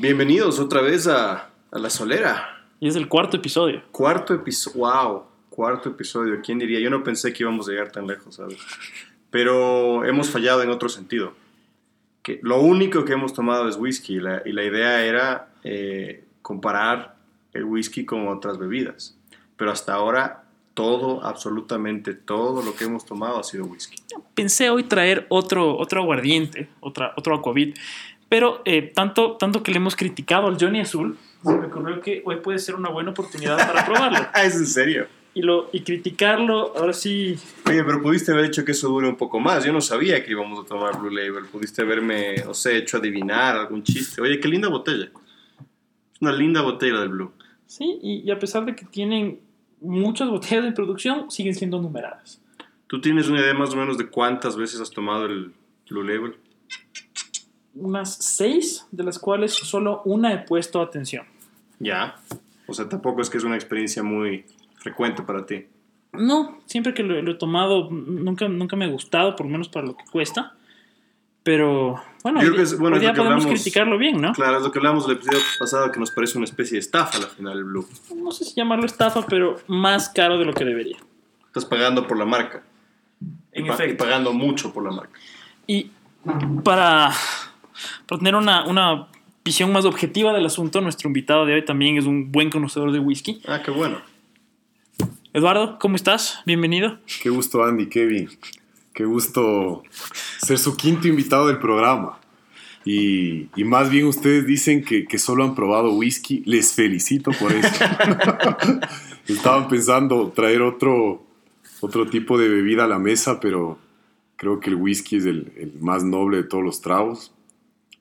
Bienvenidos 0.00 0.60
otra 0.60 0.80
vez 0.80 1.08
a, 1.08 1.50
a 1.72 1.78
La 1.80 1.90
Solera. 1.90 2.62
Y 2.78 2.86
es 2.86 2.94
el 2.94 3.08
cuarto 3.08 3.36
episodio. 3.36 3.82
Cuarto 3.90 4.32
episodio. 4.32 4.78
¡Wow! 4.78 5.24
Cuarto 5.50 5.88
episodio. 5.88 6.40
¿Quién 6.40 6.60
diría? 6.60 6.78
Yo 6.78 6.88
no 6.88 7.02
pensé 7.02 7.32
que 7.32 7.42
íbamos 7.42 7.66
a 7.66 7.72
llegar 7.72 7.90
tan 7.90 8.06
lejos, 8.06 8.36
¿sabes? 8.36 8.58
Pero 9.30 10.04
hemos 10.04 10.30
fallado 10.30 10.62
en 10.62 10.70
otro 10.70 10.88
sentido. 10.88 11.32
Que 12.22 12.38
lo 12.44 12.60
único 12.60 13.04
que 13.04 13.14
hemos 13.14 13.32
tomado 13.32 13.68
es 13.68 13.74
whisky 13.76 14.14
y 14.14 14.20
la, 14.20 14.40
y 14.46 14.52
la 14.52 14.62
idea 14.62 15.04
era 15.04 15.48
eh, 15.64 16.22
comparar 16.42 17.16
el 17.52 17.64
whisky 17.64 18.04
con 18.04 18.28
otras 18.28 18.56
bebidas. 18.56 19.18
Pero 19.56 19.72
hasta 19.72 19.94
ahora 19.94 20.44
todo, 20.74 21.24
absolutamente 21.24 22.14
todo 22.14 22.62
lo 22.62 22.76
que 22.76 22.84
hemos 22.84 23.04
tomado 23.04 23.40
ha 23.40 23.42
sido 23.42 23.64
whisky. 23.64 24.00
Pensé 24.36 24.70
hoy 24.70 24.84
traer 24.84 25.26
otro, 25.28 25.76
otro 25.76 26.02
aguardiente, 26.02 26.68
otra, 26.78 27.14
otro 27.16 27.34
aquavit, 27.34 27.76
pero 28.28 28.62
eh, 28.64 28.82
tanto, 28.94 29.36
tanto 29.36 29.62
que 29.62 29.70
le 29.70 29.78
hemos 29.78 29.96
criticado 29.96 30.46
al 30.46 30.58
Johnny 30.58 30.80
Azul, 30.80 31.16
se 31.42 31.54
me 31.54 31.66
ocurrió 31.66 32.00
que 32.00 32.22
hoy 32.24 32.36
puede 32.36 32.58
ser 32.58 32.74
una 32.74 32.90
buena 32.90 33.10
oportunidad 33.10 33.56
para 33.56 33.84
probarlo. 33.86 34.18
¿Es 34.42 34.56
en 34.56 34.66
serio? 34.66 35.06
Y, 35.34 35.42
lo, 35.42 35.70
y 35.72 35.82
criticarlo, 35.82 36.76
ahora 36.76 36.92
sí, 36.92 37.38
Oye, 37.66 37.84
pero 37.84 38.02
pudiste 38.02 38.32
haber 38.32 38.46
hecho 38.46 38.64
que 38.64 38.72
eso 38.72 38.88
dure 38.88 39.08
un 39.08 39.16
poco 39.16 39.38
más. 39.38 39.64
Yo 39.64 39.72
no 39.72 39.80
sabía 39.80 40.24
que 40.24 40.32
íbamos 40.32 40.64
a 40.64 40.66
tomar 40.66 40.98
Blue 40.98 41.10
Label. 41.10 41.44
Pudiste 41.44 41.82
haberme, 41.82 42.36
no 42.44 42.54
sé, 42.54 42.78
hecho 42.78 42.96
adivinar 42.96 43.56
algún 43.56 43.84
chiste. 43.84 44.20
Oye, 44.20 44.40
qué 44.40 44.48
linda 44.48 44.68
botella. 44.68 45.10
Es 46.12 46.20
una 46.20 46.32
linda 46.32 46.62
botella 46.62 47.00
del 47.00 47.10
Blue. 47.10 47.32
sí, 47.66 47.98
y, 48.02 48.22
y 48.26 48.30
a 48.30 48.38
pesar 48.38 48.64
de 48.64 48.74
que 48.74 48.84
tienen 48.86 49.38
muchas 49.80 50.28
botellas 50.28 50.64
de 50.64 50.72
producción, 50.72 51.30
siguen 51.30 51.54
siendo 51.54 51.80
numeradas. 51.80 52.40
¿Tú 52.88 53.00
tienes 53.00 53.28
una 53.28 53.40
idea 53.40 53.54
más 53.54 53.72
o 53.74 53.76
menos 53.76 53.96
de 53.98 54.08
cuántas 54.08 54.56
veces 54.56 54.80
has 54.80 54.90
tomado 54.90 55.26
el 55.26 55.52
Blue 55.88 56.02
Label? 56.02 56.34
Unas 57.78 58.14
seis, 58.16 58.86
de 58.90 59.04
las 59.04 59.18
cuales 59.18 59.52
solo 59.54 60.02
una 60.04 60.32
he 60.32 60.38
puesto 60.38 60.80
atención. 60.82 61.24
Ya. 61.78 62.16
O 62.66 62.74
sea, 62.74 62.88
tampoco 62.88 63.20
es 63.22 63.30
que 63.30 63.38
es 63.38 63.44
una 63.44 63.54
experiencia 63.54 64.02
muy 64.02 64.44
frecuente 64.76 65.22
para 65.22 65.46
ti. 65.46 65.66
No, 66.12 66.58
siempre 66.66 66.94
que 66.94 67.02
lo, 67.02 67.20
lo 67.22 67.32
he 67.32 67.34
tomado, 67.34 67.88
nunca, 67.90 68.48
nunca 68.48 68.76
me 68.76 68.84
ha 68.86 68.88
gustado, 68.88 69.36
por 69.36 69.46
lo 69.46 69.52
menos 69.52 69.68
para 69.68 69.86
lo 69.86 69.96
que 69.96 70.04
cuesta. 70.10 70.54
Pero 71.42 72.02
bueno, 72.22 72.40
Yo 72.40 72.46
creo 72.48 72.56
que 72.56 72.62
es- 72.62 72.78
bueno, 72.78 72.96
hoy 72.96 73.02
es 73.02 73.08
lo 73.08 73.14
que 73.14 73.18
podemos 73.20 73.44
hablamos- 73.44 73.60
criticarlo 73.62 73.96
bien, 73.98 74.20
¿no? 74.20 74.32
Claro, 74.32 74.58
es 74.58 74.62
lo 74.64 74.70
que 74.72 74.78
hablamos 74.78 75.06
el 75.06 75.12
episodio 75.12 75.38
pasado, 75.58 75.90
que 75.92 76.00
nos 76.00 76.10
parece 76.10 76.36
una 76.36 76.44
especie 76.44 76.74
de 76.74 76.80
estafa 76.80 77.18
la 77.18 77.26
final 77.28 77.54
del 77.54 77.64
Blue. 77.64 77.86
No 78.16 78.32
sé 78.32 78.44
si 78.44 78.54
llamarlo 78.54 78.84
estafa, 78.86 79.24
pero 79.26 79.56
más 79.66 80.08
caro 80.10 80.38
de 80.38 80.44
lo 80.44 80.52
que 80.52 80.64
debería. 80.64 80.98
Estás 81.46 81.64
pagando 81.64 82.06
por 82.06 82.18
la 82.18 82.24
marca. 82.26 82.62
En 83.52 83.64
y, 83.64 83.68
pa- 83.68 83.74
y 83.74 83.84
efecto. 83.86 84.04
pagando 84.04 84.32
mucho 84.32 84.72
por 84.74 84.84
la 84.84 84.90
marca. 84.90 85.18
Y 85.66 85.90
para, 86.64 87.12
para 88.06 88.18
tener 88.18 88.34
una, 88.34 88.64
una 88.66 89.08
visión 89.44 89.72
más 89.72 89.84
objetiva 89.84 90.32
del 90.32 90.44
asunto, 90.46 90.80
nuestro 90.80 91.08
invitado 91.08 91.46
de 91.46 91.54
hoy 91.54 91.64
también 91.64 91.96
es 91.96 92.04
un 92.04 92.30
buen 92.30 92.50
conocedor 92.50 92.92
de 92.92 92.98
whisky. 92.98 93.40
Ah, 93.46 93.62
qué 93.64 93.70
bueno. 93.70 94.00
Eduardo, 95.32 95.78
¿cómo 95.78 95.96
estás? 95.96 96.40
Bienvenido. 96.46 96.98
Qué 97.22 97.30
gusto, 97.30 97.64
Andy, 97.64 97.88
Kevin. 97.88 98.28
Qué 98.92 99.04
gusto 99.04 99.82
ser 100.38 100.58
su 100.58 100.76
quinto 100.76 101.06
invitado 101.06 101.46
del 101.46 101.58
programa. 101.58 102.18
Y, 102.84 103.48
y 103.54 103.64
más 103.64 103.90
bien 103.90 104.06
ustedes 104.06 104.46
dicen 104.46 104.82
que, 104.82 105.04
que 105.04 105.18
solo 105.18 105.44
han 105.44 105.54
probado 105.54 105.94
whisky. 105.94 106.42
Les 106.44 106.72
felicito 106.72 107.30
por 107.32 107.52
eso. 107.52 107.68
Estaban 109.28 109.68
pensando 109.68 110.32
traer 110.34 110.62
otro, 110.62 111.22
otro 111.80 112.08
tipo 112.08 112.38
de 112.38 112.48
bebida 112.48 112.84
a 112.84 112.88
la 112.88 112.98
mesa, 112.98 113.40
pero 113.40 113.78
creo 114.36 114.60
que 114.60 114.70
el 114.70 114.76
whisky 114.76 115.16
es 115.16 115.26
el, 115.26 115.52
el 115.56 115.74
más 115.80 116.02
noble 116.04 116.38
de 116.38 116.44
todos 116.44 116.64
los 116.64 116.80
tragos. 116.80 117.32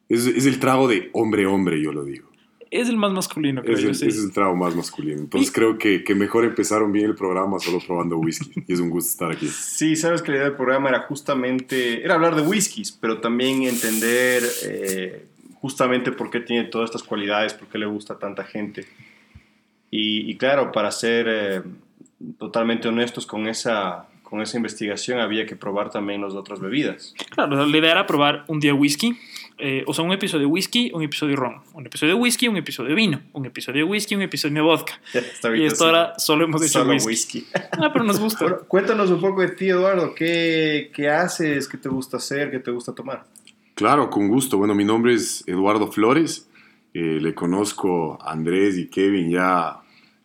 Es, 0.09 0.25
es 0.27 0.45
el 0.45 0.59
trago 0.59 0.87
de 0.87 1.09
hombre-hombre, 1.13 1.81
yo 1.81 1.91
lo 1.91 2.03
digo. 2.03 2.27
Es 2.69 2.89
el 2.89 2.97
más 2.97 3.13
masculino, 3.13 3.61
creo 3.61 3.75
Es 3.77 3.81
yo. 3.81 3.89
el, 3.89 3.95
sí. 3.95 4.07
es 4.07 4.17
el 4.21 4.31
trago 4.33 4.53
más 4.55 4.75
masculino. 4.75 5.19
Entonces 5.21 5.49
Y- 5.49 5.53
creo 5.53 5.77
que, 5.77 6.03
que 6.03 6.15
mejor 6.15 6.43
empezaron 6.43 6.91
bien 6.91 7.05
el 7.05 7.15
programa 7.15 7.59
solo 7.59 7.79
probando 7.85 8.17
whisky. 8.17 8.51
Y 8.67 8.73
es 8.73 8.79
un 8.81 8.89
gusto 8.89 9.09
estar 9.09 9.31
aquí. 9.31 9.47
Sí, 9.47 9.95
sabes 9.95 10.21
que 10.21 10.31
la 10.31 10.37
idea 10.37 10.47
del 10.47 10.57
programa 10.57 10.89
era 10.89 11.01
justamente, 11.03 12.03
era 12.03 12.15
hablar 12.15 12.35
de 12.35 12.41
whiskies, 12.41 12.91
pero 12.91 13.19
también 13.21 13.63
entender 13.63 14.43
eh, 14.65 15.25
justamente 15.61 16.11
por 16.11 16.29
qué 16.29 16.41
tiene 16.41 16.65
todas 16.65 16.89
estas 16.89 17.03
cualidades, 17.03 17.53
por 17.53 17.69
qué 17.69 17.77
le 17.77 17.85
gusta 17.85 18.15
a 18.15 18.19
tanta 18.19 18.43
gente. 18.43 18.85
Y, 19.89 20.29
y 20.29 20.35
claro, 20.35 20.73
para 20.73 20.91
ser 20.91 21.27
eh, 21.29 21.61
totalmente 22.37 22.89
honestos 22.89 23.25
con 23.25 23.47
esa, 23.47 24.07
con 24.23 24.41
esa 24.41 24.57
investigación, 24.57 25.19
había 25.19 25.45
que 25.45 25.55
probar 25.55 25.89
también 25.89 26.21
las 26.21 26.33
otras 26.33 26.59
bebidas. 26.59 27.13
Claro, 27.29 27.65
la 27.65 27.77
idea 27.77 27.91
era 27.91 28.05
probar 28.05 28.43
un 28.47 28.59
día 28.59 28.73
whisky, 28.73 29.17
eh, 29.59 29.83
o 29.87 29.93
sea, 29.93 30.03
un 30.03 30.11
episodio 30.11 30.41
de 30.41 30.45
whisky, 30.45 30.91
un 30.93 31.01
episodio 31.03 31.31
de 31.35 31.41
ron, 31.41 31.61
un 31.73 31.85
episodio 31.85 32.13
de 32.15 32.19
whisky, 32.21 32.47
un 32.47 32.57
episodio 32.57 32.89
de 32.89 32.95
vino, 32.95 33.21
un 33.33 33.45
episodio 33.45 33.85
de 33.85 33.91
whisky, 33.91 34.15
un 34.15 34.21
episodio 34.21 34.55
de 34.55 34.61
vodka. 34.61 35.01
Y 35.55 35.63
esto 35.65 35.85
ahora 35.85 36.13
solo 36.19 36.45
hemos 36.45 36.61
hecho 36.61 36.79
Solo 36.79 36.91
whisky. 36.91 37.07
whisky. 37.07 37.47
Ah, 37.79 37.91
pero 37.91 38.05
nos 38.05 38.19
gusta. 38.19 38.43
Bueno, 38.43 38.59
cuéntanos 38.67 39.09
un 39.09 39.19
poco 39.19 39.41
de 39.41 39.49
ti, 39.49 39.69
Eduardo. 39.69 40.13
¿Qué, 40.13 40.91
¿Qué 40.93 41.09
haces? 41.09 41.67
¿Qué 41.67 41.77
te 41.77 41.89
gusta 41.89 42.17
hacer? 42.17 42.51
¿Qué 42.51 42.59
te 42.59 42.71
gusta 42.71 42.93
tomar? 42.93 43.25
Claro, 43.75 44.09
con 44.09 44.27
gusto. 44.27 44.57
Bueno, 44.57 44.73
mi 44.75 44.83
nombre 44.83 45.13
es 45.13 45.43
Eduardo 45.47 45.91
Flores. 45.91 46.49
Eh, 46.93 47.19
le 47.21 47.33
conozco 47.35 48.17
a 48.21 48.31
Andrés 48.31 48.77
y 48.77 48.87
Kevin 48.87 49.29
ya 49.29 49.79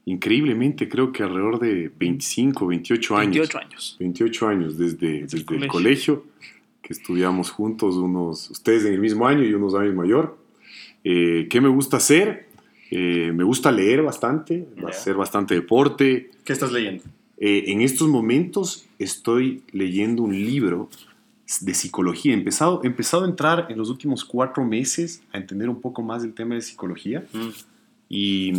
increíblemente, 0.05 0.89
creo 0.89 1.13
que 1.13 1.23
alrededor 1.23 1.59
de 1.61 1.91
25, 1.99 2.67
28 2.67 3.17
años. 3.17 3.37
28 3.37 3.59
años. 3.59 3.97
28 4.01 4.49
años 4.49 4.79
desde, 4.79 5.23
desde 5.23 5.39
el 5.39 5.45
colegio. 5.45 5.69
colegio. 5.73 6.25
Que 6.83 6.93
estudiamos 6.93 7.51
juntos, 7.51 7.97
unos, 7.97 8.51
ustedes 8.51 8.85
en 8.85 8.93
el 8.95 9.01
mismo 9.01 9.27
año 9.27 9.45
y 9.45 9.55
unos 9.55 9.75
años 9.75 9.95
mayor. 9.95 10.37
Eh, 11.05 11.47
¿Qué 11.49 11.61
me 11.61 11.69
gusta 11.69 11.97
hacer? 11.99 12.49
Eh, 12.91 13.33
me 13.33 13.45
gusta 13.45 13.71
leer 13.73 14.03
bastante, 14.03 14.69
Ya. 14.77 14.89
hacer 14.89 15.15
bastante 15.15 15.55
deporte. 15.55 16.31
¿Qué 16.45 16.53
estás 16.53 16.73
leyendo? 16.73 17.05
Eh, 17.39 17.65
en 17.69 17.81
estos 17.81 18.09
momentos 18.09 18.87
estoy 18.99 19.63
leyendo 19.73 20.23
un 20.23 20.33
libro 20.35 20.89
de 21.61 21.75
psicología. 21.75 22.33
He 22.33 22.37
empezado, 22.37 22.81
he 22.85 22.87
empezado 22.87 23.25
a 23.25 23.29
entrar 23.29 23.67
en 23.71 23.79
los 23.79 23.89
últimos 23.89 24.25
cuatro 24.25 24.65
meses 24.65 25.23
a 25.33 25.39
entender 25.39 25.69
un 25.69 25.81
poco 25.81 26.03
más 26.03 26.23
del 26.23 26.35
tema 26.35 26.55
de 26.55 26.61
psicología. 26.63 27.25
Y, 28.09 28.53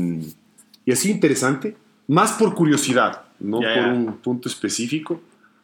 y 0.85 0.91
así 0.91 1.11
interesante, 1.11 1.75
más 2.07 2.33
por 2.33 2.55
curiosidad, 2.55 3.23
no 3.39 3.59
por 3.59 3.87
un 3.93 4.17
punto 4.17 4.49
específico, 4.49 5.21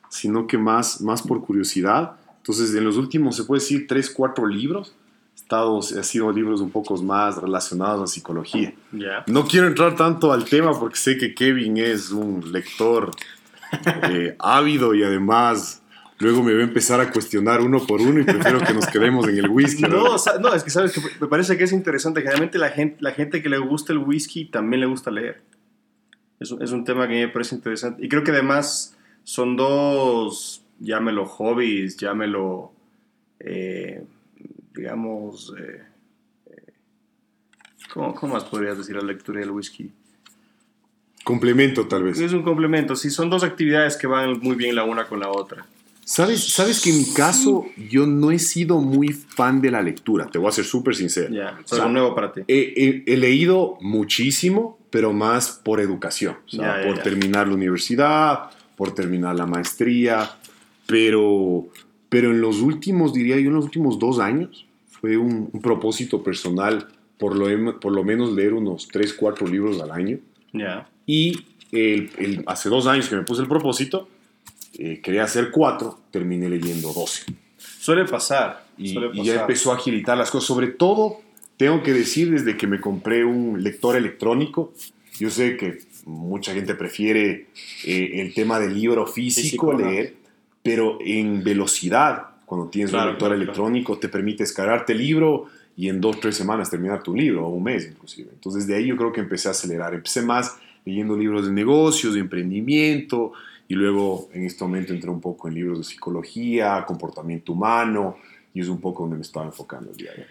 sino 0.09 0.47
que 0.47 0.57
más, 0.57 1.01
más 1.01 1.21
por 1.21 1.41
curiosidad. 1.41 2.15
Entonces, 2.39 2.73
en 2.75 2.83
los 2.83 2.97
últimos, 2.97 3.35
se 3.35 3.43
puede 3.43 3.61
decir, 3.61 3.85
tres, 3.87 4.09
cuatro 4.09 4.47
libros, 4.47 4.95
he 5.33 5.41
estado, 5.41 5.79
ha 5.79 6.03
sido 6.03 6.31
libros 6.31 6.61
un 6.61 6.71
poco 6.71 6.95
más 7.01 7.37
relacionados 7.37 8.01
a 8.09 8.13
psicología. 8.13 8.73
Ya. 8.91 9.23
No 9.27 9.45
quiero 9.45 9.67
entrar 9.67 9.95
tanto 9.95 10.31
al 10.31 10.45
tema 10.45 10.77
porque 10.79 10.97
sé 10.97 11.17
que 11.17 11.33
Kevin 11.35 11.77
es 11.77 12.11
un 12.11 12.51
lector 12.51 13.11
eh, 14.09 14.35
ávido 14.39 14.95
y 14.95 15.03
además 15.03 15.81
luego 16.17 16.43
me 16.43 16.53
va 16.53 16.59
a 16.59 16.63
empezar 16.63 16.99
a 16.99 17.11
cuestionar 17.11 17.61
uno 17.61 17.85
por 17.85 18.01
uno 18.01 18.19
y 18.19 18.23
prefiero 18.23 18.59
que 18.59 18.73
nos 18.73 18.87
quedemos 18.87 19.27
en 19.27 19.37
el 19.37 19.49
whisky. 19.49 19.83
No, 19.83 19.89
¿verdad? 19.89 20.11
o 20.13 20.17
sea, 20.17 20.33
no, 20.39 20.53
es 20.53 20.63
que 20.63 20.69
sabes 20.69 20.91
que 20.91 21.01
me 21.21 21.27
parece 21.27 21.57
que 21.57 21.63
es 21.65 21.71
interesante. 21.71 22.21
Generalmente 22.21 22.57
la 22.57 22.69
gente, 22.71 22.97
la 22.99 23.11
gente 23.11 23.41
que 23.41 23.47
le 23.49 23.57
gusta 23.59 23.93
el 23.93 23.99
whisky 23.99 24.45
también 24.45 24.81
le 24.81 24.85
gusta 24.87 25.11
leer. 25.11 25.41
Es, 26.39 26.51
un- 26.51 26.61
es 26.61 26.71
un 26.71 26.83
tema 26.83 27.07
que 27.07 27.13
a 27.13 27.15
mí 27.17 27.21
me 27.21 27.31
parece 27.31 27.55
interesante. 27.55 28.03
Y 28.05 28.09
creo 28.09 28.23
que 28.23 28.31
además 28.31 28.97
son 29.23 29.55
dos, 29.55 30.63
llámelo 30.79 31.25
hobbies, 31.25 31.97
llámelo, 31.97 32.71
eh, 33.39 34.03
digamos, 34.73 35.53
eh, 35.59 35.81
eh, 36.47 36.73
¿cómo, 37.93 38.15
cómo 38.15 38.33
más 38.33 38.45
podrías 38.45 38.77
decir 38.77 38.95
la 38.95 39.01
lectura 39.03 39.39
del 39.39 39.51
whisky? 39.51 39.91
Complemento 41.23 41.87
tal 41.87 42.03
vez. 42.03 42.19
Es 42.19 42.33
un 42.33 42.43
complemento, 42.43 42.95
sí, 42.95 43.09
son 43.09 43.29
dos 43.29 43.43
actividades 43.43 43.97
que 43.97 44.07
van 44.07 44.39
muy 44.39 44.55
bien 44.55 44.75
la 44.75 44.83
una 44.83 45.07
con 45.07 45.19
la 45.19 45.29
otra. 45.29 45.65
¿Sabes, 46.03 46.43
sabes 46.51 46.81
que 46.81 46.89
en 46.89 46.97
mi 46.97 47.05
caso 47.13 47.65
yo 47.77 48.07
no 48.07 48.31
he 48.31 48.39
sido 48.39 48.79
muy 48.79 49.09
fan 49.09 49.61
de 49.61 49.69
la 49.69 49.83
lectura, 49.83 50.25
te 50.25 50.39
voy 50.39 50.47
a 50.49 50.51
ser 50.51 50.65
súper 50.65 50.95
sincero. 50.95 51.31
Ya, 51.31 51.59
es 51.63 51.71
algo 51.73 51.89
nuevo 51.89 52.15
para 52.15 52.31
ti. 52.33 52.41
He, 52.47 52.73
he- 52.75 53.03
he 53.05 53.15
leído 53.17 53.77
muchísimo, 53.79 54.79
pero 54.89 55.13
más 55.13 55.51
por 55.63 55.79
educación, 55.79 56.37
o 56.47 56.49
sea, 56.49 56.65
Ya, 56.77 56.77
ya, 56.81 56.87
por 56.87 56.97
ya. 56.97 57.03
terminar 57.03 57.47
la 57.47 57.53
universidad, 57.53 58.49
por 58.75 58.95
terminar 58.95 59.35
la 59.35 59.45
maestría, 59.45 60.31
pero, 60.89 61.67
pero 62.09 62.31
en 62.31 62.41
los 62.41 62.61
últimos, 62.61 63.13
diría 63.13 63.35
yo, 63.39 63.49
en 63.49 63.53
los 63.55 63.65
últimos 63.65 63.99
dos 63.99 64.19
años, 64.19 64.65
fue 64.99 65.15
un, 65.17 65.49
un 65.53 65.61
propósito 65.61 66.23
personal, 66.23 66.87
por 67.17 67.35
lo, 67.35 67.47
em- 67.49 67.79
por 67.79 67.93
lo 67.93 68.03
menos 68.03 68.33
leer 68.33 68.53
unos 68.53 68.87
3, 68.87 69.13
4 69.13 69.47
libros 69.47 69.79
al 69.81 69.91
año. 69.91 70.17
Ya. 70.51 70.89
Y 71.05 71.45
el- 71.71 72.09
el- 72.17 72.43
hace 72.47 72.69
dos 72.69 72.87
años 72.87 73.07
que 73.07 73.15
me 73.15 73.21
puse 73.21 73.41
el 73.43 73.47
propósito, 73.47 74.09
eh, 74.77 74.99
quería 75.03 75.23
hacer 75.23 75.51
4, 75.51 75.99
terminé 76.11 76.49
leyendo 76.49 76.91
12 76.91 77.23
Suele 77.57 78.05
pasar. 78.05 78.65
y, 78.77 78.93
suele 78.93 79.09
y 79.13 79.17
ya 79.23 79.33
pasar. 79.33 79.41
empezó 79.41 79.71
a 79.71 79.75
agilitar 79.75 80.17
las 80.17 80.31
cosas. 80.31 80.47
Sobre 80.47 80.67
todo, 80.67 81.17
tengo 81.57 81.83
que 81.83 81.93
decir, 81.93 82.31
desde 82.31 82.57
que 82.57 82.65
me 82.67 82.79
compré 82.81 83.23
un 83.25 83.61
lector 83.63 83.95
electrónico, 83.95 84.73
yo 85.19 85.29
sé 85.29 85.55
que 85.57 85.79
mucha 86.05 86.53
gente 86.53 86.73
prefiere 86.75 87.47
eh, 87.85 88.21
el 88.21 88.33
tema 88.33 88.59
del 88.59 88.73
libro 88.73 89.05
físico, 89.05 89.41
Físico, 89.41 89.73
leer, 89.73 90.15
pero 90.69 90.99
en 91.03 91.43
velocidad, 91.43 92.27
cuando 92.45 92.67
tienes 92.67 92.91
Claro, 92.91 93.05
un 93.05 93.09
lector 93.13 93.29
claro, 93.29 93.41
electrónico, 93.41 93.97
te 93.97 94.07
permite 94.07 94.43
descargarte 94.43 94.93
el 94.93 94.99
libro 94.99 95.47
y 95.75 95.89
en 95.89 95.99
dos, 95.99 96.19
tres 96.19 96.35
semanas 96.35 96.69
terminar 96.69 97.01
tu 97.01 97.15
libro, 97.15 97.47
o 97.47 97.49
un 97.49 97.63
mes 97.63 97.87
inclusive. 97.87 98.29
Entonces 98.31 98.67
de 98.67 98.75
ahí 98.75 98.85
yo 98.85 98.95
creo 98.95 99.11
que 99.11 99.19
empecé 99.19 99.47
a 99.47 99.51
acelerar. 99.51 99.95
Empecé 99.95 100.21
más 100.21 100.59
leyendo 100.85 101.17
libros 101.17 101.47
de 101.47 101.53
negocios, 101.53 102.13
de 102.13 102.19
emprendimiento, 102.19 103.33
y 103.67 103.73
luego 103.73 104.29
en 104.31 104.45
este 104.45 104.63
momento 104.63 104.93
entré 104.93 105.09
un 105.09 105.21
poco 105.21 105.47
en 105.47 105.55
libros 105.55 105.79
de 105.79 105.83
psicología, 105.85 106.85
comportamiento 106.85 107.53
humano, 107.53 108.17
y 108.53 108.61
es 108.61 108.67
un 108.67 108.79
poco 108.79 109.01
donde 109.01 109.15
me 109.15 109.23
estaba 109.23 109.47
enfocando 109.47 109.89
el 109.89 109.97
día 109.97 110.11
de 110.11 110.21
hoy. 110.21 110.27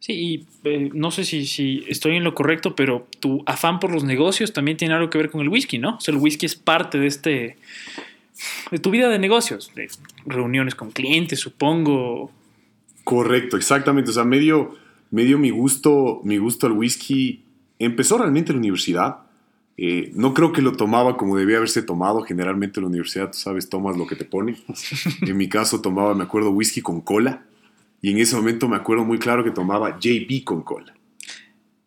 Sí, 0.00 0.12
y 0.12 0.46
eh, 0.64 0.90
no 0.92 1.12
sé 1.12 1.24
si, 1.24 1.46
si 1.46 1.84
estoy 1.86 2.16
en 2.16 2.24
lo 2.24 2.34
correcto, 2.34 2.74
pero 2.74 3.06
tu 3.20 3.44
afán 3.46 3.78
por 3.78 3.92
los 3.92 4.02
negocios 4.02 4.52
también 4.52 4.76
tiene 4.76 4.94
algo 4.94 5.08
que 5.08 5.18
ver 5.18 5.30
con 5.30 5.40
el 5.40 5.48
whisky, 5.48 5.78
¿no? 5.78 5.98
O 5.98 6.00
sea, 6.00 6.12
el 6.12 6.20
whisky 6.20 6.46
es 6.46 6.56
parte 6.56 6.98
de 6.98 7.06
este 7.06 7.56
de 8.70 8.78
tu 8.78 8.90
vida 8.90 9.08
de 9.08 9.18
negocios, 9.18 9.72
de 9.74 9.88
reuniones 10.26 10.74
con 10.74 10.90
clientes, 10.90 11.40
supongo. 11.40 12.30
Correcto, 13.04 13.56
exactamente. 13.56 14.10
O 14.10 14.14
sea, 14.14 14.24
medio, 14.24 14.76
medio 15.10 15.38
mi 15.38 15.50
gusto, 15.50 16.20
mi 16.24 16.38
gusto 16.38 16.66
al 16.66 16.72
whisky 16.72 17.44
empezó 17.78 18.18
realmente 18.18 18.52
en 18.52 18.56
la 18.56 18.60
universidad. 18.60 19.18
Eh, 19.76 20.10
no 20.14 20.34
creo 20.34 20.52
que 20.52 20.60
lo 20.60 20.72
tomaba 20.72 21.16
como 21.16 21.36
debía 21.36 21.56
haberse 21.58 21.82
tomado. 21.82 22.22
Generalmente 22.22 22.80
en 22.80 22.84
la 22.84 22.88
universidad, 22.88 23.30
tú 23.30 23.38
sabes, 23.38 23.68
tomas 23.68 23.96
lo 23.96 24.06
que 24.06 24.16
te 24.16 24.24
ponen. 24.24 24.56
en 25.22 25.36
mi 25.36 25.48
caso 25.48 25.80
tomaba, 25.80 26.14
me 26.14 26.24
acuerdo, 26.24 26.50
whisky 26.50 26.80
con 26.80 27.00
cola. 27.00 27.44
Y 28.00 28.12
en 28.12 28.18
ese 28.18 28.36
momento 28.36 28.68
me 28.68 28.76
acuerdo 28.76 29.04
muy 29.04 29.18
claro 29.18 29.42
que 29.42 29.50
tomaba 29.50 29.98
JB 29.98 30.44
con 30.44 30.62
cola. 30.62 30.94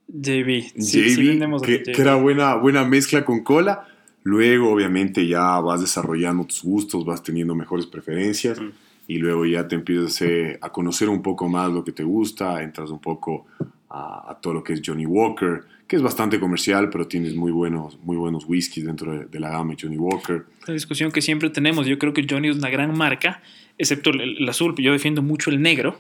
JB, 0.08 0.74
sí, 0.78 1.02
JB, 1.02 1.16
sí 1.16 1.40
que, 1.64 1.76
aquí 1.76 1.92
que 1.94 2.02
era 2.02 2.16
buena, 2.16 2.56
buena 2.56 2.84
mezcla 2.84 3.24
con 3.24 3.44
cola. 3.44 3.88
Luego, 4.24 4.72
obviamente, 4.72 5.28
ya 5.28 5.60
vas 5.60 5.82
desarrollando 5.82 6.46
tus 6.46 6.64
gustos, 6.64 7.06
vas 7.06 7.24
teniendo 7.24 7.56
mejores 7.56 7.88
preferencias. 7.88 8.60
Mm. 8.60 8.70
Y 9.08 9.18
luego 9.18 9.46
ya 9.46 9.68
te 9.68 9.76
empiezas 9.76 10.22
eh, 10.22 10.58
a 10.62 10.72
conocer 10.72 11.10
un 11.10 11.22
poco 11.22 11.48
más 11.50 11.72
lo 11.72 11.84
que 11.84 11.92
te 11.92 12.04
gusta, 12.04 12.62
entras 12.62 12.92
un 12.92 13.00
poco 13.00 13.48
a, 13.90 14.32
a 14.32 14.40
todo 14.40 14.54
lo 14.54 14.64
que 14.64 14.74
es 14.74 14.82
Johnny 14.86 15.06
Walker, 15.06 15.64
que 15.88 15.98
es 15.98 16.02
bastante 16.02 16.40
comercial, 16.40 16.90
pero 16.90 17.08
tienes 17.08 17.36
muy 17.36 17.52
buenos, 17.52 18.00
muy 18.04 18.16
buenos 18.16 18.46
whiskies 18.48 18.86
dentro 18.86 19.12
de, 19.12 19.26
de 19.26 19.40
la 19.40 19.50
gama 19.50 19.74
de 19.74 19.82
Johnny 19.82 19.98
Walker. 19.98 20.46
La 20.66 20.74
discusión 20.74 21.12
que 21.12 21.22
siempre 21.22 21.50
tenemos, 21.50 21.88
yo 21.88 22.00
creo 22.00 22.14
que 22.14 22.26
Johnny 22.30 22.50
es 22.50 22.56
una 22.56 22.70
gran 22.70 22.98
marca, 22.98 23.42
excepto 23.78 24.12
el, 24.12 24.38
el 24.38 24.48
azul, 24.48 24.76
yo 24.78 24.94
defiendo 24.94 25.22
mucho 25.22 25.50
el 25.50 25.62
negro, 25.62 26.00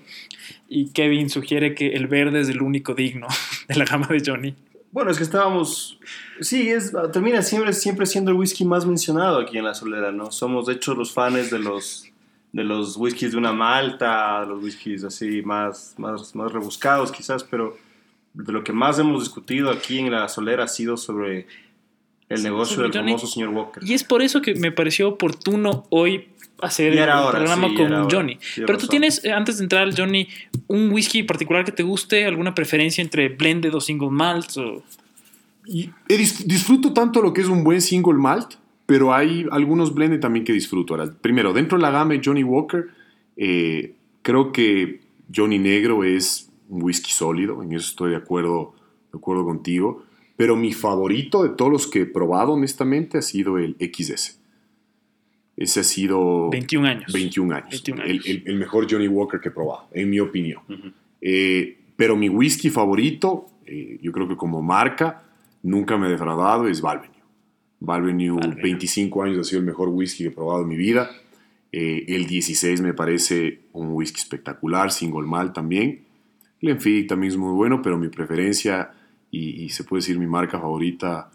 y 0.69 0.91
Kevin 0.91 1.29
sugiere 1.29 1.75
que 1.75 1.88
el 1.88 2.07
verde 2.07 2.39
es 2.39 2.47
el 2.47 2.62
único 2.62 2.94
digno 2.94 3.27
de 3.68 3.75
la 3.75 3.83
gama 3.83 4.07
de 4.07 4.21
Johnny. 4.25 4.56
Bueno, 4.91 5.12
es 5.12 5.18
que 5.18 5.23
estábamos. 5.23 5.97
Sí, 6.41 6.69
es, 6.69 6.91
termina 7.13 7.43
siempre, 7.43 7.71
siempre 7.71 8.05
siendo 8.05 8.31
el 8.31 8.38
whisky 8.38 8.65
más 8.65 8.85
mencionado 8.85 9.39
aquí 9.39 9.57
en 9.57 9.63
la 9.63 9.75
Solera, 9.75 10.11
¿no? 10.11 10.31
Somos, 10.31 10.65
de 10.65 10.73
hecho, 10.73 10.95
los 10.95 11.13
fans 11.13 11.51
de 11.51 11.59
los, 11.59 12.11
de 12.51 12.63
los 12.63 12.97
whiskies 12.97 13.31
de 13.31 13.38
una 13.38 13.53
malta, 13.53 14.43
los 14.45 14.61
whiskies 14.63 15.03
así 15.03 15.43
más, 15.43 15.93
más, 15.97 16.35
más 16.35 16.51
rebuscados, 16.51 17.11
quizás, 17.11 17.43
pero 17.43 17.77
de 18.33 18.51
lo 18.51 18.63
que 18.63 18.73
más 18.73 18.97
hemos 18.97 19.23
discutido 19.23 19.69
aquí 19.69 19.99
en 19.99 20.11
la 20.11 20.27
Solera 20.27 20.63
ha 20.63 20.67
sido 20.67 20.97
sobre 20.97 21.47
el 22.27 22.38
Sí, 22.39 22.44
negocio 22.44 22.81
del 22.81 22.94
famoso 22.94 23.27
señor 23.27 23.49
Walker. 23.49 23.83
Y 23.85 23.94
es 23.94 24.03
por 24.03 24.21
eso 24.21 24.41
que 24.41 24.55
me 24.55 24.71
pareció 24.71 25.09
oportuno 25.09 25.85
hoy 25.89 26.29
hacer 26.61 26.94
el 26.94 27.09
programa 27.29 27.69
sí, 27.69 27.75
con. 27.75 28.09
Johnny. 28.09 28.39
Pero 28.55 28.67
tú 28.67 28.73
razón. 28.73 28.89
tienes, 28.89 29.25
eh, 29.25 29.31
antes 29.31 29.57
de 29.57 29.65
entrar 29.65 29.89
Johnny, 29.95 30.27
un 30.67 30.91
whisky 30.91 31.23
particular 31.23 31.65
que 31.65 31.71
te 31.71 31.83
guste, 31.83 32.25
alguna 32.25 32.55
preferencia 32.55 33.01
entre 33.01 33.29
blended 33.29 33.75
o 33.75 33.81
single 33.81 34.09
malts 34.09 34.57
o... 34.57 34.83
Y 35.65 35.89
dis- 36.07 36.45
disfruto 36.45 36.93
tanto 36.93 37.21
lo 37.21 37.33
que 37.33 37.41
es 37.41 37.47
un 37.47 37.63
buen 37.63 37.81
single 37.81 38.15
malt, 38.15 38.55
pero 38.85 39.13
hay 39.13 39.45
algunos 39.51 39.93
blended 39.93 40.19
también 40.19 40.43
que 40.45 40.53
disfruto. 40.53 40.95
Ahora, 40.95 41.13
primero, 41.21 41.53
dentro 41.53 41.77
de 41.77 41.81
la 41.83 41.91
gama 41.91 42.13
de 42.13 42.21
Johnny 42.23 42.43
Walker, 42.43 42.87
eh, 43.37 43.93
creo 44.21 44.51
que 44.51 45.01
Johnny 45.33 45.59
Negro 45.59 46.03
es 46.03 46.49
un 46.69 46.83
whisky 46.83 47.11
sólido, 47.11 47.61
en 47.63 47.73
eso 47.73 47.87
estoy 47.89 48.11
de 48.11 48.17
acuerdo, 48.17 48.73
de 49.11 49.17
acuerdo 49.17 49.45
contigo. 49.45 50.03
Pero 50.35 50.55
mi 50.55 50.73
favorito 50.73 51.43
de 51.43 51.49
todos 51.49 51.71
los 51.71 51.87
que 51.87 52.01
he 52.01 52.05
probado, 52.05 52.53
honestamente, 52.53 53.17
ha 53.19 53.21
sido 53.21 53.57
el 53.59 53.75
XS. 53.79 54.39
Ese 55.57 55.81
ha 55.81 55.83
sido 55.83 56.49
21 56.49 56.87
años. 56.87 57.13
21 57.13 57.53
años. 57.55 57.69
21 57.69 58.01
El, 58.03 58.09
años. 58.11 58.25
el- 58.25 58.43
el 58.47 58.55
mejor 58.55 58.87
Johnny 58.89 59.07
Walker 59.07 59.39
que 59.39 59.49
he 59.49 59.51
probado, 59.51 59.87
en 59.93 60.09
mi 60.09 60.19
opinión. 60.19 60.61
Eh, 61.21 61.77
pero 61.95 62.15
mi 62.15 62.29
whisky 62.29 62.69
favorito, 62.71 63.45
eh, 63.65 63.99
yo 64.01 64.11
creo 64.11 64.27
que 64.27 64.35
como 64.35 64.61
marca, 64.61 65.23
nunca 65.63 65.97
me 65.97 66.07
ha 66.07 66.09
defraudado, 66.09 66.67
es 66.67 66.81
Valvenue. 66.81 67.15
Valvenue, 67.79 68.35
Valvenue. 68.35 68.61
25 68.61 69.23
años 69.23 69.39
ha 69.39 69.43
sido 69.43 69.59
el 69.59 69.65
mejor 69.65 69.89
whisky 69.89 70.23
que 70.23 70.29
he 70.29 70.31
probado 70.31 70.61
en 70.61 70.67
mi 70.67 70.75
vida. 70.75 71.09
Eh, 71.71 72.05
el 72.09 72.27
16 72.27 72.81
me 72.81 72.93
parece 72.93 73.61
un 73.73 73.89
whisky 73.91 74.19
espectacular, 74.19 74.91
single 74.91 75.25
malt 75.25 75.53
también. 75.53 76.03
Glenfiddich 76.61 77.07
también 77.07 77.31
es 77.31 77.37
muy 77.37 77.53
bueno, 77.53 77.81
pero 77.81 77.97
mi 77.97 78.09
preferencia 78.09 78.91
y, 79.31 79.63
y 79.63 79.69
se 79.69 79.83
puede 79.83 80.01
decir 80.01 80.19
mi 80.19 80.27
marca 80.27 80.59
favorita 80.59 81.31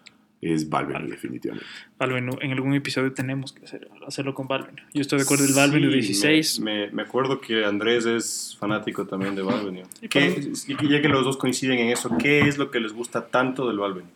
es 0.53 0.69
Valvenue. 0.69 1.09
definitivamente. 1.09 1.67
Valvenue. 1.99 2.37
En 2.41 2.53
algún 2.53 2.75
episodio 2.75 3.13
tenemos 3.13 3.53
que 3.53 3.65
hacer- 3.65 3.89
hacerlo 4.07 4.35
con 4.35 4.47
Valvenue. 4.49 4.83
Yo 4.95 5.01
estoy 5.01 5.19
de 5.19 5.25
acuerdo, 5.25 5.45
el 5.45 5.53
Valvenue 5.55 5.91
Sí, 5.91 5.97
16. 5.97 6.61
Me, 6.61 6.87
me- 6.87 6.93
me 6.93 7.03
acuerdo 7.03 7.41
que 7.41 7.65
Andrés 7.65 8.07
es 8.07 8.57
fanático 8.59 9.07
también 9.07 9.35
de 9.35 9.43
Valvenue. 9.43 9.85
Sí, 10.01 10.09
¿Qué- 10.09 10.51
y 10.69 10.89
ya 10.89 11.01
que 11.03 11.09
los 11.09 11.25
dos 11.25 11.37
coinciden 11.37 11.79
en 11.79 11.89
eso, 11.91 12.17
¿qué 12.19 12.41
es 12.41 12.59
lo 12.59 12.71
que 12.71 12.81
les 12.81 12.93
gusta 12.93 13.27
tanto 13.29 13.67
del 13.69 13.79
Valvenue? 13.79 14.11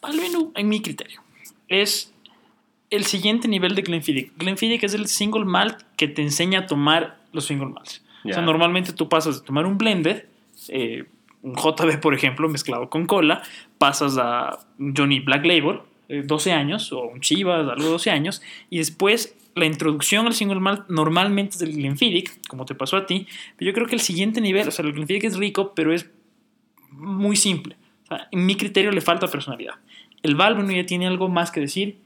Valvenue, 0.00 0.50
en 0.54 0.68
mi 0.68 0.80
criterio, 0.82 1.20
es 1.68 2.12
el 2.90 3.04
siguiente 3.04 3.48
nivel 3.48 3.74
de 3.74 3.82
Glenfiddich. 3.82 4.32
Glenfiddich 4.36 4.84
es 4.84 4.94
el 4.94 5.06
single 5.08 5.44
malt 5.44 5.80
que 5.96 6.06
te 6.08 6.22
enseña 6.22 6.60
a 6.60 6.66
tomar 6.66 7.18
los 7.32 7.46
single 7.46 7.68
malts. 7.68 8.02
O 8.24 8.28
sea, 8.32 8.42
normalmente 8.42 8.92
tú 8.92 9.08
pasas 9.08 9.40
de 9.40 9.46
tomar 9.46 9.66
un 9.66 9.78
blended, 9.78 10.24
eh, 10.68 11.04
un 11.42 11.54
JB, 11.54 12.00
por 12.00 12.12
ejemplo, 12.14 12.48
mezclado 12.48 12.90
con 12.90 13.06
cola, 13.06 13.42
pasas 13.78 14.16
a 14.18 14.58
Johnny 14.78 15.20
Black 15.20 15.44
Label, 15.44 15.80
eh, 16.08 16.22
12 16.24 16.52
años, 16.52 16.92
o 16.92 17.02
un 17.02 17.20
Chivas, 17.20 17.68
algo 17.68 17.84
de 17.84 17.90
12 17.90 18.10
años, 18.10 18.42
y 18.70 18.78
después 18.78 19.36
la 19.54 19.64
introducción 19.64 20.26
al 20.26 20.34
single 20.34 20.60
malt 20.60 20.88
normalmente 20.88 21.54
es 21.54 21.58
del 21.58 21.72
Glenfiddich, 21.72 22.46
como 22.46 22.66
te 22.66 22.74
pasó 22.74 22.96
a 22.96 23.06
ti, 23.06 23.26
pero 23.56 23.70
yo 23.70 23.74
creo 23.74 23.86
que 23.86 23.94
el 23.94 24.00
siguiente 24.00 24.40
nivel, 24.40 24.68
o 24.68 24.70
sea, 24.70 24.84
el 24.84 24.92
Glenfiddich 24.92 25.24
es 25.24 25.36
rico, 25.36 25.72
pero 25.74 25.92
es 25.92 26.10
muy 26.90 27.36
simple. 27.36 27.76
O 28.04 28.06
sea, 28.08 28.28
en 28.30 28.46
mi 28.46 28.56
criterio 28.56 28.92
le 28.92 29.00
falta 29.00 29.26
personalidad. 29.26 29.74
El 30.22 30.34
Valvenue 30.34 30.76
ya 30.76 30.86
tiene 30.86 31.06
algo 31.06 31.28
más 31.28 31.50
que 31.50 31.60
decir, 31.60 31.98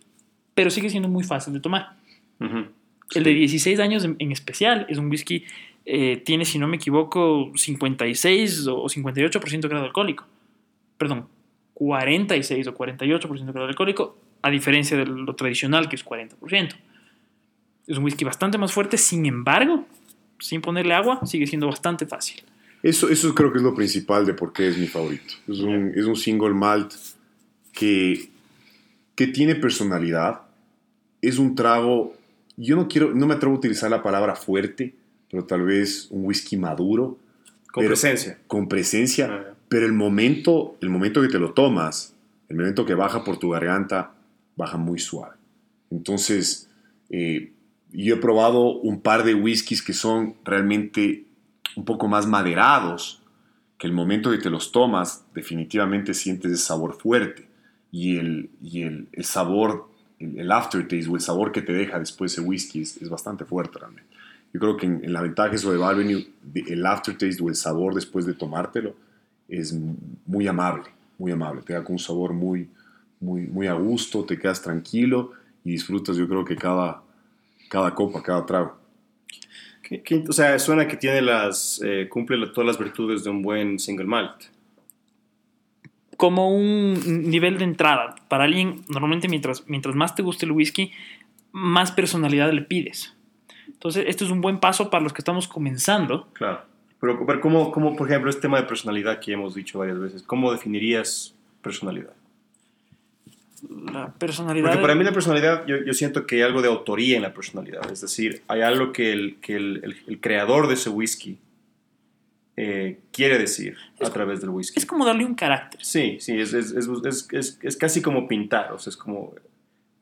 pero 0.54 0.70
sigue 0.70 0.90
siendo 0.90 1.08
muy 1.08 1.24
fácil 1.24 1.52
de 1.52 1.60
tomar. 1.60 1.96
Ujú. 2.38 2.66
El 3.14 3.24
de 3.24 3.34
16 3.34 3.80
años 3.80 4.04
en, 4.04 4.16
en 4.18 4.30
especial 4.30 4.86
es 4.88 4.98
un 4.98 5.10
whisky, 5.10 5.44
eh, 5.84 6.22
tiene, 6.24 6.44
si 6.44 6.58
no 6.58 6.68
me 6.68 6.76
equivoco, 6.76 7.50
56 7.54 8.68
o 8.68 8.84
58% 8.84 9.60
de 9.60 9.68
grado 9.68 9.84
alcohólico. 9.84 10.24
Perdón, 10.96 11.26
46 11.84 12.66
o 12.66 12.74
48% 12.74 13.46
de 13.46 13.52
grado 13.52 13.66
alcohólico, 13.68 14.18
a 14.42 14.50
diferencia 14.50 14.98
de 14.98 15.06
lo 15.06 15.34
tradicional 15.34 15.88
que 15.88 15.96
es 15.96 16.04
40%. 16.04 16.74
Es 17.86 17.96
un 17.96 18.04
whisky 18.04 18.22
bastante 18.22 18.58
más 18.58 18.70
fuerte, 18.70 18.98
sin 18.98 19.24
embargo, 19.24 19.86
sin 20.38 20.60
ponerle 20.60 20.92
agua, 20.92 21.24
sigue 21.24 21.46
siendo 21.46 21.66
bastante 21.68 22.04
fácil. 22.04 22.42
Eso, 22.82 23.08
eso 23.08 23.34
creo 23.34 23.50
que 23.50 23.58
es 23.58 23.64
lo 23.64 23.74
principal 23.74 24.26
de 24.26 24.34
por 24.34 24.52
qué 24.52 24.68
es 24.68 24.76
mi 24.76 24.88
favorito. 24.88 25.32
Es 25.48 25.60
un, 25.60 25.90
es 25.96 26.04
un 26.04 26.16
single 26.16 26.52
malt 26.52 26.92
que, 27.72 28.28
que 29.14 29.26
tiene 29.28 29.54
personalidad. 29.54 30.42
Es 31.22 31.38
un 31.38 31.54
trago, 31.54 32.14
yo 32.58 32.76
no 32.76 32.88
quiero, 32.88 33.14
no 33.14 33.26
me 33.26 33.34
atrevo 33.34 33.54
a 33.54 33.58
utilizar 33.58 33.90
la 33.90 34.02
palabra 34.02 34.36
fuerte, 34.36 34.94
pero 35.30 35.44
tal 35.46 35.62
vez 35.62 36.08
un 36.10 36.26
whisky 36.26 36.58
maduro, 36.58 37.18
Con 37.72 37.80
Pero- 37.82 37.88
presencia. 37.92 38.38
con 38.46 38.68
presencia. 38.68 39.54
Pero 39.70 39.86
el 39.86 39.92
momento, 39.92 40.76
el 40.80 40.90
momento 40.90 41.22
que 41.22 41.28
te 41.28 41.38
lo 41.38 41.52
tomas, 41.52 42.16
el 42.48 42.56
momento 42.56 42.84
que 42.84 42.96
baja 42.96 43.22
por 43.22 43.38
tu 43.38 43.50
garganta, 43.50 44.14
baja 44.56 44.76
muy 44.76 44.98
suave. 44.98 45.36
Entonces, 45.92 46.68
eh, 47.08 47.52
yo 47.92 48.16
he 48.16 48.18
probado 48.18 48.80
un 48.80 49.00
par 49.00 49.22
de 49.22 49.32
whiskies 49.32 49.80
que 49.80 49.92
son 49.92 50.34
realmente 50.44 51.24
un 51.76 51.84
poco 51.84 52.08
más 52.08 52.26
maderados, 52.26 53.22
que 53.78 53.86
el 53.86 53.92
momento 53.92 54.32
que 54.32 54.38
te 54.38 54.50
los 54.50 54.72
tomas, 54.72 55.24
definitivamente 55.36 56.14
sientes 56.14 56.50
ese 56.50 56.64
sabor 56.64 57.00
fuerte. 57.00 57.48
Y 57.92 58.16
el, 58.16 58.50
y 58.60 58.82
el, 58.82 59.06
el 59.12 59.24
sabor, 59.24 59.88
el, 60.18 60.36
el 60.36 60.50
aftertaste 60.50 61.08
o 61.08 61.14
el 61.14 61.22
sabor 61.22 61.52
que 61.52 61.62
te 61.62 61.72
deja 61.72 62.00
después 62.00 62.32
ese 62.32 62.40
whisky 62.40 62.82
es, 62.82 63.00
es 63.00 63.08
bastante 63.08 63.44
fuerte 63.44 63.78
realmente. 63.78 64.10
Yo 64.52 64.58
creo 64.58 64.76
que 64.76 64.86
en, 64.86 65.04
en 65.04 65.12
la 65.12 65.22
ventaja 65.22 65.54
eso 65.54 65.70
de 65.70 65.78
Valvenue, 65.78 66.26
el 66.54 66.84
aftertaste 66.84 67.40
o 67.40 67.48
el 67.48 67.54
sabor 67.54 67.94
después 67.94 68.26
de 68.26 68.34
tomártelo 68.34 68.96
es 69.50 69.74
muy 70.26 70.46
amable, 70.46 70.84
muy 71.18 71.32
amable. 71.32 71.62
Te 71.62 71.72
da 71.72 71.82
con 71.82 71.94
un 71.94 71.98
sabor 71.98 72.32
muy, 72.32 72.68
muy, 73.20 73.42
muy 73.42 73.66
a 73.66 73.74
gusto, 73.74 74.24
te 74.24 74.38
quedas 74.38 74.62
tranquilo 74.62 75.32
y 75.64 75.72
disfrutas 75.72 76.16
yo 76.16 76.26
creo 76.28 76.44
que 76.44 76.56
cada, 76.56 77.02
cada 77.68 77.94
copa, 77.94 78.22
cada 78.22 78.46
trago. 78.46 78.78
¿Qué- 79.82 80.02
qué- 80.02 80.24
o 80.28 80.32
sea, 80.32 80.58
suena 80.58 80.86
que 80.86 80.96
tiene 80.96 81.20
las, 81.20 81.80
eh, 81.84 82.08
cumple 82.08 82.36
la- 82.38 82.52
todas 82.52 82.66
las 82.66 82.78
virtudes 82.78 83.24
de 83.24 83.30
un 83.30 83.42
buen 83.42 83.78
single 83.78 84.06
malt. 84.06 84.44
como 86.16 86.54
un 86.54 87.30
nivel 87.30 87.56
de 87.56 87.64
entrada. 87.64 88.14
Para 88.28 88.44
alguien, 88.44 88.82
normalmente 88.90 89.26
mientras, 89.26 89.66
mientras 89.68 89.94
más 89.96 90.14
te 90.14 90.20
guste 90.22 90.44
el 90.44 90.52
whisky, 90.52 90.92
más 91.50 91.92
personalidad 91.92 92.52
le 92.52 92.60
pides. 92.60 93.14
Entonces, 93.68 94.04
esto 94.06 94.26
es 94.26 94.30
un 94.30 94.42
buen 94.42 94.60
paso 94.60 94.90
para 94.90 95.02
los 95.02 95.14
que 95.14 95.22
estamos 95.22 95.48
comenzando, 95.48 96.28
Claro. 96.34 96.60
Pero, 97.00 97.24
pero 97.26 97.40
¿cómo, 97.40 97.72
cómo, 97.72 97.96
por 97.96 98.08
ejemplo, 98.08 98.28
este 98.30 98.42
tema 98.42 98.60
de 98.60 98.66
personalidad 98.66 99.20
que 99.20 99.32
hemos 99.32 99.54
dicho 99.54 99.78
varias 99.78 99.98
veces, 99.98 100.22
¿cómo 100.22 100.52
definirías 100.52 101.34
personalidad? 101.62 102.12
La 103.92 104.12
personalidad. 104.14 104.68
Porque 104.68 104.80
para 104.82 104.94
mí 104.94 105.04
la 105.04 105.12
personalidad, 105.12 105.66
yo, 105.66 105.76
yo 105.84 105.92
siento 105.92 106.26
que 106.26 106.36
hay 106.36 106.42
algo 106.42 106.62
de 106.62 106.68
autoría 106.68 107.16
en 107.16 107.22
la 107.22 107.34
personalidad. 107.34 107.90
Es 107.92 108.00
decir, 108.00 108.42
hay 108.48 108.62
algo 108.62 108.92
que 108.92 109.12
el, 109.12 109.36
que 109.40 109.56
el, 109.56 109.80
el- 109.84 109.96
el 110.06 110.20
creador 110.20 110.66
de 110.66 110.74
ese 110.74 110.88
whisky 110.88 111.38
eh, 112.56 112.98
quiere 113.12 113.38
decir 113.38 113.76
a 114.00 114.10
través 114.10 114.40
del 114.40 114.50
whisky. 114.50 114.78
es 114.78 114.86
como 114.86 115.04
darle 115.04 115.24
un 115.24 115.34
carácter. 115.34 115.78
Sí, 115.84 116.18
sí, 116.20 116.38
es, 116.38 116.52
es, 116.54 116.72
es, 116.72 116.86
es- 117.04 117.28
es- 117.32 117.58
es 117.62 117.76
casi 117.76 118.00
como 118.02 118.26
pintar. 118.28 118.72
O 118.72 118.78
sea, 118.78 118.90
es 118.90 118.96
como 118.96 119.34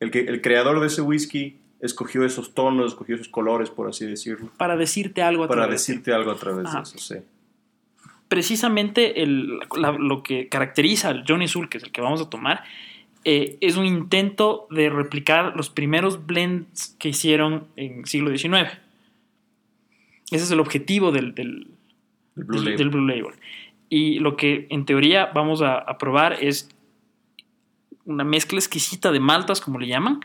el, 0.01 0.11
que, 0.11 0.21
el 0.21 0.41
creador 0.41 0.81
de 0.81 0.87
ese 0.87 1.03
whisky 1.03 1.57
escogió 1.81 2.25
esos 2.25 2.55
tonos, 2.55 2.93
escogió 2.93 3.15
esos 3.15 3.29
colores, 3.29 3.71
por 3.71 3.89
así 3.89 4.05
decirlo, 4.07 4.51
Para 4.57 4.77
decirte 4.77 5.23
algo 5.23 5.45
a 5.45 5.49
para 5.49 5.63
través 5.63 5.87
de- 5.87 5.93
decirte 5.93 6.13
algo 6.13 6.31
a 6.31 6.37
través 6.37 6.67
Ajá. 6.67 6.79
de 6.79 6.83
eso. 6.83 6.99
Sí. 6.99 7.15
precisamente 8.29 9.23
el- 9.23 9.59
la- 9.77 9.93
lo 9.93 10.23
que 10.23 10.49
caracteriza 10.49 11.09
al 11.09 11.25
Johnny 11.27 11.49
Soul, 11.49 11.71
que 11.71 11.79
es 11.79 11.85
el 11.85 11.93
que 11.93 12.03
vamos 12.03 12.21
a 12.21 12.29
tomar, 12.29 12.63
eh, 13.25 13.57
es 13.63 13.77
un 13.79 13.87
intento 13.87 14.67
de 14.71 14.91
replicar 14.91 15.57
los 15.57 15.71
primeros 15.71 16.27
blends 16.27 16.95
que 16.99 17.09
hicieron 17.09 17.69
en 17.77 18.05
siglo 18.07 18.29
XIX. 18.37 18.71
Ese 20.31 20.45
es 20.45 20.51
el 20.51 20.61
objetivo 20.61 21.11
del, 21.11 21.35
del- 21.35 21.69
El 22.37 22.45
Blue 22.45 22.61
del- 22.63 22.89
Blue 22.91 23.07
Label. 23.07 23.35
Y 23.89 24.19
lo 24.19 24.37
que 24.37 24.67
en 24.69 24.85
teoría 24.85 25.27
vamos 25.35 25.63
a, 25.63 25.79
a 25.79 25.97
probar 25.97 26.35
es 26.45 26.69
una 28.05 28.25
mezcla 28.25 28.59
exquisita 28.59 29.11
de 29.11 29.21
maltas, 29.21 29.61
como 29.63 29.79
le 29.79 29.87
llaman, 29.89 30.21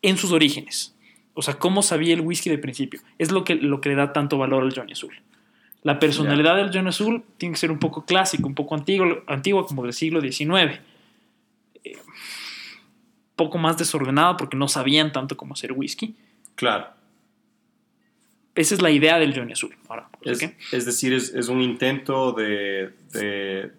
en 0.00 0.16
sus 0.16 0.32
orígenes. 0.32 0.91
O 1.34 1.42
sea, 1.42 1.54
cómo 1.54 1.82
sabía 1.82 2.14
el 2.14 2.20
whisky 2.20 2.50
de 2.50 2.58
principio. 2.58 3.00
Es 3.18 3.30
lo 3.32 3.44
que, 3.44 3.54
lo 3.54 3.80
que 3.80 3.88
le 3.90 3.94
da 3.94 4.12
tanto 4.12 4.36
valor 4.38 4.62
al 4.64 4.74
Johnny 4.74 4.92
Azul. 4.92 5.14
La 5.82 5.98
personalidad 5.98 6.56
del 6.56 6.70
Johnny 6.72 6.88
Azul 6.90 7.22
tiene 7.38 7.54
que 7.54 7.58
ser 7.58 7.70
un 7.70 7.78
poco 7.78 8.04
clásico, 8.04 8.46
un 8.46 8.54
poco 8.54 8.74
antiguo, 8.74 9.22
antiguo 9.26 9.66
como 9.66 9.82
del 9.82 9.92
siglo 9.92 10.20
XIX. 10.20 10.78
Eh, 11.84 11.96
poco 13.34 13.58
más 13.58 13.78
desordenado 13.78 14.36
porque 14.36 14.56
no 14.56 14.68
sabían 14.68 15.10
tanto 15.12 15.36
cómo 15.36 15.54
hacer 15.54 15.72
whisky. 15.72 16.14
Claro. 16.54 16.86
Esa 18.54 18.74
es 18.74 18.82
la 18.82 18.90
idea 18.90 19.18
del 19.18 19.34
Johnny 19.34 19.52
Azul. 19.52 19.74
Ahora, 19.88 20.08
¿por 20.08 20.28
Es, 20.30 20.42
es 20.72 20.84
decir, 20.84 21.14
es, 21.14 21.32
es 21.34 21.48
un 21.48 21.62
intento 21.62 22.32
de, 22.32 22.92
de- 23.12 23.72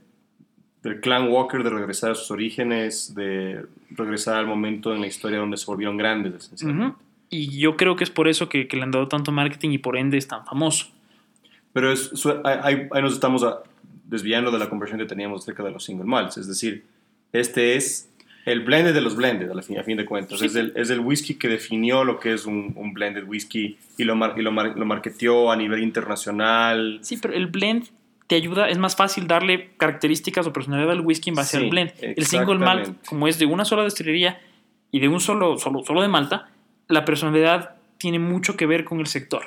del 0.82 1.00
clan 1.00 1.30
Walker 1.30 1.64
de 1.64 1.70
regresar 1.70 2.12
a 2.12 2.16
sus 2.16 2.32
orígenes, 2.32 3.14
de 3.16 3.66
regresar 3.92 4.36
al 4.38 4.48
momento 4.48 4.94
en 4.94 5.00
la 5.00 5.08
historia 5.08 5.38
donde 5.38 5.56
se 5.58 5.66
volvieron 5.68 5.96
grandes, 5.96 6.34
esencialmente. 6.36 6.98
Y 7.34 7.58
yo 7.60 7.76
creo 7.78 7.96
que 7.96 8.04
es 8.04 8.10
por 8.10 8.28
eso 8.28 8.48
que, 8.50 8.68
que 8.68 8.78
le 8.78 8.84
han 8.84 8.92
dado 8.92 9.08
tanto 9.08 9.32
marketing 9.32 9.72
y 9.72 9.78
por 9.80 9.98
ende 9.98 10.18
es 10.18 10.28
tan 10.28 10.46
famoso. 10.46 10.88
Pero 11.74 11.92
es- 11.92 12.12
ahí, 12.44 12.88
ahí- 12.92 13.02
nos 13.02 13.14
estamos 13.14 13.44
ah, 13.44 13.60
desviando 14.06 14.52
de 14.52 14.60
la 14.60 14.70
conversación 14.70 15.00
que 15.06 15.10
teníamos 15.10 15.42
acerca 15.42 15.64
de 15.64 15.72
los 15.72 15.84
single 15.84 16.06
malts. 16.06 16.38
Es 16.38 16.48
decir, 16.48 16.84
este 17.32 17.76
es 17.76 18.10
el 18.46 18.60
blended 18.60 18.94
de 18.94 19.02
los 19.02 19.16
blended, 19.16 19.50
a, 19.50 19.56
la 19.56 19.62
fin, 19.64 19.80
a 19.80 19.84
fin 19.84 19.98
de 19.98 20.06
cuentas. 20.06 20.40
Sí. 20.40 20.46
Es, 20.46 20.56
el, 20.56 20.74
es 20.76 20.90
el 20.92 21.00
whisky 21.00 21.36
que 21.36 21.48
definió 21.48 22.04
lo 22.04 22.20
que 22.20 22.34
es 22.34 22.46
un, 22.46 22.74
un 22.76 22.94
blended 22.94 23.24
whisky 23.26 23.78
y 23.98 24.04
lo, 24.04 24.16
mar- 24.16 24.36
y 24.38 24.42
lo, 24.44 24.52
mar- 24.52 24.74
lo 24.78 24.86
marketeó 24.86 25.52
a 25.52 25.56
nivel 25.56 25.82
internacional. 25.82 27.00
Sí, 27.02 27.18
pero 27.22 27.34
el 27.34 27.48
blend 27.48 27.86
te 28.28 28.36
ayuda, 28.36 28.70
es 28.70 28.78
más 28.78 28.96
fácil 28.96 29.28
darle 29.28 29.72
características 29.78 30.46
o 30.48 30.54
personalidad 30.54 30.92
al 30.92 31.02
whisky 31.02 31.30
en 31.32 31.36
base 31.36 31.58
Sí, 31.58 31.64
al 31.64 31.70
blend. 31.70 31.92
El 32.02 32.26
single 32.26 32.60
malt, 32.60 33.06
como 33.08 33.28
es 33.28 33.40
de 33.40 33.46
una 33.46 33.66
sola 33.66 33.84
destilería 33.84 34.40
y 34.92 35.00
de 35.00 35.08
un 35.08 35.20
solo, 35.20 35.58
solo, 35.58 35.84
solo 35.84 36.02
de 36.02 36.08
Malta, 36.08 36.50
la 36.88 37.06
personalidad 37.06 37.76
tiene 37.98 38.20
mucho 38.20 38.58
que 38.58 38.66
ver 38.66 38.84
con 38.84 39.00
el 39.00 39.08
sector. 39.08 39.44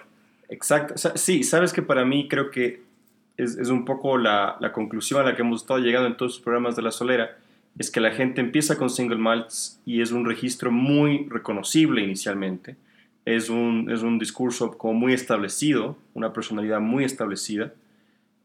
Exacto. 0.48 0.94
O 0.94 0.98
sea, 0.98 1.16
sí, 1.16 1.42
sabes 1.42 1.72
que 1.72 1.82
para 1.82 2.04
mí 2.04 2.28
creo 2.28 2.50
que 2.50 2.82
es, 3.36 3.56
es 3.56 3.68
un 3.68 3.84
poco 3.84 4.16
la, 4.18 4.56
la 4.60 4.72
conclusión 4.72 5.20
a 5.20 5.24
la 5.24 5.36
que 5.36 5.42
hemos 5.42 5.62
estado 5.62 5.80
llegando 5.80 6.08
en 6.08 6.16
todos 6.16 6.32
los 6.32 6.40
programas 6.40 6.76
de 6.76 6.82
La 6.82 6.90
Solera, 6.90 7.36
es 7.78 7.90
que 7.90 8.00
la 8.00 8.12
gente 8.12 8.40
empieza 8.40 8.76
con 8.76 8.88
single 8.88 9.18
malts 9.18 9.80
y 9.84 10.00
es 10.00 10.12
un 10.12 10.24
registro 10.24 10.70
muy 10.70 11.26
reconocible 11.28 12.02
inicialmente. 12.02 12.76
Es 13.24 13.50
un, 13.50 13.90
es 13.90 14.02
un 14.02 14.18
discurso 14.18 14.78
como 14.78 14.94
muy 14.94 15.12
establecido, 15.12 15.98
una 16.14 16.32
personalidad 16.32 16.80
muy 16.80 17.04
establecida, 17.04 17.72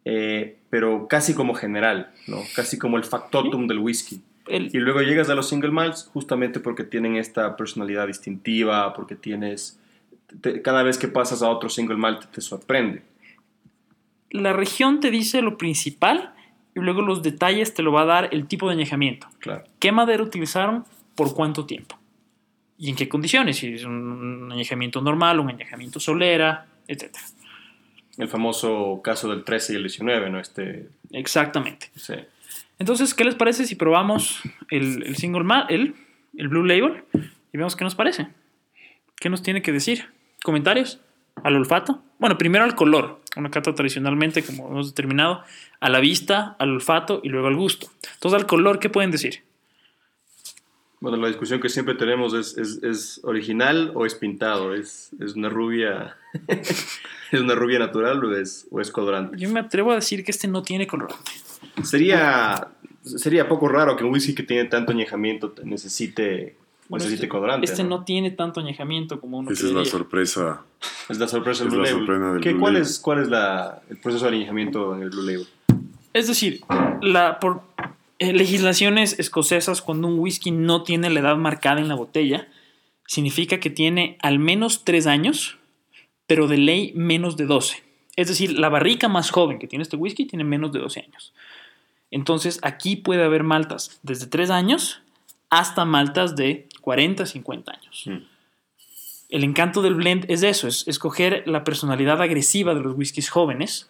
eh, 0.03 0.57
pero 0.69 1.07
casi 1.07 1.33
como 1.33 1.53
general, 1.53 2.12
¿no? 2.27 2.38
casi 2.55 2.77
como 2.77 2.98
el 2.98 3.03
factotum 3.03 3.67
del 3.67 3.79
whisky. 3.79 4.21
El- 4.48 4.75
Y 4.75 4.79
luego 4.79 5.01
llegas 5.01 5.29
a 5.29 5.36
los 5.36 5.48
single 5.50 5.71
malts 5.71 6.10
justamente 6.13 6.60
porque 6.60 6.83
tienen 6.83 7.15
esta 7.15 7.55
personalidad 7.55 8.07
distintiva, 8.07 8.93
porque 8.93 9.15
tienes... 9.15 9.79
te- 10.41 10.62
cada 10.62 10.83
vez 10.83 10.98
que 10.98 11.07
pasas 11.07 11.41
a 11.43 11.50
otro 11.50 11.69
single 11.69 11.98
malt 11.98 12.25
te 12.31 12.41
sorprende. 12.41 13.03
la 14.31 14.53
región 14.53 15.00
te 15.00 15.12
dice 15.12 15.41
lo 15.41 15.57
principal 15.57 16.33
y 16.74 16.79
luego 16.79 17.01
los 17.01 17.21
detalles 17.21 17.74
te 17.74 17.83
lo 17.83 17.91
va 17.91 18.01
a 18.03 18.05
dar 18.05 18.29
el 18.31 18.48
tipo 18.48 18.67
de 18.67 18.74
añejamiento. 18.74 19.27
Claro. 19.39 19.63
¿Qué 19.79 19.91
madera 19.91 20.24
utilizaron? 20.24 20.86
¿Por 21.15 21.33
cuánto 21.33 21.65
tiempo? 21.65 21.98
¿Y 22.77 22.89
en 22.89 22.95
qué 22.95 23.10
condiciones? 23.10 23.57
Si 23.57 23.74
es 23.74 23.83
un 23.83 24.50
añejamiento 24.51 25.01
normal, 25.01 25.39
un 25.39 25.50
añejamiento 25.50 26.00
solera, 26.00 26.65
etc. 26.88 27.13
El 28.17 28.27
famoso 28.29 29.01
caso 29.03 29.29
del 29.29 29.43
13 29.43 29.74
y 29.74 29.75
el 29.75 29.83
19, 29.83 30.29
¿no? 30.29 30.39
Este, 30.39 30.88
Exactamente. 31.12 31.91
sí. 31.95 32.13
Entonces, 32.82 33.14
¿qué 33.14 33.24
les 33.24 33.36
parece 33.36 33.68
si 33.68 33.76
probamos 33.76 34.42
el, 34.72 35.16
single 35.16 35.46
el, 35.70 35.94
el 36.36 36.48
Blue 36.48 36.66
Label, 36.66 37.04
y 37.54 37.58
vemos 37.60 37.76
qué 37.76 37.84
nos 37.84 37.94
parece? 37.94 38.30
¿Qué 39.18 39.30
nos 39.30 39.44
tiene 39.44 39.62
que 39.62 39.72
decir? 39.72 40.08
¿Comentarios? 40.44 41.00
¿Al 41.44 41.58
olfato? 41.58 42.02
Bueno, 42.18 42.40
primero 42.40 42.64
al 42.64 42.74
color. 42.74 43.22
Una 43.38 43.52
cata 43.52 43.76
tradicionalmente, 43.76 44.42
como 44.42 44.68
hemos 44.68 44.88
determinado, 44.96 45.44
a 45.80 45.90
la 45.90 46.00
vista, 46.00 46.56
al 46.58 46.72
olfato 46.72 47.22
y 47.24 47.30
luego 47.30 47.50
al 47.50 47.56
gusto. 47.56 47.92
Entonces, 48.16 48.42
al 48.42 48.48
color, 48.48 48.80
¿qué 48.80 48.90
pueden 48.90 49.12
decir? 49.12 49.44
Bueno, 51.01 51.17
la 51.17 51.27
discusión 51.27 51.60
que 51.60 51.67
siempre 51.67 51.96
tenemos 51.96 52.34
es, 52.36 52.55
es, 52.58 52.81
es 52.84 53.20
original 53.24 53.91
o 53.96 54.05
es 54.05 54.13
pintado, 54.15 54.74
es, 54.75 55.10
es 55.20 55.34
una 55.36 55.50
rubia, 55.50 56.15
es 56.48 57.39
una 57.41 57.55
rubia 57.55 57.79
natural 57.79 58.24
o 58.24 58.36
es, 58.36 58.67
o 58.72 58.79
es 58.79 58.91
colorante. 58.91 59.36
Yo 59.38 59.50
me 59.50 59.60
atrevo 59.60 59.91
a 59.91 59.96
decir 59.96 60.24
que 60.24 60.29
este 60.31 60.48
no 60.48 60.62
tiene 60.62 60.86
colorante. 60.86 61.31
Sería, 61.84 62.67
sería 63.03 63.48
poco 63.48 63.67
raro 63.67 63.96
que 63.96 64.03
un 64.03 64.13
whisky 64.13 64.36
que 64.36 64.43
tiene 64.43 64.65
tanto 64.70 64.91
añejamiento 64.91 65.50
te- 65.50 65.65
necesite, 65.65 66.55
Bueno, 66.88 67.03
necesite 67.03 67.25
este, 67.25 67.29
colorante. 67.29 67.65
este 67.65 67.84
¿no? 67.84 67.89
no 68.00 68.03
tiene 68.05 68.29
tanto 68.31 68.60
añejamiento 68.60 69.20
como 69.20 69.39
uno 69.39 69.50
Esa 69.50 69.65
es 69.67 69.74
la 69.74 69.86
sorpresa. 69.86 70.62
Es 71.10 71.17
la 71.17 71.27
sorpresa 71.27 71.63
del 71.63 71.74
Es 71.84 71.96
Blue 71.96 72.05
la 72.13 72.20
Label. 72.20 72.41
¿Qué- 72.41 72.51
Blue 72.51 72.60
¿Cuál, 72.62 72.74
Label. 72.74 72.88
es, 72.88 73.00
¿Cuál 73.00 73.20
es 73.22 73.27
la, 73.27 73.81
el 73.89 73.98
proceso 73.98 74.29
de 74.29 74.36
añejamiento 74.38 74.96
en 74.96 75.01
el 75.01 75.10
Blue 75.10 75.24
Label? 75.24 75.48
Es 76.13 76.27
decir, 76.27 76.62
la, 77.01 77.39
por 77.39 77.62
eh, 78.22 78.34
legislaciones 78.34 79.18
escocesas, 79.18 79.82
cuando 79.82 80.08
un 80.08 80.20
whisky 80.20 80.51
no 80.51 80.84
tiene 80.84 81.10
la 81.10 81.22
edad 81.22 81.38
marcada 81.38 81.82
en 81.82 81.88
la 81.88 81.96
botella, 81.96 82.48
significa 83.08 83.60
que 83.60 83.72
tiene 83.72 84.20
al 84.22 84.38
menos 84.38 84.84
3 84.84 85.08
años, 85.08 85.58
pero 86.28 86.48
de 86.48 86.58
ley 86.58 86.94
menos 86.96 87.36
de 87.36 87.48
12. 87.48 87.82
Es 88.16 88.28
decir, 88.28 88.60
la 88.60 88.70
barrica 88.70 89.08
más 89.08 89.32
joven 89.32 89.58
que 89.58 89.68
tiene 89.68 89.82
este 89.82 89.98
whisky 89.98 90.25
tiene 90.25 90.44
menos 90.44 90.72
de 90.72 90.78
12 90.78 91.00
años. 91.00 91.34
Entonces, 92.12 92.60
aquí 92.62 92.96
puede 92.96 93.24
haber 93.24 93.42
maltas 93.42 94.00
desde 94.04 94.28
3 94.28 94.51
años 94.51 95.01
hasta 95.50 95.84
maltas 95.86 96.36
de 96.36 96.70
40, 96.82 97.25
50 97.25 97.72
años. 97.72 98.04
Mm. 98.06 98.18
El 99.30 99.44
encanto 99.44 99.82
del 99.82 99.96
blend 99.96 100.30
es 100.30 100.44
eso, 100.44 100.68
es 100.68 100.88
escoger 100.88 101.42
la 101.48 101.63
personalidad 101.63 102.22
agresiva 102.22 102.75
de 102.75 102.82
los 102.82 102.96
whiskies 102.96 103.32
jóvenes 103.32 103.90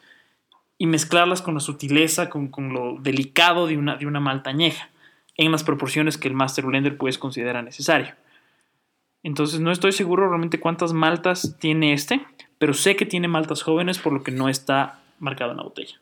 y 0.82 0.88
mezclarlas 0.88 1.44
con 1.44 1.54
la 1.54 1.60
sutileza, 1.60 2.28
con, 2.28 2.48
con 2.48 2.74
lo 2.74 2.98
delicado 3.00 3.68
de 3.68 3.78
una, 3.78 3.98
de 3.98 4.08
una 4.08 4.20
malta 4.20 4.50
añeja, 4.50 4.90
en 5.38 5.52
las 5.52 5.64
proporciones 5.64 6.18
que 6.18 6.28
el 6.28 6.34
Master 6.34 6.66
Blender 6.66 6.98
pues 6.98 7.20
considera 7.20 7.62
necesario. 7.62 8.16
Entonces 9.22 9.60
no 9.60 9.72
estoy 9.72 9.92
seguro 9.92 10.28
realmente 10.28 10.60
cuántas 10.60 10.92
maltas 10.92 11.56
tiene 11.60 11.94
este, 11.94 12.26
pero 12.58 12.74
sé 12.74 12.96
que 12.96 13.06
tiene 13.06 13.28
maltas 13.28 13.62
jóvenes 13.62 14.00
por 14.00 14.12
lo 14.12 14.24
que 14.24 14.32
no 14.32 14.50
está 14.50 15.04
marcado 15.20 15.52
en 15.52 15.58
la 15.58 15.64
botella. 15.66 16.02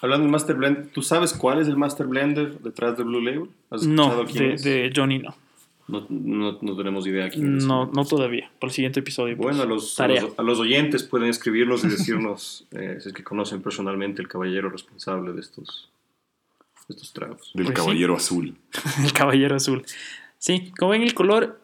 Hablando 0.00 0.24
del 0.24 0.32
Master 0.32 0.56
Blend, 0.56 0.90
¿tú 0.90 1.02
sabes 1.02 1.32
cuál 1.32 1.60
es 1.60 1.68
el 1.68 1.76
Master 1.76 2.08
Blender 2.08 2.58
detrás 2.58 2.96
del 2.96 3.06
Blue 3.06 3.20
Label? 3.20 3.50
¿Has 3.70 3.86
No, 3.86 4.24
de, 4.24 4.56
de 4.56 4.92
Johnny 4.92 5.20
no. 5.20 5.32
No, 5.92 6.06
no, 6.08 6.58
no 6.62 6.76
tenemos 6.76 7.06
idea 7.06 7.28
quién 7.28 7.58
es. 7.58 7.64
No, 7.66 7.86
no 7.92 8.04
todavía. 8.04 8.50
Para 8.58 8.70
el 8.70 8.74
siguiente 8.74 9.00
episodio. 9.00 9.36
pues, 9.36 9.56
Bueno, 9.56 9.62
a 9.62 9.66
los, 9.66 9.98
a 10.00 10.04
tarea. 10.04 10.22
los, 10.22 10.38
a 10.38 10.42
los 10.42 10.58
oyentes 10.58 11.02
pueden 11.02 11.28
escribirnos 11.28 11.84
y 11.84 11.88
decirnos 11.88 12.66
eh, 12.72 12.96
si 13.00 13.08
es 13.08 13.14
que 13.14 13.22
conocen 13.22 13.60
personalmente 13.62 14.22
el 14.22 14.28
caballero 14.28 14.70
responsable 14.70 15.32
de 15.32 15.40
estos, 15.40 15.90
de 16.88 16.94
estos 16.94 17.12
tragos. 17.12 17.50
Del 17.54 17.66
Pues 17.66 17.78
sí. 17.78 17.84
caballero 17.84 18.16
azul. 18.16 18.56
El 19.04 19.12
caballero 19.12 19.56
azul. 19.56 19.84
Sí, 20.38 20.72
como 20.78 20.90
ven 20.92 21.02
el 21.02 21.14
color 21.14 21.60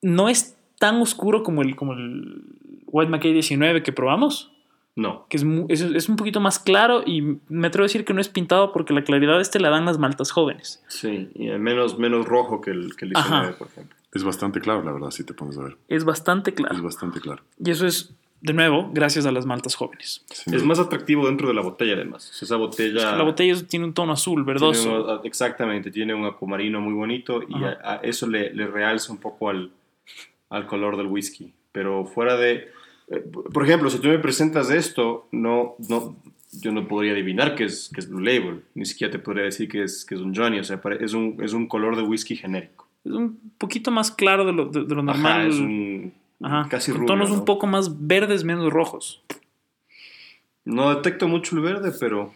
no 0.00 0.28
es 0.28 0.56
tan 0.78 0.96
oscuro 1.02 1.42
como 1.42 1.62
el, 1.62 1.76
como 1.76 1.92
el 1.94 2.42
White 2.86 3.10
McKay 3.10 3.32
19 3.32 3.82
que 3.82 3.92
probamos, 3.92 4.52
No, 4.96 5.26
que 5.28 5.36
es, 5.38 5.44
es, 5.68 5.80
es 5.82 6.08
un 6.08 6.14
poquito 6.16 6.38
más 6.40 6.58
claro 6.60 7.02
y 7.04 7.38
me 7.48 7.66
atrevo 7.66 7.82
a 7.84 7.88
decir 7.88 8.04
que 8.04 8.14
no 8.14 8.20
es 8.20 8.28
pintado 8.28 8.72
porque 8.72 8.92
la 8.94 9.02
claridad 9.02 9.40
este 9.40 9.58
la 9.58 9.68
dan 9.70 9.84
las 9.86 9.98
maltas 9.98 10.30
jóvenes. 10.30 10.82
sí, 10.88 11.30
y 11.34 11.48
menos, 11.58 11.98
menos 11.98 12.26
rojo 12.26 12.60
que 12.60 12.70
el, 12.70 12.94
que 12.96 13.06
el 13.06 13.12
Ajá. 13.16 13.40
19, 13.40 13.58
por 13.58 13.66
ejemplo. 13.68 13.96
Es 14.12 14.22
bastante 14.22 14.60
claro, 14.60 14.84
la 14.84 14.92
verdad, 14.92 15.10
si 15.10 15.24
te 15.24 15.34
pones 15.34 15.58
a 15.58 15.62
ver. 15.64 15.76
Es 15.88 16.04
bastante 16.04 16.50
Es 16.50 16.56
claro. 16.56 16.80
bastante 16.82 17.20
claro. 17.20 17.42
Y 17.58 17.70
eso 17.72 17.84
es 17.86 18.14
De 18.40 18.52
nuevo, 18.52 18.90
gracias 18.92 19.24
a 19.26 19.32
las 19.32 19.46
maltas 19.46 19.74
jóvenes. 19.74 20.24
Es 20.52 20.62
más 20.62 20.78
atractivo 20.78 21.26
dentro 21.26 21.48
de 21.48 21.54
la 21.54 21.62
botella, 21.62 21.94
además. 21.94 22.30
O 22.30 22.32
sea, 22.34 22.46
esa 22.46 22.56
botella. 22.56 23.16
La 23.16 23.24
botella 23.24 23.56
tiene 23.66 23.86
un 23.86 23.94
tono 23.94 24.12
azul, 24.12 24.44
tiene 24.44 24.46
verdoso. 24.52 25.18
un- 25.18 25.26
exactamente, 25.26 25.90
tiene 25.90 26.14
un 26.14 26.26
acuamarino 26.26 26.80
muy 26.80 26.92
bonito 26.92 27.40
y 27.42 27.54
Ajá. 27.56 27.78
a, 27.82 27.92
a 27.94 27.96
eso 27.96 28.28
le, 28.28 28.52
le 28.54 28.66
realza 28.68 29.10
un 29.12 29.18
poco 29.18 29.48
al, 29.50 29.70
al 30.50 30.66
color 30.66 30.96
del 30.98 31.06
whisky. 31.08 31.52
Pero 31.72 32.04
fuera 32.04 32.36
de. 32.36 32.68
Eh, 33.08 33.24
por 33.52 33.64
ejemplo, 33.64 33.90
si 33.90 33.98
tú 33.98 34.08
me 34.08 34.18
presentas 34.18 34.70
esto, 34.70 35.28
no, 35.32 35.74
no, 35.88 36.16
yo 36.52 36.72
no 36.72 36.86
podría 36.88 37.12
adivinar 37.12 37.54
que 37.54 37.64
es, 37.64 37.90
que 37.92 38.00
es 38.00 38.08
Blue 38.08 38.20
Label. 38.20 38.62
Ni 38.74 38.86
siquiera 38.86 39.10
te 39.10 39.18
podría 39.18 39.44
decir 39.44 39.68
que 39.68 39.82
es, 39.82 40.04
que 40.04 40.14
es 40.14 40.20
un 40.20 40.34
Johnny. 40.34 40.58
O 40.58 40.64
sea, 40.64 40.80
es 41.00 41.12
un, 41.14 41.36
es 41.42 41.52
un 41.52 41.66
color 41.66 41.96
de 41.96 42.02
whisky 42.02 42.36
genérico. 42.36 42.86
Es 43.04 43.12
un 43.12 43.38
poquito 43.58 43.90
más 43.90 44.10
claro 44.10 44.44
de 44.46 44.52
lo, 44.52 44.66
de, 44.66 44.84
de 44.84 44.94
lo 44.94 45.02
Ajá, 45.02 45.12
normal. 45.12 45.48
es 45.48 45.56
un. 45.56 46.12
Ajá, 46.42 46.68
Casi 46.68 46.92
rubio. 46.92 47.06
tonos 47.06 47.30
¿no? 47.30 47.36
un 47.38 47.44
poco 47.44 47.66
más 47.66 48.06
verdes, 48.06 48.44
menos 48.44 48.72
rojos. 48.72 49.22
No 50.64 50.94
detecto 50.94 51.28
mucho 51.28 51.56
el 51.56 51.62
verde, 51.62 51.92
pero. 51.98 52.32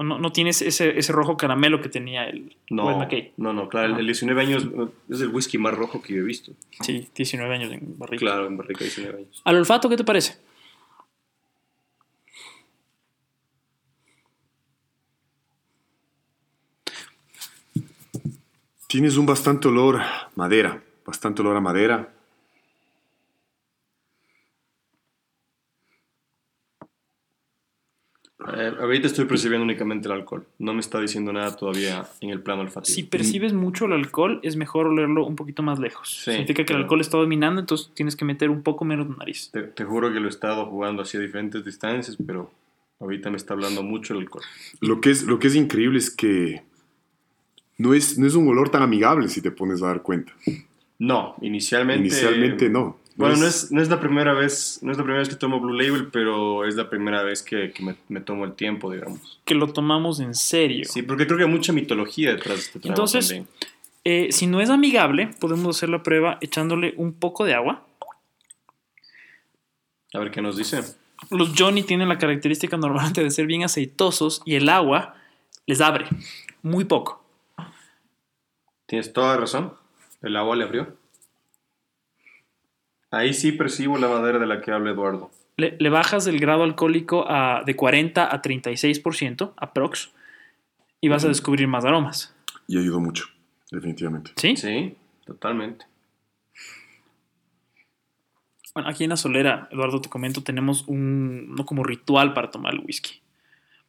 No, 0.00 0.18
no 0.18 0.32
tienes 0.32 0.60
ese, 0.62 0.98
ese 0.98 1.12
rojo 1.12 1.36
caramelo 1.36 1.80
que 1.80 1.88
tenía 1.88 2.24
el 2.28 2.56
No, 2.70 2.98
McKay. 2.98 3.32
no, 3.36 3.52
no, 3.52 3.68
claro, 3.68 3.96
el 3.96 4.04
19 4.06 4.40
años 4.40 4.64
eh, 4.64 4.88
es 5.10 5.20
el 5.20 5.28
whisky 5.28 5.58
más 5.58 5.74
rojo 5.74 6.02
que 6.02 6.14
yo 6.14 6.20
he 6.20 6.24
visto. 6.24 6.52
Sí, 6.80 7.08
19 7.14 7.54
años 7.54 7.72
en 7.72 7.98
barrica. 7.98 8.20
Claro, 8.20 8.46
en 8.46 8.56
barrica 8.56 8.80
19 8.84 9.18
años. 9.18 9.42
¿Al 9.44 9.56
olfato 9.56 9.88
qué 9.88 9.96
te 9.96 10.04
parece? 10.04 10.38
Tienes 18.86 19.16
un 19.16 19.26
bastante 19.26 19.68
olor 19.68 20.00
a 20.00 20.30
madera, 20.36 20.82
bastante 21.04 21.42
olor 21.42 21.56
a 21.56 21.60
madera. 21.60 22.13
Eh, 28.52 28.72
ahorita 28.78 29.06
estoy 29.06 29.24
percibiendo 29.24 29.64
únicamente 29.64 30.08
el 30.08 30.12
alcohol. 30.12 30.44
No 30.58 30.74
me 30.74 30.80
está 30.80 31.00
diciendo 31.00 31.32
nada 31.32 31.56
todavía 31.56 32.06
en 32.20 32.30
el 32.30 32.40
plano 32.40 32.62
olfativo. 32.62 32.94
Si 32.94 33.02
percibes 33.04 33.52
mucho 33.52 33.86
el 33.86 33.92
alcohol, 33.92 34.40
es 34.42 34.56
mejor 34.56 34.86
olerlo 34.86 35.26
un 35.26 35.36
poquito 35.36 35.62
más 35.62 35.78
lejos. 35.78 36.22
Sí, 36.24 36.32
Significa 36.32 36.64
que 36.64 36.72
el 36.72 36.80
alcohol 36.80 37.00
está 37.00 37.16
dominando, 37.16 37.60
entonces 37.60 37.90
tienes 37.94 38.16
que 38.16 38.24
meter 38.24 38.50
un 38.50 38.62
poco 38.62 38.84
menos 38.84 39.08
de 39.08 39.16
nariz. 39.16 39.50
Te, 39.52 39.62
te 39.62 39.84
juro 39.84 40.12
que 40.12 40.20
lo 40.20 40.26
he 40.26 40.30
estado 40.30 40.66
jugando 40.66 41.02
así 41.02 41.16
a 41.16 41.20
diferentes 41.20 41.64
distancias, 41.64 42.18
pero 42.26 42.50
ahorita 43.00 43.30
me 43.30 43.36
está 43.36 43.54
hablando 43.54 43.82
mucho 43.82 44.14
el 44.14 44.20
alcohol. 44.20 44.44
Lo 44.80 45.00
que 45.00 45.10
es, 45.10 45.24
lo 45.24 45.38
que 45.38 45.48
es 45.48 45.54
increíble 45.54 45.98
es 45.98 46.10
que 46.10 46.62
no 47.78 47.94
es, 47.94 48.18
no 48.18 48.26
es 48.26 48.34
un 48.34 48.48
olor 48.48 48.68
tan 48.70 48.82
amigable 48.82 49.28
si 49.28 49.40
te 49.40 49.50
pones 49.50 49.82
a 49.82 49.88
dar 49.88 50.02
cuenta. 50.02 50.32
No, 50.98 51.34
inicialmente. 51.40 52.06
Inicialmente 52.06 52.70
no. 52.70 52.98
Bueno, 53.16 53.36
no 53.36 53.46
es, 53.46 53.70
no 53.70 53.80
es 53.80 53.88
la 53.88 54.00
primera 54.00 54.32
vez, 54.34 54.80
no 54.82 54.90
es 54.90 54.98
la 54.98 55.04
primera 55.04 55.20
vez 55.20 55.28
que 55.28 55.36
tomo 55.36 55.60
Blue 55.60 55.72
Label, 55.72 56.08
pero 56.10 56.64
es 56.64 56.74
la 56.74 56.90
primera 56.90 57.22
vez 57.22 57.42
que, 57.42 57.70
que 57.70 57.82
me, 57.84 57.94
me 58.08 58.20
tomo 58.20 58.44
el 58.44 58.54
tiempo, 58.54 58.90
digamos. 58.90 59.40
Que 59.44 59.54
lo 59.54 59.72
tomamos 59.72 60.18
en 60.18 60.34
serio. 60.34 60.84
Sí, 60.84 61.02
porque 61.02 61.26
creo 61.26 61.38
que 61.38 61.44
hay 61.44 61.50
mucha 61.50 61.72
mitología 61.72 62.30
detrás 62.30 62.56
de 62.56 62.62
este 62.62 62.80
trago 62.80 62.92
Entonces. 62.92 63.42
Eh, 64.04 64.28
si 64.32 64.46
no 64.46 64.60
es 64.60 64.68
amigable, 64.68 65.30
podemos 65.40 65.76
hacer 65.76 65.88
la 65.88 66.02
prueba 66.02 66.38
echándole 66.40 66.92
un 66.96 67.14
poco 67.14 67.44
de 67.44 67.54
agua. 67.54 67.86
A 70.12 70.18
ver 70.18 70.30
qué 70.30 70.42
nos 70.42 70.56
dice. 70.56 70.82
Los 71.30 71.52
Johnny 71.56 71.82
tienen 71.84 72.08
la 72.08 72.18
característica 72.18 72.76
normalmente 72.76 73.22
de 73.22 73.30
ser 73.30 73.46
bien 73.46 73.64
aceitosos 73.64 74.42
y 74.44 74.56
el 74.56 74.68
agua 74.68 75.14
les 75.66 75.80
abre 75.80 76.06
muy 76.62 76.84
poco. 76.84 77.24
Tienes 78.86 79.12
toda 79.12 79.36
razón. 79.36 79.72
El 80.20 80.36
agua 80.36 80.56
le 80.56 80.64
abrió. 80.64 81.03
Ahí 83.16 83.32
sí 83.34 83.52
percibo 83.52 83.96
la 83.98 84.08
madera 84.08 84.38
de 84.38 84.46
la 84.46 84.60
que 84.60 84.70
habla 84.72 84.90
Eduardo. 84.90 85.30
Le, 85.56 85.76
le 85.78 85.88
bajas 85.88 86.26
el 86.26 86.40
grado 86.40 86.64
alcohólico 86.64 87.24
a- 87.28 87.62
de 87.64 87.76
40 87.76 88.34
a 88.34 88.42
36%, 88.42 89.52
aprox, 89.56 90.10
y 91.00 91.08
vas 91.08 91.24
a 91.24 91.28
descubrir 91.28 91.68
más 91.68 91.84
aromas. 91.84 92.34
Y 92.66 92.78
ayudó 92.78 92.98
mucho, 93.00 93.26
definitivamente. 93.70 94.32
¿Sí? 94.36 94.56
Sí, 94.56 94.96
totalmente. 95.26 95.86
Bueno, 98.74 98.88
aquí 98.88 99.04
en 99.04 99.10
la 99.10 99.16
solera, 99.16 99.68
Eduardo, 99.70 100.00
te 100.00 100.08
comento, 100.08 100.42
tenemos 100.42 100.84
un, 100.88 101.54
no 101.54 101.64
como 101.64 101.84
ritual 101.84 102.34
para 102.34 102.50
tomar 102.50 102.74
el 102.74 102.80
whisky. 102.80 103.20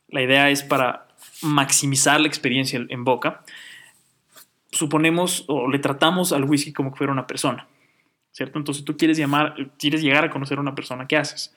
La 0.10 0.22
idea 0.22 0.52
es 0.52 0.62
para 0.62 1.08
maximizar 1.42 2.20
la 2.22 2.28
experiencia 2.28 2.86
en 2.88 3.04
boca. 3.04 3.44
Suponemos 4.72 5.46
o 5.48 5.68
le 5.70 5.80
tratamos 5.80 6.32
al 6.34 6.44
whisky 6.44 6.72
como 6.74 6.92
que 6.92 6.98
fuera 6.98 7.14
una 7.14 7.26
persona, 7.26 7.68
¿cierto? 8.36 8.60
Entonces 8.60 8.84
tú 8.84 8.98
quieres 8.98 9.18
llamar, 9.18 9.56
quieres 9.80 10.02
llegar 10.02 10.26
a 10.26 10.30
conocer 10.30 10.58
a 10.58 10.62
una 10.62 10.76
persona, 10.76 11.08
¿qué 11.08 11.16
haces? 11.16 11.56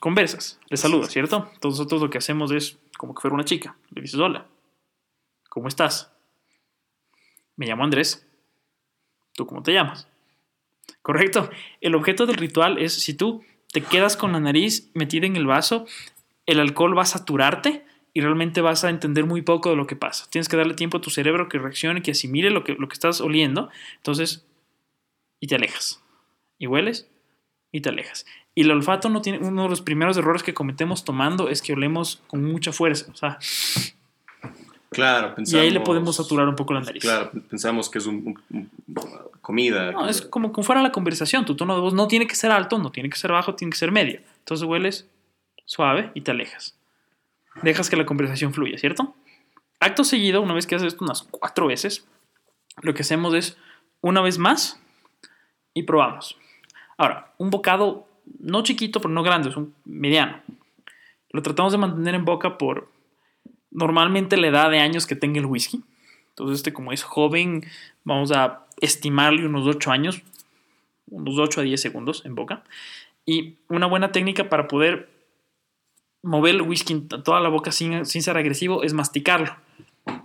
Conversas, 0.00 0.58
le 0.68 0.76
saludas, 0.76 1.12
¿cierto? 1.12 1.48
Entonces 1.54 1.78
nosotros 1.78 2.02
lo 2.02 2.10
que 2.10 2.18
hacemos 2.18 2.50
es 2.50 2.78
como 2.98 3.14
que 3.14 3.20
fuera 3.20 3.34
una 3.36 3.44
chica. 3.44 3.76
Le 3.90 4.02
dices, 4.02 4.18
hola, 4.18 4.46
¿cómo 5.48 5.68
estás? 5.68 6.12
Me 7.54 7.66
llamo 7.66 7.84
Andrés. 7.84 8.26
¿Tú 9.34 9.46
cómo 9.46 9.62
te 9.62 9.72
llamas? 9.72 10.08
Correcto. 11.00 11.48
El 11.80 11.94
objeto 11.94 12.26
del 12.26 12.36
ritual 12.36 12.78
es 12.78 12.94
si 12.94 13.14
tú 13.14 13.44
te 13.72 13.82
quedas 13.82 14.16
con 14.16 14.32
la 14.32 14.40
nariz 14.40 14.90
metida 14.94 15.26
en 15.26 15.36
el 15.36 15.46
vaso, 15.46 15.86
el 16.46 16.58
alcohol 16.58 16.98
va 16.98 17.02
a 17.02 17.06
saturarte 17.06 17.86
y 18.12 18.20
realmente 18.20 18.62
vas 18.62 18.82
a 18.82 18.90
entender 18.90 19.26
muy 19.26 19.42
poco 19.42 19.70
de 19.70 19.76
lo 19.76 19.86
que 19.86 19.94
pasa. 19.94 20.26
Tienes 20.28 20.48
que 20.48 20.56
darle 20.56 20.74
tiempo 20.74 20.98
a 20.98 21.00
tu 21.00 21.10
cerebro 21.10 21.48
que 21.48 21.58
reaccione, 21.58 22.02
que 22.02 22.10
asimile 22.10 22.50
lo 22.50 22.64
que, 22.64 22.72
lo 22.72 22.88
que 22.88 22.94
estás 22.94 23.20
oliendo. 23.20 23.70
Entonces, 23.98 24.45
y 25.46 25.48
te 25.48 25.54
alejas. 25.54 26.02
Y 26.58 26.66
hueles 26.66 27.06
y 27.70 27.80
te 27.80 27.88
alejas. 27.90 28.26
Y 28.54 28.62
el 28.62 28.70
olfato 28.72 29.08
no 29.08 29.22
tiene. 29.22 29.38
Uno 29.38 29.62
de 29.64 29.68
los 29.68 29.80
primeros 29.80 30.16
errores 30.16 30.42
que 30.42 30.54
cometemos 30.54 31.04
tomando 31.04 31.48
es 31.48 31.62
que 31.62 31.72
olemos 31.72 32.20
con 32.26 32.42
mucha 32.44 32.72
fuerza. 32.72 33.06
O 33.12 33.14
sea, 33.14 33.38
Claro, 34.90 35.32
y 35.32 35.34
pensamos... 35.36 35.62
ahí 35.62 35.70
le 35.70 35.80
podemos 35.80 36.16
saturar 36.16 36.48
un 36.48 36.54
poco 36.56 36.72
la 36.72 36.80
nariz. 36.80 37.02
Claro, 37.02 37.30
pensamos 37.50 37.90
que 37.90 37.98
es 37.98 38.06
un, 38.06 38.40
un- 38.50 38.70
comida. 39.40 39.92
No, 39.92 40.04
que- 40.04 40.10
es 40.10 40.22
como 40.22 40.52
como 40.52 40.64
fuera 40.64 40.80
la 40.82 40.90
conversación. 40.92 41.44
Tu 41.44 41.54
tono 41.54 41.74
de 41.74 41.80
voz 41.80 41.92
no 41.94 42.08
tiene 42.08 42.26
que 42.26 42.34
ser 42.34 42.50
alto, 42.50 42.78
no 42.78 42.90
tiene 42.90 43.08
que 43.10 43.16
ser 43.18 43.32
bajo, 43.32 43.54
tiene 43.54 43.70
que 43.72 43.78
ser 43.78 43.92
medio. 43.92 44.20
Entonces 44.38 44.66
hueles 44.66 45.06
suave 45.64 46.10
y 46.14 46.22
te 46.22 46.30
alejas. 46.30 46.76
Dejas 47.62 47.90
que 47.90 47.96
la 47.96 48.06
conversación 48.06 48.54
fluya, 48.54 48.78
¿cierto? 48.78 49.14
Acto 49.80 50.04
seguido, 50.04 50.40
una 50.40 50.54
vez 50.54 50.66
que 50.66 50.74
haces 50.76 50.88
esto 50.94 51.04
unas 51.04 51.22
cuatro 51.24 51.66
veces, 51.66 52.06
lo 52.82 52.94
que 52.94 53.02
hacemos 53.02 53.34
es 53.34 53.56
una 54.00 54.20
vez 54.22 54.38
más 54.38 54.80
y 55.76 55.82
probamos. 55.82 56.38
Ahora, 56.96 57.34
un 57.36 57.50
bocado 57.50 58.08
no 58.40 58.62
chiquito, 58.62 59.00
pero 59.00 59.12
no 59.12 59.22
grande, 59.22 59.50
es 59.50 59.56
un 59.56 59.74
mediano. 59.84 60.40
Lo 61.30 61.42
tratamos 61.42 61.72
de 61.72 61.78
mantener 61.78 62.14
en 62.14 62.24
boca 62.24 62.56
por 62.56 62.90
normalmente 63.70 64.38
la 64.38 64.46
edad 64.46 64.70
de 64.70 64.78
años 64.78 65.06
que 65.06 65.16
tenga 65.16 65.38
el 65.38 65.44
whisky. 65.44 65.82
Entonces, 66.30 66.56
este 66.56 66.72
como 66.72 66.92
es 66.92 67.02
joven, 67.02 67.62
vamos 68.04 68.32
a 68.32 68.64
estimarle 68.80 69.46
unos 69.46 69.66
8 69.66 69.90
años, 69.90 70.22
unos 71.10 71.38
8 71.38 71.60
a 71.60 71.64
10 71.64 71.78
segundos 71.78 72.24
en 72.24 72.34
boca. 72.34 72.64
Y 73.26 73.56
una 73.68 73.86
buena 73.86 74.12
técnica 74.12 74.48
para 74.48 74.66
poder 74.66 75.10
mover 76.22 76.54
el 76.54 76.62
whisky 76.62 77.00
toda 77.00 77.40
la 77.40 77.50
boca 77.50 77.70
sin, 77.70 78.06
sin 78.06 78.22
ser 78.22 78.38
agresivo 78.38 78.82
es 78.82 78.94
masticarlo. 78.94 79.54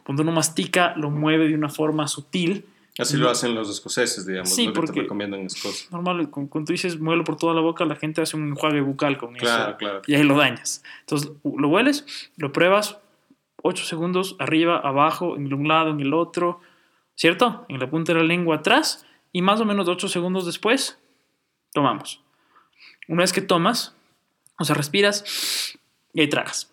Cuando 0.06 0.24
uno 0.24 0.32
mastica, 0.32 0.94
lo 0.96 1.10
mueve 1.10 1.50
de 1.50 1.56
una 1.56 1.70
forma 1.70 2.08
sutil. 2.08 2.66
Así 2.98 3.16
lo 3.18 3.30
hacen 3.30 3.56
los 3.56 3.70
escoceses, 3.70 4.26
digamos. 4.28 4.54
Sí, 4.54 4.66
lo 4.68 4.74
que 4.74 4.80
porque- 4.80 4.94
te 4.94 5.02
recomiendan 5.02 5.40
en 5.40 5.46
Escocia. 5.48 5.88
Normal, 5.92 6.30
cu- 6.30 6.50
cuando 6.50 6.68
tú 6.68 6.74
dices 6.74 7.00
muévelo 7.00 7.24
por 7.24 7.38
toda 7.38 7.54
la 7.54 7.62
boca, 7.62 7.86
la 7.86 7.96
gente 7.96 8.22
hace 8.22 8.36
un 8.36 8.50
enjuague 8.50 8.82
bucal 8.82 9.18
con 9.18 9.34
Claro, 9.36 9.70
eso. 9.72 9.78
claro. 9.78 10.02
Y 10.08 10.16
ahí 10.16 10.24
lo 10.24 10.36
dañas. 10.38 10.84
Entonces, 11.02 11.32
lo 11.44 11.68
hueles, 11.70 12.06
lo 12.38 12.52
pruebas, 12.52 12.98
8 13.64 13.86
segundos, 13.86 14.36
arriba, 14.40 14.78
abajo, 14.78 15.36
en 15.38 15.52
un 15.54 15.68
lado, 15.68 15.92
en 15.92 16.00
el 16.02 16.14
otro, 16.14 16.60
¿cierto? 17.16 17.66
En 17.70 17.80
la 17.80 17.90
punta 17.90 18.14
de 18.14 18.20
la 18.20 18.26
lengua 18.26 18.58
atrás, 18.58 19.06
y 19.32 19.42
más 19.42 19.62
o 19.62 19.66
menos 19.66 19.88
8 19.88 20.10
segundos 20.10 20.46
después, 20.46 20.98
tomamos. 21.74 22.22
Una 23.08 23.22
vez 23.22 23.32
que 23.34 23.42
tomas, 23.42 23.96
o 24.60 24.66
sea, 24.66 24.76
respiras 24.76 25.78
y 26.14 26.22
ahí 26.22 26.28
tragas. 26.28 26.72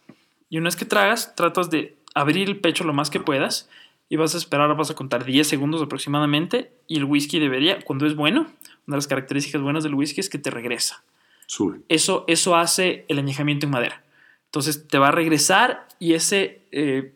Y 0.50 0.58
una 0.58 0.66
vez 0.66 0.76
que 0.76 0.84
tragas, 0.84 1.34
tratas 1.36 1.70
de 1.70 1.96
abrir 2.14 2.48
el 2.48 2.58
pecho 2.58 2.82
lo 2.84 2.92
más 2.92 3.08
que 3.10 3.20
puedas 3.20 3.68
y 4.08 4.16
vas 4.16 4.34
a 4.34 4.38
esperar, 4.38 4.74
vas 4.76 4.90
a 4.90 4.94
contar 4.94 5.24
10 5.24 5.46
segundos 5.46 5.82
aproximadamente 5.82 6.72
y 6.86 6.96
el 6.96 7.04
whisky 7.04 7.38
debería, 7.38 7.80
cuando 7.82 8.06
es 8.06 8.14
bueno, 8.14 8.42
una 8.86 8.94
de 8.94 8.96
las 8.96 9.06
características 9.06 9.60
buenas 9.60 9.84
del 9.84 9.94
whisky 9.94 10.20
es 10.20 10.30
que 10.30 10.38
te 10.38 10.50
regresa 10.50 11.02
Sube. 11.46 11.80
eso, 11.88 12.24
eso 12.26 12.56
hace 12.56 13.04
el 13.08 13.18
añejamiento 13.18 13.66
en 13.66 13.72
madera. 13.72 14.02
Entonces 14.46 14.88
te 14.88 14.98
va 14.98 15.08
a 15.08 15.12
regresar 15.12 15.86
y 15.98 16.14
ese 16.14 16.62
eh, 16.72 17.12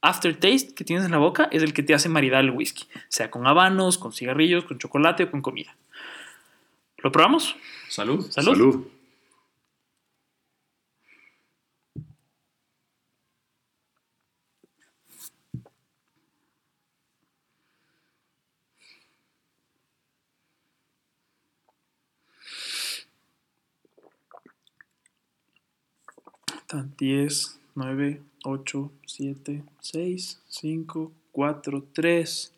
aftertaste 0.00 0.74
que 0.74 0.84
tienes 0.84 1.04
en 1.04 1.10
la 1.10 1.18
boca 1.18 1.48
es 1.50 1.62
el 1.62 1.72
que 1.72 1.82
te 1.82 1.92
hace 1.92 2.08
maridar 2.08 2.44
el 2.44 2.52
whisky, 2.52 2.86
sea 3.08 3.30
con 3.30 3.46
habanos, 3.46 3.98
con 3.98 4.12
cigarrillos, 4.12 4.64
con 4.64 4.78
chocolate 4.78 5.24
o 5.24 5.30
con 5.30 5.42
comida. 5.42 5.76
¿Lo 6.98 7.10
probamos? 7.10 7.56
Salud. 7.88 8.26
Salud. 8.30 8.52
Salud. 8.52 8.86
10, 26.76 27.60
9, 27.74 28.22
8, 28.44 28.92
7, 29.06 29.64
6, 29.80 30.40
5, 30.48 31.12
4, 31.32 31.84
3, 31.92 32.52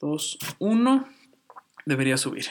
2, 0.00 0.38
1. 0.58 1.08
Debería 1.86 2.16
subir. 2.16 2.46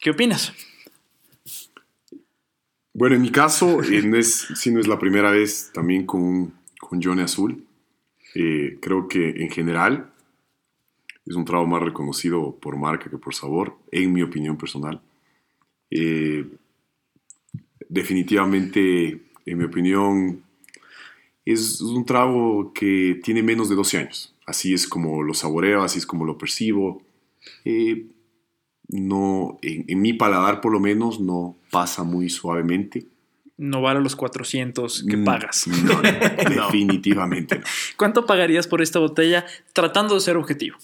¿Qué 0.00 0.10
opinas? 0.10 0.52
Bueno, 2.94 3.16
en 3.16 3.22
mi 3.22 3.30
caso, 3.30 3.82
eh, 3.82 4.02
no 4.02 4.16
es, 4.16 4.48
sí 4.54 4.70
no 4.70 4.80
es 4.80 4.86
la 4.86 4.98
primera 4.98 5.30
vez 5.30 5.70
también 5.72 6.06
con, 6.06 6.54
con 6.80 7.02
Johnny 7.02 7.22
Azul. 7.22 7.64
Eh, 8.34 8.78
creo 8.80 9.08
que 9.08 9.42
en 9.42 9.50
general 9.50 10.12
es 11.28 11.36
un 11.36 11.44
trago 11.44 11.66
más 11.66 11.82
reconocido 11.82 12.56
por 12.60 12.76
marca 12.76 13.10
que 13.10 13.18
por 13.18 13.34
sabor, 13.34 13.76
en 13.92 14.12
mi 14.12 14.22
opinión 14.22 14.56
personal. 14.56 15.00
Eh, 15.90 16.46
definitivamente, 17.88 19.20
en 19.46 19.58
mi 19.58 19.64
opinión, 19.64 20.42
es 21.44 21.80
un 21.80 22.04
trago 22.04 22.72
que 22.72 23.20
tiene 23.22 23.42
menos 23.42 23.68
de 23.68 23.74
12 23.74 23.98
años. 23.98 24.34
Así 24.46 24.72
es 24.72 24.86
como 24.86 25.22
lo 25.22 25.34
saboreo, 25.34 25.82
así 25.82 25.98
es 25.98 26.06
como 26.06 26.24
lo 26.24 26.38
percibo. 26.38 27.02
Eh, 27.64 28.06
no, 28.88 29.58
en, 29.62 29.84
en 29.88 30.00
mi 30.00 30.14
paladar 30.14 30.60
por 30.62 30.72
lo 30.72 30.80
menos, 30.80 31.20
no 31.20 31.56
pasa 31.70 32.04
muy 32.04 32.30
suavemente. 32.30 33.06
No 33.58 33.82
vale 33.82 34.00
los 34.00 34.14
400 34.14 35.04
que 35.08 35.16
Mm, 35.16 35.24
pagas. 35.24 35.66
No, 35.84 36.00
definitivamente 36.00 37.58
no. 37.58 37.64
¿Cuánto 37.96 38.24
pagarías 38.24 38.66
por 38.66 38.80
esta 38.80 38.98
botella 38.98 39.44
tratando 39.72 40.14
de 40.14 40.20
ser 40.20 40.36
objetivo? 40.36 40.76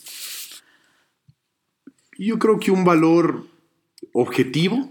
Yo 2.18 2.38
creo 2.38 2.58
que 2.60 2.70
un 2.70 2.84
valor 2.84 3.44
objetivo, 4.12 4.88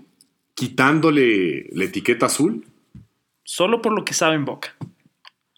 quitándole 0.55 1.69
la 1.71 1.85
etiqueta 1.85 2.25
azul, 2.27 2.65
Solo 3.45 3.81
por 3.81 3.91
lo 3.91 4.05
que 4.05 4.13
sabe 4.13 4.35
en 4.35 4.45
boca. 4.45 4.73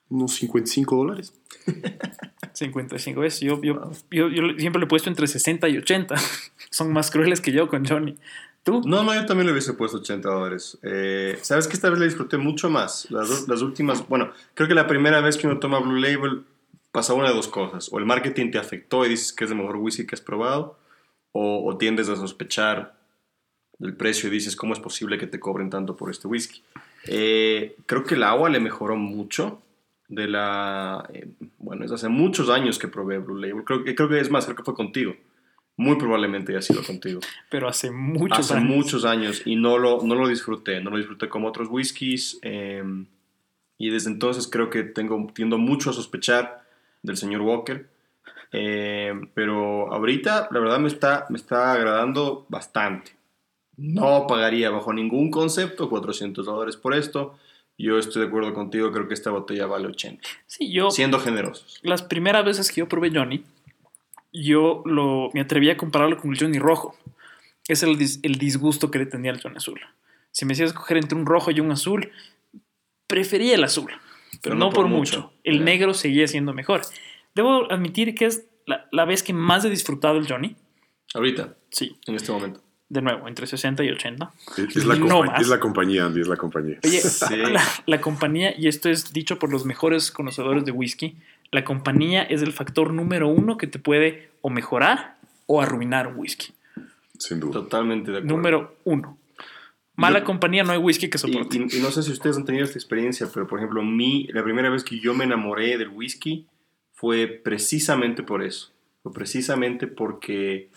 unos 0.09 0.33
55 0.35 0.95
dólares. 0.95 1.33
55 2.53 3.21
veces. 3.21 3.41
Yo, 3.41 3.61
yo, 3.61 3.91
yo, 4.09 4.29
yo 4.29 4.41
siempre 4.57 4.79
le 4.79 4.85
he 4.85 4.87
puesto 4.87 5.09
entre 5.09 5.27
60 5.27 5.69
y 5.69 5.77
80. 5.77 6.15
Son 6.71 6.91
más 6.91 7.11
crueles 7.11 7.41
que 7.41 7.51
yo 7.51 7.67
con 7.67 7.85
Johnny. 7.85 8.15
¿Tú? 8.63 8.81
No, 8.85 9.03
no, 9.03 9.13
yo 9.13 9.25
también 9.27 9.45
le 9.45 9.51
hubiese 9.51 9.73
puesto 9.73 9.97
80 9.97 10.27
dólares. 10.27 10.79
Eh, 10.81 11.37
Sabes 11.43 11.67
que 11.67 11.73
esta 11.75 11.89
vez 11.91 11.99
le 11.99 12.05
disfruté 12.05 12.37
mucho 12.37 12.69
más. 12.71 13.09
Las, 13.11 13.47
las 13.47 13.61
últimas, 13.61 14.07
bueno, 14.07 14.31
creo 14.55 14.67
que 14.67 14.73
la 14.73 14.87
primera 14.87 15.21
vez 15.21 15.37
que 15.37 15.45
uno 15.45 15.59
toma 15.59 15.79
Blue 15.79 15.99
Label 15.99 16.43
pasa 16.91 17.13
una 17.13 17.27
de 17.29 17.35
dos 17.35 17.47
cosas. 17.47 17.89
O 17.91 17.99
el 17.99 18.05
marketing 18.05 18.49
te 18.49 18.57
afectó 18.57 19.05
y 19.05 19.09
dices 19.09 19.31
que 19.31 19.45
es 19.45 19.51
el 19.51 19.57
mejor 19.57 19.75
whisky 19.75 20.07
que 20.07 20.15
has 20.15 20.21
probado, 20.21 20.79
o, 21.37 21.65
o 21.69 21.77
tiendes 21.77 22.07
a 22.07 22.15
sospechar 22.15 22.95
del 23.77 23.93
precio 23.93 24.29
y 24.29 24.31
dices, 24.31 24.55
¿cómo 24.55 24.73
es 24.73 24.79
posible 24.79 25.17
que 25.17 25.27
te 25.27 25.39
cobren 25.39 25.69
tanto 25.69 25.97
por 25.97 26.09
este 26.09 26.27
whisky? 26.29 26.63
Eh, 27.07 27.75
creo 27.85 28.05
que 28.05 28.15
el 28.15 28.23
agua 28.23 28.49
le 28.49 28.61
mejoró 28.61 28.95
mucho 28.95 29.61
de 30.07 30.27
la... 30.29 31.09
eh, 31.13 31.27
bueno, 31.57 31.83
es 31.83 31.91
hace 31.91 32.07
muchos 32.07 32.49
años 32.49 32.79
que 32.79 32.87
probé 32.87 33.17
Blue 33.17 33.35
Label. 33.37 33.63
Creo, 33.65 33.83
que- 33.83 33.95
creo 33.95 34.07
que 34.07 34.19
es 34.21 34.29
más, 34.31 34.45
creo 34.45 34.55
que 34.55 34.63
fue 34.63 34.75
contigo. 34.75 35.13
Muy 35.77 35.97
probablemente 35.97 36.53
haya 36.53 36.61
sido 36.61 36.81
contigo 36.83 37.19
Pero 37.51 37.67
hace 37.67 37.91
muchos 37.91 38.39
hace 38.39 38.53
años. 38.53 38.69
muchos 38.69 39.03
años 39.03 39.41
y 39.45 39.57
no 39.57 39.77
lo, 39.77 40.01
no 40.03 40.15
lo 40.15 40.29
disfruté, 40.29 40.79
no 40.79 40.89
lo 40.89 40.95
disfruté 40.97 41.27
como 41.27 41.49
otros 41.49 41.67
whiskies 41.69 42.39
eh, 42.43 42.81
y 43.77 43.89
desde 43.89 44.09
entonces 44.09 44.47
creo 44.47 44.69
que 44.69 44.83
tengo, 44.83 45.27
tiendo 45.35 45.57
mucho 45.57 45.89
a 45.89 45.93
sospechar 45.93 46.63
del 47.03 47.17
señor 47.17 47.41
Walker, 47.41 47.89
eh, 48.51 49.13
pero 49.33 49.91
ahorita 49.93 50.47
la 50.51 50.59
verdad 50.59 50.79
me 50.79 50.87
está, 50.87 51.25
me 51.29 51.37
está 51.37 51.73
agradando 51.73 52.45
bastante. 52.49 53.11
No 53.77 54.25
pagaría 54.27 54.69
bajo 54.69 54.93
ningún 54.93 55.29
concepto 55.31 55.89
400 55.89 56.45
dólares 56.45 56.77
por 56.77 56.93
esto. 56.95 57.37
Yo 57.77 57.97
estoy 57.97 58.21
de 58.21 58.29
acuerdo 58.29 58.53
contigo, 58.53 58.91
creo 58.93 59.07
que 59.07 59.13
esta 59.13 59.31
botella 59.31 59.65
vale 59.65 59.87
80. 59.87 60.21
Sí, 60.47 60.71
yo, 60.71 60.89
Siendo 60.91 61.19
generosos. 61.19 61.79
las 61.83 62.01
primeras 62.03 62.45
veces 62.45 62.71
que 62.71 62.79
yo 62.79 62.87
probé 62.87 63.11
Johnny, 63.13 63.43
yo 64.31 64.81
lo, 64.85 65.29
me 65.33 65.41
atreví 65.41 65.69
a 65.69 65.75
compararlo 65.77 66.17
con 66.17 66.31
el 66.31 66.39
Johnny 66.39 66.57
rojo. 66.59 66.95
Es 67.67 67.83
el, 67.83 67.97
dis- 67.97 68.19
el 68.23 68.35
disgusto 68.35 68.91
que 68.91 68.99
le 68.99 69.05
tenía 69.07 69.31
al 69.31 69.41
Johnny 69.41 69.57
azul. 69.57 69.81
Si 70.31 70.45
me 70.45 70.53
hacías 70.53 70.69
escoger 70.69 70.97
entre 70.97 71.17
un 71.17 71.25
rojo 71.25 71.51
y 71.51 71.59
un 71.59 71.71
azul, 71.71 72.11
prefería 73.07 73.55
el 73.55 73.63
azul, 73.63 73.91
pero, 74.41 74.55
no, 74.55 74.69
por 74.69 74.87
mucho. 74.87 75.33
El 75.43 75.63
negro 75.65 75.93
seguía 75.93 76.27
siendo 76.27 76.53
mejor. 76.53 76.81
Debo 77.35 77.71
admitir 77.71 78.15
que 78.15 78.25
es 78.25 78.47
la, 78.65 78.87
la 78.91 79.05
vez 79.05 79.21
que 79.23 79.33
más 79.33 79.63
he 79.65 79.69
disfrutado 79.69 80.17
el 80.17 80.27
Johnny. 80.27 80.55
Ahorita, 81.13 81.55
Sí, 81.69 81.97
en 82.07 82.15
este 82.15 82.31
momento. 82.31 82.61
de 82.89 83.01
nuevo, 83.01 83.27
entre 83.27 83.45
60 83.47 83.83
y 83.83 83.89
80. 83.89 84.31
Es, 84.57 84.75
es 84.77 84.85
la, 84.85 84.95
No 84.95 85.23
más. 85.23 85.41
es 85.41 85.47
la 85.49 85.59
compañía, 85.59 86.05
Andy, 86.05 86.21
es 86.21 86.27
la 86.27 86.37
compañía. 86.37 86.79
Oye, 86.83 86.99
Sí. 87.01 87.35
la, 87.51 87.61
la 87.85 88.01
compañía, 88.01 88.53
y 88.57 88.67
esto 88.67 88.89
es 88.89 89.11
dicho 89.13 89.37
por 89.39 89.51
los 89.51 89.65
mejores 89.65 90.11
conocedores 90.11 90.65
de 90.65 90.71
whisky, 90.71 91.17
la 91.51 91.63
compañía 91.63 92.23
es 92.23 92.41
el 92.41 92.53
factor 92.53 92.93
número 92.93 93.27
uno 93.27 93.57
que 93.57 93.67
te 93.67 93.79
puede 93.79 94.29
o 94.41 94.49
mejorar 94.49 95.17
o 95.47 95.61
arruinar 95.61 96.07
un 96.07 96.17
whisky. 96.19 96.53
Sin 97.19 97.39
duda. 97.39 97.53
Totalmente 97.53 98.11
de 98.11 98.17
acuerdo. 98.19 98.35
Número 98.35 98.75
uno. 98.83 99.17
Mala 99.95 100.19
Yo- 100.19 100.25
compañía 100.25 100.63
no 100.63 100.71
hay 100.73 100.77
whisky 100.79 101.09
que 101.09 101.17
Y, 101.17 101.19
soporte. 101.19 101.57
y- 101.57 101.77
y 101.77 101.81
no 101.81 101.91
sé 101.91 102.03
si 102.03 102.11
ustedes 102.11 102.35
han 102.37 102.43
tenido 102.45 102.65
esta 102.65 102.77
experiencia, 102.77 103.27
pero 103.33 103.47
por 103.47 103.59
ejemplo, 103.59 103.81
mi, 103.83 104.27
la 104.33 104.43
primera 104.43 104.69
vez 104.69 104.83
que 104.83 104.99
yo 104.99 105.13
me 105.13 105.23
enamoré 105.23 105.77
del 105.77 105.89
whisky 105.89 106.47
fue 106.95 107.27
precisamente 107.27 108.23
por 108.23 108.41
eso. 108.41 108.71
Fue 109.03 109.13
precisamente 109.13 109.85
porque 109.85 110.69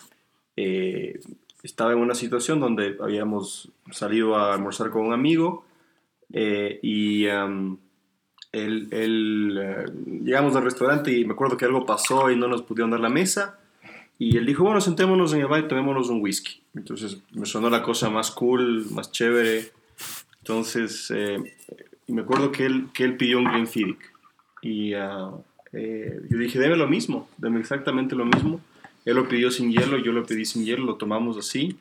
eh, 0.57 1.21
estaba 1.63 1.93
en 1.93 1.99
una 1.99 2.15
situación 2.15 2.61
donde 2.61 2.97
habíamos 3.01 3.71
salido 3.93 4.37
a 4.37 4.53
almorzar 4.53 4.91
con 4.91 5.07
un 5.07 5.13
amigo 5.13 5.65
eh, 6.33 6.81
y 6.83 7.27
él, 7.27 7.79
eh, 8.53 9.87
llegamos 10.23 10.57
al 10.57 10.65
restaurante 10.65 11.17
y 11.17 11.25
me 11.25 11.33
acuerdo 11.33 11.57
que 11.57 11.65
algo 11.65 11.87
pasó 11.87 12.31
y 12.31 12.37
no 12.37 12.49
nos 12.49 12.63
pudieron 12.63 12.91
dar 12.91 13.01
la 13.01 13.09
mesa. 13.09 13.61
Y 14.19 14.37
él 14.37 14.45
dijo, 14.45 14.65
bueno, 14.65 14.81
sentémonos 14.81 15.33
en 15.33 15.41
el 15.41 15.47
bar 15.47 15.61
y 15.61 15.69
tomémonos 15.69 16.09
un 16.11 16.21
whisky. 16.21 16.61
Entonces 16.75 17.19
me 17.31 17.47
sonó 17.47 17.71
la 17.71 17.85
cosa 17.85 18.11
más 18.11 18.33
cool, 18.33 18.87
más 18.91 19.13
chévere. 19.13 19.71
Entonces, 20.41 21.13
me 22.09 22.23
acuerdo 22.23 22.51
que 22.51 22.67
él, 22.67 22.89
que 22.93 23.05
él 23.05 23.17
pidió 23.17 23.39
un 23.39 23.45
Glenfiddich. 23.45 24.01
Y 24.61 24.95
ah, 24.95 25.31
eh, 25.73 26.21
yo 26.31 26.39
dije, 26.39 26.59
deme 26.59 26.77
lo 26.77 26.87
mismo, 26.89 27.29
deme 27.39 27.61
exactamente 27.61 28.15
lo 28.17 28.25
mismo. 28.25 28.61
Él 29.05 29.15
lo 29.17 29.29
pidió 29.29 29.51
sin 29.51 29.71
hielo, 29.73 29.99
yo 29.99 30.13
lo 30.13 30.25
pedí 30.27 30.45
sin 30.45 30.65
hielo, 30.65 30.85
lo 30.85 30.97
tomamos 30.97 31.37
así, 31.39 31.77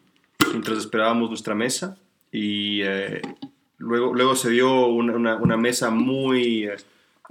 mientras 0.51 0.77
esperábamos 0.77 1.29
nuestra 1.29 1.55
mesa. 1.55 1.97
Y 2.31 2.81
eh, 2.83 3.21
luego, 3.77 4.13
luego 4.13 4.35
se 4.35 4.49
dio 4.49 4.87
una, 4.87 5.35
una- 5.37 5.57
mesa 5.57 5.89
muy... 5.89 6.69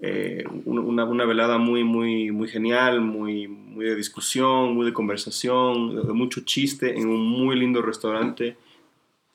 eh, 0.03 0.45
una, 0.67 1.05
una 1.05 1.25
velada 1.25 1.57
muy, 1.59 1.83
muy, 1.85 2.31
muy 2.31 2.49
genial, 2.49 3.01
muy, 3.01 3.49
muy 3.49 3.87
de 3.87 3.95
discusión, 3.97 4.75
muy 4.75 4.85
de 4.85 4.93
conversación, 4.93 5.97
de, 6.07 6.13
mucho 6.13 6.43
chiste, 6.43 6.99
en 6.99 7.09
un 7.09 7.27
muy 7.27 7.57
lindo 7.59 7.81
restaurante. 7.81 8.57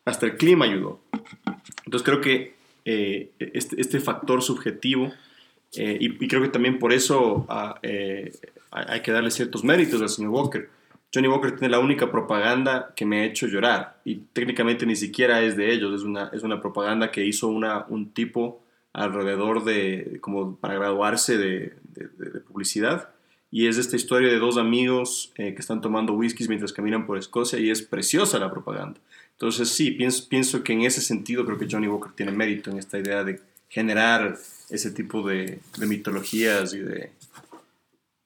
Hasta 0.06 0.28
el 0.28 0.38
clima 0.38 0.66
ayudó. 0.66 1.00
Entonces 1.86 2.04
creo 2.06 2.22
que 2.22 2.54
este, 2.86 3.80
este 3.82 4.00
factor 4.00 4.42
subjetivo, 4.42 5.12
eh, 5.76 5.98
y, 6.00 6.24
y 6.24 6.28
creo 6.28 6.42
que 6.42 6.50
también 6.50 6.80
por 6.80 6.94
eso 6.94 7.46
ah, 7.50 7.80
eh, 7.84 8.32
hay 8.72 9.02
que 9.02 9.12
darle 9.12 9.32
ciertos 9.32 9.64
méritos 9.64 10.02
al 10.02 10.10
señor 10.10 10.32
Walker. 10.32 10.70
Johnny 11.14 11.28
Walker 11.28 11.52
tiene 11.58 11.70
la 11.72 11.80
única 11.80 12.10
propaganda 12.10 12.94
que 12.96 13.06
me 13.06 13.20
ha 13.22 13.26
hecho 13.26 13.46
llorar, 13.48 14.00
y 14.06 14.16
técnicamente 14.32 14.86
ni 14.86 14.96
siquiera 14.96 15.42
es 15.42 15.58
de 15.58 15.74
ellos, 15.74 15.94
es 15.94 16.04
una, 16.04 16.30
es 16.34 16.44
una 16.44 16.62
propaganda 16.62 17.12
que 17.12 17.26
hizo 17.26 17.50
una, 17.50 17.86
un 17.90 18.12
tipo 18.12 18.64
alrededor 18.94 19.64
de, 19.66 20.18
como 20.22 20.56
para 20.58 20.76
graduarse 20.76 21.38
de- 21.38 21.74
de- 21.84 22.30
de 22.30 22.40
publicidad. 22.40 23.10
Y 23.54 23.68
es 23.68 23.78
esta 23.78 23.98
historia 23.98 24.30
de 24.30 24.40
dos 24.40 24.56
amigos 24.58 25.34
eh, 25.36 25.54
que 25.54 25.60
están 25.60 25.82
tomando 25.82 26.14
whiskies 26.14 26.48
mientras 26.48 26.72
caminan 26.72 27.06
por 27.06 27.18
Escocia 27.18 27.60
y 27.60 27.70
es 27.70 27.82
preciosa 27.82 28.40
la 28.40 28.50
propaganda. 28.50 28.98
Entonces 29.34 29.68
sí, 29.68 29.92
pienso, 29.92 30.30
pienso 30.30 30.64
que 30.64 30.72
en 30.72 30.84
ese 30.84 31.02
sentido 31.02 31.44
creo 31.46 31.58
que 31.58 31.68
Johnny 31.70 31.88
Walker 31.88 32.14
tiene 32.16 32.32
mérito 32.32 32.70
en 32.72 32.78
esta 32.78 32.98
idea 32.98 33.26
de 33.26 33.42
generar 33.72 34.38
ese 34.70 34.92
tipo 34.92 35.26
de, 35.28 35.60
de 35.80 35.88
mitologías 35.88 36.74
y 36.74 36.80
de, 36.80 37.10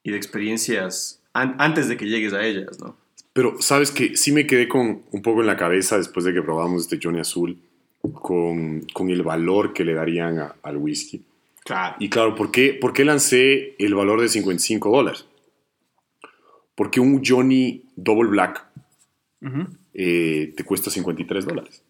y 0.04 0.10
de 0.12 0.18
experiencias 0.18 1.22
an- 1.34 1.56
antes 1.60 1.88
de 1.88 1.98
que 1.98 2.06
llegues 2.06 2.34
a 2.34 2.44
ellas, 2.44 2.80
¿no? 2.80 2.98
Pero, 3.32 3.62
¿sabes 3.62 3.92
que 3.92 4.16
Sí 4.18 4.32
me 4.32 4.48
quedé 4.48 4.68
con 4.68 5.04
un 5.12 5.22
poco 5.22 5.42
en 5.42 5.48
la 5.48 5.56
cabeza 5.58 5.98
después 5.98 6.26
de 6.26 6.34
que 6.34 6.42
probamos 6.42 6.82
este 6.84 7.00
Johnny 7.02 7.20
Azul 7.20 7.58
con, 8.14 8.82
con 8.94 9.10
el 9.10 9.22
valor 9.24 9.72
que 9.74 9.84
le 9.86 9.94
darían 9.94 10.40
a- 10.40 10.56
al 10.64 10.78
whisky. 10.78 11.22
Claro. 11.64 11.96
Y 12.00 12.10
claro, 12.10 12.34
¿por 12.36 12.50
qué, 12.52 12.74
¿por 12.74 12.94
qué 12.94 13.06
lancé 13.06 13.76
el 13.78 13.94
valor 13.96 14.22
de 14.22 14.30
55 14.30 14.90
dólares? 14.90 15.26
Porque 16.76 17.00
un 17.00 17.24
Johnny 17.26 17.84
Double 17.96 18.30
Black 18.30 18.64
Ujú. 19.42 19.68
eh, 19.94 20.54
te 20.56 20.64
cuesta 20.64 20.90
53 20.90 21.46
dólares. 21.46 21.82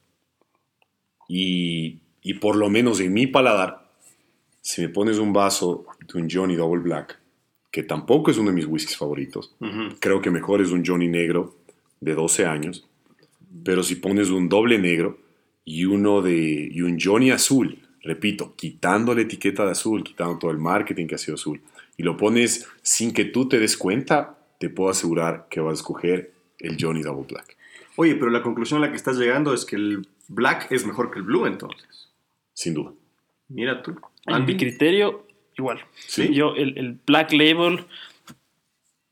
Y, 1.27 1.99
y 2.25 2.33
por 2.33 2.55
lo 2.55 2.71
menos 2.71 2.99
en 3.01 3.13
mi 3.13 3.27
paladar, 3.27 3.87
si 4.59 4.81
me 4.81 4.89
pones 4.89 5.19
un 5.19 5.31
vaso 5.31 5.85
de 6.11 6.19
un 6.19 6.27
Johnny 6.27 6.55
Double 6.55 6.81
Black, 6.81 7.19
que 7.69 7.83
tampoco 7.83 8.31
es 8.31 8.39
uno 8.39 8.49
de 8.49 8.55
mis 8.55 8.65
whiskies 8.65 8.97
favoritos, 8.97 9.55
creo 9.99 10.21
que 10.21 10.31
mejor 10.31 10.59
es 10.59 10.71
un 10.71 10.83
Johnny 10.83 11.07
negro 11.07 11.55
de 12.01 12.15
12 12.15 12.47
años, 12.47 12.87
Pero 13.63 13.83
si 13.83 13.95
pones 13.95 14.31
un 14.31 14.49
doble 14.49 14.79
negro 14.79 15.19
y 15.63 15.85
uno 15.85 16.23
de 16.23 16.67
y 16.71 16.81
un 16.81 16.97
Johnny 16.99 17.29
azul, 17.29 17.77
repito, 18.01 18.55
quitando 18.55 19.13
la 19.13 19.21
etiqueta 19.21 19.63
de 19.63 19.71
azul, 19.71 20.03
quitando 20.03 20.39
todo 20.39 20.49
el 20.49 20.57
marketing 20.57 21.05
que 21.05 21.15
ha 21.15 21.19
sido 21.19 21.35
azul, 21.35 21.61
y 21.95 22.01
lo 22.01 22.17
pones 22.17 22.67
sin 22.81 23.13
que 23.13 23.25
tú 23.25 23.47
te 23.47 23.59
des 23.59 23.77
cuenta, 23.77 24.35
te 24.59 24.69
puedo 24.69 24.89
asegurar 24.89 25.45
que 25.47 25.59
vas 25.59 25.73
a 25.73 25.75
escoger 25.75 26.31
el 26.57 26.75
Johnny 26.79 27.03
Double 27.03 27.27
Black. 27.29 27.55
Oye, 27.97 28.15
pero 28.15 28.31
la 28.31 28.41
conclusión 28.41 28.79
a 28.79 28.87
la 28.87 28.89
que 28.89 28.97
estás 28.97 29.17
llegando 29.17 29.53
es 29.53 29.63
que 29.63 29.75
el 29.75 30.07
black 30.27 30.71
es 30.71 30.87
mejor 30.87 31.11
que 31.11 31.19
el 31.19 31.25
blue 31.25 31.45
entonces. 31.45 32.04
Sin 32.55 32.73
duda. 32.73 32.91
Mira 33.49 33.83
tú. 33.83 33.91
En 34.25 34.33
Andy. 34.33 34.53
mi 34.53 34.59
criterio, 34.59 35.27
igual. 35.55 35.79
Sí. 36.07 36.33
Yo, 36.33 36.55
el, 36.55 36.75
el 36.79 36.99
Black 37.05 37.31
Label, 37.33 37.85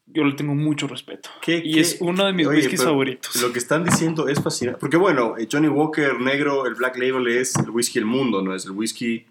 yo 0.08 0.24
le 0.24 0.34
tengo 0.34 0.56
mucho 0.56 0.88
respeto. 0.88 1.30
¿Qué- 1.42 1.62
y 1.64 1.74
qué? 1.74 1.80
es 1.82 1.98
uno 2.00 2.26
de 2.26 2.34
mis 2.34 2.48
Oye, 2.48 2.58
whiskies 2.58 2.84
favoritos. 2.84 3.42
Lo 3.42 3.52
que 3.54 3.60
están 3.60 3.84
diciendo 3.84 4.28
es 4.28 4.42
fascinante. 4.42 4.80
Porque 4.80 4.98
bueno, 4.98 5.36
eh, 5.38 5.48
Johnny 5.52 5.68
Walker 5.68 6.20
negro, 6.20 6.66
el 6.66 6.76
Black 6.76 6.98
Label 6.98 7.28
es 7.28 7.56
el 7.58 7.70
whisky 7.70 8.00
del 8.00 8.06
mundo, 8.08 8.42
¿no? 8.42 8.56
Es 8.56 8.66
el 8.66 8.72
whisky 8.72 9.26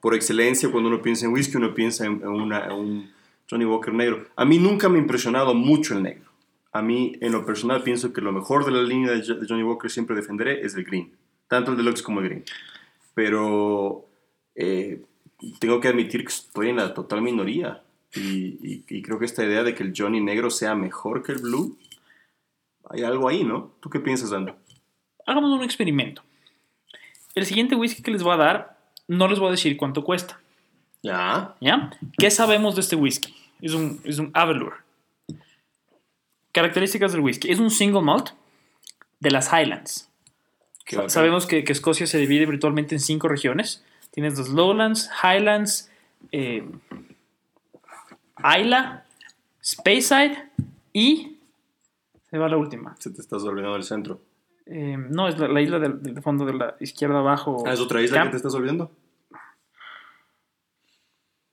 por 0.00 0.14
excelencia. 0.14 0.70
Cuando 0.70 0.88
uno 0.88 1.00
piensa 1.02 1.26
en 1.26 1.32
whisky, 1.32 1.56
uno 1.56 1.74
piensa 1.74 2.04
en, 2.06 2.26
una- 2.26 2.64
en 2.66 2.72
un 2.72 3.10
Johnny 3.50 3.64
Walker 3.64 3.92
negro. 3.94 4.26
A 4.36 4.44
mí 4.44 4.58
nunca 4.58 4.88
me 4.88 4.98
ha 4.98 5.00
impresionado 5.02 5.54
mucho 5.54 5.94
el 5.96 6.02
negro. 6.02 6.28
A 6.72 6.82
mí, 6.82 7.16
en 7.20 7.32
lo 7.32 7.44
personal, 7.46 7.82
pienso 7.82 8.12
que 8.12 8.20
lo 8.20 8.30
mejor 8.30 8.64
de 8.64 8.72
la 8.72 8.82
línea 8.82 9.10
de 9.12 9.22
Johnny 9.48 9.62
Walker 9.62 9.90
siempre 9.90 10.14
defenderé 10.14 10.64
es 10.64 10.74
el 10.74 10.84
green. 10.84 11.12
Tanto 11.48 11.70
el 11.70 11.76
deluxe 11.78 12.02
como 12.02 12.20
el 12.20 12.26
green. 12.28 12.44
Pero 13.18 14.06
eh, 14.54 15.02
tengo 15.58 15.80
que 15.80 15.88
admitir 15.88 16.20
que 16.22 16.28
estoy 16.32 16.68
en 16.68 16.76
la 16.76 16.94
total 16.94 17.20
minoría. 17.20 17.82
Y, 18.14 18.20
y- 18.62 18.84
y 18.88 19.02
creo 19.02 19.18
que 19.18 19.24
esta 19.24 19.44
idea 19.44 19.64
de 19.64 19.74
que 19.74 19.82
el 19.82 19.92
Johnny 19.96 20.20
negro 20.20 20.50
sea 20.50 20.76
mejor 20.76 21.24
que 21.24 21.32
el 21.32 21.38
blue, 21.38 21.76
hay 22.88 23.02
algo 23.02 23.28
ahí, 23.28 23.42
¿no? 23.42 23.72
¿Tú 23.80 23.90
qué 23.90 23.98
piensas, 23.98 24.32
Andrew? 24.32 24.54
Hagamos 25.26 25.50
un 25.50 25.64
experimento. 25.64 26.22
El 27.34 27.44
siguiente 27.44 27.74
whisky 27.74 28.04
que 28.04 28.12
les 28.12 28.22
voy 28.22 28.34
a 28.34 28.36
dar, 28.36 28.78
no 29.08 29.26
les 29.26 29.40
voy 29.40 29.48
a 29.48 29.50
decir 29.50 29.76
cuánto 29.76 30.04
cuesta. 30.04 30.38
Ya. 31.02 31.56
¿Ya? 31.60 31.90
¿Qué 32.18 32.30
sabemos 32.30 32.76
de 32.76 32.82
este 32.82 32.94
whisky? 32.94 33.34
Es 33.60 33.74
un, 33.74 34.00
es 34.04 34.20
un 34.20 34.30
Avalur. 34.32 34.74
Características 36.52 37.10
del 37.10 37.20
whisky. 37.22 37.50
Es 37.50 37.58
un 37.58 37.70
single 37.70 38.00
malt 38.02 38.30
de 39.18 39.30
las 39.32 39.52
Highlands. 39.52 40.07
Sa-. 40.96 41.08
Sabemos 41.08 41.46
que, 41.46 41.64
que 41.64 41.72
Escocia 41.72 42.06
se 42.06 42.18
divide 42.18 42.46
virtualmente 42.46 42.94
en 42.94 43.00
cinco 43.00 43.28
regiones. 43.28 43.84
Tienes 44.10 44.38
los 44.38 44.48
Lowlands, 44.48 45.10
Highlands, 45.22 45.90
eh, 46.32 46.68
Isla, 48.38 49.04
Speyside 49.62 50.50
y... 50.92 51.38
Se 52.30 52.38
va 52.38 52.48
la 52.48 52.56
última. 52.56 52.96
Se 52.98 53.10
te 53.10 53.20
estás 53.20 53.42
olvidando 53.44 53.74
del 53.74 53.84
centro. 53.84 54.20
Eh, 54.66 54.96
no, 54.98 55.28
es 55.28 55.38
la, 55.38 55.48
la 55.48 55.60
isla 55.62 55.78
del, 55.78 56.02
del 56.02 56.22
fondo 56.22 56.44
de 56.44 56.52
la 56.52 56.76
izquierda 56.80 57.20
abajo. 57.20 57.64
Ah, 57.66 57.72
¿es 57.72 57.80
otra 57.80 58.02
isla 58.02 58.18
Camp- 58.18 58.26
que 58.26 58.30
te 58.32 58.36
estás 58.36 58.54
olvidando? 58.54 58.90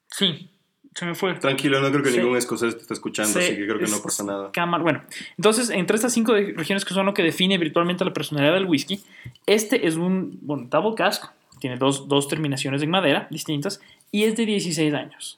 Sí, 0.08 0.50
se 0.96 1.06
me 1.06 1.14
fue. 1.14 1.34
Tranquilo, 1.36 1.80
no 1.82 1.90
creo 1.92 2.02
que 2.02 2.10
Sí. 2.12 2.18
ningún 2.20 2.38
escocés 2.38 2.76
te 2.76 2.82
está 2.82 2.94
escuchando, 2.94 3.32
Sí, 3.40 3.40
así 3.46 3.56
que 3.58 3.66
creo 3.68 3.78
que 3.80 3.88
no 3.88 4.02
pasa 4.02 4.24
nada. 4.24 4.52
Cámara. 4.52 4.82
Bueno, 4.82 5.04
entonces, 5.38 5.70
entre 5.70 5.96
estas 5.96 6.14
cinco 6.14 6.34
regiones 6.34 6.86
que 6.86 6.94
son 6.94 7.06
lo 7.06 7.14
que 7.14 7.22
define 7.22 7.58
virtualmente 7.58 8.06
la 8.06 8.14
personalidad 8.14 8.54
del 8.54 8.66
whisky, 8.66 9.02
este 9.46 9.86
es 9.88 9.96
un 9.96 10.40
bueno, 10.42 10.68
double 10.70 10.96
cask, 10.96 11.26
tiene 11.60 11.76
dos, 11.78 12.08
dos 12.08 12.28
terminaciones 12.28 12.82
en 12.82 12.90
madera 12.90 13.28
distintas 13.30 13.82
y 14.12 14.24
es 14.24 14.36
de 14.38 14.46
16 14.46 14.94
años. 14.94 15.38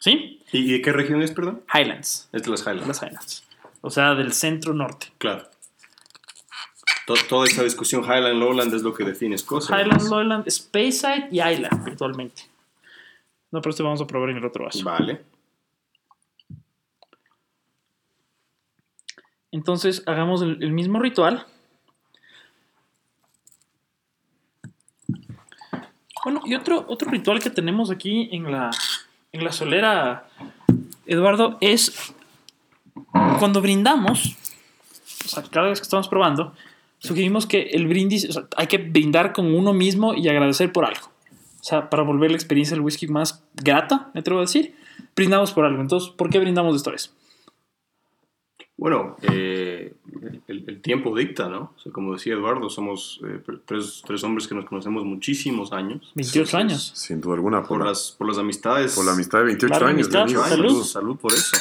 ¿Sí? 0.00 0.40
¿Y, 0.52 0.72
de 0.72 0.82
qué 0.82 0.92
región 0.92 1.22
es, 1.22 1.30
perdón? 1.32 1.62
Highlands. 1.74 2.28
Es 2.32 2.42
de 2.42 2.50
las 2.50 2.62
Highlands. 2.62 2.86
Las 2.88 3.02
Highlands. 3.02 3.44
O 3.82 3.90
sea, 3.90 4.14
del 4.14 4.32
centro 4.32 4.72
norte. 4.74 5.08
Claro. 5.18 5.48
To- 7.06 7.14
toda 7.28 7.46
esa 7.46 7.62
discusión 7.62 8.02
Highland 8.04 8.40
Lowland 8.40 8.74
es 8.74 8.82
lo 8.82 8.92
que 8.92 9.04
define 9.04 9.34
Escocia. 9.34 9.78
Highlands, 9.80 10.08
Lowland, 10.10 10.48
Speyside 10.50 11.28
y 11.30 11.40
Isla, 11.40 11.68
virtualmente. 11.84 12.42
No, 13.56 13.62
pero 13.62 13.70
este 13.70 13.82
vamos 13.82 14.02
a 14.02 14.06
probar 14.06 14.28
en 14.28 14.36
el 14.36 14.44
otro 14.44 14.66
vaso. 14.66 14.84
Vale. 14.84 15.22
Entonces, 19.50 20.02
hagamos 20.04 20.42
el, 20.42 20.62
el 20.62 20.72
mismo 20.72 20.98
ritual. 20.98 21.46
Bueno, 26.22 26.42
y 26.44 26.54
otro, 26.54 26.84
otro 26.86 27.10
ritual 27.10 27.40
que 27.40 27.48
tenemos 27.48 27.90
aquí 27.90 28.28
en 28.30 28.52
la, 28.52 28.70
en 29.32 29.42
la 29.42 29.52
solera, 29.52 30.28
Eduardo, 31.06 31.56
es 31.62 32.12
cuando 33.38 33.62
brindamos, 33.62 34.36
o 35.24 35.28
sea, 35.28 35.44
cada 35.44 35.68
vez 35.68 35.80
que 35.80 35.84
estamos 35.84 36.08
probando, 36.08 36.52
sugerimos 36.98 37.46
que 37.46 37.62
el 37.62 37.86
brindis, 37.86 38.28
o 38.28 38.32
sea, 38.32 38.48
hay 38.58 38.66
que 38.66 38.76
brindar 38.76 39.32
con 39.32 39.54
uno 39.54 39.72
mismo 39.72 40.12
y 40.12 40.28
agradecer 40.28 40.70
por 40.74 40.84
algo. 40.84 41.15
O 41.66 41.68
sea, 41.68 41.90
para 41.90 42.04
volver 42.04 42.30
la 42.30 42.36
experiencia 42.36 42.76
del 42.76 42.84
whisky 42.84 43.08
más 43.08 43.42
grata, 43.54 44.12
me 44.14 44.20
atrevo 44.20 44.38
a 44.38 44.42
decir, 44.42 44.76
brindamos 45.16 45.50
por 45.52 45.64
algo. 45.64 45.82
Entonces, 45.82 46.10
¿por 46.10 46.30
qué 46.30 46.38
brindamos 46.38 46.74
de 46.74 46.76
esta 46.76 46.92
vez? 46.92 47.12
Bueno, 48.76 49.16
eh, 49.22 49.92
el, 50.46 50.62
el 50.68 50.80
tiempo 50.80 51.16
dicta, 51.16 51.48
¿no? 51.48 51.72
O 51.76 51.80
sea, 51.80 51.90
como 51.90 52.12
decía 52.12 52.34
Eduardo, 52.34 52.70
somos 52.70 53.20
eh, 53.26 53.40
tres, 53.64 54.00
tres 54.06 54.22
hombres 54.22 54.46
que 54.46 54.54
nos 54.54 54.66
conocemos 54.66 55.04
muchos 55.04 55.72
años. 55.72 56.12
28 56.14 56.56
años. 56.56 56.92
Sin 56.94 57.20
duda 57.20 57.34
alguna. 57.34 57.62
Por 57.62 57.78
Por, 57.78 57.86
las, 57.88 58.14
por 58.16 58.28
las 58.28 58.38
amistades. 58.38 58.94
por 58.94 59.04
la 59.04 59.14
amistad 59.14 59.38
de 59.40 59.44
28 59.46 59.72
Larga 59.72 59.88
años. 59.88 60.14
amistad, 60.14 60.48
salud. 60.48 60.68
Salud. 60.68 60.84
Salud 60.84 61.16
por 61.16 61.32
eso. 61.32 61.56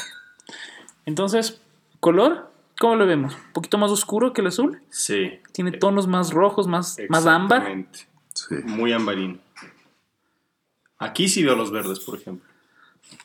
Entonces, 1.08 1.60
color, 2.00 2.52
¿cómo 2.80 2.96
lo 2.96 3.08
vemos? 3.08 3.34
Un 3.34 3.54
poquito 3.54 3.80
más 3.80 3.90
oscuro 3.90 4.34
que 4.34 4.42
el 4.42 4.48
azul. 4.48 4.82
Sí. 4.92 5.32
Tiene 5.52 5.72
tonos 5.72 6.06
más 6.06 6.32
rojos, 6.32 6.68
más, 6.68 6.96
más 7.10 7.26
ámbar. 7.26 7.62
Exactamente. 7.62 8.08
Sí. 8.36 8.56
Muy 8.66 8.92
ambarino. 8.94 9.40
Aquí 11.00 11.28
sí 11.28 11.44
veo 11.44 11.56
los 11.56 11.72
verdes, 11.72 12.00
por 12.00 12.18
ejemplo. 12.20 12.48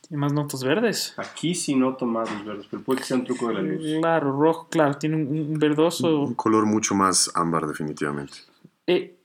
Tiene 0.09 0.21
más 0.21 0.33
notas 0.33 0.63
verdes. 0.63 1.15
Aquí 1.17 1.55
sí 1.55 1.75
noto 1.75 2.05
más 2.05 2.31
los 2.31 2.45
verdes, 2.45 2.67
pero 2.71 2.83
puede 2.83 2.99
que 3.01 3.07
sea 3.07 3.17
un 3.17 3.25
truco 3.25 3.49
de 3.49 3.55
la 3.55 3.63
luz. 3.63 3.83
Claro, 4.01 4.33
rojo, 4.39 4.69
claro. 4.69 4.95
Tiene 4.99 5.17
un, 5.17 5.29
un 5.53 5.59
verdoso. 5.59 6.21
Un 6.21 6.35
color 6.35 6.67
mucho 6.67 6.95
más 6.95 7.31
ámbar, 7.35 7.67
definitivamente. 7.67 8.35
eh, 8.87 9.17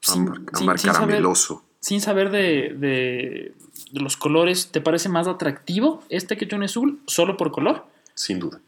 sin- 0.00 0.22
Ámbar, 0.28 0.36
sin- 0.38 0.48
ámbar 0.62 0.78
sin 0.78 0.92
saber- 0.92 1.06
carameloso. 1.08 1.64
sin 1.80 2.00
saber 2.00 2.30
de, 2.30 2.74
de- 2.78 3.54
de 3.92 4.00
los 4.00 4.16
colores, 4.16 4.70
¿te 4.70 4.80
parece 4.80 5.08
más 5.08 5.26
atractivo 5.26 6.02
este 6.08 6.36
que 6.36 6.46
John 6.50 6.62
Azul 6.62 7.00
solo 7.06 7.36
por 7.36 7.50
color? 7.50 7.84
Sin 8.14 8.38
duda. 8.38 8.60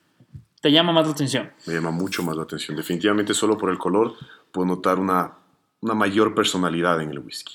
¿Te 0.61 0.71
llama 0.73 0.93
más 0.93 1.07
la 1.07 1.13
atención? 1.13 1.51
Me 1.67 1.75
llama 1.75 1.91
mucho 1.91 2.23
más 2.23 2.37
la 2.37 2.43
atención. 2.43 2.77
Definitivamente, 2.77 3.33
solo 3.35 3.57
por 3.57 3.71
el 3.71 3.79
color 3.79 4.15
puedo 4.51 4.67
notar 4.67 4.99
una, 4.99 5.33
una 5.81 5.95
mayor 5.95 6.35
personalidad 6.35 7.01
en 7.01 7.11
el 7.11 7.19
whisky. 7.21 7.55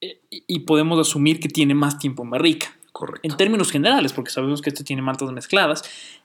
Eh, 0.00 0.20
y 0.30 0.60
podemos 0.60 0.98
asumir 0.98 1.40
que 1.40 1.48
tiene 1.48 1.74
más 1.74 1.98
tiempo 1.98 2.22
en 2.22 2.30
barrica. 2.30 2.74
Correcto. 2.90 3.28
en 3.28 3.36
términos 3.36 3.70
generales, 3.70 4.12
porque 4.12 4.32
sabemos 4.32 4.60
que 4.60 4.70
este 4.70 4.82
tiene 4.82 5.02
maltas 5.02 5.30
mezcladas. 5.30 5.84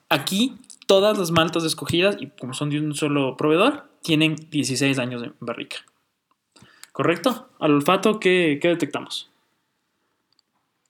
Aquí 0.09 0.55
todas 0.88 1.19
las 1.19 1.29
maltas 1.29 1.63
escogidas, 1.65 2.17
y 2.19 2.27
como 2.27 2.55
son 2.55 2.71
de 2.71 2.79
un 2.79 2.95
solo 2.95 3.38
proveedor, 3.38 3.83
tienen 4.01 4.36
16 4.49 4.97
años 4.97 5.21
de 5.21 5.31
barrica. 5.39 5.77
¿Correcto? 6.91 7.47
Al 7.59 7.73
olfato, 7.73 8.19
¿qué, 8.19 8.57
qué 8.59 8.69
detectamos? 8.69 9.29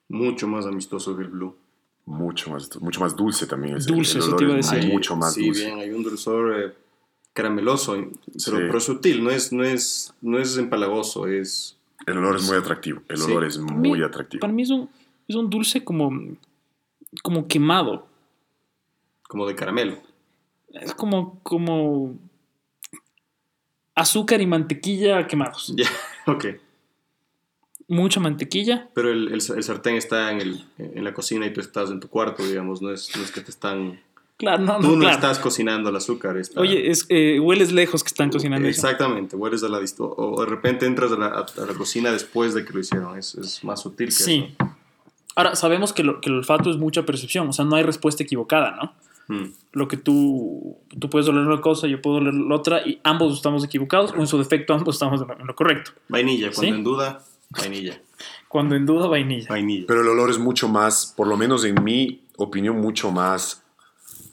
Mucho 0.10 0.48
más 0.48 0.66
amistoso 0.66 1.16
que 1.18 1.24
el 1.24 1.30
blue. 1.30 1.56
Mucho 2.06 2.52
más, 2.52 2.70
mucho 2.82 3.00
más 3.00 3.16
dulce 3.16 3.48
también. 3.48 3.78
es- 3.78 3.86
Dulce, 3.86 4.18
el 4.20 4.24
eso 4.24 4.36
te 4.36 4.44
iba 4.44 4.54
a 4.54 4.58
decir. 4.58 4.88
Mucho 4.88 5.16
más 5.16 5.34
sí, 5.34 5.46
dulce. 5.46 5.66
bien, 5.66 5.80
hay 5.80 5.90
un 5.92 6.04
dulzor 6.04 6.60
eh, 6.62 6.74
carameloso, 7.34 7.94
pero, 7.96 8.10
Sí. 8.38 8.52
pero 8.52 8.80
sutil, 8.80 9.24
no 9.24 9.30
es, 9.32 9.52
no, 9.54 9.64
es, 9.64 10.14
no 10.22 10.38
es 10.40 10.58
empalagoso, 10.58 11.28
es... 11.28 11.78
El 12.06 12.18
olor 12.18 12.36
es 12.38 12.44
muy 12.48 12.58
atractivo. 12.58 13.02
El 13.10 13.18
Sí. 13.18 13.32
olor 13.32 13.46
es 13.46 13.58
muy 13.58 14.00
mí- 14.00 14.04
atractivo. 14.04 14.42
Para 14.42 14.54
mí 14.54 14.62
es 14.64 14.70
un, 14.70 14.90
es 15.28 15.36
un 15.36 15.50
dulce 15.50 15.84
como, 15.84 16.12
como 17.22 17.48
quemado. 17.48 18.08
como 19.28 19.48
de 19.48 19.56
caramelo. 19.56 19.98
Es 20.74 20.94
como, 20.94 21.40
como 21.44 22.16
azúcar 23.96 24.42
y 24.42 24.48
mantequilla 24.48 25.28
quemados. 25.28 25.74
Ya, 25.76 25.88
ok. 26.28 26.46
Mucha 27.88 28.20
mantequilla. 28.20 28.90
Pero 28.94 29.12
el, 29.12 29.28
el, 29.28 29.34
el 29.34 29.64
sartén 29.64 29.96
está 29.96 30.32
en, 30.32 30.42
el, 30.42 30.66
en 30.78 31.04
la 31.04 31.14
cocina 31.14 31.46
y 31.46 31.54
tú 31.54 31.60
estás 31.62 31.92
en 31.92 32.00
tu 32.00 32.08
cuarto, 32.08 32.44
digamos, 32.44 32.82
no 32.82 32.92
es, 32.92 33.16
no 33.16 33.24
es 33.24 33.32
que 33.32 33.42
te 33.42 33.52
están... 33.52 34.00
Claro, 34.44 34.64
no, 34.64 34.76
Tú 34.78 34.82
no, 34.82 34.92
no 34.94 35.00
claro. 35.00 35.16
estás 35.16 35.40
cocinando 35.40 35.90
el 35.90 35.96
azúcar. 35.96 36.38
está- 36.38 36.60
Oye, 36.62 36.90
es, 36.92 37.06
eh, 37.10 37.40
hueles 37.40 37.72
lejos 37.72 38.04
que 38.04 38.08
están 38.10 38.30
cocinando 38.30 38.68
eso. 38.68 38.86
Exactamente, 38.86 39.36
hueles 39.36 39.64
a 39.64 39.70
la 39.70 39.80
dist- 39.80 39.96
o- 40.00 40.40
de 40.44 40.46
repente 40.50 40.86
entras 40.86 41.12
a 41.12 41.16
la, 41.18 41.28
a- 41.28 41.46
a 41.62 41.66
la 41.66 41.74
cocina 41.74 42.12
después 42.12 42.54
de 42.54 42.64
que 42.66 42.74
lo 42.74 42.80
hicieron. 42.80 43.18
Es, 43.18 43.36
es 43.36 43.64
más 43.64 43.82
sutil 43.82 44.08
que 44.08 44.12
Sí. 44.14 44.56
Ahora, 45.36 45.56
sabemos 45.56 45.94
que, 45.94 46.04
lo- 46.04 46.22
que 46.22 46.30
el 46.30 46.36
olfato 46.38 46.70
es 46.70 46.78
mucha 46.78 47.06
percepción, 47.06 47.48
o 47.50 47.54
sea, 47.54 47.66
no 47.66 47.76
hay 47.76 47.84
respuesta 47.84 48.22
equivocada, 48.24 48.76
¿no? 48.76 48.84
eso. 48.84 48.94
Mm. 49.30 49.54
Lo 49.72 49.88
que 49.88 49.96
tú, 49.98 50.78
tú 51.00 51.10
puedes 51.10 51.28
oler 51.30 51.46
una 51.48 51.62
cosa, 51.62 51.88
yo 51.88 52.02
puedo 52.02 52.18
oler 52.18 52.34
la 52.34 52.56
otra, 52.56 52.86
y 52.86 53.00
ambos 53.04 53.34
estamos 53.34 53.64
equivocados, 53.64 54.12
o 54.12 54.18
en 54.18 54.28
su 54.28 54.38
defecto 54.38 54.74
ambos 54.74 54.96
estamos 54.96 55.22
en 55.22 55.28
lo, 55.30 55.40
en 55.40 55.48
lo 55.48 55.56
correcto. 55.56 55.92
Vainilla, 56.10 56.48
cuando 56.54 56.62
¿Sí? 56.62 56.68
en 56.68 56.84
duda, 56.84 57.24
vainilla. 57.50 58.02
Cuando 58.50 58.76
en 58.76 58.86
duda, 58.86 59.08
vainilla. 59.08 59.48
Vainilla. 59.50 59.86
Pero 59.88 60.02
el 60.02 60.10
olor 60.10 60.30
es 60.30 60.38
mucho 60.38 60.68
más, 60.68 61.14
por 61.18 61.28
lo 61.28 61.38
menos 61.38 61.64
en 61.66 61.82
mi 61.84 62.22
opinión, 62.38 62.80
mucho 62.82 63.12
más 63.12 63.63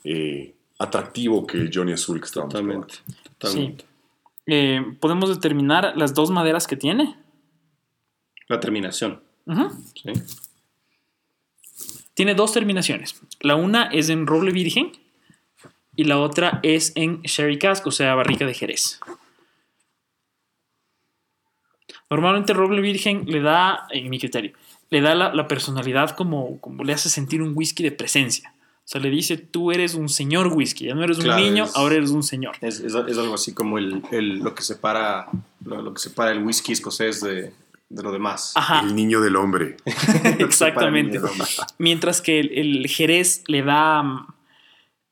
eh, 0.03 0.55
atractivo 0.79 1.45
que 1.45 1.57
el 1.57 1.71
Johnny 1.73 1.93
Azul 1.93 2.19
que 2.19 2.25
estábamos 2.25 2.53
Totalmente. 2.53 3.85
Eh, 4.47 4.81
Podemos 4.99 5.29
determinar 5.29 5.93
las 5.95 6.13
dos 6.13 6.31
maderas 6.31 6.67
que 6.67 6.75
tiene. 6.75 7.15
La 8.47 8.59
terminación. 8.59 9.21
¿sí? 9.95 10.11
Tiene 12.13 12.35
dos 12.35 12.53
terminaciones. 12.53 13.21
La 13.39 13.55
una 13.55 13.85
es 13.85 14.09
en 14.09 14.27
roble 14.27 14.51
virgen 14.51 14.91
y 15.95 16.03
la 16.03 16.19
otra 16.19 16.59
es 16.63 16.93
en 16.95 17.21
sherry 17.21 17.57
cask, 17.59 17.85
o 17.87 17.91
sea, 17.91 18.15
barrica 18.15 18.45
de 18.45 18.53
Jerez. 18.53 18.99
Normalmente 22.09 22.53
roble 22.53 22.81
virgen 22.81 23.25
le 23.27 23.41
da, 23.41 23.87
en 23.89 24.09
mi 24.09 24.19
criterio, 24.19 24.53
le 24.89 24.99
da 24.99 25.15
la, 25.15 25.33
la 25.33 25.47
personalidad 25.47 26.11
como, 26.11 26.59
como 26.59 26.83
le 26.83 26.93
hace 26.93 27.09
sentir 27.09 27.41
un 27.41 27.53
whisky 27.55 27.83
de 27.83 27.91
presencia. 27.91 28.53
O 28.91 28.93
sea, 28.93 28.99
le 28.99 29.09
dice, 29.09 29.37
tú 29.37 29.71
eres 29.71 29.95
un 29.95 30.09
señor 30.09 30.47
whisky, 30.47 30.87
ya 30.87 30.93
no 30.95 31.01
eres 31.03 31.17
Claro, 31.19 31.41
un 31.41 31.47
niño, 31.49 31.63
es- 31.63 31.75
ahora 31.77 31.95
eres 31.95 32.09
un 32.11 32.23
señor. 32.23 32.57
Es, 32.59 32.81
es- 32.81 32.93
es 32.93 33.17
algo 33.17 33.33
así 33.35 33.53
como 33.53 33.77
el, 33.77 34.03
el- 34.11 34.39
lo, 34.39 34.53
que 34.53 34.63
separa, 34.63 35.27
lo, 35.63 35.81
lo 35.81 35.93
que 35.93 35.99
separa 36.01 36.31
el 36.31 36.43
whisky 36.43 36.73
escocés 36.73 37.21
de, 37.21 37.53
de 37.87 38.03
lo 38.03 38.11
demás. 38.11 38.51
Ajá, 38.55 38.81
El 38.81 38.93
niño 38.93 39.21
del 39.21 39.37
hombre. 39.37 39.77
Exactamente. 40.39 41.11
niño 41.19 41.21
del 41.21 41.31
hombre. 41.31 41.47
Mientras 41.77 42.21
que 42.21 42.41
el, 42.41 42.51
el 42.51 42.87
Jerez 42.89 43.43
le 43.47 43.63
da, 43.63 44.25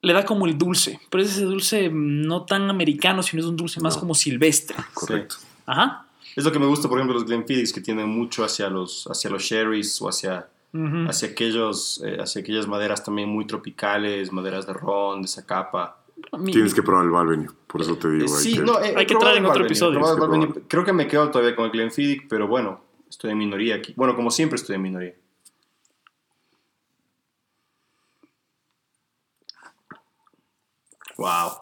le 0.01 0.11
da 0.13 0.25
como 0.25 0.45
el 0.45 0.57
dulce, 0.57 0.99
pero 1.09 1.23
es 1.23 1.31
ese 1.31 1.43
dulce 1.45 1.89
no 1.89 2.43
tan 2.43 2.69
americano, 2.69 3.23
sino 3.23 3.41
es 3.41 3.47
un 3.47 3.55
dulce 3.55 3.79
más 3.79 3.95
No. 3.95 4.01
como 4.01 4.13
silvestre. 4.15 4.75
Correcto. 4.93 5.37
Ajá. 5.65 6.05
Es 6.35 6.43
lo 6.43 6.51
que 6.51 6.59
me 6.59 6.65
gusta, 6.67 6.89
por 6.89 6.97
ejemplo, 6.97 7.15
los 7.15 7.25
Glenfiddich 7.25 7.73
que 7.73 7.79
tienden 7.81 8.09
mucho 8.09 8.43
hacia 8.43 8.69
los, 8.69 9.05
hacia 9.07 9.29
los 9.29 9.41
sherries 9.43 10.01
o 10.01 10.09
hacia, 10.09 10.47
Hacia, 10.71 11.29
aquellos, 11.29 12.01
eh, 12.05 12.17
hacia 12.19 12.41
aquellas 12.41 12.67
maderas 12.67 13.03
también 13.03 13.27
muy 13.29 13.47
tropicales, 13.47 14.31
maderas 14.31 14.67
de 14.67 14.73
ron, 14.73 15.21
de 15.23 15.27
zacapa. 15.27 16.03
Mi- 16.37 16.51
Tienes 16.51 16.73
que 16.75 16.83
probar 16.83 17.05
el 17.05 17.11
Balvenie. 17.11 17.47
Por 17.65 17.81
eso 17.81 17.97
te 17.97 18.09
digo. 18.11 18.25
Eh, 18.25 18.29
hay 18.37 18.43
sí, 18.43 18.53
que- 18.53 18.61
no, 18.61 18.79
eh, 18.79 18.93
Hay 18.95 19.05
que 19.07 19.15
traer 19.15 19.37
en 19.37 19.45
el 19.45 19.49
otro 19.49 19.65
episodio. 19.65 19.99
que. 20.53 20.61
Creo 20.67 20.83
que 20.85 20.93
me 20.93 21.07
quedo 21.07 21.31
todavía 21.31 21.55
con 21.55 21.65
el 21.65 21.71
Glenfiddich, 21.71 22.27
pero 22.27 22.47
bueno, 22.47 22.81
estoy 23.09 23.31
en 23.31 23.37
minoría 23.39 23.75
aquí. 23.75 23.93
Bueno, 23.95 24.15
como 24.15 24.29
siempre 24.29 24.57
estoy 24.57 24.75
en 24.75 24.81
minoría. 24.83 25.15
Wow. 31.17 31.61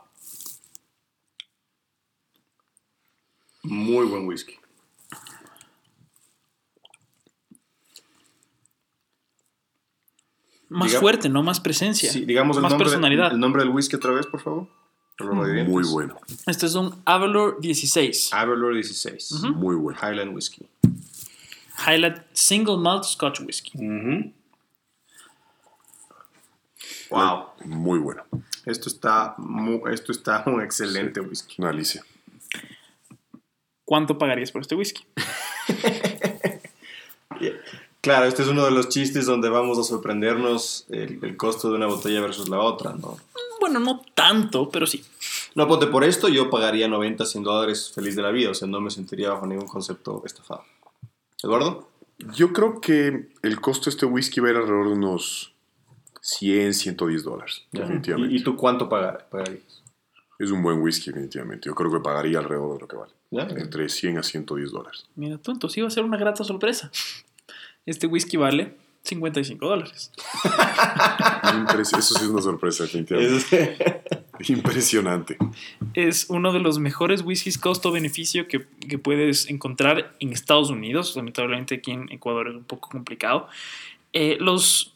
Muy 3.64 4.06
buen 4.06 4.28
whisky. 4.28 4.58
Más 10.70 10.92
diga- 10.92 11.00
fuerte, 11.00 11.30
¿no? 11.30 11.44
Más 11.44 11.60
presencia. 11.60 12.12
Sí, 12.12 12.26
digamos 12.26 12.58
el 12.58 12.64
más 12.64 12.72
nombre, 12.72 12.86
personalidad. 12.86 13.32
el 13.32 13.40
nombre 13.40 13.64
del 13.64 13.72
whisky 13.72 13.96
otra 13.96 14.12
vez, 14.12 14.26
por 14.28 14.42
favor. 14.42 14.68
Radioyentes. 15.20 15.74
Muy 15.74 15.84
bueno. 15.86 16.16
Este 16.46 16.68
es 16.68 16.76
un 16.76 17.02
Avalor 17.06 17.60
16. 17.60 18.34
Avalor 18.34 18.74
16. 18.76 19.32
Ujú. 19.32 19.48
Muy 19.54 19.76
bueno. 19.76 20.00
Highland 20.02 20.36
Whiskey. 20.36 20.68
Highlight 21.88 22.18
Single 22.34 22.78
Malt 22.78 23.04
Scotch 23.04 23.40
Whisky. 23.42 23.72
Wow. 27.10 27.46
Muy 27.66 28.00
bueno. 28.00 28.24
Esto 28.66 28.90
está, 28.90 29.36
esto 29.92 30.12
está 30.12 30.44
un 30.46 30.62
excelente 30.62 31.22
whisky. 31.22 31.56
Una 31.60 31.70
alicia. 31.70 32.04
¿Cuánto 33.86 34.18
pagarías 34.18 34.52
por 34.52 34.62
este 34.62 34.76
whisky? 34.76 35.06
Claro, 38.08 38.26
este 38.26 38.44
es 38.44 38.48
uno 38.48 38.64
de 38.66 38.72
los 38.72 38.88
chistes 38.90 39.26
donde 39.26 39.50
vamos 39.50 39.78
a 39.78 39.84
sorprendernos 39.84 40.86
el, 40.90 41.20
el 41.22 41.36
costo 41.38 41.70
de 41.70 41.76
una 41.76 41.88
botella 41.88 42.22
versus 42.22 42.48
la 42.48 42.60
otra, 42.60 42.94
¿no? 42.94 43.18
Bueno, 43.60 43.80
no 43.80 44.02
tanto, 44.14 44.70
pero 44.70 44.88
sí. 44.88 45.04
No, 45.56 45.68
ponte 45.68 45.88
por 45.88 46.04
esto, 46.04 46.30
yo 46.30 46.50
pagaría 46.50 46.88
90, 46.88 47.26
100 47.26 47.44
dólares 47.44 47.92
feliz 47.94 48.16
de 48.16 48.22
la 48.22 48.32
vida, 48.32 48.52
o 48.52 48.54
sea, 48.54 48.68
no 48.68 48.80
me 48.80 48.92
sentiría 48.92 49.32
bajo 49.32 49.46
ningún 49.46 49.68
concepto 49.68 50.24
estafado. 50.26 50.64
¿Eduardo? 51.44 51.90
Yo 52.34 52.54
creo 52.54 52.80
que 52.80 53.30
el 53.44 53.60
costo 53.60 53.86
de 53.86 53.90
este 53.92 54.06
whisky 54.06 54.40
va 54.40 54.48
a 54.48 54.52
ir 54.52 54.58
alrededor 54.58 54.88
de 54.88 54.94
unos 54.94 55.54
100, 56.22 56.74
110 56.76 57.24
dólares. 57.24 57.64
Definitivamente. 57.72 58.34
¿Y, 58.36 58.38
y 58.40 58.44
tú 58.44 58.56
cuánto 58.56 58.88
pagar- 58.88 59.28
pagarías? 59.30 59.84
Es 60.40 60.52
un 60.52 60.62
buen 60.64 60.82
whisky, 60.82 61.08
definitivamente. 61.12 61.68
Yo 61.68 61.76
creo 61.76 61.92
que 61.92 62.00
pagaría 62.00 62.40
alrededor 62.40 62.76
de 62.76 62.80
lo 62.82 62.88
que 62.88 62.96
vale. 62.96 63.12
¿Ya? 63.32 63.42
Entre 63.62 63.90
100 63.90 64.20
a 64.20 64.24
110 64.24 64.72
dólares. 64.72 65.06
Mira 65.16 65.38
tú, 65.38 65.52
entonces 65.52 65.78
iba 65.80 65.88
a 65.88 65.92
ser 65.92 66.04
una 66.04 66.18
grata 66.18 66.44
sorpresa. 66.44 66.90
Este 67.88 68.06
whisky 68.06 68.38
vale 68.38 68.76
55 69.04 69.66
dólares. 69.68 70.12
Eso 71.98 72.02
sí 72.02 72.24
es 72.24 72.30
una 72.30 72.42
sorpresa, 72.42 72.84
definitivamente. 72.84 73.36
Es- 74.40 74.50
Impresionante. 74.50 75.38
Es 75.96 76.28
uno 76.30 76.54
de 76.54 76.60
los 76.60 76.78
mejores 76.78 77.22
whiskies 77.24 77.58
costo-beneficio 77.58 78.48
que, 78.48 78.68
que 78.88 79.00
puedes 79.00 79.50
encontrar 79.50 80.16
en 80.20 80.32
Estados 80.32 80.70
Unidos. 80.70 81.16
Lamentablemente 81.16 81.76
aquí 81.76 81.92
en 81.92 82.12
Ecuador 82.12 82.50
es 82.50 82.54
un 82.56 82.64
poco 82.64 82.90
complicado. 82.90 83.48
Eh, 84.14 84.38
los, 84.40 84.94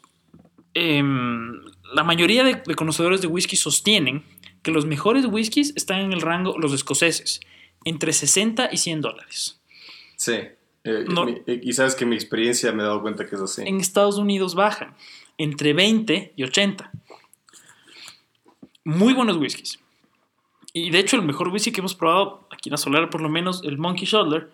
em, 0.76 1.60
la 1.94 2.04
mayoría 2.04 2.44
de, 2.44 2.62
de 2.64 2.76
conocedores 2.76 3.22
de 3.22 3.28
whisky 3.28 3.56
sostienen 3.56 4.24
que 4.62 4.70
los 4.70 4.86
mejores 4.86 5.26
whiskies 5.26 5.74
están 5.76 6.02
en 6.02 6.14
el 6.14 6.22
rango, 6.22 6.56
los 6.60 6.72
escoceses, 6.74 7.40
entre 7.84 8.14
60 8.14 8.70
y 8.72 8.78
100 8.78 9.02
dólares. 9.02 9.60
sí. 10.18 10.34
Eh, 10.84 11.06
No. 11.08 11.26
mi- 11.26 11.41
eh, 11.46 11.60
y 11.63 11.74
sabes 11.74 11.94
que 11.96 12.06
mi 12.06 12.15
experiencia 12.15 12.72
me 12.72 12.82
he 12.82 12.86
dado 12.86 13.02
cuenta 13.02 13.28
que 13.28 13.36
es 13.36 13.41
así. 13.41 13.62
En 13.65 13.80
Estados 13.80 14.17
Unidos 14.17 14.56
bajan 14.56 14.96
entre 15.38 15.74
20 15.74 16.34
y 16.36 16.44
80. 16.44 16.91
Muy 18.84 19.13
buenos 19.13 19.38
whiskies. 19.38 19.80
Y 20.74 20.89
de 20.89 21.00
hecho 21.00 21.17
el 21.17 21.22
mejor 21.24 21.50
whisky 21.50 21.72
que 21.72 21.82
hemos 21.82 21.96
probado 21.96 22.48
aquí 22.50 22.70
en 22.70 22.72
la 22.72 22.78
Solar, 22.78 23.10
por 23.10 23.22
lo 23.22 23.30
menos 23.30 23.62
el 23.63 23.78
Monkey 23.78 24.06
Shoulder, 24.06 24.50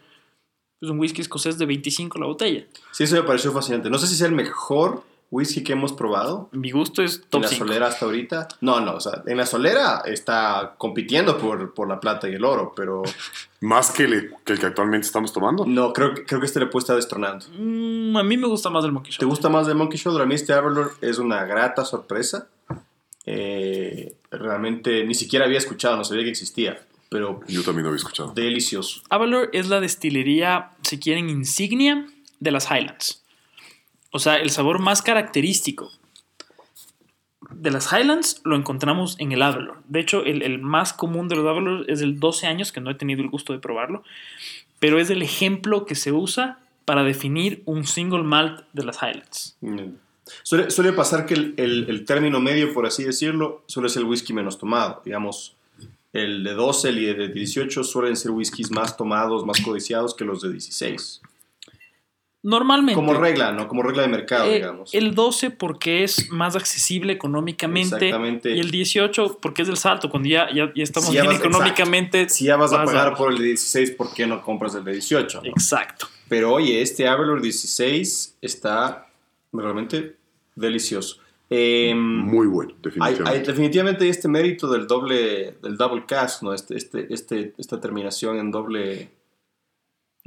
es 0.81 0.89
un 0.89 0.99
whisky 0.99 1.21
escocés 1.21 1.57
de 1.57 1.65
25 1.65 2.19
la 2.19 2.25
botella. 2.25 2.65
Sí, 2.91 3.03
eso 3.03 3.15
me 3.15 3.23
pareció 3.23 3.51
fascinante. 3.51 3.89
No 3.89 3.97
sé 3.97 4.07
si 4.07 4.15
sea 4.15 4.27
el 4.27 4.33
mejor 4.33 5.03
whisky 5.29 5.61
que 5.63 5.73
hemos 5.73 5.91
probado 5.93 6.49
Mi 6.53 6.71
gusto 6.71 7.03
es 7.03 7.17
en 7.17 7.29
top 7.29 7.41
la 7.41 7.47
5. 7.49 7.65
solera 7.65 7.87
hasta 7.87 8.05
ahorita. 8.05 8.47
No, 8.61 8.79
no, 8.79 8.93
o 8.95 8.99
sea, 9.01 9.23
en 9.25 9.37
la 9.37 9.45
solera 9.45 10.01
está 10.05 10.75
compitiendo 10.77 11.37
por, 11.37 11.73
por 11.73 11.87
la 11.89 11.99
plata 11.99 12.29
y 12.29 12.33
el 12.33 12.45
oro, 12.45 12.73
pero 12.75 13.03
Más 13.61 13.91
que, 13.91 14.07
le- 14.07 14.29
que 14.45 14.53
el 14.53 14.59
que 14.59 14.67
actualmente 14.67 15.05
estamos 15.07 15.33
tomando. 15.33 15.65
no, 15.65 15.91
creo, 15.91 16.13
que- 16.13 16.23
creo 16.25 16.39
que 16.39 16.45
este 16.45 16.59
le 16.59 16.67
puede 16.67 16.83
estar 16.83 16.95
destronando. 16.95 17.45
Mm, 17.57 18.15
a 18.15 18.23
mí 18.23 18.37
me 18.37 18.47
gusta 18.47 18.69
más 18.69 18.85
el 18.85 18.91
Monkey 18.91 19.11
¿Te 19.11 19.15
Shoulder. 19.15 19.27
gusta 19.29 19.49
más 19.49 19.67
el 19.67 19.75
Monkey 19.75 19.97
Shoulder? 19.99 20.21
A 20.21 20.25
mí 20.25 20.35
este 20.35 20.53
Avalor 20.53 20.93
es 21.01 21.17
una 21.17 21.43
grata 21.45 21.83
sorpresa. 21.83 22.47
Eh, 23.25 24.15
realmente 24.31 25.03
ni 25.03 25.13
siquiera 25.13 25.45
había 25.45 25.57
escuchado, 25.57 25.97
no 25.97 26.03
sabía 26.05 26.23
que 26.23 26.29
existía, 26.29 26.85
pero 27.09 27.41
Yo 27.47 27.63
también 27.63 27.83
lo 27.83 27.89
había 27.89 27.97
escuchado. 27.97 28.31
delicioso. 28.33 29.01
Avalor 29.09 29.49
es 29.53 29.67
la 29.67 29.81
destilería, 29.81 30.71
si 30.83 30.97
quieren, 30.99 31.29
insignia 31.29 32.05
de 32.39 32.51
las 32.51 32.71
Highlands. 32.71 33.23
O 34.11 34.19
sea, 34.19 34.35
el 34.37 34.49
sabor 34.49 34.79
más 34.79 35.01
característico 35.01 35.91
de 37.51 37.71
las 37.71 37.91
Highlands 37.93 38.41
lo 38.43 38.55
encontramos 38.55 39.15
en 39.19 39.31
el 39.31 39.41
Avalor. 39.41 39.77
De 39.87 39.99
hecho, 39.99 40.23
el, 40.23 40.59
más 40.59 40.93
común 40.93 41.27
de 41.27 41.35
los 41.35 41.45
Avalor 41.45 41.85
es 41.89 42.01
el 42.01 42.19
12 42.19 42.47
años, 42.47 42.71
que 42.71 42.81
no 42.81 42.89
he 42.89 42.95
tenido 42.95 43.21
el 43.21 43.29
gusto 43.29 43.53
de 43.53 43.59
probarlo, 43.59 44.03
pero 44.79 44.99
es 44.99 45.09
el 45.09 45.21
ejemplo 45.21 45.85
que 45.85 45.95
se 45.95 46.11
usa 46.11 46.59
para 46.85 47.03
definir 47.03 47.61
un 47.65 47.85
single 47.85 48.23
malt 48.23 48.61
de 48.73 48.83
las 48.83 48.97
Highlands. 49.01 49.55
Mm. 49.61 49.95
Suele, 50.43 50.91
pasar 50.93 51.25
que 51.25 51.35
el, 51.35 51.53
el- 51.57 51.85
el 51.89 52.05
término 52.05 52.39
medio, 52.41 52.73
por 52.73 52.85
así 52.85 53.03
decirlo, 53.03 53.63
suele 53.67 53.87
ser 53.87 54.01
el 54.01 54.09
whisky 54.09 54.33
menos 54.33 54.57
tomado. 54.57 55.01
Digamos, 55.05 55.55
el 56.11 56.43
de 56.43 56.53
12 56.53 56.91
y 56.91 57.05
el 57.05 57.17
de 57.17 57.27
18 57.29 57.83
suelen 57.83 58.17
ser 58.17 58.31
whiskies 58.31 58.69
más 58.71 58.97
tomados, 58.97 59.45
más 59.45 59.61
codiciados 59.61 60.13
que 60.15 60.25
los 60.25 60.41
de 60.41 60.51
16. 60.51 61.21
Normalmente. 62.47 62.93
Como 62.95 63.13
regla, 63.13 63.51
¿no? 63.51 63.67
Como 63.67 63.83
regla 63.83 64.03
de 64.03 64.07
mercado, 64.07 64.45
eh, 64.49 64.55
digamos. 64.55 64.93
el 64.93 65.13
12 65.13 65.51
porque 65.51 66.05
es 66.05 66.29
más 66.31 66.55
accesible 66.55 67.12
económicamente 67.12 67.95
Exactamente. 67.95 68.56
y 68.56 68.60
el 68.62 68.71
18 68.71 69.39
porque 69.41 69.63
es 69.63 69.67
del 69.67 69.75
salto, 69.75 70.10
cuando 70.10 70.29
ya, 70.29 70.48
ya, 70.56 70.71
ya 70.73 70.83
estamos 70.83 71.10
Si 71.10 71.15
ya 71.15 71.23
bien 71.23 71.33
vas- 71.33 71.41
económicamente. 71.45 72.29
Si 72.29 72.45
ya 72.45 72.56
vas 72.56 72.71
a 72.71 72.85
pagar 72.85 73.15
por 73.15 73.33
el 73.33 73.37
de 73.39 73.43
16, 73.48 73.91
¿por 73.91 74.13
qué 74.13 74.25
no 74.25 74.41
compras 74.41 74.75
el 74.75 74.85
de 74.85 74.93
18? 74.93 75.41
no? 75.41 75.50
Exacto. 75.50 76.08
Pero 76.29 76.54
oye, 76.54 76.81
este 76.81 77.06
Avalor 77.06 77.41
16 77.41 78.37
está 78.41 79.08
realmente 79.52 80.15
delicioso. 80.56 81.17
Em, 81.50 81.98
Muy 82.00 82.48
bueno, 82.48 82.73
hay, 82.75 82.81
definitivamente. 82.81 83.29
hay 83.29 83.45
definitivamente 83.45 84.10
este 84.10 84.27
mérito 84.29 84.69
del 84.71 84.87
doble, 84.87 85.58
del 85.62 85.75
double 85.77 86.06
cast, 86.08 86.43
¿no? 86.43 86.54
Este, 86.54 86.77
este, 86.77 87.13
este, 87.13 87.54
esta 87.58 87.79
terminación 87.81 88.37
en 88.39 88.52
doble... 88.52 89.10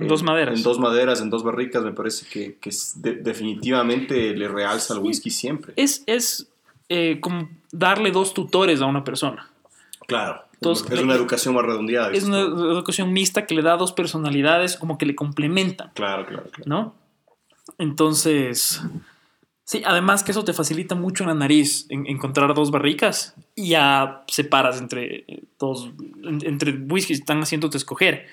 En 0.01 0.09
dos 0.09 0.23
maderas. 0.23 0.57
En 0.57 0.63
dos 0.63 0.79
maderas, 0.79 1.21
en 1.21 1.31
dos 1.31 1.43
barricas, 1.45 1.83
me 1.85 1.93
parece 1.93 2.27
que, 2.29 2.57
que 2.61 2.71
es 2.71 3.01
de- 3.03 3.15
definitivamente 3.17 4.35
le 4.35 4.49
realza 4.49 4.95
al 4.95 5.01
whisky 5.01 5.31
siempre. 5.31 5.73
Es, 5.77 6.03
es 6.07 6.49
eh, 6.89 7.19
como 7.21 7.49
darle 7.73 8.11
dos 8.11 8.35
tutores 8.35 8.81
a 8.81 8.87
una 8.87 9.05
persona. 9.05 9.49
Claro. 10.07 10.43
Entonces, 10.55 10.91
es 10.91 11.01
una 11.01 11.15
educación 11.15 11.55
más 11.55 11.65
redondeada. 11.65 12.11
Es 12.13 12.25
una 12.25 12.41
educación 12.41 13.13
mixta 13.13 13.47
que 13.47 13.55
le 13.55 13.63
da 13.63 13.77
dos 13.77 13.93
personalidades 13.93 14.77
como 14.77 14.99
que 14.99 15.07
le 15.07 15.15
complementan, 15.15 15.91
Claro, 15.95 16.27
claro, 16.27 16.51
claro. 16.51 16.65
¿no? 16.69 16.95
Entonces, 17.79 18.81
Sí, 19.65 19.83
además 19.87 20.25
que 20.25 20.33
eso 20.33 20.43
te 20.45 20.53
facilita 20.53 20.97
mucho 20.97 21.23
en 21.23 21.29
la 21.29 21.35
nariz 21.35 21.87
en- 21.91 22.05
encontrar 22.09 22.53
dos 22.55 22.73
barricas 22.73 23.35
y 23.55 23.69
ya 23.69 24.25
separas 24.27 24.81
entre 24.81 25.25
eh, 25.29 25.45
dos, 25.61 25.91
en- 26.25 26.45
entre 26.45 26.73
whiskies 26.73 27.21
están 27.21 27.41
haciéndote 27.41 27.77
escoger. 27.77 28.27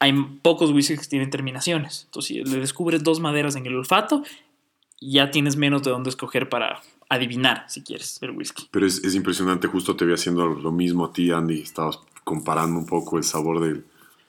Sí. 0.00 0.06
Hay 0.06 0.38
pocos 0.42 0.70
whiskies 0.70 1.00
que 1.00 1.06
tienen 1.06 1.30
terminaciones. 1.30 2.04
Entonces, 2.06 2.28
si 2.28 2.42
le 2.44 2.58
descubres 2.60 3.02
dos 3.02 3.20
maderas 3.20 3.54
en 3.56 3.66
el 3.66 3.76
olfato, 3.76 4.22
ya 5.00 5.30
tienes 5.30 5.56
menos 5.56 5.82
de 5.82 5.90
dónde 5.90 6.10
escoger 6.10 6.48
para 6.48 6.80
adivinar, 7.08 7.64
si 7.68 7.82
quieres, 7.82 8.18
el 8.22 8.30
whisky. 8.30 8.68
Pero 8.70 8.86
es, 8.86 9.02
es 9.04 9.14
impresionante, 9.14 9.66
justo 9.68 9.96
te 9.96 10.04
vi 10.04 10.12
haciendo 10.14 10.46
lo 10.46 10.72
mismo 10.72 11.06
a 11.06 11.12
ti, 11.12 11.30
Andy. 11.30 11.60
Estabas 11.60 11.98
comparando 12.24 12.78
un 12.78 12.86
poco 12.86 13.18
el 13.18 13.24
sabor 13.24 13.60
del 13.60 13.84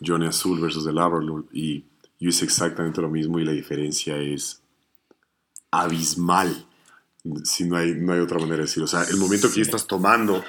Johnny 0.06 0.26
Azul 0.28 0.60
versus 0.60 0.86
el 0.88 0.98
Aberlour 0.98 1.46
y 1.54 1.84
yo 2.20 2.30
hice 2.30 2.46
exactamente 2.46 3.02
lo 3.02 3.10
mismo 3.10 3.40
y 3.40 3.46
la 3.46 3.52
diferencia 3.52 4.18
es 4.18 4.62
abismal. 5.72 6.66
Si 7.44 7.66
no 7.66 7.78
hay, 7.78 7.94
no 7.94 8.14
hay 8.14 8.20
otra 8.20 8.40
manera 8.40 8.58
de 8.58 8.64
decirlo. 8.64 8.86
O 8.86 8.88
sea, 8.88 9.04
el 9.04 9.18
momento 9.18 9.48
que 9.50 9.58
ya 9.58 9.62
estás 9.62 9.86
tomando 9.88 10.44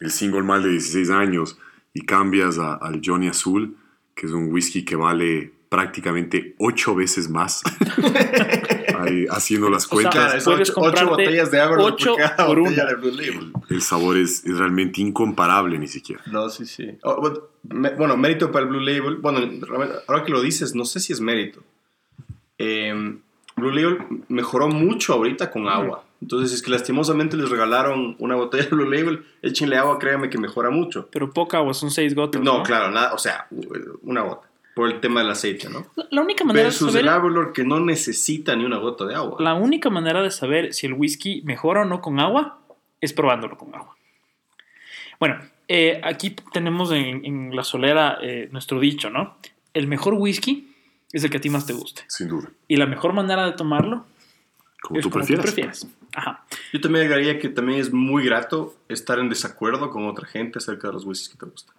el 0.00 0.10
single 0.10 0.42
mal 0.42 0.62
de 0.62 0.70
16 0.70 1.10
años 1.10 1.56
y 1.94 2.02
cambias 2.02 2.58
a- 2.58 2.74
al 2.74 3.00
Johnny 3.04 3.28
Azul, 3.28 3.76
que 4.20 4.26
es 4.26 4.32
un 4.32 4.52
whisky 4.52 4.84
que 4.84 4.96
vale 4.96 5.50
prácticamente 5.70 6.54
ocho 6.58 6.94
veces 6.94 7.30
más, 7.30 7.62
ahí, 8.98 9.24
haciendo 9.30 9.70
las 9.70 9.86
O 9.86 9.88
sea, 9.88 9.94
cuentas. 10.10 10.14
Claro, 10.14 10.38
es 10.38 10.44
puedes 10.44 10.70
ocho, 10.70 10.80
ocho 10.82 11.08
botellas 11.08 11.50
de 11.50 11.60
agua 11.60 11.78
ocho 11.80 12.10
por 12.10 12.18
cada 12.18 12.46
por 12.46 12.58
botella 12.60 12.82
una. 12.82 12.90
de 12.92 12.96
Blue 12.96 13.10
Label. 13.12 13.52
el 13.70 13.80
sabor 13.82 14.16
es, 14.18 14.44
es 14.44 14.58
realmente 14.58 15.00
incomparable 15.00 15.78
ni 15.78 15.86
siquiera. 15.88 16.22
No, 16.26 16.50
sí, 16.50 16.66
sí. 16.66 16.98
Oh, 17.02 17.20
bueno, 17.20 17.38
me- 17.68 17.94
bueno, 17.94 18.16
mérito 18.18 18.50
para 18.52 18.64
el 18.64 18.68
Blue 18.70 18.80
Label. 18.80 19.16
Bueno, 19.16 19.40
ahora 20.06 20.22
que 20.24 20.32
lo 20.32 20.42
dices, 20.42 20.74
no 20.74 20.84
sé 20.84 21.00
si 21.00 21.12
es 21.12 21.20
mérito. 21.20 21.62
Eh, 22.58 22.92
Blue 23.56 23.70
Label 23.70 23.98
mejoró 24.28 24.68
mucho 24.68 25.14
ahorita 25.14 25.50
con 25.50 25.66
agua. 25.68 26.04
Entonces, 26.20 26.50
si 26.50 26.56
es 26.56 26.62
que 26.62 26.70
lastimosamente 26.70 27.36
les 27.36 27.48
regalaron 27.48 28.14
una 28.18 28.34
botella 28.36 28.64
de 28.64 28.70
Blue 28.70 28.90
Label, 28.90 29.24
échenle 29.42 29.76
agua, 29.76 29.98
créanme 29.98 30.28
que 30.28 30.38
mejora 30.38 30.68
mucho. 30.70 31.08
Pero 31.10 31.30
poca 31.32 31.56
agua, 31.58 31.72
son 31.74 31.90
seis 31.90 32.14
gotas. 32.14 32.42
No, 32.42 32.62
claro, 32.62 32.90
nada, 32.90 33.14
o 33.14 33.18
sea, 33.18 33.46
una 34.02 34.22
gota. 34.22 34.48
Por 34.74 34.88
el 34.88 35.00
tema 35.00 35.20
del 35.20 35.30
aceite, 35.30 35.68
¿no? 35.68 35.86
La- 36.10 36.22
única 36.22 36.44
manera 36.44 36.60
de 36.60 36.66
Versus 36.66 36.92
saber... 36.92 37.02
el 37.02 37.08
Avalor 37.08 37.52
que 37.52 37.64
no 37.64 37.80
necesita 37.80 38.54
ni 38.54 38.64
una 38.64 38.76
gota 38.78 39.04
de 39.04 39.14
agua. 39.14 39.36
La 39.40 39.54
única 39.54 39.90
manera 39.90 40.22
de 40.22 40.30
saber 40.30 40.72
si 40.74 40.86
el 40.86 40.92
whisky 40.92 41.42
mejora 41.42 41.82
o 41.82 41.84
no 41.84 42.00
con 42.00 42.20
agua 42.20 42.60
es 43.00 43.12
probándolo 43.12 43.58
con 43.58 43.74
agua. 43.74 43.96
Bueno, 45.18 45.38
eh, 45.68 46.00
aquí 46.04 46.36
tenemos 46.52 46.92
en, 46.92 47.24
en 47.24 47.56
la 47.56 47.64
solera 47.64 48.18
eh, 48.22 48.48
nuestro 48.52 48.78
dicho, 48.80 49.10
¿no? 49.10 49.36
El 49.74 49.86
mejor 49.86 50.14
whisky 50.14 50.72
es 51.12 51.24
el 51.24 51.30
que 51.30 51.38
a 51.38 51.40
ti 51.40 51.50
más 51.50 51.66
te 51.66 51.72
guste. 51.72 52.02
Sin 52.06 52.28
duda. 52.28 52.48
Y 52.68 52.76
la 52.76 52.86
mejor 52.86 53.12
manera 53.12 53.44
de 53.46 53.52
tomarlo 53.52 54.04
Como 54.82 54.98
es 54.98 55.02
tú 55.04 55.10
como 55.10 55.20
prefieras. 55.24 55.44
tú 55.44 55.52
prefieras. 55.52 55.86
Ajá. 56.14 56.44
Yo 56.72 56.80
también 56.80 57.04
agregaría 57.06 57.38
que 57.38 57.48
también 57.48 57.80
es 57.80 57.92
muy 57.92 58.24
grato 58.24 58.74
estar 58.88 59.18
en 59.18 59.28
desacuerdo 59.28 59.90
con 59.90 60.06
otra 60.08 60.26
gente 60.26 60.58
acerca 60.58 60.88
de 60.88 60.94
los 60.94 61.04
whiskies 61.04 61.28
que 61.30 61.38
te 61.38 61.46
gustan. 61.50 61.76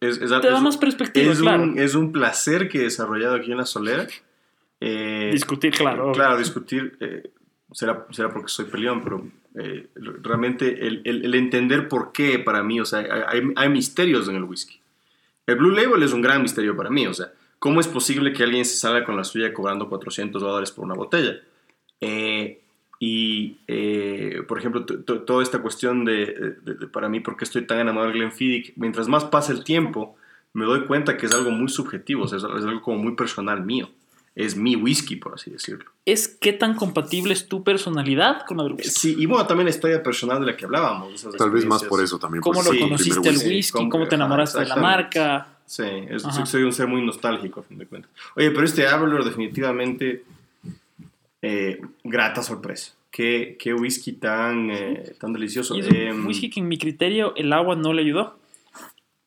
Es, 0.00 0.18
es- 0.18 0.30
Te 0.40 0.50
da 0.50 0.60
más 0.60 0.76
perspectiva, 0.76 1.32
es 1.32 1.40
claro. 1.40 1.62
Un, 1.64 1.78
es 1.78 1.94
un 1.94 2.12
placer 2.12 2.68
que 2.68 2.78
he 2.78 2.82
desarrollado 2.84 3.34
aquí 3.34 3.52
en 3.52 3.58
la 3.58 3.66
solera. 3.66 4.06
Eh, 4.80 5.30
Discutir, 5.32 5.72
claro. 5.72 6.12
Claro, 6.12 6.38
discutir. 6.38 6.96
eh, 7.00 7.30
será, 7.72 8.06
será 8.10 8.32
porque 8.32 8.48
soy 8.48 8.66
peleón, 8.66 9.02
pero 9.02 9.26
eh, 9.54 9.88
realmente 10.22 10.86
el, 10.86 11.02
el- 11.04 11.24
el 11.24 11.34
entender 11.34 11.88
por 11.88 12.12
qué 12.12 12.38
para 12.38 12.62
mí, 12.62 12.80
o 12.80 12.84
sea, 12.84 13.00
hay, 13.28 13.42
hay 13.56 13.68
misterios 13.68 14.28
en 14.28 14.36
el 14.36 14.44
whisky. 14.44 14.80
El 15.46 15.56
Blue 15.56 15.70
Label 15.70 16.02
es 16.02 16.12
un 16.12 16.22
gran 16.22 16.42
misterio 16.42 16.76
para 16.76 16.90
mí, 16.90 17.06
o 17.06 17.14
sea, 17.14 17.32
¿cómo 17.58 17.80
es 17.80 17.88
posible 17.88 18.32
que 18.32 18.42
alguien 18.44 18.64
se 18.64 18.76
salga 18.76 19.04
con 19.04 19.16
la 19.16 19.24
suya 19.24 19.52
cobrando 19.54 19.88
400 19.88 20.40
dólares 20.42 20.70
por 20.72 20.84
una 20.84 20.94
botella? 20.94 21.36
Eh, 22.00 22.60
y, 22.98 23.58
eh, 23.68 24.42
por 24.48 24.58
ejemplo, 24.58 24.84
toda 24.86 25.42
esta 25.42 25.60
cuestión 25.60 26.04
de, 26.04 26.56
de- 26.62 26.74
de- 26.74 26.86
para 26.86 27.08
mí, 27.08 27.20
¿por 27.20 27.36
qué 27.36 27.44
estoy 27.44 27.66
tan 27.66 27.78
enamorado 27.78 28.10
de 28.12 28.18
Glenfiddich? 28.18 28.72
Mientras 28.76 29.06
más 29.08 29.24
pasa 29.24 29.52
el 29.52 29.64
tiempo, 29.64 30.16
me 30.54 30.64
doy 30.64 30.84
cuenta 30.86 31.16
que 31.18 31.26
es 31.26 31.32
algo 31.34 31.50
muy 31.50 31.68
subjetivo, 31.68 32.24
o 32.24 32.28
sea, 32.28 32.38
es, 32.38 32.44
algo 32.44 32.80
como 32.80 32.98
muy 33.02 33.14
personal 33.14 33.62
mío. 33.64 33.90
Es 34.34 34.54
mi 34.54 34.76
whisky, 34.76 35.16
por 35.16 35.34
así 35.34 35.50
decirlo. 35.50 35.90
Es 36.04 36.28
qué 36.28 36.52
tan 36.52 36.74
compatible 36.74 37.32
es 37.32 37.48
tu 37.48 37.64
personalidad 37.64 38.44
con 38.46 38.58
la 38.58 38.64
del 38.64 38.74
whisky. 38.74 38.90
Sí, 38.90 39.16
y 39.18 39.24
bueno, 39.24 39.46
también 39.46 39.64
la 39.64 39.70
historia 39.70 40.02
personal 40.02 40.40
de 40.40 40.46
la 40.46 40.56
que 40.56 40.66
hablábamos. 40.66 41.14
esas 41.14 41.34
Tal 41.36 41.50
vez 41.50 41.64
más 41.64 41.82
por 41.84 42.02
eso 42.02 42.18
también. 42.18 42.42
¿Cómo 42.42 42.62
lo 42.62 42.70
sí, 42.70 42.78
conociste 42.80 43.28
el 43.30 43.34
whisky. 43.36 43.48
whisky? 43.48 43.72
cómo- 43.72 43.88
¿Cómo 43.90 44.08
te 44.08 44.14
enamoraste 44.14 44.60
de 44.60 44.66
la 44.66 44.76
marca? 44.76 45.55
Sí, 45.66 45.82
es- 46.08 46.22
soy, 46.44 46.62
un 46.62 46.72
ser 46.72 46.86
muy 46.86 47.04
nostálgico, 47.04 47.60
a 47.60 47.62
fin 47.64 47.78
de 47.78 47.86
cuentas. 47.86 48.10
Oye, 48.36 48.50
pero 48.50 48.64
este 48.64 48.86
Avalor 48.86 49.24
definitivamente 49.24 50.24
eh, 51.42 51.80
grata 52.04 52.42
sorpresa. 52.42 52.92
Qué, 53.10 53.56
qué 53.58 53.72
whisky 53.74 54.12
tan, 54.12 54.70
eh, 54.70 55.14
tan 55.18 55.32
delicioso. 55.32 55.74
Y 55.74 55.80
es 55.80 55.88
un 55.88 55.96
Em, 55.96 56.26
whisky 56.26 56.50
que 56.50 56.60
en 56.60 56.68
mi 56.68 56.76
criterio 56.78 57.34
el 57.36 57.52
agua 57.52 57.74
no 57.76 57.92
le 57.92 58.02
ayudó. 58.02 58.38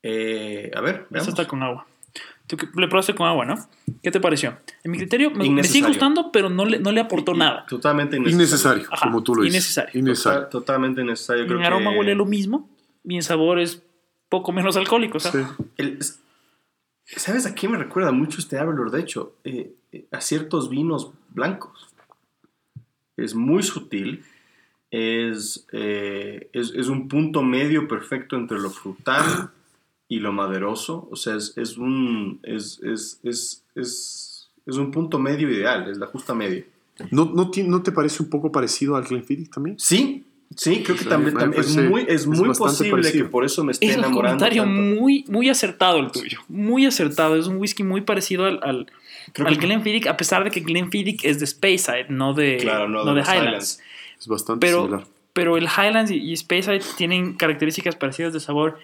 eh, 0.04 0.72
a 0.76 0.82
ver, 0.82 1.08
veamos. 1.10 1.28
Esta 1.28 1.42
está 1.42 1.48
con 1.50 1.62
agua. 1.64 1.86
Tú 2.48 2.58
le 2.76 2.88
probaste 2.88 3.14
con 3.14 3.28
agua, 3.28 3.46
¿no? 3.46 3.56
¿Qué 4.02 4.10
te 4.12 4.20
pareció? 4.20 4.58
En 4.84 4.92
mi 4.92 4.98
criterio 4.98 5.30
me, 5.32 5.48
me 5.50 5.64
sigue 5.64 5.88
gustando, 5.88 6.32
pero 6.32 6.50
no 6.50 6.66
le, 6.66 6.80
no 6.80 6.92
le 6.92 7.02
aportó 7.02 7.36
Y- 7.36 7.38
nada. 7.38 7.66
Totalmente 7.68 8.16
innecesario. 8.18 8.38
Innecesario, 8.46 8.88
Ajá, 8.92 9.06
como 9.08 9.22
tú 9.24 9.36
lo 9.36 9.44
dices. 9.44 9.56
innecesario. 9.58 10.00
Innecesario. 10.00 10.40
Total- 10.44 10.50
totalmente 10.52 11.02
innecesario. 11.02 11.46
Creo 11.46 11.60
en 11.60 11.66
aroma 11.66 11.92
que 11.92 11.98
huele 12.00 12.16
lo 12.16 12.26
mismo 12.26 12.68
y 13.04 13.16
en 13.16 13.24
sabor 13.24 13.60
es 13.60 13.84
poco 14.30 14.52
menos 14.52 14.78
alcohólico. 14.78 15.18
o 15.18 15.20
sea, 15.20 15.32
Sí. 15.32 15.40
el- 15.78 16.00
¿Sabes 17.16 17.46
a 17.46 17.56
qué 17.56 17.68
me 17.68 17.78
recuerda 17.78 18.12
mucho 18.12 18.40
este 18.40 18.58
Avalor? 18.58 18.92
De 18.92 19.00
hecho, 19.02 19.36
eh, 19.44 19.74
eh, 19.92 20.06
a 20.12 20.22
ciertos 20.22 20.70
vinos 20.70 21.12
blancos. 21.30 21.88
Es 23.18 23.36
muy 23.36 23.64
sutil. 23.64 24.24
Es, 24.92 25.68
eh, 25.72 26.50
es, 26.54 26.72
es 26.76 26.88
un 26.88 27.08
punto 27.08 27.44
medio 27.44 27.88
perfecto 27.88 28.36
entre 28.36 28.60
lo 28.60 28.70
frutal 28.70 29.52
y 30.08 30.20
lo 30.20 30.32
maderoso. 30.32 31.08
O 31.12 31.16
sea, 31.16 31.36
es, 31.36 31.54
es 31.58 31.78
un, 31.78 32.40
es, 32.44 32.80
es, 32.84 33.20
es, 33.24 33.64
es, 33.76 34.50
es 34.66 34.76
un 34.78 34.92
punto 34.92 35.20
medio 35.20 35.50
ideal, 35.50 35.90
es 35.90 35.98
la 35.98 36.08
justa 36.08 36.34
media. 36.34 36.64
¿No, 37.12 37.26
no, 37.26 37.50
ti- 37.50 37.64
¿No 37.64 37.82
te 37.82 37.92
parece 37.92 38.22
un 38.24 38.30
poco 38.30 38.52
parecido 38.52 38.96
al 38.96 39.04
Glenfiddich 39.06 39.52
también? 39.52 39.78
Sí, 39.80 40.26
sí, 40.56 40.84
creo 40.84 40.96
que 40.98 41.04
Sí, 41.04 41.10
también, 41.10 41.38
es 41.56 41.76
muy, 41.78 42.02
es 42.02 42.08
es 42.22 42.28
muy 42.28 42.54
posible 42.54 42.92
parecido. 43.04 43.26
que 43.26 43.32
por 43.32 43.46
eso 43.46 43.64
me 43.64 43.72
esté 43.72 43.86
es 43.86 43.94
un 43.98 44.00
enamorando. 44.04 44.38
comentario 44.46 44.64
tanto. 44.64 45.02
muy, 45.02 45.26
muy 45.28 45.50
acertado 45.50 46.00
el 46.00 46.12
tuyo. 46.12 46.40
Muy 46.48 46.86
acertado. 46.86 47.36
Es 47.36 47.48
un 47.48 47.58
whisky 47.58 47.84
muy 47.84 48.02
parecido 48.02 48.46
al, 48.46 48.60
al, 48.64 48.92
Creo 49.34 49.48
al 49.48 49.58
que- 49.60 49.66
Glenfiddich, 49.68 50.08
a 50.08 50.18
pesar 50.18 50.44
de 50.44 50.52
que 50.52 50.62
Glenfiddich 50.62 51.24
es 51.26 51.40
de 51.40 51.48
Speyside, 51.48 52.08
no 52.10 52.34
de, 52.34 52.58
Claro, 52.58 52.88
no 52.90 53.04
no 53.06 53.14
de 53.14 53.22
Highlands. 53.22 53.38
Highlands. 53.44 53.82
Es 54.20 54.28
bastante 54.28 54.66
Pero, 54.68 54.86
similar. 54.86 55.06
pero 55.34 55.56
el 55.58 55.66
Highlands 55.66 56.12
y, 56.12 56.16
y 56.18 56.36
Speyside 56.36 56.82
tienen 56.98 57.34
características 57.36 57.96
parecidas 57.96 58.34
de 58.34 58.40
sabor 58.40 58.80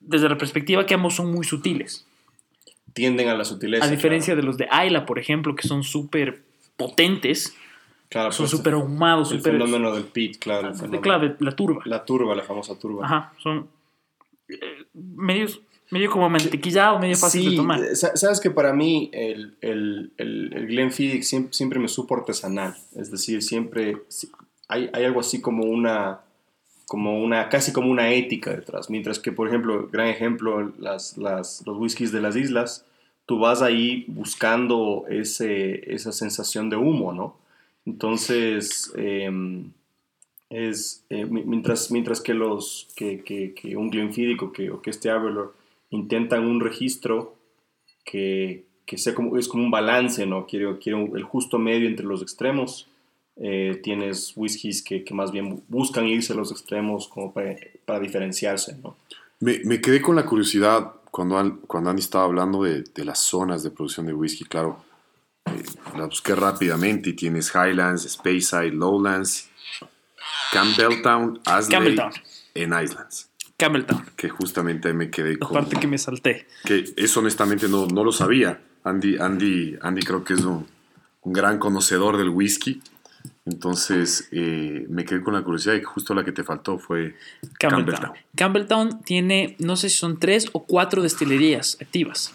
desde 0.00 0.28
la 0.28 0.36
perspectiva 0.38 0.84
que 0.86 0.94
ambos 0.94 1.14
son 1.14 1.30
muy 1.32 1.44
sutiles. 1.44 2.06
tienden 2.92 3.28
a 3.28 3.34
la 3.34 3.44
sutileza. 3.44 3.84
A 3.84 3.88
diferencia 3.88 4.34
de 4.34 4.42
los 4.42 4.56
de 4.58 4.66
Isla, 4.86 5.06
por 5.06 5.18
ejemplo, 5.20 5.54
que 5.54 5.66
son 5.68 5.84
súper 5.84 6.42
potentes, 6.76 7.54
claro, 8.10 8.30
son 8.32 8.44
pues, 8.44 8.50
súper 8.50 8.74
ahumados, 8.74 9.32
El 9.32 9.38
súper... 9.38 9.52
fenómeno 9.54 9.94
del 9.94 10.04
pit, 10.04 10.36
claro. 10.38 10.68
de- 10.68 10.74
fenómeno. 10.74 11.00
Claro, 11.02 11.28
de 11.28 11.36
la 11.38 11.52
turba. 11.56 11.80
La 11.86 12.04
turba, 12.04 12.34
la 12.34 12.42
famosa 12.42 12.78
turba. 12.78 13.06
Ajá, 13.06 13.32
son 13.42 13.68
eh, 14.48 14.58
medios, 14.94 15.60
medio 15.90 16.10
como 16.10 16.28
mantequillado, 16.28 16.98
medio 16.98 17.16
fácil 17.16 17.42
Sí, 17.42 17.50
de 17.50 17.56
tomar. 17.56 17.96
sa- 17.96 18.14
sabes 18.16 18.40
que 18.40 18.50
para 18.50 18.72
mí 18.74 19.08
el, 19.14 19.56
el, 19.62 20.12
el, 20.18 20.52
el 20.52 20.66
Glenfiddich 20.66 21.22
siempre, 21.22 21.52
siempre 21.54 21.78
me 21.78 21.88
supo 21.88 22.14
artesanal. 22.16 22.74
Es 22.96 23.10
decir, 23.10 23.42
siempre 23.42 23.96
si- 24.08 24.30
hay, 24.68 24.90
hay 24.92 25.04
algo 25.04 25.20
así 25.20 25.40
como 25.40 25.64
una, 25.64 26.20
como 26.86 27.22
una, 27.22 27.48
casi 27.48 27.72
como 27.72 27.90
una 27.90 28.12
ética 28.12 28.50
detrás. 28.50 28.90
Mientras 28.90 29.18
que, 29.18 29.32
por 29.32 29.48
ejemplo, 29.48 29.88
gran 29.90 30.08
ejemplo, 30.08 30.72
las, 30.78 31.16
las, 31.16 31.62
los 31.66 31.76
whiskies 31.78 32.12
de 32.12 32.20
las 32.20 32.36
islas, 32.36 32.84
tú 33.26 33.38
vas 33.38 33.62
ahí 33.62 34.04
buscando 34.08 35.04
ese, 35.08 35.92
esa 35.94 36.10
sensación 36.12 36.68
de 36.70 36.76
humo, 36.76 37.12
¿no? 37.12 37.36
Entonces, 37.90 38.92
em, 38.96 39.70
es, 40.48 41.04
eh, 41.10 41.24
mi- 41.26 41.44
mientras, 41.44 41.90
mientras 41.90 42.20
que, 42.20 42.34
los, 42.34 42.88
que, 42.96 43.22
que, 43.22 43.52
que 43.54 43.76
un 43.76 43.90
Glenfiddich 43.90 44.42
o 44.42 44.52
que, 44.52 44.70
o 44.70 44.80
que 44.80 44.90
este 44.90 45.10
Avalor 45.10 45.54
intentan 45.90 46.44
un 46.46 46.60
registro 46.60 47.34
que, 48.04 48.64
que 48.86 48.96
sea 48.96 49.14
como, 49.14 49.36
es 49.36 49.48
como 49.48 49.64
un 49.64 49.70
balance, 49.70 50.24
¿no? 50.26 50.46
Quiero, 50.46 50.78
quiero 50.78 51.16
el 51.16 51.22
justo 51.24 51.58
medio 51.58 51.88
entre 51.88 52.06
los 52.06 52.22
extremos. 52.22 52.86
Eh, 53.36 53.80
tienes 53.82 54.32
whiskies 54.36 54.82
que, 54.82 55.02
que 55.04 55.14
más 55.14 55.32
bien 55.32 55.62
buscan 55.68 56.06
irse 56.06 56.32
a 56.32 56.36
los 56.36 56.50
extremos 56.52 57.08
como 57.08 57.32
para, 57.32 57.56
para 57.86 57.98
diferenciarse, 58.00 58.76
¿no? 58.82 58.96
Me, 59.40 59.60
me 59.64 59.80
quedé 59.80 60.02
con 60.02 60.14
la 60.16 60.26
curiosidad 60.26 60.92
cuando, 61.10 61.38
An- 61.38 61.60
cuando 61.66 61.90
Andy 61.90 62.00
estaba 62.02 62.24
hablando 62.24 62.62
de, 62.62 62.82
de 62.82 63.04
las 63.04 63.18
zonas 63.20 63.62
de 63.62 63.70
producción 63.70 64.06
de 64.06 64.12
whisky. 64.14 64.44
Claro, 64.44 64.84
eh, 65.56 65.62
la 65.96 66.06
busqué 66.06 66.34
rápidamente 66.34 67.10
y 67.10 67.12
tienes 67.14 67.52
Highlands, 67.54 68.08
Speyside, 68.08 68.72
Lowlands, 68.72 69.48
Campbelltown, 70.52 71.40
Asley 71.44 71.70
Campbelltown. 71.76 72.12
en 72.54 72.72
Islands. 72.82 73.28
Campbelltown, 73.56 74.04
Que 74.16 74.28
justamente 74.28 74.92
me 74.94 75.10
quedé 75.10 75.32
la 75.34 75.38
con... 75.46 75.52
parte 75.52 75.76
que 75.78 75.86
me 75.86 75.98
salté. 75.98 76.46
Que 76.64 76.84
eso 76.96 77.20
honestamente 77.20 77.68
no, 77.68 77.86
no 77.86 78.04
lo 78.04 78.12
sabía. 78.12 78.60
Andy, 78.84 79.18
Andy, 79.18 79.76
Andy 79.82 80.02
creo 80.02 80.24
que 80.24 80.32
es 80.34 80.40
un, 80.40 80.66
un 81.22 81.32
gran 81.32 81.58
conocedor 81.58 82.16
del 82.16 82.30
whisky. 82.30 82.80
Entonces 83.44 84.28
eh, 84.32 84.86
me 84.88 85.04
quedé 85.04 85.22
con 85.22 85.34
la 85.34 85.42
curiosidad 85.42 85.74
y 85.74 85.82
justo 85.82 86.14
la 86.14 86.24
que 86.24 86.32
te 86.32 86.42
faltó 86.42 86.78
fue 86.78 87.16
Campbelltown. 87.58 87.84
Campbelltown. 87.84 88.12
Campbelltown 88.34 89.02
tiene, 89.02 89.56
no 89.58 89.76
sé 89.76 89.90
si 89.90 89.96
son 89.98 90.18
tres 90.18 90.48
o 90.52 90.64
cuatro 90.64 91.02
destilerías 91.02 91.76
activas. 91.80 92.34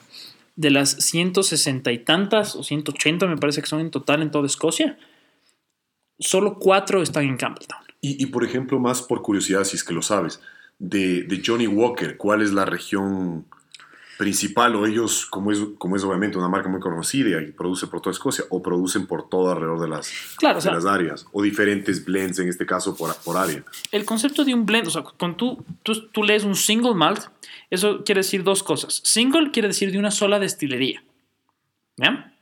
De 0.56 0.70
las 0.72 0.92
160 0.92 1.92
y 1.92 2.00
tantas, 2.00 2.56
o 2.56 2.64
180 2.64 3.28
me 3.28 3.38
parece 3.38 3.62
que 3.62 3.68
son 3.68 3.82
en 3.82 3.92
total 3.92 4.22
en 4.22 4.32
toda 4.32 4.46
Escocia, 4.46 4.98
solo 6.20 6.58
cuatro 6.60 7.02
están 7.02 7.26
en 7.26 7.38
Campbelltown. 7.38 7.82
Y, 8.02 8.22
y, 8.22 8.28
por 8.28 8.44
ejemplo, 8.44 8.80
más 8.80 9.02
por 9.02 9.22
curiosidad, 9.22 9.64
si 9.64 9.76
es 9.76 9.84
que 9.84 9.94
lo 9.94 10.02
sabes, 10.02 10.40
de, 10.80 11.24
de 11.24 11.42
Johnny 11.46 11.68
Walker, 11.68 12.18
¿cuál 12.18 12.42
es 12.42 12.54
la 12.54 12.66
región 12.66 13.46
principal? 14.18 14.76
O 14.76 14.86
ellos, 14.86 15.26
como 15.26 15.52
es, 15.52 15.60
como 15.78 15.96
es 15.96 16.04
obviamente 16.04 16.38
una 16.38 16.48
marca 16.48 16.70
muy 16.70 16.80
conocida 16.80 17.42
y 17.42 17.52
produce 17.52 17.88
por 17.88 18.02
toda 18.02 18.12
Escocia, 18.14 18.46
o 18.50 18.62
producen 18.62 19.08
por 19.08 19.28
todo 19.28 19.52
alrededor 19.52 19.82
de 19.82 19.88
las, 19.90 20.10
Claro, 20.38 20.60
o 20.60 20.62
de 20.62 20.64
sea- 20.64 20.74
las 20.74 20.86
áreas, 20.86 21.26
o 21.32 21.42
diferentes 21.42 22.06
blends, 22.06 22.40
en 22.40 22.48
este 22.48 22.66
caso, 22.66 22.96
por, 22.96 23.14
por 23.24 23.36
área. 23.38 23.64
El 23.92 24.06
concepto 24.06 24.46
de 24.46 24.54
un 24.54 24.66
blend, 24.66 24.88
o 24.88 24.92
sea, 24.92 25.04
cuando 25.04 25.36
tú, 25.38 25.66
tú, 25.84 26.08
tú 26.10 26.24
lees 26.24 26.44
un 26.44 26.56
single 26.56 26.94
malt, 26.94 27.24
eso 27.70 28.04
quiere 28.04 28.20
decir 28.20 28.44
dos 28.44 28.64
cosas. 28.64 29.02
Single 29.04 29.52
quiere 29.52 29.68
decir 29.68 29.92
de 29.92 30.00
una 30.00 30.12
sola 30.12 30.40
destilería. 30.40 31.04
¿Ya? 31.98 32.34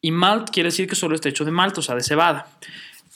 Y 0.00 0.10
malt 0.10 0.50
quiere 0.50 0.68
decir 0.68 0.88
que 0.88 0.96
solo 0.96 1.14
está 1.14 1.28
hecho 1.28 1.44
de 1.44 1.52
malt, 1.52 1.78
o 1.78 1.82
sea, 1.82 1.94
de 1.94 2.02
cebada. 2.02 2.48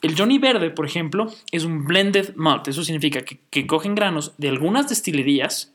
El 0.03 0.16
Johnny 0.16 0.39
Verde, 0.39 0.70
por 0.70 0.87
ejemplo, 0.87 1.32
es 1.51 1.64
un 1.64 1.84
blended 1.84 2.34
malt. 2.37 2.68
Eso 2.68 2.84
significa 2.84 3.22
que, 3.22 3.41
que 3.51 3.66
cogen 3.66 3.95
granos 3.95 4.34
de 4.39 4.49
algunas 4.49 4.89
destilerías, 4.89 5.74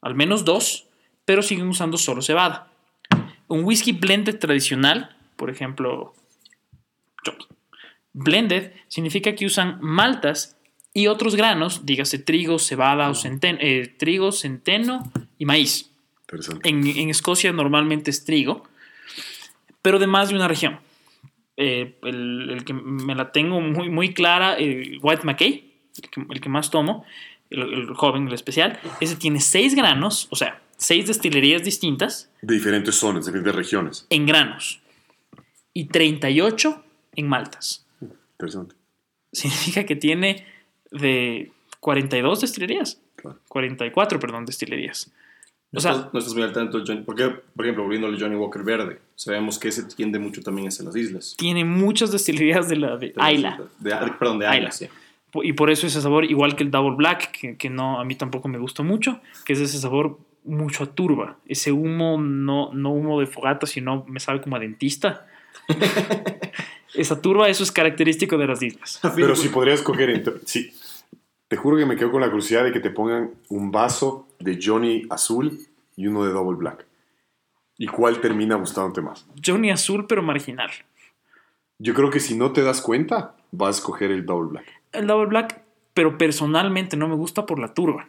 al 0.00 0.14
menos 0.14 0.44
dos, 0.44 0.86
pero 1.24 1.42
siguen 1.42 1.68
usando 1.68 1.98
solo 1.98 2.22
cebada. 2.22 2.68
Un 3.48 3.64
whisky 3.64 3.92
blended 3.92 4.38
tradicional, 4.38 5.16
por 5.36 5.50
ejemplo. 5.50 6.14
Blended 8.12 8.72
significa 8.88 9.34
que 9.34 9.46
usan 9.46 9.78
maltas 9.80 10.55
y 10.96 11.08
otros 11.08 11.36
granos, 11.36 11.84
dígase 11.84 12.18
trigo, 12.18 12.58
cebada 12.58 13.10
o 13.10 13.14
centeno, 13.14 13.58
eh, 13.60 13.86
trigo, 13.98 14.32
centeno 14.32 15.12
y 15.36 15.44
maíz. 15.44 15.90
En, 16.64 16.86
en 16.86 17.10
Escocia 17.10 17.52
normalmente 17.52 18.10
es 18.10 18.24
trigo, 18.24 18.66
pero 19.82 19.98
de 19.98 20.06
más 20.06 20.30
de 20.30 20.36
una 20.36 20.48
región. 20.48 20.80
Eh, 21.58 21.98
el, 22.02 22.48
el 22.48 22.64
que 22.64 22.72
me 22.72 23.14
la 23.14 23.30
tengo 23.30 23.60
muy, 23.60 23.90
muy 23.90 24.14
clara, 24.14 24.56
eh, 24.58 24.96
White 25.02 25.24
McKay, 25.24 25.70
el 26.02 26.08
que, 26.08 26.26
el 26.30 26.40
que 26.40 26.48
más 26.48 26.70
tomo, 26.70 27.04
el, 27.50 27.60
el 27.60 27.86
joven, 27.94 28.28
el 28.28 28.32
especial, 28.32 28.80
ese 28.98 29.16
tiene 29.16 29.40
seis 29.40 29.74
granos, 29.74 30.28
o 30.30 30.36
sea, 30.36 30.62
seis 30.78 31.06
destilerías 31.08 31.62
distintas 31.62 32.30
De 32.40 32.54
diferentes 32.54 32.94
zonas, 32.94 33.26
de 33.26 33.32
diferentes 33.32 33.54
regiones. 33.54 34.06
en 34.08 34.24
granos 34.24 34.80
y 35.74 35.88
38 35.88 36.82
en 37.16 37.28
maltas. 37.28 37.86
Interesante. 38.00 38.76
Significa 39.32 39.84
que 39.84 39.94
tiene 39.94 40.55
de 40.90 41.52
42 41.80 42.40
destilerías. 42.40 43.00
Claro. 43.16 43.38
44, 43.48 44.20
perdón, 44.20 44.44
destilerías. 44.44 45.10
O 45.74 45.80
sea, 45.80 46.08
no 46.12 46.18
estás 46.18 46.34
muy 46.34 46.42
al 46.42 46.52
tanto, 46.52 46.82
Johnny. 46.86 47.02
Porque, 47.02 47.28
por 47.54 47.64
ejemplo, 47.64 47.84
volviendo 47.84 48.06
al 48.06 48.18
Johnny 48.20 48.36
Walker 48.36 48.62
Verde, 48.62 49.00
sabemos 49.14 49.58
que 49.58 49.68
ese 49.68 49.82
tiende 49.84 50.18
mucho 50.18 50.40
también 50.42 50.68
hacia 50.68 50.84
las 50.84 50.96
islas. 50.96 51.34
tiene 51.36 51.64
muchas 51.64 52.12
destilerías 52.12 52.68
de 52.68 52.76
la 52.76 52.96
de 52.96 53.08
De 53.08 53.14
Ayla. 53.16 53.60
De, 53.78 53.92
ah, 53.92 54.16
perdón, 54.18 54.38
de 54.38 54.46
Ayla. 54.46 54.58
Ayla, 54.58 54.72
sí. 54.72 54.88
Y 55.42 55.52
por 55.52 55.70
eso 55.70 55.86
ese 55.86 56.00
sabor, 56.00 56.24
igual 56.24 56.56
que 56.56 56.62
el 56.62 56.70
Double 56.70 56.96
Black, 56.96 57.30
que, 57.32 57.56
que 57.56 57.68
no, 57.68 58.00
a 58.00 58.04
mí 58.04 58.14
tampoco 58.14 58.48
me 58.48 58.58
gusta 58.58 58.82
mucho, 58.82 59.20
que 59.44 59.52
es 59.52 59.60
ese 59.60 59.78
sabor 59.78 60.18
mucho 60.44 60.84
a 60.84 60.86
turba. 60.86 61.36
Ese 61.46 61.72
humo, 61.72 62.18
no, 62.18 62.72
no 62.72 62.92
humo 62.92 63.20
de 63.20 63.26
fogata, 63.26 63.66
sino 63.66 64.04
me 64.08 64.20
sabe 64.20 64.40
como 64.40 64.56
a 64.56 64.60
dentista. 64.60 65.26
Esa 66.96 67.20
turba, 67.20 67.48
eso 67.48 67.62
es 67.62 67.72
característico 67.72 68.38
de 68.38 68.46
las 68.46 68.62
islas. 68.62 69.00
Pero 69.16 69.36
si 69.36 69.48
podrías 69.48 69.82
coger 69.82 70.10
entre... 70.10 70.34
Sí. 70.44 70.72
Te 71.48 71.56
juro 71.56 71.76
que 71.76 71.86
me 71.86 71.96
quedo 71.96 72.10
con 72.10 72.20
la 72.20 72.28
curiosidad 72.28 72.64
de 72.64 72.72
que 72.72 72.80
te 72.80 72.90
pongan 72.90 73.30
un 73.48 73.70
vaso 73.70 74.26
de 74.40 74.58
Johnny 74.60 75.06
azul 75.10 75.60
y 75.94 76.08
uno 76.08 76.24
de 76.24 76.32
Double 76.32 76.56
Black. 76.56 76.86
¿Y 77.78 77.86
cuál 77.86 78.20
termina 78.20 78.56
gustándote 78.56 79.00
más? 79.00 79.26
Johnny 79.44 79.70
azul, 79.70 80.06
pero 80.08 80.22
marginal. 80.22 80.70
Yo 81.78 81.94
creo 81.94 82.10
que 82.10 82.20
si 82.20 82.36
no 82.36 82.52
te 82.52 82.62
das 82.62 82.80
cuenta, 82.80 83.36
vas 83.52 83.76
a 83.76 83.78
escoger 83.78 84.10
el 84.10 84.24
Double 84.24 84.50
Black. 84.50 84.66
El 84.92 85.06
Double 85.06 85.26
Black, 85.26 85.62
pero 85.94 86.18
personalmente 86.18 86.96
no 86.96 87.06
me 87.06 87.14
gusta 87.14 87.46
por 87.46 87.58
la 87.58 87.74
turba. 87.74 88.08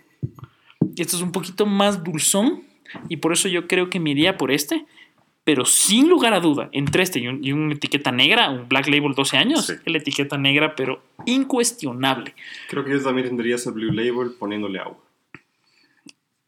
Esto 0.95 1.17
es 1.17 1.21
un 1.21 1.31
poquito 1.31 1.65
más 1.65 2.03
dulzón 2.03 2.63
y 3.09 3.17
por 3.17 3.33
eso 3.33 3.49
yo 3.49 3.67
creo 3.67 3.89
que 3.89 3.99
me 3.99 4.11
iría 4.11 4.37
por 4.37 4.51
este. 4.51 4.85
Pero 5.47 5.63
sin 5.63 6.09
lugar 6.09 6.33
a 6.33 6.41
duda, 6.41 6.67
entre 6.73 7.03
este 7.03 7.19
y, 7.19 7.27
un, 7.29 7.41
y 7.41 7.53
una 7.53 7.73
etiqueta 7.73 8.11
negra, 8.11 8.49
un 8.49 8.67
Black 8.67 8.87
Label 8.89 9.13
12 9.13 9.37
años, 9.37 9.65
Sí. 9.67 9.75
la 9.85 9.97
etiqueta 9.97 10.37
negra, 10.37 10.75
pero 10.75 11.01
incuestionable. 11.25 12.35
Creo 12.69 12.83
que 12.83 12.91
yo 12.91 13.01
también 13.01 13.27
tendrías 13.29 13.65
el 13.65 13.71
Blue 13.71 13.93
Label 13.93 14.31
poniéndole 14.37 14.79
agua. 14.79 14.97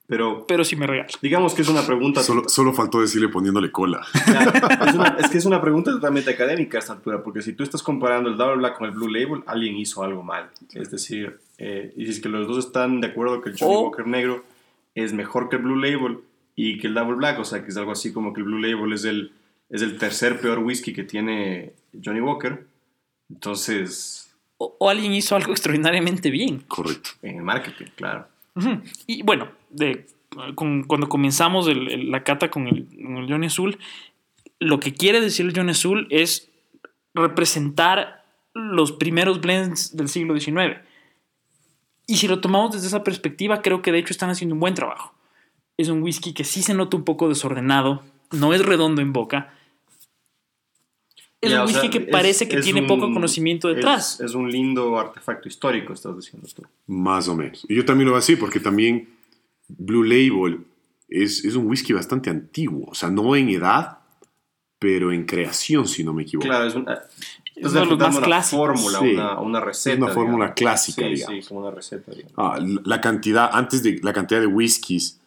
Pero 0.06 0.46
Pero 0.48 0.66
si 0.66 0.76
me 0.76 0.86
regalas. 0.86 1.14
digamos 1.22 1.54
que 1.54 1.62
es 1.62 1.70
una 1.70 1.86
pregunta. 1.86 2.24
Solo, 2.24 2.50
solo 2.50 2.74
faltó 2.74 3.00
decirle 3.00 3.30
poniéndole 3.30 3.72
cola. 3.72 4.02
es, 4.88 4.96
una- 4.96 5.16
es 5.20 5.30
que 5.30 5.38
es 5.38 5.46
una 5.46 5.62
pregunta 5.62 5.92
totalmente 5.92 6.32
académica 6.32 6.78
a 6.78 6.82
esta 6.82 6.92
altura, 6.94 7.24
porque 7.24 7.42
si 7.42 7.54
tú 7.54 7.64
estás 7.64 7.82
comparando 7.82 8.30
el 8.30 8.36
Double 8.36 8.58
Black 8.58 8.78
con 8.80 8.88
el 8.90 8.96
Blue 8.96 9.08
Label, 9.08 9.44
alguien 9.46 9.78
hizo 9.78 10.04
algo 10.04 10.24
mal. 10.24 10.50
Es 10.74 10.92
decir, 10.92 11.40
eh, 11.58 11.94
y 11.96 12.06
si 12.06 12.12
es 12.12 12.20
que 12.20 12.28
los 12.28 12.48
dos 12.48 12.58
están 12.66 13.00
de 13.00 13.08
acuerdo 13.08 13.40
que 13.42 13.52
el 13.52 13.56
Johnny 13.58 13.76
Walker 13.76 14.06
negro 14.08 14.44
es 14.94 15.14
mejor 15.14 15.48
que 15.48 15.56
el 15.56 15.62
Blue 15.62 15.78
Label 15.78 16.18
y 16.62 16.78
que 16.78 16.88
el 16.88 16.94
Double 16.94 17.16
Black, 17.16 17.40
o 17.40 17.46
sea, 17.46 17.64
que 17.64 17.70
es 17.70 17.78
algo 17.78 17.92
así 17.92 18.12
como 18.12 18.34
que 18.34 18.42
el 18.42 18.46
Blue 18.46 18.60
Label 18.60 18.92
es 18.94 19.06
el, 19.06 19.32
es 19.70 19.82
el 19.82 19.98
tercer 19.98 20.40
peor 20.42 20.60
whisky 20.60 20.92
que 20.94 21.04
tiene 21.04 21.74
Johnny 22.04 22.20
Walker. 22.22 22.66
Entonces, 23.30 24.36
O, 24.58 24.76
o 24.80 24.90
alguien 24.90 25.14
hizo 25.14 25.36
algo 25.36 25.52
extraordinariamente 25.52 26.30
bien. 26.30 26.60
Correcto. 26.68 27.12
en 27.22 27.38
el 27.38 27.44
marketing, 27.44 27.86
claro. 27.96 28.28
Y 29.08 29.22
bueno, 29.24 29.48
de, 29.70 30.06
con- 30.56 30.84
cuando 30.84 31.08
comenzamos 31.08 31.68
el- 31.70 31.88
el- 31.90 32.12
la 32.12 32.24
cata 32.26 32.50
con 32.52 32.68
el, 32.68 32.86
con 32.88 33.18
el 33.18 33.30
Johnny 33.32 33.48
Azul, 33.48 33.78
lo 34.60 34.80
que 34.82 34.94
quiere 34.94 35.22
decir 35.22 35.46
el 35.46 35.56
Johnny 35.56 35.72
Azul 35.72 36.08
es 36.10 36.50
representar 37.14 38.26
los 38.54 38.92
primeros 38.92 39.40
blends 39.40 39.96
del 39.96 40.10
siglo 40.10 40.38
XIX. 40.38 40.78
Y 42.08 42.18
si 42.18 42.28
lo 42.28 42.42
tomamos 42.42 42.72
desde 42.74 42.88
esa 42.88 43.04
perspectiva, 43.04 43.62
creo 43.62 43.82
que 43.82 43.92
de 43.92 44.00
hecho 44.00 44.12
están 44.12 44.30
haciendo 44.30 44.56
un 44.56 44.60
buen 44.60 44.74
trabajo. 44.74 45.14
Es 45.80 45.88
un 45.88 46.02
whisky 46.04 46.34
que 46.34 46.44
sí 46.44 46.62
se 46.62 46.74
nota 46.74 46.98
un 46.98 47.04
poco 47.06 47.30
desordenado, 47.30 48.04
no 48.32 48.54
es 48.54 48.66
redondo 48.66 49.02
en 49.02 49.14
boca. 49.14 49.54
Es 51.42 51.52
Ya, 51.52 51.60
un 51.64 51.66
o 51.66 51.68
sea, 51.70 51.82
whisky 51.82 51.90
que 51.98 52.04
es- 52.06 52.12
parece 52.12 52.50
que 52.50 52.58
es 52.58 52.66
tiene 52.66 52.82
un- 52.82 52.88
poco 52.88 53.14
conocimiento 53.14 53.70
detrás. 53.70 54.16
Es, 54.20 54.26
es 54.32 54.36
un 54.36 54.52
lindo 54.52 55.00
artefacto 55.00 55.48
histórico, 55.48 55.94
estás 55.94 56.18
diciendo 56.18 56.48
tú. 56.54 56.64
Más 56.88 57.30
o 57.30 57.36
menos. 57.36 57.66
Y 57.70 57.76
yo 57.76 57.86
también 57.86 58.08
lo 58.08 58.12
veo 58.12 58.20
así 58.20 58.36
porque 58.36 58.60
también 58.60 59.08
Blue 59.70 60.04
Label 60.04 60.66
es, 61.08 61.46
es 61.46 61.56
un 61.56 61.66
whisky 61.68 61.94
bastante 61.94 62.30
antiguo. 62.30 62.88
O 62.90 62.94
sea, 62.96 63.10
no 63.10 63.34
en 63.38 63.48
edad, 63.50 64.00
pero 64.80 65.14
en 65.14 65.26
creación, 65.26 65.88
si 65.88 66.04
no 66.04 66.14
me 66.14 66.24
equivoco. 66.24 66.46
Claro, 66.50 66.66
es, 66.66 66.76
una, 66.76 66.94
Es 67.56 67.72
uno 67.72 67.80
de 67.80 67.86
los 67.86 68.00
más 68.00 68.18
una 68.18 68.26
clásicos. 68.26 68.60
fórmula, 68.68 69.00
Sí. 69.00 69.14
una, 69.14 69.40
una 69.40 69.60
receta. 69.62 69.96
Es 69.96 70.02
una 70.02 70.12
fórmula 70.14 70.36
digamos. 70.46 70.56
clásica, 70.56 71.02
Sí, 71.04 71.14
digamos. 71.16 71.44
sí, 71.46 71.48
como 71.48 71.62
una 71.62 71.72
receta. 71.72 72.12
digamos. 72.12 72.34
Ah, 72.36 72.60
la 72.84 73.00
cantidad, 73.00 73.50
antes 73.54 73.82
de 73.82 73.98
la 74.04 74.12
cantidad 74.12 74.42
de 74.42 74.48
whiskies 74.48 75.19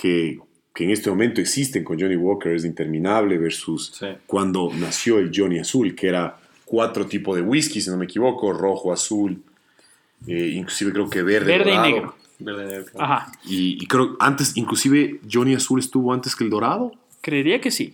que, 0.00 0.38
que 0.74 0.84
en 0.84 0.90
este 0.90 1.10
momento 1.10 1.40
existen 1.40 1.84
con 1.84 2.00
Johnny 2.00 2.16
Walker 2.16 2.52
es 2.52 2.64
interminable 2.64 3.36
versus 3.38 3.92
Sí. 3.98 4.06
cuando 4.26 4.70
nació 4.74 5.18
el 5.18 5.30
Johnny 5.34 5.58
Azul, 5.58 5.94
que 5.94 6.08
era 6.08 6.38
cuatro 6.64 7.06
tipos 7.06 7.36
de 7.36 7.42
whisky, 7.42 7.80
si 7.80 7.90
no 7.90 7.96
me 7.96 8.04
equivoco, 8.06 8.52
rojo, 8.52 8.92
azul, 8.92 9.42
eh, 10.26 10.52
inclusive 10.54 10.92
creo 10.92 11.10
que 11.10 11.22
verde, 11.22 11.46
Verde 11.58 11.70
y 11.70 11.74
dorado. 11.74 11.90
negro. 11.90 12.14
Verde 12.38 12.64
negro. 12.66 12.84
claro. 12.92 13.04
Ajá, 13.12 13.32
Y, 13.44 13.82
y 13.82 13.86
creo 13.86 14.16
antes, 14.20 14.56
inclusive 14.56 15.20
Johnny 15.30 15.54
Azul 15.54 15.78
estuvo 15.80 16.12
antes 16.12 16.34
que 16.34 16.44
el 16.44 16.50
dorado. 16.50 16.92
creería 17.20 17.60
que 17.60 17.70
sí. 17.70 17.90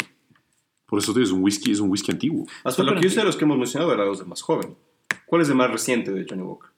Por 0.87 1.01
eso 1.01 1.19
es 1.21 1.33
un 1.33 1.43
whisky, 1.43 1.73
es 1.73 1.81
un 1.81 1.91
whisky 1.91 2.13
antiguo. 2.13 2.47
Hasta 2.63 2.85
lo 2.85 2.95
que 2.95 3.01
yo 3.01 3.11
sé 3.11 3.19
de 3.21 3.25
los 3.27 3.37
que 3.37 3.45
hemos 3.45 3.59
mencionado 3.59 3.93
eran 3.93 4.07
los 4.07 4.21
de 4.21 4.25
más 4.27 4.41
joven. 4.43 4.77
¿Cuál 5.27 5.43
es 5.43 5.49
el 5.49 5.57
más 5.57 5.69
reciente 5.73 6.13
de 6.13 6.25
Johnny 6.29 6.43
Walker? 6.43 6.71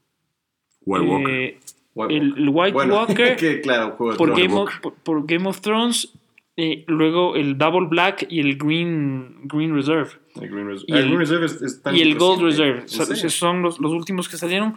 White 0.87 1.05
Walker. 1.07 1.59
White 1.99 2.15
el, 2.17 2.35
el 2.37 2.49
White 2.49 2.73
Bueno, 2.73 2.95
Walker 2.99 3.37
que 3.37 3.61
claro, 3.61 3.97
por. 3.97 4.17
Game, 4.37 4.55
of, 4.55 4.71
por, 4.81 4.95
por 4.95 5.27
Game 5.27 5.49
of 5.49 5.61
Thrones, 5.61 6.13
eh, 6.57 6.85
luego 6.87 7.37
el 7.37 7.57
Double 7.59 7.87
Black 7.89 8.27
y 8.29 8.41
el 8.41 8.57
Green, 8.57 9.41
Green 9.45 9.75
Reserve. 9.75 10.11
El 10.41 10.49
Green 10.49 10.67
Reserve. 10.69 10.85
y 10.89 10.93
Ah, 10.93 10.99
el- 10.99 11.05
Green 11.07 11.19
Reserve 11.19 11.47
es, 11.47 11.63
es 11.63 11.83
tan 11.83 11.97
y 11.97 12.01
el 12.03 12.17
Gold. 12.17 12.43
Reserve. 12.43 12.79
¿En 12.81 12.85
O 12.85 12.89
sea, 12.89 13.31
son 13.31 13.63
los, 13.63 13.79
los 13.81 13.93
últimos 13.93 14.29
que 14.29 14.37
salieron 14.37 14.77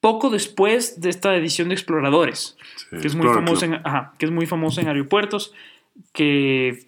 poco 0.00 0.30
después 0.30 1.00
de 1.00 1.10
esta 1.10 1.36
edición 1.36 1.68
de 1.68 1.74
Exploradores, 1.74 2.56
Sí, 2.90 2.96
que, 3.00 3.06
es 3.06 3.14
muy 3.14 3.26
Explorer 3.26 3.44
famosa 3.44 3.66
en, 3.66 3.74
ajá, 3.74 4.14
que 4.18 4.26
es 4.26 4.32
muy 4.32 4.46
famosa 4.46 4.80
en 4.80 4.88
aeropuertos, 4.88 5.52
que 6.12 6.86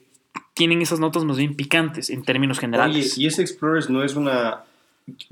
tienen 0.55 0.83
esas 0.83 0.99
notas 1.01 1.25
más 1.25 1.37
bien 1.37 1.55
picantes 1.55 2.11
en 2.11 2.23
términos 2.23 2.59
Oye, 2.59 2.67
generales. 2.67 3.19
y 3.19 3.27
ese 3.27 3.43
Explorers 3.43 3.89
no 3.91 4.03
es 4.03 4.17
una... 4.17 4.65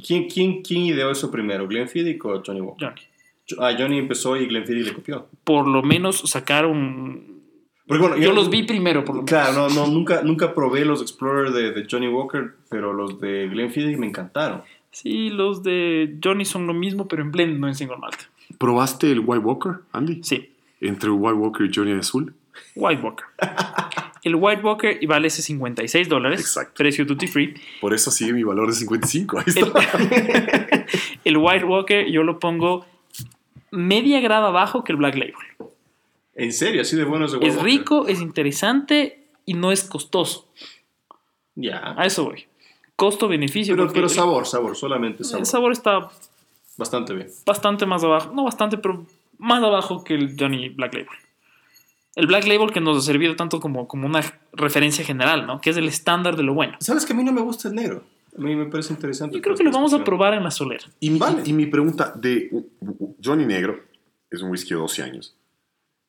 ¿Quién, 0.07 0.29
quién, 0.29 0.63
quién 0.63 0.83
ideó 0.83 1.11
eso 1.11 1.31
primero? 1.31 1.67
¿Glenfiddich 1.67 2.23
o 2.25 2.43
Johnny 2.45 2.61
Walker? 2.61 2.89
Johnny. 2.89 3.01
Ah, 3.59 3.73
Johnny 3.79 3.99
empezó 3.99 4.37
y 4.37 4.47
Glenfiddich 4.47 4.87
le 4.87 4.95
copió. 4.95 5.27
Por 5.45 5.67
lo 5.69 5.83
menos 5.83 6.21
sacaron 6.31 7.41
Porque, 7.87 8.01
bueno, 8.01 8.17
Yo 8.17 8.33
los 8.33 8.49
vi 8.51 8.63
primero, 8.63 9.05
por 9.05 9.17
lo 9.17 9.23
menos. 9.23 9.29
Claro, 9.31 9.69
no, 9.69 9.87
no, 9.87 9.87
nunca, 9.93 10.23
nunca 10.23 10.55
probé 10.55 10.85
los 10.85 11.03
Explorer 11.03 11.51
de, 11.53 11.73
de 11.73 11.87
Johnny 11.91 12.09
Walker, 12.09 12.55
pero 12.71 12.93
los 12.93 13.21
de 13.21 13.49
Glenfiddich 13.49 13.99
me 13.99 14.07
encantaron. 14.07 14.63
Sí, 14.91 15.31
los 15.31 15.63
de 15.63 16.19
Johnny 16.23 16.45
son 16.45 16.67
lo 16.67 16.75
mismo, 16.75 17.09
pero 17.09 17.23
en 17.23 17.33
blend, 17.33 17.59
no 17.59 17.67
en 17.69 17.75
single 17.75 17.97
malt. 17.97 18.17
¿Probaste 18.59 19.11
el 19.11 19.21
White 19.21 19.45
Walker, 19.45 19.73
Andy? 19.93 20.23
Sí, 20.23 20.51
Entre 20.81 21.11
White 21.11 21.39
Walker 21.39 21.67
y 21.67 21.71
Johnny 21.75 21.93
Azul. 21.93 22.35
White 22.75 23.03
Walker. 23.03 23.25
El 24.23 24.37
White 24.37 24.63
Walker 24.63 24.99
y 25.01 25.07
vale 25.07 25.27
ese 25.27 25.43
56 25.43 26.09
dólares, 26.09 26.39
Exacto. 26.41 26.75
precio 26.77 27.05
duty 27.05 27.27
free. 27.27 27.55
Por 27.81 27.93
eso 27.93 28.13
sigue 28.13 28.33
mi 28.33 28.45
valor 28.45 28.69
de 28.69 28.75
55. 28.75 29.39
Ahí 29.39 29.45
El, 29.57 29.65
está. 29.65 30.87
el 31.25 31.37
White 31.39 31.65
Walker 31.65 32.09
yo 32.09 32.23
lo 32.23 32.39
pongo 32.39 32.87
media 33.73 34.21
grada 34.21 34.49
abajo 34.49 34.85
que 34.85 34.93
el 34.93 34.99
Black 34.99 35.17
Label. 35.17 35.35
En 36.35 36.53
serio, 36.53 36.83
así 36.83 36.97
de 36.97 37.05
bueno 37.05 37.27
Es 37.27 37.33
White 37.35 37.47
Walker? 37.49 37.65
rico, 37.65 38.07
es 38.07 38.21
interesante 38.21 39.27
y 39.45 39.55
no 39.55 39.73
es 39.73 39.85
costoso. 39.85 40.49
Ya. 41.55 41.95
A 41.97 42.07
eso 42.07 42.25
voy. 42.25 42.47
Costo-beneficio. 42.97 43.75
Pero, 43.93 44.09
sabor, 44.09 44.47
sabor, 44.47 44.77
solamente 44.77 45.25
sabor. 45.25 45.41
El 45.41 45.47
sabor 45.47 45.73
está 45.73 46.11
Bastante 46.77 47.13
bien. 47.13 47.29
bastante 47.45 47.85
más 47.87 48.03
abajo. 48.05 48.33
No 48.35 48.45
bastante, 48.45 48.79
pero 48.79 49.05
más 49.39 49.63
abajo 49.63 50.05
que 50.05 50.15
el 50.15 50.37
Johnny 50.39 50.69
Black 50.71 50.95
Label. 50.95 51.09
El 52.15 52.27
Black 52.27 52.47
Label 52.47 52.73
que 52.73 52.81
nos 52.81 52.97
ha 52.99 53.01
servido 53.01 53.37
tanto 53.37 53.59
como, 53.61 53.89
como 53.89 54.07
una 54.07 54.21
referencia 54.53 55.05
general, 55.05 55.47
¿no? 55.47 55.61
Que 55.61 55.71
es 55.71 55.77
el 55.77 55.89
estándar 55.89 56.37
de 56.37 56.43
lo 56.43 56.55
bueno. 56.55 56.77
¿Sabes 56.81 57.05
que 57.07 57.13
a 57.13 57.17
mí 57.17 57.25
no 57.25 57.33
me 57.33 57.41
gusta 57.41 57.69
el 57.69 57.75
negro? 57.75 58.05
A 58.37 58.41
mí 58.41 58.57
me 58.57 58.67
parece 58.67 58.93
interesante. 58.95 59.37
Yo 59.37 59.43
creo 59.43 59.57
que 59.57 59.63
lo 59.65 59.71
vamos 59.71 59.93
a 59.93 60.03
probar 60.03 60.35
en 60.35 60.43
la 60.45 60.51
solera. 60.51 60.85
Y 61.01 61.11
mi, 61.11 61.19
Vale. 61.19 61.43
y 61.45 61.53
mi 61.53 61.67
pregunta 61.67 62.13
de 62.17 62.51
Johnny 63.23 63.45
Negro 63.45 63.81
es 64.31 64.41
un 64.43 64.51
whisky 64.51 64.71
de 64.71 64.77
12 64.81 65.03
años. 65.03 65.37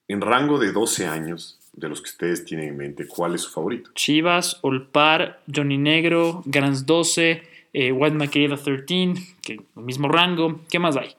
En 0.08 0.22
rango 0.22 0.58
de 0.60 0.72
12 0.72 1.06
años, 1.08 1.60
de 1.74 1.90
los 1.90 2.02
que 2.02 2.10
ustedes 2.10 2.46
tienen 2.46 2.70
en 2.70 2.78
mente, 2.78 3.08
¿cuál 3.08 3.36
es 3.36 3.42
su 3.42 3.52
favorito? 3.52 3.90
Chivas, 3.96 4.60
Olpar, 4.62 5.42
Johnny 5.54 5.78
Negro, 5.78 6.44
Grants 6.46 6.86
12, 6.86 7.44
eh, 7.74 7.92
White 7.92 8.16
Maceda 8.16 8.56
13, 8.58 9.14
que 9.42 9.54
el 9.54 9.84
mismo 9.84 10.08
rango. 10.08 10.62
¿Qué 10.70 10.80
más 10.80 10.96
hay? 10.98 11.10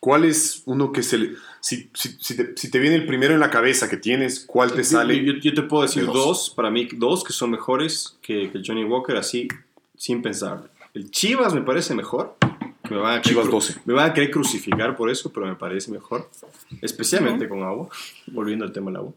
¿Cuál 0.00 0.24
es 0.26 0.62
uno 0.66 0.92
que 0.92 1.02
se 1.02 1.16
le... 1.18 1.30
Si, 1.60 1.90
si, 1.94 2.10
si 2.20 2.36
te, 2.36 2.52
si 2.56 2.70
te 2.70 2.78
viene 2.78 2.96
el 2.96 3.06
primero 3.06 3.32
en 3.32 3.40
la 3.40 3.50
cabeza 3.50 3.88
que 3.88 3.96
tienes, 3.96 4.40
¿cuál 4.46 4.70
te 4.72 4.78
Yo, 4.78 4.84
sale? 4.84 5.24
yo- 5.24 5.32
yo 5.34 5.54
te 5.54 5.62
puedo 5.62 5.82
decir 5.82 6.02
de 6.02 6.08
dos. 6.08 6.14
dos. 6.26 6.50
para 6.54 6.70
mí 6.70 6.86
dos 6.92 7.24
que 7.24 7.32
son 7.32 7.50
mejores 7.50 8.18
que, 8.20 8.50
que 8.50 8.60
Johnny 8.64 8.84
Walker, 8.84 9.16
así, 9.16 9.48
sin 10.04 10.20
pensar. 10.20 10.70
El 10.92 11.10
Chivas 11.10 11.54
me 11.54 11.62
parece 11.62 11.94
mejor. 11.94 12.36
Me 12.90 12.96
van 12.98 13.18
a 13.18 13.22
Chivas 13.22 13.46
cru- 13.46 13.52
12. 13.52 13.80
Me 13.86 13.94
van 13.94 14.10
a 14.10 14.12
querer 14.14 14.30
crucificar 14.30 14.96
por 14.96 15.08
eso, 15.08 15.32
pero 15.32 15.46
me 15.46 15.54
parece 15.54 15.90
mejor. 15.90 16.28
Especialmente 16.82 17.48
con 17.48 17.62
agua, 17.62 17.88
volviendo 18.26 18.64
al 18.66 18.72
tema 18.72 18.90
del 18.90 18.96
agua. 18.98 19.12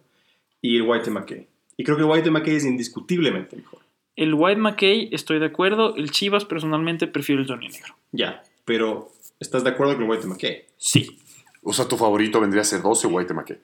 Y 0.61 0.77
el 0.77 0.83
White 0.83 1.09
McKay. 1.11 1.45
Y 1.75 1.83
creo 1.83 1.97
que 1.97 2.03
el 2.03 2.09
White 2.09 2.31
McKay 2.31 2.55
es 2.55 2.65
indiscutiblemente 2.65 3.57
mejor. 3.57 3.79
El 4.15 4.33
White 4.33 4.61
McKay, 4.61 5.09
estoy 5.11 5.39
de 5.39 5.45
acuerdo. 5.47 5.95
El 5.97 6.09
Chivas, 6.11 6.45
personalmente, 6.45 7.05
prefiero 7.07 7.41
el 7.41 7.47
Johnny 7.47 7.67
Negro. 7.67 7.95
Ya, 8.13 8.41
pero 8.65 9.11
¿estás 9.41 9.63
de 9.65 9.71
acuerdo 9.71 9.93
con 9.95 10.03
el 10.05 10.09
White 10.09 10.25
McKay? 10.25 10.63
Sí, 10.77 11.19
O 11.61 11.73
sea, 11.73 11.85
tu 11.85 11.97
favorito 11.97 12.39
vendría 12.39 12.61
a 12.61 12.65
ser 12.65 12.81
12 12.81 13.07
White 13.07 13.33
McKay. 13.33 13.57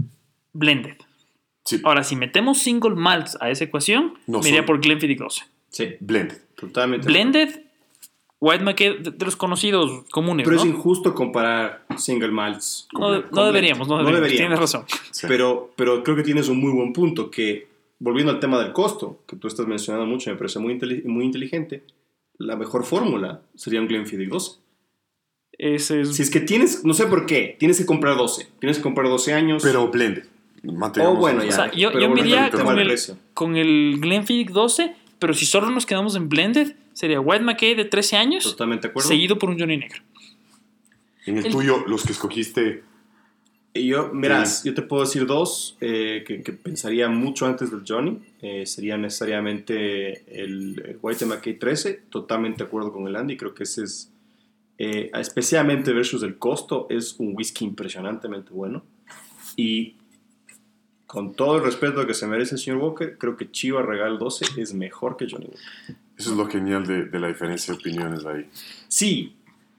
blended. 0.52 0.98
Sí, 1.66 1.80
Ahora, 1.86 2.04
si 2.04 2.18
metemos 2.18 2.58
single 2.60 2.96
malts 2.96 3.38
a 3.40 3.50
esa 3.50 3.64
ecuación, 3.64 4.16
No 4.28 4.42
me 4.42 4.50
iría 4.50 4.60
son- 4.60 4.66
por 4.66 4.82
Glenfiddich 4.82 5.18
12. 5.18 5.44
Sí, 5.74 5.90
blended. 6.00 6.38
totalmente. 6.56 7.06
Blended, 7.08 7.62
White 8.40 8.64
McKay, 8.64 9.02
de, 9.04 9.12
de 9.12 9.26
los 9.26 9.36
conocidos 9.36 10.06
comunes, 10.12 10.46
Pero 10.46 10.58
¿no? 10.58 10.62
es 10.64 10.68
injusto 10.70 11.14
comparar 11.16 11.86
single 11.98 12.32
malts. 12.32 12.88
No, 12.94 13.00
con 13.00 13.12
no 13.12 13.20
blend. 13.22 13.46
deberíamos, 13.48 13.88
no 13.88 13.98
deberíamos, 13.98 14.30
Tienes 14.32 14.60
razón. 14.60 14.86
Sí. 15.12 15.28
Pero, 15.28 15.72
pero 15.76 16.04
creo 16.04 16.16
que 16.16 16.24
tienes 16.24 16.48
un 16.50 16.60
muy 16.62 16.72
buen 16.72 16.94
punto, 16.94 17.30
que 17.32 17.68
volviendo 18.00 18.32
al 18.32 18.40
tema 18.40 18.60
del 18.62 18.72
costo, 18.74 19.22
que 19.28 19.36
tú 19.36 19.48
estás 19.48 19.66
mencionando 19.68 20.06
mucho, 20.06 20.30
me 20.30 20.36
parece 20.38 20.60
muy, 20.60 20.74
inteli- 20.78 21.04
muy 21.06 21.26
inteligente, 21.26 21.84
la 22.38 22.56
mejor 22.56 22.84
fórmula 22.86 23.42
sería 23.56 23.80
un 23.82 23.88
Glenfiddich 23.88 24.30
12. 24.30 24.60
Ese 25.58 26.02
es... 26.02 26.16
Si 26.16 26.22
es 26.24 26.30
que 26.30 26.40
tienes, 26.40 26.84
no 26.84 26.94
sé 26.94 27.06
por 27.06 27.26
qué, 27.26 27.56
tienes 27.60 27.78
que 27.78 27.86
comprar 27.86 28.18
12, 28.18 28.48
tienes 28.60 28.78
que 28.78 28.84
comprar 28.84 29.08
12 29.08 29.34
años. 29.34 29.64
Pero 29.64 29.88
blended. 29.90 30.26
Mantengamos 30.64 31.18
Oh, 31.18 31.20
bueno, 31.22 31.44
ya. 31.44 31.50
O 31.50 31.52
sea, 31.52 31.72
yo, 31.72 31.92
yo 32.00 32.10
me 32.10 32.22
iría 32.22 32.50
con 32.50 32.80
el, 32.80 32.96
con 33.34 33.56
el 33.58 33.98
Glenfiddich 34.00 34.50
12, 34.52 34.96
pero 35.24 35.34
si 35.34 35.46
solo 35.46 35.70
nos 35.70 35.86
quedamos 35.86 36.18
en 36.18 36.28
blended, 36.28 36.76
sería 36.92 37.22
White 37.22 37.46
McKay 37.46 37.76
de 37.76 37.86
13 37.86 38.18
años, 38.18 38.44
Totalmente 38.44 38.88
de 38.88 38.92
acuerdo. 38.92 39.08
seguido 39.08 39.40
por 39.40 39.50
un 39.50 39.58
Johnny 39.58 39.78
Negro. 39.78 40.02
En 41.26 41.38
el, 41.38 41.46
el- 41.46 41.52
tuyo, 41.54 41.86
los 41.88 42.04
que 42.04 42.12
escogiste, 42.12 42.84
yo, 43.74 44.12
verás, 44.14 44.66
yo 44.66 44.74
te 44.74 44.82
puedo 44.82 45.04
decir 45.06 45.26
dos 45.26 45.78
eh, 45.80 46.26
que, 46.28 46.42
que 46.44 46.52
pensaría 46.52 47.08
mucho 47.08 47.46
antes 47.46 47.72
del 47.72 47.84
Johnny. 47.88 48.20
Eh, 48.42 48.66
sería 48.66 48.98
necesariamente 48.98 50.26
el, 50.44 50.84
el 50.86 51.00
White 51.02 51.26
McKay 51.26 51.58
13, 51.58 52.02
totalmente 52.10 52.58
de 52.58 52.68
acuerdo 52.68 52.92
con 52.92 53.08
el 53.08 53.16
Andy. 53.16 53.38
Creo 53.38 53.54
que 53.54 53.64
ese 53.64 53.86
es, 53.86 54.12
eh, 54.78 55.10
especialmente 55.18 55.94
versus 55.94 56.22
el 56.24 56.38
costo, 56.38 56.88
es 56.90 57.16
un 57.18 57.34
whisky 57.34 57.64
impresionantemente 57.64 58.52
bueno. 58.52 58.84
Y 59.56 59.96
con 61.14 61.34
todo 61.36 61.58
el 61.58 61.64
respeto 61.64 62.08
que 62.08 62.16
se 62.16 62.26
merece 62.26 62.56
el 62.56 62.60
señor 62.62 62.80
Walker, 62.80 63.20
creo 63.20 63.38
que 63.38 63.52
Chivas 63.52 63.86
Regal 63.86 64.18
12 64.18 64.60
es 64.60 64.74
mejor 64.74 65.16
que 65.16 65.28
Johnny 65.30 65.46
Walker. 65.46 65.96
eso 66.18 66.32
es 66.32 66.36
lo 66.38 66.48
genial 66.48 66.88
de, 66.88 67.06
de 67.06 67.20
la 67.20 67.28
diferencia 67.28 67.72
de 67.72 67.80
opiniones 67.80 68.26
ahí. 68.26 68.50
Sí, 68.88 69.36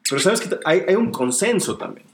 pero 0.09 0.21
sabes 0.21 0.41
que 0.43 0.57
hay, 0.65 0.83
hay 0.87 0.95
un 0.95 1.11
consenso 1.11 1.77
también. 1.77 2.07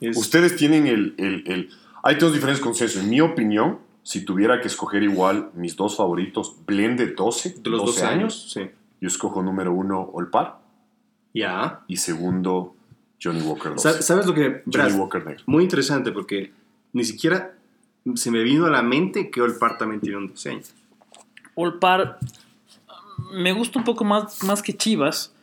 Es- 0.00 0.16
Ustedes 0.16 0.56
tienen 0.56 0.86
el, 0.86 1.14
el, 1.18 1.44
el- 1.46 1.70
Hay 2.02 2.14
dos 2.14 2.32
diferentes 2.32 2.62
consensos. 2.62 3.02
En 3.02 3.10
mi 3.10 3.20
opinión, 3.20 3.78
si 4.02 4.24
tuviera 4.24 4.58
que 4.62 4.68
escoger 4.68 5.02
igual 5.02 5.50
mis 5.54 5.76
dos 5.76 5.94
favoritos, 5.98 6.56
Blended 6.66 7.14
12, 7.14 7.56
de 7.60 7.70
los 7.70 7.84
12 7.84 8.04
años, 8.06 8.52
sí. 8.54 8.62
yo 9.02 9.08
escojo 9.08 9.42
número 9.42 9.74
uno 9.74 10.00
Olpar 10.14 10.60
Ya. 11.34 11.82
y 11.88 11.96
segundo 11.98 12.74
Johnny 13.22 13.42
Walker 13.42 13.72
12. 13.74 13.82
Sa- 13.92 14.00
¿Sabes 14.02 14.24
lo 14.26 14.32
que... 14.32 14.62
Johnny 14.64 14.76
verás, 14.78 14.94
Walker 14.94 15.26
negro. 15.26 15.42
Muy 15.46 15.62
interesante 15.62 16.10
porque 16.10 16.52
ni 16.94 17.04
siquiera 17.04 17.55
se 18.14 18.30
me 18.30 18.42
vino 18.42 18.66
a 18.66 18.70
la 18.70 18.82
mente 18.82 19.30
que 19.30 19.40
Olpar 19.42 19.78
también 19.78 20.00
tiene 20.00 20.16
un 20.16 20.28
diseño. 20.28 20.62
Olpar 21.54 22.18
me 23.32 23.52
gusta 23.52 23.78
un 23.78 23.84
poco 23.84 24.04
más, 24.04 24.42
más 24.44 24.62
que 24.62 24.74
Chivas, 24.76 25.34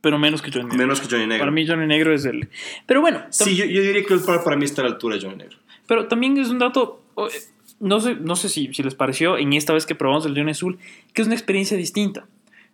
pero 0.00 0.18
menos 0.18 0.40
que 0.40 0.50
Johnny 0.50 0.64
Negro. 0.64 0.78
Menos 0.78 1.00
que 1.00 1.08
Johnny 1.08 1.26
Negro. 1.26 1.40
Para 1.42 1.50
mí 1.50 1.66
Johnny 1.66 1.86
Negro 1.86 2.14
es 2.14 2.24
el... 2.24 2.48
Pero 2.86 3.00
bueno, 3.00 3.22
Sí, 3.30 3.56
yo, 3.56 3.64
yo 3.64 3.82
diría 3.82 4.04
que 4.04 4.14
Olpar 4.14 4.42
para 4.44 4.56
mí 4.56 4.64
está 4.64 4.82
a 4.82 4.84
la 4.84 4.92
altura 4.92 5.16
de 5.16 5.22
Johnny 5.22 5.36
Negro. 5.36 5.58
pero 5.86 6.06
también 6.08 6.36
es 6.38 6.48
un 6.48 6.58
dato, 6.58 7.02
eh, 7.16 7.38
no 7.80 8.00
sé, 8.00 8.14
no 8.14 8.36
sé 8.36 8.48
si, 8.48 8.72
si 8.72 8.82
les 8.82 8.94
pareció 8.94 9.36
en 9.36 9.52
esta 9.52 9.72
vez 9.72 9.86
que 9.86 9.94
probamos 9.94 10.24
el 10.26 10.34
Johnny 10.34 10.52
Azul, 10.52 10.78
que 11.12 11.22
es 11.22 11.26
una 11.26 11.34
experiencia 11.34 11.76
distinta. 11.76 12.26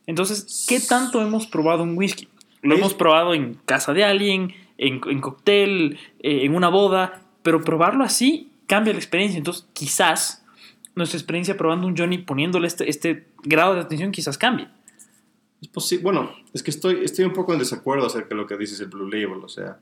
Entonces, 0.06 0.66
¿qué 0.68 0.78
tanto 0.78 1.20
hemos 1.20 1.46
probado 1.46 1.82
un 1.82 1.96
whisky? 1.96 2.28
Lo 2.62 2.74
hemos 2.74 2.94
probado 2.94 3.34
en 3.34 3.54
casa 3.64 3.92
de 3.92 4.04
alguien, 4.04 4.54
en, 4.78 5.00
en 5.08 5.20
cóctel, 5.20 5.98
eh, 6.20 6.44
en 6.44 6.54
una 6.54 6.68
boda, 6.68 7.22
pero 7.46 7.62
probarlo 7.62 8.02
así 8.02 8.50
cambia 8.66 8.92
la 8.92 8.98
experiencia. 8.98 9.38
Entonces, 9.38 9.68
quizás 9.72 10.44
nuestra 10.96 11.16
experiencia 11.16 11.56
probando 11.56 11.86
un 11.86 11.96
Johnny, 11.96 12.18
poniéndole 12.18 12.66
este, 12.66 12.90
este 12.90 13.28
grado 13.44 13.74
de 13.74 13.82
atención, 13.82 14.10
quizás 14.10 14.36
cambie. 14.36 14.66
Es 15.62 15.70
posi- 15.72 16.02
bueno, 16.02 16.32
es 16.52 16.64
que 16.64 16.72
estoy, 16.72 17.04
estoy 17.04 17.24
un 17.24 17.32
poco 17.32 17.52
en 17.52 17.60
desacuerdo 17.60 18.04
acerca 18.06 18.30
de 18.30 18.34
lo 18.34 18.46
que 18.48 18.56
dices 18.56 18.80
el 18.80 18.88
Blue 18.88 19.06
Label, 19.08 19.44
o 19.44 19.48
sea, 19.48 19.78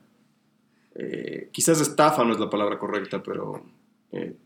eh, 0.95 1.49
quizás 1.53 1.81
estafa 1.81 2.23
no 2.25 2.35
es 2.35 2.39
la 2.39 2.51
palabra 2.51 2.79
correcta, 2.79 3.23
pero 3.23 3.65
eh, 4.13 4.37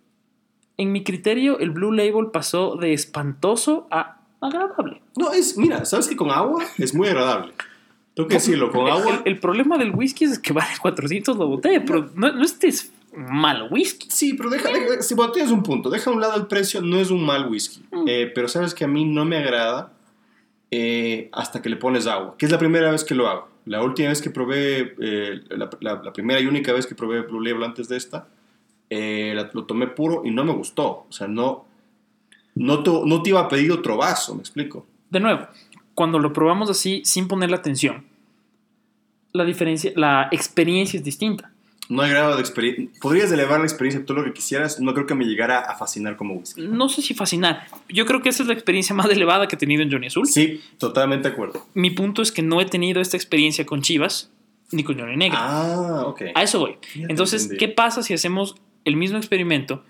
En 0.76 0.92
mi 0.92 1.02
criterio, 1.02 1.58
el 1.58 1.70
Blue 1.72 1.90
Label 1.92 2.28
pasó 2.32 2.76
de 2.76 2.92
espantoso 2.92 3.88
a 3.90 4.20
agradable. 4.40 5.02
no, 5.16 5.32
es, 5.32 5.56
mira, 5.58 5.84
¿sabes 5.84 6.06
que 6.06 6.14
con 6.14 6.30
agua 6.30 6.64
es 6.78 6.94
muy 6.94 7.08
agradable? 7.08 7.52
Tengo 8.14 8.28
que 8.28 8.36
decirlo, 8.36 8.70
con 8.70 8.86
agua... 8.88 9.22
El, 9.24 9.32
el 9.34 9.40
problema 9.40 9.76
del 9.78 9.90
whisky 9.92 10.24
es 10.26 10.38
que 10.38 10.52
vale 10.52 10.70
400 10.80 11.36
la 11.36 11.44
botella, 11.44 11.84
pero 11.84 12.08
no, 12.14 12.32
no 12.32 12.44
este 12.44 12.68
es 12.68 12.92
mal 13.18 13.68
whisky. 13.70 14.08
Sí, 14.10 14.34
pero 14.34 14.48
deja, 14.50 14.68
deja- 14.70 15.02
si 15.02 15.14
bueno, 15.14 15.32
tienes 15.32 15.50
un 15.52 15.62
punto, 15.62 15.90
deja 15.90 16.10
a 16.10 16.12
un 16.14 16.20
lado 16.20 16.36
el 16.36 16.46
precio, 16.46 16.80
no 16.80 16.98
es 16.98 17.10
un 17.10 17.24
mal 17.24 17.48
whisky, 17.48 17.82
Mm. 17.90 18.04
Eh, 18.06 18.32
pero 18.34 18.48
sabes 18.48 18.74
que 18.74 18.84
a 18.84 18.88
mí 18.88 19.04
no 19.04 19.24
me 19.24 19.36
agrada 19.36 19.92
eh, 20.70 21.28
hasta 21.32 21.62
que 21.62 21.68
le 21.70 21.76
pones 21.76 22.06
agua, 22.06 22.34
que 22.38 22.44
es 22.46 22.52
la 22.52 22.58
primera 22.58 22.90
vez 22.90 23.02
que 23.04 23.14
lo 23.14 23.26
hago. 23.28 23.48
La 23.64 23.82
última 23.82 24.08
vez 24.10 24.20
que 24.22 24.30
probé, 24.30 24.94
eh, 25.00 25.40
la, 25.50 25.68
la- 25.80 26.02
la 26.02 26.12
primera 26.12 26.40
y 26.40 26.46
única 26.46 26.72
vez 26.72 26.86
que 26.86 26.94
probé 26.94 27.22
Blue 27.22 27.40
Label 27.40 27.64
antes 27.64 27.88
de 27.88 27.96
esta, 27.96 28.28
la- 28.90 29.50
lo 29.52 29.64
tomé 29.64 29.86
puro 29.88 30.22
y 30.24 30.30
no 30.30 30.44
me 30.44 30.52
gustó. 30.52 31.06
O 31.08 31.12
sea, 31.12 31.26
no, 31.26 31.66
no, 32.54 32.82
te, 32.82 32.90
no 33.04 33.22
te 33.22 33.30
iba 33.30 33.40
a 33.40 33.48
pedir 33.48 33.72
otro 33.72 33.96
vaso, 33.96 34.34
me 34.34 34.40
explico. 34.40 34.86
De 35.10 35.20
nuevo, 35.20 35.46
cuando 35.94 36.18
lo 36.18 36.32
probamos 36.32 36.68
así, 36.70 37.02
sin 37.04 37.28
ponerle 37.28 37.56
atención, 37.56 38.04
la 39.32 39.44
diferencia, 39.44 39.92
la 39.96 40.28
experiencia 40.32 40.98
es 40.98 41.04
distinta. 41.04 41.50
No 41.88 42.02
hay 42.02 42.10
grado 42.10 42.34
de 42.34 42.40
experiencia. 42.40 42.88
Podrías 43.00 43.32
elevar 43.32 43.60
la 43.60 43.66
experiencia 43.66 44.04
todo 44.04 44.18
lo 44.18 44.24
que 44.24 44.32
quisieras, 44.32 44.78
no 44.80 44.92
creo 44.92 45.06
que 45.06 45.14
me 45.14 45.24
llegara 45.24 45.60
a 45.60 45.76
fascinar 45.76 46.16
como 46.16 46.34
whisky. 46.34 46.60
No 46.60 46.88
sé 46.88 47.00
si 47.00 47.14
fascinar. 47.14 47.66
Yo 47.88 48.04
creo 48.04 48.20
que 48.20 48.28
esa 48.28 48.42
es 48.42 48.46
la 48.48 48.54
experiencia 48.54 48.94
más 48.94 49.06
elevada 49.10 49.48
que 49.48 49.56
he 49.56 49.58
tenido 49.58 49.82
en 49.82 49.90
Johnny 49.90 50.08
Azul. 50.08 50.26
Sí, 50.26 50.60
totalmente 50.78 51.28
de 51.28 51.34
acuerdo. 51.34 51.66
Mi 51.74 51.90
punto 51.90 52.20
es 52.22 52.30
que 52.30 52.42
no 52.42 52.60
he 52.60 52.66
tenido 52.66 53.00
esta 53.00 53.16
experiencia 53.16 53.64
con 53.64 53.80
Chivas 53.82 54.30
ni 54.70 54.84
con 54.84 54.98
Johnny 54.98 55.16
Negro. 55.16 55.38
Ah, 55.40 56.04
ok. 56.06 56.22
A 56.34 56.42
eso 56.42 56.58
voy. 56.58 56.76
Ya 56.94 57.06
Entonces. 57.08 57.48
¿qué 57.58 57.68
pasa 57.68 58.02
si 58.02 58.12
hacemos 58.12 58.56
el 58.84 58.96
mismo 58.96 59.16
experimento 59.18 59.82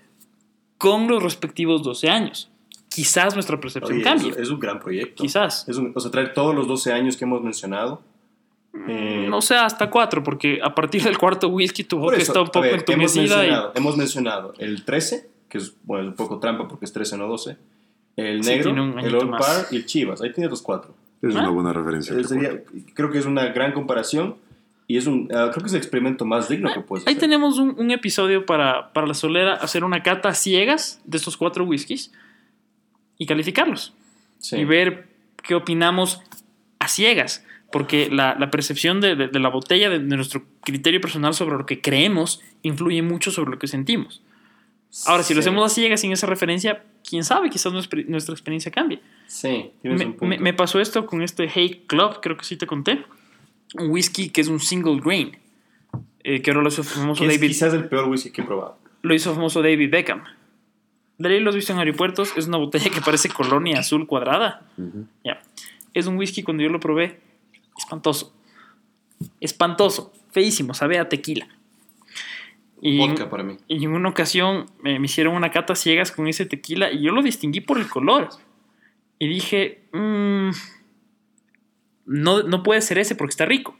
con 0.77 1.07
los 1.07 1.21
respectivos 1.21 1.83
12 1.83 2.09
años. 2.09 2.49
Quizás 2.89 3.33
nuestra 3.33 3.59
percepción 3.59 3.95
Oye, 3.97 4.03
cambie. 4.03 4.31
es, 4.31 4.37
es 4.37 4.49
un 4.49 4.59
gran 4.59 4.79
proyecto. 4.79 5.21
Quizás. 5.21 5.67
Es 5.67 5.77
un- 5.77 5.91
o 5.95 5.99
sea, 5.99 6.09
traer 6.09 6.33
todos 6.33 6.55
los 6.55 6.67
12 6.67 6.91
años 6.93 7.17
que 7.17 7.25
hemos 7.25 7.41
mencionado. 7.43 8.01
Eh, 8.87 9.25
No 9.29 9.41
sé, 9.41 9.55
hasta 9.55 9.89
cuatro, 9.89 10.23
porque 10.23 10.59
a 10.63 10.73
partir 10.73 11.03
del 11.03 11.17
cuarto 11.17 11.49
whisky 11.49 11.83
tu 11.83 11.97
boca 11.99 12.15
eso, 12.17 12.23
está 12.31 12.41
un 12.41 12.47
a 12.47 12.51
poco 12.51 12.61
ver, 12.61 12.71
hemos 12.73 12.81
entumecida 12.89 13.23
y 13.23 13.37
mencionado, 13.49 13.71
hemos 13.75 13.97
mencionado 13.97 14.53
el 14.57 14.85
13, 14.85 15.29
que 15.49 15.57
es, 15.57 15.73
bueno, 15.83 16.03
es 16.05 16.09
un 16.09 16.15
poco 16.15 16.39
trampa 16.39 16.67
porque 16.67 16.85
es 16.85 16.93
13, 16.93 17.17
no 17.17 17.27
12. 17.27 17.57
El 18.15 18.43
Sí, 18.43 18.49
negro, 18.49 18.63
tiene 18.73 18.81
un 18.81 18.99
el 18.99 19.15
Old 19.15 19.29
más. 19.29 19.45
Par 19.45 19.65
y 19.71 19.77
el 19.77 19.85
Chivas. 19.85 20.21
Ahí 20.21 20.31
tienes 20.33 20.49
los 20.51 20.61
cuatro. 20.61 20.93
Es 21.21 21.35
¿Ah? 21.35 21.39
una 21.39 21.49
buena 21.49 21.73
referencia. 21.73 22.21
Sería- 22.23 22.61
creo 22.93 23.11
que 23.11 23.17
es 23.17 23.25
una 23.25 23.45
gran 23.47 23.73
comparación 23.73 24.35
y 24.87 24.97
es 24.97 25.05
un, 25.07 25.29
ah, 25.33 25.49
creo 25.51 25.61
que 25.63 25.67
es 25.67 25.73
el 25.73 25.77
experimento 25.79 26.25
más 26.25 26.49
digno 26.49 26.73
que 26.73 26.79
puedes 26.81 27.05
Ahí 27.07 27.13
hacer. 27.13 27.21
tenemos 27.29 27.59
un, 27.59 27.75
un 27.77 27.91
episodio 27.91 28.45
para, 28.45 28.91
para 28.93 29.05
la 29.07 29.13
solera, 29.13 29.53
hacer 29.55 29.83
una 29.83 30.01
cata 30.03 30.29
a 30.29 30.33
ciegas 30.33 31.01
de 31.05 31.17
estos 31.17 31.37
cuatro 31.37 31.63
whiskies 31.65 32.11
y 33.17 33.25
calificarlos. 33.25 33.93
Sí. 34.39 34.57
Y 34.57 34.65
ver 34.65 35.07
qué 35.43 35.55
opinamos 35.55 36.21
a 36.79 36.87
ciegas. 36.87 37.45
Porque 37.71 38.09
la, 38.11 38.35
la 38.39 38.49
percepción 38.49 38.99
de, 39.01 39.15
de- 39.15 39.27
de 39.27 39.39
la 39.39 39.49
botella, 39.49 39.89
de, 39.89 39.99
de 39.99 40.15
nuestro 40.15 40.43
criterio 40.63 40.99
personal 41.01 41.33
sobre 41.33 41.57
lo 41.57 41.65
que 41.65 41.81
creemos, 41.81 42.41
influye 42.63 43.01
mucho 43.01 43.29
sobre 43.31 43.51
lo 43.51 43.59
que 43.59 43.67
sentimos. 43.67 44.21
Ahora, 45.05 45.21
si 45.21 45.35
lo 45.35 45.41
hacemos 45.41 45.63
a 45.63 45.69
ciegas 45.73 46.01
sin 46.01 46.11
esa 46.11 46.25
referencia, 46.25 46.83
quién 47.07 47.23
sabe, 47.23 47.51
quizás 47.51 47.71
nuestra, 47.71 48.01
nuestra 48.07 48.33
experiencia 48.33 48.71
cambie. 48.71 48.99
Sí, 49.27 49.69
tienes 49.83 49.99
Me, 49.99 50.05
un 50.07 50.11
punto. 50.13 50.25
me- 50.25 50.39
me 50.39 50.53
pasó 50.53 50.79
esto 50.79 51.05
con 51.05 51.21
este 51.21 51.47
Hey 51.53 51.83
Club, 51.85 52.19
creo 52.21 52.37
que 52.37 52.43
sí 52.43 52.57
te 52.57 52.65
conté. 52.65 53.03
Un 53.75 53.91
whisky 53.91 54.29
que 54.29 54.41
es 54.41 54.47
un 54.47 54.59
single 54.59 54.99
grain. 54.99 55.37
eh, 56.23 56.41
que 56.41 56.49
ahora 56.49 56.63
lo 56.63 56.69
hizo 56.69 56.83
famoso 56.83 57.23
es 57.23 57.29
David 57.35 57.47
quizás 57.49 57.73
el 57.75 57.87
peor 57.87 58.09
whisky 58.09 58.31
que 58.31 58.41
he 58.41 58.43
probado. 58.45 58.77
lo 59.03 59.13
hizo 59.13 59.33
famoso 59.35 59.61
David 59.61 59.91
Beckham. 59.91 60.23
De 61.19 61.29
ley 61.29 61.39
lo 61.39 61.49
has 61.51 61.55
visto 61.55 61.71
en 61.73 61.79
aeropuertos. 61.79 62.33
Es 62.35 62.47
una 62.47 62.57
botella 62.57 62.89
que 62.89 62.99
parece 63.01 63.29
colonia 63.29 63.79
azul 63.79 64.07
cuadrada. 64.07 64.63
Ujú. 64.77 65.05
Ya. 65.23 65.39
Es 65.93 66.07
un 66.07 66.17
whisky 66.17 66.41
cuando 66.43 66.63
yo 66.63 66.69
lo 66.69 66.79
probé. 66.79 67.19
Espantoso. 67.79 68.35
Espantoso. 69.39 70.13
Feísimo. 70.31 70.73
Sabe 70.73 70.99
a 70.99 71.09
tequila. 71.09 71.47
Y, 72.81 72.97
Vodka 72.97 73.29
para 73.29 73.43
mí. 73.43 73.57
y 73.67 73.83
en 73.83 73.91
una 73.91 74.07
ocasión 74.09 74.67
eh, 74.85 74.99
me 74.99 75.05
hicieron 75.05 75.35
una 75.35 75.51
cata 75.51 75.75
ciegas 75.75 76.13
con 76.13 76.27
ese 76.27 76.45
tequila 76.45 76.91
y 76.91 77.01
yo 77.01 77.11
lo 77.11 77.21
distinguí 77.21 77.59
por 77.59 77.77
el 77.77 77.89
color. 77.89 78.29
Y 79.17 79.27
dije, 79.27 79.83
"Mm, 79.91 80.51
no, 82.05 82.43
no 82.43 82.63
puede 82.63 82.81
ser 82.81 82.97
ese 82.97 83.15
porque 83.15 83.31
está 83.31 83.45
rico. 83.45 83.77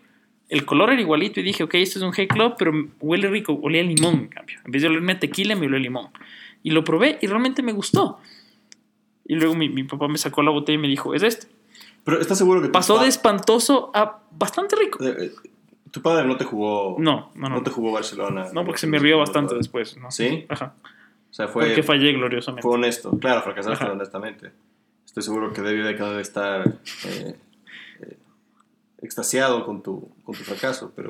El 0.50 0.66
color 0.66 0.92
era 0.92 1.02
igualito 1.02 1.40
y 1.40 1.44
dije, 1.44 1.64
ok, 1.64 1.76
esto 1.76 2.00
es 2.00 2.04
un 2.04 2.12
Hey 2.14 2.28
Club, 2.28 2.56
pero 2.58 2.74
huele 3.00 3.30
rico, 3.30 3.60
olía 3.62 3.84
limón 3.84 4.16
en 4.16 4.28
cambio. 4.28 4.60
En 4.66 4.72
vez 4.72 4.82
de 4.82 4.88
olerme 4.88 5.14
a 5.14 5.20
tequila, 5.20 5.56
me 5.56 5.68
olió 5.68 5.78
a 5.78 5.80
limón. 5.80 6.08
Y 6.64 6.72
lo 6.72 6.84
probé 6.84 7.20
y 7.22 7.28
realmente 7.28 7.62
me 7.62 7.72
gustó. 7.72 8.20
Y 9.26 9.36
luego 9.36 9.56
mi, 9.56 9.70
mi 9.70 9.84
papá 9.84 10.08
me 10.08 10.18
sacó 10.18 10.42
la 10.42 10.52
botella 10.52 10.78
y 10.78 10.82
me 10.82 10.88
dijo, 10.88 11.14
es 11.14 11.24
este. 11.24 11.48
Pero 12.04 12.20
¿estás 12.20 12.38
seguro 12.38 12.62
que 12.62 12.70
Pasó 12.70 12.96
pa- 12.98 13.04
de 13.04 13.10
espantoso 13.10 13.92
a 13.94 14.22
bastante 14.32 14.76
rico. 14.76 15.04
eh, 15.04 15.16
eh, 15.20 15.32
Tu 15.92 16.02
padre 16.02 16.26
no 16.28 16.38
te 16.38 16.46
jugó. 16.46 16.96
No, 17.00 17.32
no, 17.36 17.50
no. 17.50 17.56
No 17.58 17.64
te 17.64 17.72
jugó 17.72 17.92
Barcelona. 17.92 18.48
No, 18.54 18.64
porque 18.66 18.80
se 18.80 18.88
me 18.88 19.00
rió 19.00 19.18
bastante 19.20 19.56
después. 19.56 19.98
¿no? 19.98 20.12
¿Sí? 20.12 20.46
Ajá. 20.50 20.74
O 21.30 21.34
sea, 21.34 21.48
fue, 21.48 21.66
Porque 21.68 21.84
fallé 21.84 22.12
gloriosamente. 22.14 22.62
fue 22.64 22.74
honesto. 22.76 23.12
Claro, 23.20 23.42
fracasaste 23.42 23.84
Ajá. 23.84 23.94
honestamente. 23.94 24.52
Estoy 25.06 25.24
seguro 25.24 25.52
que 25.54 25.62
Beckham 25.62 26.10
debe 26.10 26.22
estar 26.22 26.76
eh, 27.06 27.36
extasiado 29.02 29.66
con 29.66 29.82
tu, 29.82 30.10
con 30.24 30.36
tu 30.36 30.44
fracaso, 30.44 30.92
pero... 30.96 31.10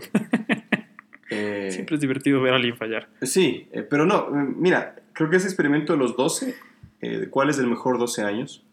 eh, 1.29 1.69
Siempre 1.71 1.95
es 1.95 2.01
divertido 2.01 2.41
ver 2.41 2.53
a 2.53 2.57
alguien 2.57 2.77
fallar. 2.77 3.09
Sí, 3.21 3.67
eh, 3.71 3.81
pero 3.83 4.05
no, 4.05 4.27
mira, 4.31 4.95
creo 5.13 5.29
que 5.29 5.37
ese 5.37 5.47
experimento 5.47 5.93
de 5.93 5.99
los 5.99 6.15
12, 6.15 6.55
eh, 7.01 7.17
de 7.17 7.29
cuál 7.29 7.49
es 7.49 7.59
el 7.59 7.67
mejor 7.67 7.97
12 7.97 8.23
años, 8.23 8.63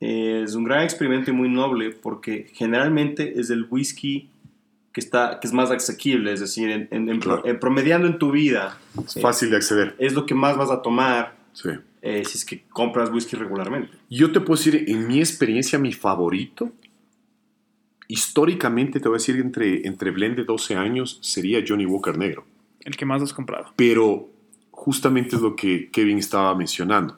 eh, 0.00 0.42
es 0.44 0.54
un 0.54 0.64
gran 0.64 0.82
experimento 0.82 1.30
y 1.30 1.34
muy 1.34 1.48
noble 1.48 1.90
porque 1.90 2.50
generalmente 2.54 3.38
es 3.40 3.50
el 3.50 3.66
whisky 3.70 4.30
que, 4.92 5.00
está, 5.00 5.38
que 5.40 5.46
es 5.46 5.52
más 5.52 5.70
asequible, 5.70 6.32
es 6.32 6.40
decir, 6.40 6.70
en, 6.70 6.88
en- 6.90 7.08
en 7.08 7.20
pro- 7.20 7.36
Claro. 7.42 7.46
en 7.48 7.60
promediando 7.60 8.06
en 8.08 8.18
tu 8.18 8.30
vida, 8.32 8.78
Es 9.06 9.16
eh, 9.16 9.20
fácil 9.20 9.50
de 9.50 9.56
acceder. 9.56 9.94
es 9.98 10.14
lo 10.14 10.26
que 10.26 10.34
más 10.34 10.56
vas 10.56 10.70
a 10.70 10.82
tomar 10.82 11.36
Sí. 11.52 11.68
eh, 12.02 12.24
si 12.24 12.38
es 12.38 12.44
que 12.44 12.62
compras 12.70 13.10
whisky 13.10 13.36
regularmente. 13.36 13.90
Yo 14.08 14.32
te 14.32 14.40
puedo 14.40 14.56
decir, 14.58 14.84
en 14.88 15.06
mi 15.06 15.18
experiencia, 15.20 15.78
mi 15.78 15.92
favorito, 15.92 16.72
históricamente 18.08 18.98
te 19.00 19.08
voy 19.08 19.16
a 19.16 19.18
decir, 19.18 19.36
entre, 19.36 19.86
entre 19.86 20.10
blend 20.10 20.36
de 20.36 20.44
12 20.44 20.74
años, 20.76 21.18
sería 21.22 21.62
Johnny 21.66 21.86
Walker 21.86 22.16
Negro. 22.18 22.44
El 22.80 22.96
que 22.96 23.04
más 23.04 23.22
has 23.22 23.32
comprado. 23.32 23.72
Pero 23.76 24.28
justamente 24.70 25.36
es 25.36 25.42
lo 25.42 25.54
que 25.54 25.90
Kevin 25.90 26.18
estaba 26.18 26.54
mencionando. 26.54 27.16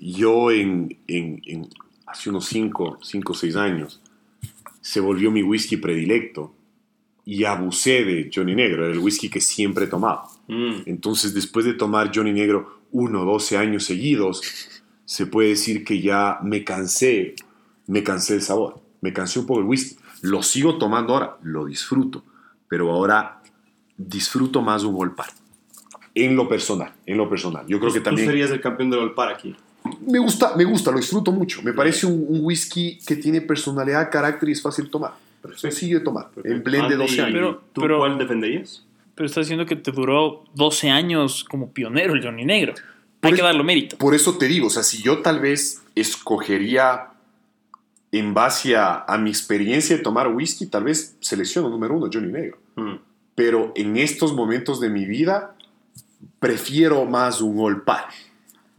Yo 0.00 0.50
en, 0.50 0.98
en- 1.06 1.42
en- 1.44 1.68
hace 2.06 2.30
unos 2.30 2.46
5 2.46 2.98
o 3.02 3.34
6 3.34 3.56
años 3.56 4.00
se 4.80 5.00
volvió 5.00 5.30
mi 5.30 5.42
whisky 5.42 5.76
predilecto 5.76 6.54
y 7.24 7.44
abusé 7.44 8.04
de 8.04 8.30
Johnny 8.34 8.54
Negro, 8.54 8.84
era 8.84 8.92
el 8.94 8.98
whisky 8.98 9.28
que 9.28 9.40
siempre 9.40 9.86
tomaba. 9.86 10.26
Mm, 10.48 10.82
Entonces, 10.86 11.34
después 11.34 11.64
de 11.66 11.74
tomar 11.74 12.10
Johnny 12.14 12.32
Negro 12.32 12.80
1 12.92 13.22
o 13.22 13.24
12 13.24 13.56
años 13.58 13.84
seguidos, 13.84 14.40
se 15.04 15.26
puede 15.26 15.50
decir 15.50 15.84
que 15.84 16.00
ya 16.00 16.38
me 16.42 16.64
cansé, 16.64 17.34
me 17.86 18.02
cansé 18.02 18.32
del 18.34 18.42
sabor, 18.42 18.80
me 19.02 19.12
cansé 19.12 19.38
un 19.38 19.46
poco 19.46 19.60
el 19.60 19.66
whisky. 19.66 19.96
Lo 20.22 20.42
sigo 20.42 20.78
tomando 20.78 21.12
ahora, 21.14 21.36
lo 21.42 21.66
disfruto, 21.66 22.24
pero 22.68 22.90
ahora 22.90 23.42
disfruto 23.96 24.62
más 24.62 24.82
un 24.84 24.96
Old 24.98 25.14
Par. 25.14 25.28
En 26.14 26.34
lo 26.36 26.48
personal, 26.48 26.92
en 27.06 27.16
lo 27.18 27.28
personal. 27.28 27.64
Yo 27.68 27.78
creo 27.78 27.92
que 27.92 28.00
tú 28.00 28.04
también... 28.04 28.26
serías 28.28 28.50
el 28.50 28.60
campeón 28.60 28.90
del 28.90 29.00
Old 29.00 29.14
Par 29.14 29.28
aquí. 29.32 29.54
Me 30.06 30.18
gusta, 30.18 30.54
me 30.56 30.64
gusta, 30.64 30.90
lo 30.90 30.98
disfruto 30.98 31.32
mucho. 31.32 31.62
Me 31.62 31.72
parece 31.72 32.06
un, 32.06 32.24
un 32.28 32.40
whisky 32.44 32.98
que 33.06 33.16
tiene 33.16 33.40
personalidad, 33.40 34.10
carácter 34.10 34.48
y 34.48 34.52
es 34.52 34.62
fácil 34.62 34.90
tomar. 34.90 35.12
Sencillo 35.56 35.98
de 35.98 36.04
tomar. 36.04 36.28
En 36.44 36.62
blend 36.62 36.88
de 36.88 36.96
12 36.96 37.22
Andy, 37.22 37.22
años. 37.22 37.32
Pero- 37.56 37.62
¿Tú 37.72 37.80
pero- 37.80 37.98
cuál 37.98 38.18
defenderías? 38.18 38.84
Pero 39.14 39.26
estás 39.26 39.46
diciendo 39.46 39.66
que 39.66 39.76
te 39.76 39.90
duró 39.92 40.44
12 40.54 40.88
años 40.90 41.44
como 41.44 41.70
pionero 41.72 42.14
el 42.14 42.22
Johnny 42.22 42.44
Negro. 42.44 42.72
Hay 42.76 42.82
Por 43.20 43.30
que 43.30 43.34
eso- 43.36 43.44
darle 43.44 43.62
mérito. 43.62 43.98
Por 43.98 44.14
eso 44.14 44.38
te 44.38 44.46
digo, 44.46 44.68
o 44.68 44.70
sea, 44.70 44.82
si 44.82 45.02
yo 45.02 45.18
tal 45.20 45.40
vez 45.40 45.82
escogería 45.94 47.08
en 48.12 48.34
base 48.34 48.76
a, 48.76 49.04
a 49.06 49.18
mi 49.18 49.30
experiencia 49.30 49.96
de 49.96 50.02
tomar 50.02 50.28
whisky, 50.28 50.66
tal 50.66 50.84
vez 50.84 51.16
selecciono 51.20 51.68
número 51.68 51.94
uno 51.96 52.08
Johnny 52.12 52.32
Negro. 52.32 52.58
Mm. 52.76 52.94
Pero 53.34 53.72
en 53.76 53.96
estos 53.96 54.34
momentos 54.34 54.80
de 54.80 54.88
mi 54.90 55.04
vida, 55.06 55.54
prefiero 56.38 57.04
más 57.04 57.40
un 57.40 57.58
Old 57.58 57.82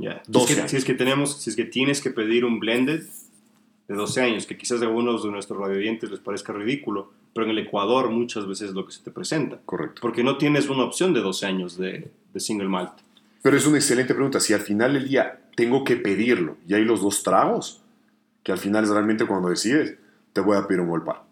Par. 0.01 0.15
Ya. 0.15 0.23
Si, 0.25 0.31
12 0.31 0.45
es 0.45 0.55
que, 0.55 0.61
años. 0.61 0.71
si 0.71 0.77
es 0.77 0.85
que 0.85 0.93
tenemos, 0.93 1.41
si 1.41 1.49
es 1.49 1.55
que 1.55 1.65
tienes 1.65 2.01
que 2.01 2.11
pedir 2.11 2.45
un 2.45 2.59
blended 2.59 3.03
de 3.87 3.95
12 3.95 4.21
años, 4.21 4.45
que 4.45 4.57
quizás 4.57 4.81
a 4.81 4.85
algunos 4.85 5.23
de 5.23 5.31
nuestros 5.31 5.59
radioyentes 5.59 6.09
les 6.09 6.19
parezca 6.19 6.53
ridículo, 6.53 7.11
pero 7.33 7.45
en 7.45 7.51
el 7.51 7.59
Ecuador 7.59 8.09
muchas 8.09 8.47
veces 8.47 8.69
es 8.69 8.75
lo 8.75 8.85
que 8.85 8.91
se 8.91 9.01
te 9.01 9.11
presenta. 9.11 9.59
Correcto. 9.65 10.01
Porque 10.01 10.23
no 10.23 10.37
tienes 10.37 10.69
una 10.69 10.83
opción 10.83 11.13
de 11.13 11.21
12 11.21 11.45
años 11.45 11.77
de, 11.77 12.09
de 12.33 12.39
single 12.39 12.67
malt. 12.67 12.93
Pero 13.41 13.57
es 13.57 13.65
una 13.65 13.77
excelente 13.77 14.13
pregunta. 14.13 14.39
Si 14.39 14.53
al 14.53 14.61
final 14.61 14.93
del 14.93 15.07
día 15.07 15.41
tengo 15.55 15.83
que 15.83 15.95
pedirlo 15.95 16.57
y 16.67 16.73
hay 16.73 16.85
los 16.85 17.01
dos 17.01 17.23
tragos, 17.23 17.81
que 18.43 18.51
al 18.51 18.57
final 18.57 18.83
es 18.83 18.89
realmente 18.89 19.25
cuando 19.25 19.49
decides, 19.49 19.97
te 20.33 20.41
voy 20.41 20.57
a 20.57 20.67
pedir 20.67 20.81
un 20.81 20.89
Old 20.89 21.05
Par. 21.05 21.23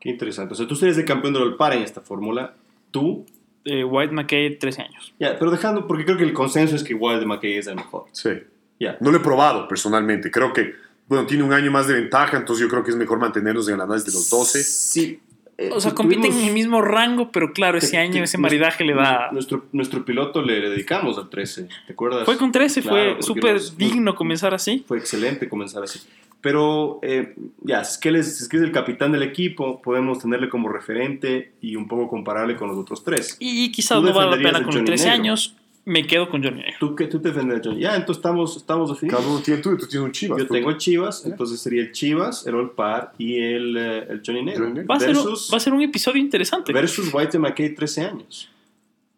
Qué 0.00 0.10
interesante. 0.10 0.54
O 0.54 0.56
sea, 0.56 0.66
tú 0.66 0.76
eres 0.82 0.96
el 0.98 1.04
campeón 1.04 1.34
del 1.34 1.42
Old 1.42 1.56
Par 1.56 1.72
en 1.72 1.82
esta 1.82 2.00
fórmula. 2.00 2.54
Tú, 2.90 3.26
Eh, 3.64 3.84
White 3.84 4.12
McKay, 4.12 4.58
13 4.58 4.82
años. 4.82 5.14
ya, 5.18 5.38
pero 5.38 5.50
dejando, 5.50 5.86
porque 5.86 6.04
creo 6.04 6.16
que 6.16 6.24
el 6.24 6.32
consenso 6.32 6.76
es 6.76 6.82
que 6.82 6.94
de 6.94 7.26
McKay 7.26 7.58
es 7.58 7.66
el 7.66 7.76
mejor. 7.76 8.06
Sí. 8.12 8.30
Ya. 8.78 8.96
No 9.00 9.10
lo 9.10 9.18
he 9.18 9.20
probado 9.20 9.68
personalmente. 9.68 10.30
Creo 10.30 10.52
que, 10.52 10.74
bueno, 11.06 11.26
tiene 11.26 11.42
un 11.42 11.52
año 11.52 11.70
más 11.70 11.86
de 11.86 11.94
ventaja, 11.94 12.38
entonces 12.38 12.62
yo 12.62 12.70
creo 12.70 12.82
que 12.82 12.90
es 12.90 12.96
mejor 12.96 13.18
mantenernos 13.18 13.68
en 13.68 13.78
la 13.78 13.84
análisis 13.84 14.12
de 14.12 14.18
los 14.18 14.30
12. 14.30 14.62
Sí. 14.62 15.20
Eh, 15.60 15.68
O 15.74 15.80
sea, 15.80 15.94
compiten 15.94 16.32
en 16.32 16.48
el 16.48 16.54
mismo 16.54 16.80
rango, 16.80 17.30
pero 17.30 17.52
claro, 17.52 17.76
ese 17.76 17.98
año 17.98 18.24
ese 18.24 18.38
maridaje 18.38 18.82
le 18.82 18.94
da... 18.94 19.28
Nuestro, 19.30 19.66
nuestro 19.72 20.06
piloto 20.06 20.40
le, 20.40 20.58
dedicamos 20.58 21.18
al 21.18 21.28
13, 21.28 21.68
¿te 21.86 21.92
acuerdas? 21.92 22.24
Fue 22.24 22.38
con 22.38 22.50
13, 22.50 22.80
Claro, 22.80 23.14
fue 23.14 23.22
súper 23.22 23.60
digno 23.76 24.14
comenzar 24.14 24.54
así. 24.54 24.82
Fue 24.88 24.96
excelente 24.96 25.50
comenzar 25.50 25.82
así. 25.82 26.00
Pero 26.40 26.98
eh, 27.02 27.34
ya, 27.62 27.84
si 27.84 27.92
es, 27.92 27.98
que 27.98 28.08
él 28.08 28.16
es, 28.16 28.40
es 28.40 28.48
que 28.48 28.56
es 28.56 28.62
el 28.62 28.72
capitán 28.72 29.12
del 29.12 29.22
equipo, 29.22 29.82
podemos 29.82 30.20
tenerle 30.20 30.48
como 30.48 30.70
referente 30.70 31.52
y 31.60 31.76
un 31.76 31.86
poco 31.86 32.08
comparable 32.08 32.56
con 32.56 32.68
los 32.68 32.78
otros 32.78 33.04
tres. 33.04 33.36
Y 33.38 33.70
quizás 33.70 33.98
Tú 33.98 34.04
no 34.06 34.14
vale 34.14 34.38
la 34.38 34.42
pena 34.42 34.62
con 34.62 34.72
Johnny 34.72 34.86
13 34.86 35.04
Negro. 35.04 35.20
años, 35.20 35.56
me 35.90 36.06
quedo 36.06 36.28
con 36.30 36.42
Johnny 36.42 36.58
Negro. 36.62 36.76
¿Tú, 36.80 36.94
qué, 36.96 37.06
tú 37.06 37.20
te 37.20 37.28
defendes, 37.28 37.60
Johnny? 37.64 37.80
Ya, 37.80 37.96
entonces 37.96 38.18
estamos, 38.18 38.56
estamos 38.56 38.90
definidos. 38.90 39.20
Cada 39.20 39.32
uno 39.32 39.42
tiene 39.42 39.60
tú, 39.60 39.76
tú 39.76 39.86
tienes 39.86 40.06
un 40.06 40.12
chivas. 40.12 40.38
Yo 40.38 40.46
tú- 40.46 40.54
tengo 40.54 40.70
el 40.70 40.76
Chivas, 40.78 41.26
entonces 41.26 41.60
sería 41.60 41.82
el 41.82 41.92
Chivas, 41.92 42.46
el 42.46 42.54
Old 42.54 42.72
Par 42.72 43.12
y 43.18 43.38
el, 43.40 43.76
eh, 43.76 44.06
el 44.10 44.22
Johnny 44.24 44.42
Negro. 44.42 44.64
Johnny 44.64 44.74
Negro. 44.80 44.88
Va 44.88 44.96
a, 44.96 45.00
ser 45.00 45.10
un, 45.10 45.14
Versus, 45.16 45.50
va 45.52 45.56
a 45.56 45.60
ser 45.60 45.72
un 45.72 45.82
episodio 45.82 46.20
interesante. 46.20 46.72
versus 46.72 47.12
White 47.12 47.38
McKay 47.38 47.74
13 47.74 48.00
años. 48.02 48.48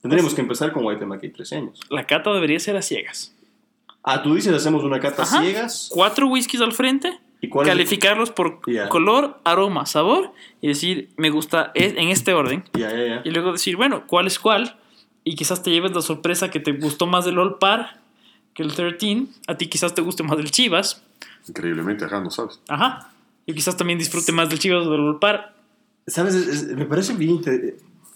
Tendríamos 0.00 0.34
que 0.34 0.40
empezar 0.40 0.72
con 0.72 0.84
White 0.84 1.06
McKay 1.06 1.30
13 1.30 1.56
años. 1.56 1.80
La 1.90 2.06
cata 2.06 2.32
debería 2.32 2.58
ser 2.58 2.76
a 2.76 2.82
ciegas. 2.82 3.34
Ah, 4.02 4.20
tú 4.22 4.34
dices, 4.34 4.52
hacemos 4.52 4.82
una 4.82 4.98
cata 4.98 5.22
Ajá. 5.22 5.40
ciegas. 5.42 5.88
Cuatro 5.92 6.26
whiskies 6.26 6.60
al 6.60 6.72
frente, 6.72 7.20
¿Y 7.40 7.48
cuál 7.48 7.66
es 7.66 7.72
el- 7.72 7.78
calificarlos 7.78 8.30
por 8.30 8.58
Ya. 8.66 8.88
color, 8.88 9.38
aroma, 9.44 9.86
sabor 9.86 10.32
y 10.60 10.66
decir, 10.68 11.10
me 11.16 11.30
gusta 11.30 11.70
es- 11.74 11.94
en 11.96 12.08
este 12.08 12.32
orden. 12.34 12.64
Ya, 12.72 12.90
ya, 12.90 13.06
ya. 13.06 13.22
Y 13.24 13.30
luego 13.30 13.52
decir, 13.52 13.76
bueno, 13.76 14.04
¿cuál 14.08 14.26
es 14.26 14.40
cuál? 14.40 14.76
Y 15.24 15.36
quizás 15.36 15.62
te 15.62 15.70
lleves 15.70 15.92
la 15.92 16.02
sorpresa 16.02 16.50
que 16.50 16.60
te 16.60 16.72
gustó 16.72 17.06
más 17.06 17.24
del 17.24 17.38
All 17.38 17.58
Par 17.58 18.00
que 18.54 18.62
el 18.62 18.74
13. 18.74 19.26
A 19.46 19.56
ti 19.56 19.66
quizás 19.68 19.94
te 19.94 20.02
guste 20.02 20.22
más 20.22 20.36
del 20.36 20.50
Chivas. 20.50 21.02
Increíblemente, 21.48 22.04
acá 22.04 22.20
no 22.20 22.30
sabes. 22.30 22.60
Ajá. 22.68 23.10
Yo 23.46 23.54
quizás 23.54 23.76
también 23.76 23.98
disfrute 23.98 24.32
más 24.32 24.48
del 24.48 24.58
Chivas 24.58 24.86
o 24.86 24.90
del 24.90 25.00
Olpar. 25.00 25.54
¿Sabes? 26.06 26.34
Es- 26.34 26.48
es- 26.48 26.64
me 26.76 26.86
parece 26.86 27.14
bien. 27.14 27.40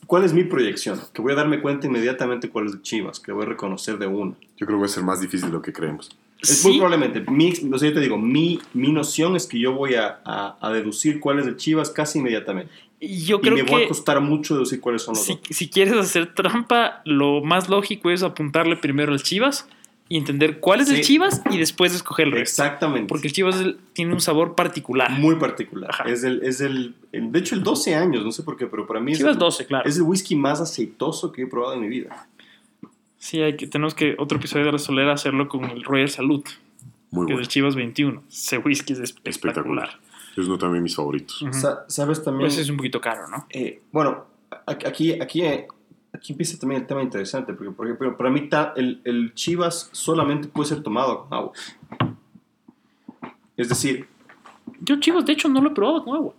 ¿Cuál 0.06 0.24
es 0.24 0.32
mi 0.32 0.44
proyección? 0.44 1.00
Que 1.12 1.20
voy 1.22 1.32
a 1.32 1.36
darme 1.36 1.60
cuenta 1.60 1.86
inmediatamente 1.88 2.48
cuál 2.48 2.66
es 2.66 2.72
de 2.72 2.82
Chivas, 2.82 3.18
que 3.18 3.32
voy 3.32 3.44
a 3.44 3.48
reconocer 3.48 3.98
de 3.98 4.06
una. 4.06 4.34
Yo 4.56 4.66
creo 4.66 4.78
que 4.78 4.82
va 4.82 4.86
a 4.86 4.88
ser 4.88 5.02
más 5.02 5.20
difícil 5.20 5.48
de 5.48 5.52
lo 5.54 5.62
que 5.62 5.72
creemos. 5.72 6.10
Es 6.40 6.58
Sí. 6.60 6.68
muy 6.68 6.78
probablemente. 6.78 7.24
Mi, 7.30 7.52
o 7.72 7.78
sea, 7.78 7.88
yo 7.88 7.94
te 7.94 8.00
digo, 8.00 8.16
mi, 8.18 8.60
mi 8.74 8.92
noción 8.92 9.34
es 9.36 9.46
que 9.46 9.58
yo 9.58 9.72
voy 9.72 9.94
a, 9.94 10.20
a- 10.24 10.56
a 10.60 10.70
deducir 10.72 11.18
cuál 11.18 11.40
es 11.40 11.46
de 11.46 11.56
Chivas 11.56 11.90
casi 11.90 12.18
inmediatamente. 12.20 12.70
Y 12.98 13.24
yo 13.24 13.36
Y 13.36 13.40
creo 13.40 13.56
me 13.56 13.62
voy 13.62 13.84
a 13.84 13.88
costar 13.88 14.20
mucho 14.20 14.54
deducir 14.54 14.80
cuáles 14.80 15.02
son 15.02 15.14
los 15.14 15.24
si, 15.24 15.32
otros. 15.32 15.56
si 15.56 15.68
quieres 15.68 15.94
hacer 15.94 16.34
trampa, 16.34 17.02
lo 17.04 17.42
más 17.42 17.68
lógico 17.68 18.10
es 18.10 18.22
apuntarle 18.22 18.76
primero 18.76 19.12
al 19.12 19.22
Chivas 19.22 19.68
y 20.08 20.16
entender 20.16 20.60
cuál 20.60 20.80
es 20.80 20.90
el. 20.90 21.00
Chivas 21.00 21.42
y 21.50 21.58
después 21.58 21.94
escoger 21.94 22.28
el 22.28 22.32
resto. 22.32 22.62
Exactamente. 22.62 23.08
Porque 23.08 23.26
el 23.26 23.32
Chivas 23.32 23.56
es 23.56 23.74
tiene 23.92 24.14
un 24.14 24.20
sabor 24.20 24.54
particular. 24.54 25.10
muy 25.10 25.34
particular. 25.36 25.90
Ajá. 25.90 26.04
Es 26.04 26.22
el, 26.24 26.42
es 26.42 26.60
el, 26.60 26.94
de 27.12 27.38
hecho, 27.38 27.54
el 27.54 27.62
12 27.62 27.94
años, 27.94 28.24
no 28.24 28.32
sé 28.32 28.42
por 28.42 28.56
qué, 28.56 28.66
pero 28.66 28.86
para 28.86 29.00
mí 29.00 29.12
es, 29.12 29.18
Chivas 29.18 29.34
el, 29.34 29.38
12, 29.38 29.66
claro. 29.66 29.88
es 29.88 29.96
el 29.96 30.02
whisky 30.02 30.36
más 30.36 30.60
aceitoso 30.60 31.32
que 31.32 31.42
he 31.42 31.46
probado 31.46 31.74
en 31.74 31.80
mi 31.80 31.88
vida. 31.88 32.28
Sí, 33.18 33.40
hay 33.40 33.56
que, 33.56 33.66
tenemos 33.66 33.94
que 33.94 34.14
otro 34.18 34.38
episodio 34.38 34.66
de 34.66 34.72
la 34.72 34.78
Solera 34.78 35.12
hacerlo 35.12 35.48
con 35.48 35.64
el 35.64 35.82
Royal 35.82 36.08
Salud, 36.08 36.44
Muy 37.16 37.26
que 37.26 37.32
es 37.32 37.36
bueno. 37.36 37.42
el 37.42 37.48
Chivas 37.48 37.74
21. 37.74 38.22
Ese 38.28 38.58
whisky 38.58 38.92
es 38.92 39.00
espectacular. 39.00 39.88
Espectacular. 39.88 40.00
Es 40.36 40.46
uno 40.46 40.58
también 40.58 40.80
de 40.80 40.84
mis 40.84 40.94
favoritos. 40.96 41.42
Ujú. 41.42 41.52
Sa- 41.52 41.84
¿Sabes 41.88 42.22
también? 42.22 42.48
Pues 42.48 42.58
es 42.58 42.68
un 42.70 42.76
poquito 42.76 43.00
caro, 43.00 43.26
¿no? 43.28 43.46
Eh, 43.50 43.80
bueno, 43.90 44.24
aquí, 44.66 45.12
aquí, 45.20 45.42
eh, 45.42 45.66
aquí 46.12 46.32
empieza 46.32 46.58
también 46.58 46.82
el 46.82 46.86
tema 46.86 47.02
interesante, 47.02 47.52
porque 47.54 47.72
por 47.72 47.86
ejemplo, 47.86 48.16
para 48.16 48.30
mí 48.30 48.48
ta- 48.48 48.72
el, 48.76 49.00
el 49.04 49.32
Chivas 49.34 49.88
solamente 49.92 50.48
puede 50.48 50.68
ser 50.68 50.82
tomado 50.82 51.22
con 51.24 51.34
agua. 51.38 51.52
Es 53.56 53.68
decir, 53.68 54.06
Yo 54.80 55.00
Chivas, 55.00 55.24
de 55.24 55.32
hecho, 55.32 55.48
no 55.48 55.60
lo 55.62 55.70
he 55.70 55.74
probado 55.74 56.04
con 56.04 56.14
agua. 56.16 56.34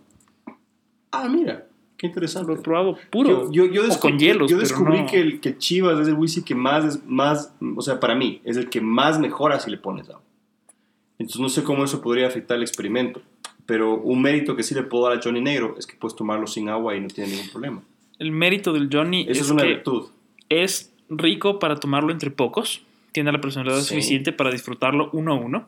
ah, 1.10 1.28
mira, 1.28 1.66
qué 1.96 2.06
interesante. 2.06 2.52
Lo 2.52 2.58
he 2.58 2.62
probado 2.62 2.96
puro. 3.10 3.50
Yo, 3.50 3.66
yo, 3.66 3.72
yo 3.72 3.82
o 3.82 3.86
descubrí, 3.86 4.10
con 4.12 4.18
hielos, 4.20 4.50
yo 4.50 4.56
pero 4.58 4.68
descubrí 4.68 5.00
no- 5.00 5.06
que, 5.06 5.20
el, 5.20 5.40
que 5.40 5.58
Chivas 5.58 5.98
es 5.98 6.06
el 6.08 6.14
whisky 6.14 6.42
que 6.42 6.54
más, 6.54 6.84
es 6.84 7.04
más, 7.06 7.52
o 7.76 7.82
sea, 7.82 7.98
para 7.98 8.14
mí, 8.14 8.40
es 8.44 8.56
el 8.56 8.68
que 8.70 8.80
más 8.80 9.18
mejora 9.18 9.58
si 9.58 9.70
le 9.72 9.78
pones 9.78 10.08
agua. 10.08 10.22
Entonces 11.18 11.40
no 11.40 11.48
sé 11.48 11.64
cómo 11.64 11.84
eso 11.84 12.00
podría 12.00 12.26
afectar 12.28 12.56
el 12.56 12.62
experimento, 12.62 13.20
pero 13.66 13.94
un 13.96 14.22
mérito 14.22 14.54
que 14.56 14.62
sí 14.62 14.74
le 14.74 14.82
puedo 14.84 15.08
dar 15.08 15.18
a 15.18 15.20
Johnny 15.22 15.40
Negro 15.40 15.74
es 15.78 15.86
que 15.86 15.96
puedes 15.96 16.16
tomarlo 16.16 16.46
sin 16.46 16.68
agua 16.68 16.96
y 16.96 17.00
no 17.00 17.08
tiene 17.08 17.30
ningún 17.32 17.50
problema. 17.50 17.82
El 18.18 18.32
mérito 18.32 18.72
del 18.72 18.88
Johnny 18.92 19.26
es, 19.28 19.40
es, 19.40 19.50
una 19.50 19.62
que 19.62 19.68
virtud. 19.68 20.08
es 20.48 20.92
rico 21.08 21.58
para 21.58 21.76
tomarlo 21.76 22.12
entre 22.12 22.30
pocos. 22.30 22.82
Tiene 23.12 23.32
la 23.32 23.40
personalidad 23.40 23.80
Sí. 23.80 23.88
suficiente 23.90 24.32
para 24.32 24.50
disfrutarlo 24.50 25.10
uno 25.12 25.32
a 25.32 25.36
uno. 25.36 25.66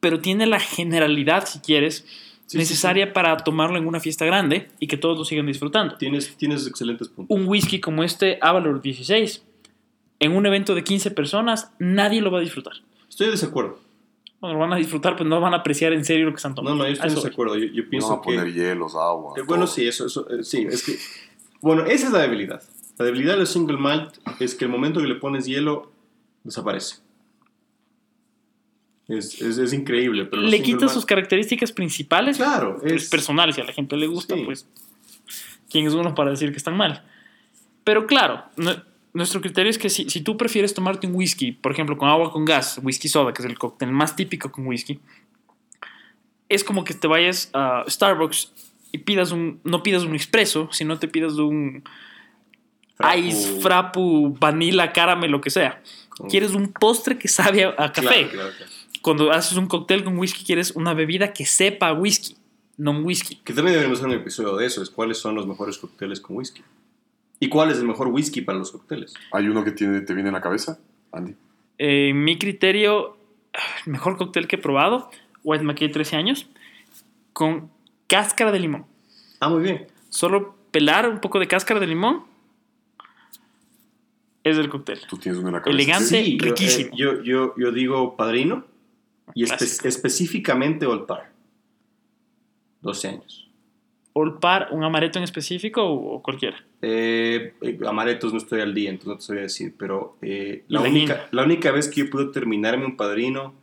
Pero 0.00 0.20
tiene 0.20 0.46
la 0.46 0.60
generalidad, 0.60 1.46
si 1.46 1.58
quieres, 1.60 2.04
Sí, 2.46 2.52
sí, 2.52 2.58
necesaria 2.58 3.12
para 3.12 3.36
tomarlo 3.38 3.76
en 3.76 3.88
una 3.88 3.98
fiesta 3.98 4.24
grande 4.24 4.68
y 4.78 4.86
que 4.86 4.96
todos 4.96 5.18
lo 5.18 5.24
sigan 5.24 5.46
disfrutando. 5.46 5.96
Tienes, 5.96 6.36
tienes 6.36 6.64
excelentes 6.68 7.08
puntos. 7.08 7.36
Un 7.36 7.48
whisky 7.48 7.80
como 7.80 8.04
este, 8.04 8.38
Avalor 8.40 8.80
16, 8.80 9.42
en 10.20 10.32
un 10.32 10.46
evento 10.46 10.76
de 10.76 10.84
15 10.84 11.10
personas, 11.10 11.72
nadie 11.80 12.20
lo 12.20 12.30
va 12.30 12.38
a 12.38 12.42
disfrutar. 12.42 12.74
Estoy 13.16 13.28
de 13.28 13.32
desacuerdo. 13.32 13.78
Bueno, 14.40 14.56
lo 14.56 14.60
van 14.60 14.74
a 14.74 14.76
disfrutar, 14.76 15.16
pero 15.16 15.26
no 15.26 15.40
van 15.40 15.54
a 15.54 15.58
apreciar 15.58 15.94
en 15.94 16.04
serio 16.04 16.26
lo 16.26 16.32
que 16.32 16.36
están 16.36 16.50
No, 16.52 16.56
tomando. 16.56 16.84
no, 16.84 16.86
yo 16.86 16.92
estoy 16.92 17.08
voy. 17.08 17.16
desacuerdo. 17.16 17.56
Yo, 17.56 17.64
yo 17.72 17.88
pienso 17.88 18.10
no 18.10 18.20
que... 18.20 18.34
poner 18.34 18.52
hielos, 18.52 18.94
agua. 18.94 19.32
Eh, 19.38 19.42
bueno, 19.46 19.66
sí, 19.66 19.88
eso, 19.88 20.04
eso 20.04 20.28
eh, 20.28 20.44
sí, 20.44 20.66
es 20.68 20.82
que... 20.84 20.98
Bueno, 21.62 21.86
esa 21.86 22.08
es 22.08 22.12
la 22.12 22.18
debilidad. 22.18 22.62
La 22.98 23.06
debilidad 23.06 23.38
del 23.38 23.46
single 23.46 23.78
malt 23.78 24.18
es 24.38 24.54
que 24.54 24.66
el 24.66 24.70
momento 24.70 25.00
que 25.00 25.06
le 25.06 25.14
pones 25.14 25.46
hielo, 25.46 25.90
desaparece. 26.44 26.96
Es, 29.08 29.40
es, 29.40 29.56
es 29.56 29.72
increíble, 29.72 30.26
pero... 30.26 30.42
los 30.42 30.50
Le 30.50 30.60
quita 30.62 30.84
malt- 30.86 30.90
sus 30.92 31.06
características 31.06 31.72
principales. 31.72 32.36
Claro, 32.36 32.80
es 32.84 33.04
es... 33.04 33.08
personal. 33.08 33.50
Si 33.54 33.62
a 33.62 33.64
la 33.64 33.72
gente 33.72 33.96
le 33.96 34.08
gusta, 34.08 34.34
Sí. 34.34 34.42
pues, 34.44 34.68
¿quién 35.70 35.86
es 35.86 35.94
uno 35.94 36.14
para 36.14 36.30
decir 36.32 36.50
que 36.50 36.58
están 36.58 36.76
mal? 36.76 37.02
Pero 37.82 38.06
claro, 38.06 38.44
nu- 38.56 38.76
nuestro 39.16 39.40
criterio 39.40 39.70
es 39.70 39.78
que 39.78 39.90
si, 39.90 40.08
si 40.08 40.20
tú 40.20 40.36
prefieres 40.36 40.74
tomarte 40.74 41.06
un 41.06 41.14
whisky, 41.14 41.52
por 41.52 41.72
ejemplo, 41.72 41.96
con 41.98 42.08
agua 42.08 42.30
con 42.32 42.44
gas, 42.44 42.78
whisky 42.82 43.08
soda, 43.08 43.32
que 43.32 43.42
es 43.42 43.46
el 43.48 43.58
cóctel 43.58 43.90
más 43.90 44.14
típico 44.14 44.52
con 44.52 44.66
whisky, 44.66 45.00
es 46.48 46.62
como 46.62 46.84
que 46.84 46.94
te 46.94 47.06
vayas 47.08 47.50
a 47.52 47.84
Starbucks 47.88 48.52
y 48.92 48.98
pidas 48.98 49.32
un, 49.32 49.60
no 49.64 49.82
pidas 49.82 50.04
un 50.04 50.14
expreso, 50.14 50.68
sino 50.72 50.98
te 50.98 51.08
pidas 51.08 51.32
un 51.34 51.82
Frappu. 52.96 53.18
ice, 53.18 53.60
frappu, 53.60 54.36
vanilla, 54.38 54.92
caramel, 54.92 55.30
lo 55.30 55.40
que 55.40 55.50
sea. 55.50 55.82
Con- 56.08 56.30
Quieres 56.30 56.52
un 56.52 56.72
postre 56.72 57.18
que 57.18 57.28
sabe 57.28 57.64
a, 57.64 57.70
a 57.70 57.92
Claro, 57.92 57.92
café. 57.92 58.28
claro, 58.28 58.50
claro. 58.56 58.72
Cuando 59.02 59.30
haces 59.32 59.56
un 59.58 59.66
cóctel 59.66 60.02
con 60.04 60.16
whisky, 60.18 60.44
quieres 60.44 60.70
una 60.72 60.94
bebida 60.94 61.32
que 61.32 61.44
sepa 61.46 61.88
a 61.88 61.92
whisky, 61.92 62.36
no 62.76 62.92
un 62.92 63.04
whisky. 63.04 63.36
Que 63.36 63.52
también 63.52 63.74
deberíamos 63.74 63.98
hacer 63.98 64.08
un 64.08 64.20
episodio 64.20 64.56
de 64.56 64.66
eso, 64.66 64.82
es 64.82 64.90
cuáles 64.90 65.18
son 65.18 65.34
los 65.34 65.46
mejores 65.46 65.78
cócteles 65.78 66.20
con 66.20 66.36
whisky. 66.36 66.62
¿Y 67.40 67.48
cuál 67.48 67.70
es 67.70 67.78
el 67.78 67.86
mejor 67.86 68.08
whisky 68.08 68.40
para 68.40 68.58
los 68.58 68.72
cócteles? 68.72 69.14
¿Hay 69.32 69.48
uno 69.48 69.62
que 69.64 69.72
tiene, 69.72 70.00
te 70.00 70.14
viene 70.14 70.30
en 70.30 70.34
la 70.34 70.40
cabeza, 70.40 70.78
Andy? 71.12 71.34
Eh, 71.78 72.12
mi 72.14 72.38
criterio, 72.38 73.18
el 73.84 73.92
mejor 73.92 74.16
cóctel 74.16 74.46
que 74.48 74.56
he 74.56 74.58
probado, 74.58 75.10
White 75.44 75.64
McKay 75.64 75.90
13 75.92 76.16
años, 76.16 76.48
con 77.34 77.70
cáscara 78.06 78.52
de 78.52 78.60
limón. 78.60 78.86
Ah, 79.40 79.48
muy 79.50 79.62
bien. 79.62 79.86
Solo 80.08 80.56
pelar 80.70 81.08
un 81.10 81.20
poco 81.20 81.38
de 81.38 81.46
cáscara 81.46 81.78
de 81.80 81.86
limón 81.86 82.24
es 84.44 84.56
el 84.56 84.68
cóctel. 84.68 85.00
Tú 85.08 85.18
tienes 85.18 85.38
uno 85.38 85.48
en 85.48 85.54
la 85.54 85.62
cabeza. 85.62 85.74
Elegante. 85.76 86.06
Sí, 86.24 86.38
yo, 86.38 86.44
riquísimo. 86.46 86.90
eh, 86.92 86.96
Yo, 86.96 87.22
yo, 87.22 87.54
yo 87.58 87.72
digo 87.72 88.16
padrino 88.16 88.64
y 89.34 89.44
espe- 89.44 89.84
específicamente 89.86 90.86
Old 90.86 91.06
Par. 91.06 91.30
12 92.80 93.08
años. 93.08 93.50
Old 94.12 94.38
Par, 94.38 94.68
un 94.70 94.84
amaretto 94.84 95.18
en 95.18 95.24
específico 95.24 95.82
o, 95.82 96.14
o 96.16 96.22
cualquiera. 96.22 96.56
Eh, 96.82 97.54
amaretos 97.86 98.32
no 98.32 98.38
estoy 98.38 98.60
al 98.60 98.74
día, 98.74 98.90
entonces 98.90 99.08
no 99.08 99.16
te 99.16 99.22
sabía 99.22 99.42
decir, 99.42 99.74
pero 99.78 100.16
eh, 100.22 100.64
la, 100.68 100.80
única, 100.82 101.26
la 101.30 101.42
única 101.44 101.70
vez 101.72 101.88
que 101.88 102.02
yo 102.02 102.10
pude 102.10 102.26
terminarme 102.26 102.84
un 102.84 102.96
padrino 102.96 103.54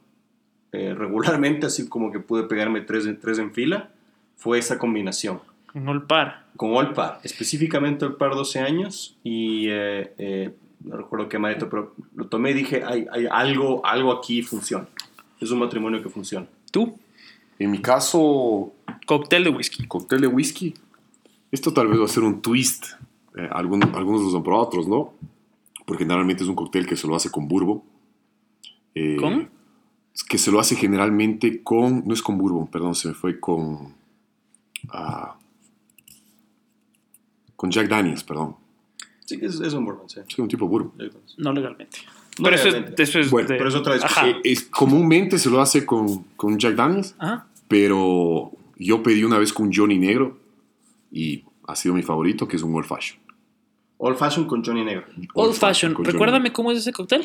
eh, 0.71 0.93
regularmente, 0.97 1.65
así 1.67 1.87
como 1.87 2.11
que 2.11 2.19
pude 2.19 2.43
pegarme 2.43 2.81
tres, 2.81 3.05
en- 3.05 3.19
tres 3.19 3.39
en 3.39 3.53
fila, 3.53 3.91
fue 4.35 4.57
esa 4.59 4.77
combinación. 4.79 5.41
Un 5.73 5.87
Old 5.87 6.07
Par. 6.07 6.45
Con 6.57 6.75
Old 6.75 6.93
Par, 6.93 7.19
específicamente 7.23 8.05
Old 8.05 8.17
Par 8.17 8.31
12 8.35 8.59
años 8.59 9.17
y 9.23 9.67
eh, 9.69 10.13
eh, 10.17 10.51
no 10.83 10.97
recuerdo 10.97 11.29
qué 11.29 11.37
amaretto, 11.37 11.69
pero 11.69 11.95
lo 12.15 12.27
tomé 12.27 12.51
y 12.51 12.53
dije, 12.55 12.83
hay, 12.83 13.05
hay 13.11 13.27
algo, 13.31 13.85
algo 13.85 14.11
aquí 14.11 14.41
funciona. 14.41 14.87
Es 15.39 15.49
un 15.51 15.59
matrimonio 15.59 16.01
que 16.03 16.09
funciona. 16.09 16.45
¿Tú? 16.71 16.97
En 17.59 17.71
mi 17.71 17.79
caso, 17.79 18.73
Cóctel 19.05 19.43
de 19.45 19.49
whisky. 19.51 19.85
cóctel 19.87 20.21
de 20.21 20.27
whisky. 20.27 20.73
Esto 21.53 21.71
tal 21.71 21.87
vez 21.87 21.99
va 22.01 22.05
a 22.05 22.07
ser 22.07 22.23
un 22.23 22.41
twist. 22.41 22.85
Eh, 23.37 23.47
algún- 23.51 23.83
algunos 23.83 24.21
los 24.23 24.33
han 24.35 24.41
probado, 24.43 24.65
otros 24.65 24.87
no. 24.87 25.13
Porque 25.85 26.03
generalmente 26.03 26.43
es 26.43 26.49
un 26.49 26.55
cóctel 26.55 26.85
que 26.87 26.95
se 26.95 27.07
lo 27.07 27.15
hace 27.15 27.29
con 27.29 27.47
bourbon. 27.47 27.83
Eh, 28.95 29.17
¿Con? 29.19 29.49
Que 30.27 30.37
se 30.37 30.51
lo 30.51 30.59
hace 30.59 30.75
generalmente 30.75 31.61
con... 31.63 32.03
No 32.07 32.13
es 32.13 32.21
con 32.23 32.37
bourbon, 32.37 32.67
perdón, 32.67 32.95
se 32.95 33.09
me 33.09 33.13
fue 33.13 33.39
con... 33.39 33.93
ah, 34.89 35.35
con 37.55 37.69
Jack 37.71 37.87
Daniels, 37.87 38.23
perdón. 38.23 38.55
Sí, 39.25 39.39
es, 39.41 39.59
es 39.59 39.73
un 39.73 39.85
bourbon, 39.85 40.09
sí. 40.09 40.19
Es 40.27 40.37
un 40.39 40.47
tipo 40.47 40.67
bourbon. 40.67 40.91
No 41.37 41.53
legalmente. 41.53 41.99
No 42.39 42.45
pero 42.45 42.55
eso 42.55 42.67
es, 42.67 42.73
legalmente. 42.73 43.03
eso 43.03 43.19
es 43.19 43.29
Bueno, 43.29 43.47
de- 43.49 43.55
pero 43.57 43.69
es 43.69 43.75
otra 43.75 43.93
discusión. 43.93 44.29
Eh, 44.29 44.41
es, 44.45 44.63
comúnmente 44.63 45.37
se 45.37 45.49
lo 45.49 45.61
hace 45.61 45.85
con, 45.85 46.23
con 46.35 46.57
Jack 46.57 46.75
Daniels, 46.75 47.15
Ajá. 47.19 47.47
pero 47.67 48.51
yo 48.77 49.01
pedí 49.03 49.23
una 49.23 49.37
vez 49.37 49.53
con 49.53 49.71
Johnny 49.73 49.97
Negro 49.97 50.39
y 51.13 51.45
ha 51.67 51.75
sido 51.75 51.93
mi 51.93 52.01
favorito, 52.01 52.47
que 52.47 52.57
es 52.57 52.63
un 52.63 52.75
Old 52.75 52.85
Fashion. 52.85 53.19
Old 53.97 54.17
Fashion 54.17 54.45
con 54.45 54.63
Johnny 54.65 54.83
Negro. 54.83 55.05
Old 55.35 55.53
Fashion. 55.53 55.95
Recuérdame 56.03 56.51
cómo 56.51 56.71
es 56.71 56.79
ese 56.79 56.91
cóctel. 56.91 57.23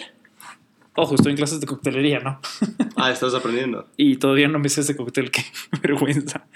Ojo, 0.94 1.14
estoy 1.14 1.30
en 1.30 1.36
clases 1.36 1.60
de 1.60 1.66
coctelería, 1.66 2.20
¿no? 2.20 2.40
Ah, 2.96 3.10
estás 3.10 3.34
aprendiendo. 3.34 3.86
Y 3.96 4.16
todavía 4.16 4.48
no 4.48 4.58
me 4.58 4.68
sé 4.68 4.82
ese 4.82 4.96
cóctel, 4.96 5.30
qué 5.30 5.42
vergüenza. 5.82 6.46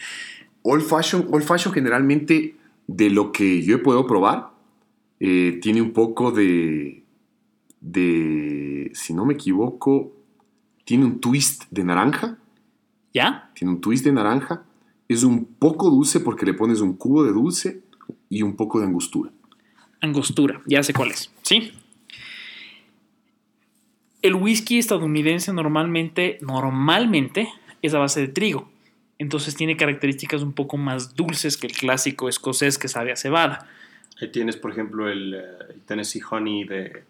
Old 0.62 0.82
Fashion, 0.82 1.28
Old 1.30 1.44
Fashion 1.44 1.72
generalmente, 1.72 2.56
de 2.86 3.10
lo 3.10 3.32
que 3.32 3.62
yo 3.62 3.76
he 3.76 3.78
podido 3.78 4.06
probar, 4.06 4.50
eh, 5.20 5.58
tiene 5.62 5.80
un 5.80 5.92
poco 5.92 6.32
de, 6.32 7.04
de, 7.80 8.90
si 8.94 9.14
no 9.14 9.24
me 9.24 9.34
equivoco, 9.34 10.12
tiene 10.84 11.04
un 11.04 11.20
twist 11.20 11.64
de 11.70 11.84
naranja, 11.84 12.38
¿Ya? 13.14 13.50
tiene 13.54 13.74
un 13.74 13.80
twist 13.80 14.04
de 14.04 14.12
naranja, 14.12 14.64
es 15.12 15.22
un 15.22 15.44
poco 15.44 15.90
dulce 15.90 16.20
porque 16.20 16.46
le 16.46 16.54
pones 16.54 16.80
un 16.80 16.94
cubo 16.94 17.24
de 17.24 17.32
dulce 17.32 17.82
y 18.28 18.42
un 18.42 18.56
poco 18.56 18.80
de 18.80 18.86
angostura. 18.86 19.30
Angostura, 20.00 20.60
ya 20.66 20.82
sé 20.82 20.92
cuál 20.92 21.10
es. 21.10 21.30
¿Sí? 21.42 21.72
El 24.22 24.34
whisky 24.34 24.78
estadounidense 24.78 25.52
normalmente, 25.52 26.38
normalmente 26.40 27.48
es 27.82 27.94
a 27.94 27.98
base 27.98 28.20
de 28.20 28.28
trigo. 28.28 28.70
Entonces 29.18 29.54
tiene 29.54 29.76
características 29.76 30.42
un 30.42 30.52
poco 30.52 30.76
más 30.76 31.14
dulces 31.14 31.56
que 31.56 31.66
el 31.66 31.72
clásico 31.72 32.28
escocés 32.28 32.78
que 32.78 32.88
sabe 32.88 33.12
a 33.12 33.16
cebada. 33.16 33.68
Ahí 34.20 34.30
tienes, 34.30 34.56
por 34.56 34.70
ejemplo, 34.70 35.08
el, 35.08 35.34
eh, 35.34 35.74
el 35.74 35.80
Tennessee 35.82 36.22
Honey 36.28 36.64
de, 36.64 37.04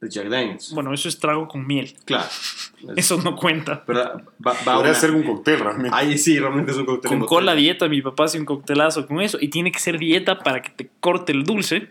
de 0.00 0.08
Jack 0.10 0.28
Daniels. 0.28 0.72
Bueno, 0.72 0.92
eso 0.94 1.08
es 1.08 1.18
trago 1.18 1.48
con 1.48 1.66
miel. 1.66 1.94
Claro. 2.04 2.28
Eso 2.96 3.20
no 3.20 3.34
cuenta. 3.34 3.84
Pero 3.84 3.98
va, 3.98 4.52
va 4.52 4.54
Podría 4.76 4.92
una- 4.92 4.94
ser 4.94 5.10
un 5.10 5.24
cóctel 5.24 5.58
realmente. 5.58 5.90
Ahí 5.92 6.16
sí, 6.16 6.38
realmente 6.38 6.70
es 6.70 6.76
un 6.78 6.86
cóctel. 6.86 7.08
Con 7.10 7.26
cola 7.26 7.56
dieta, 7.56 7.88
mi 7.88 8.00
papá 8.02 8.24
hace 8.24 8.38
un 8.38 8.44
coctelazo 8.44 9.06
con 9.08 9.20
eso. 9.20 9.36
Y 9.40 9.48
tiene 9.48 9.72
que 9.72 9.80
ser 9.80 9.98
dieta 9.98 10.38
para 10.38 10.62
que 10.62 10.70
te 10.70 10.88
corte 11.00 11.32
el 11.32 11.42
dulce. 11.42 11.90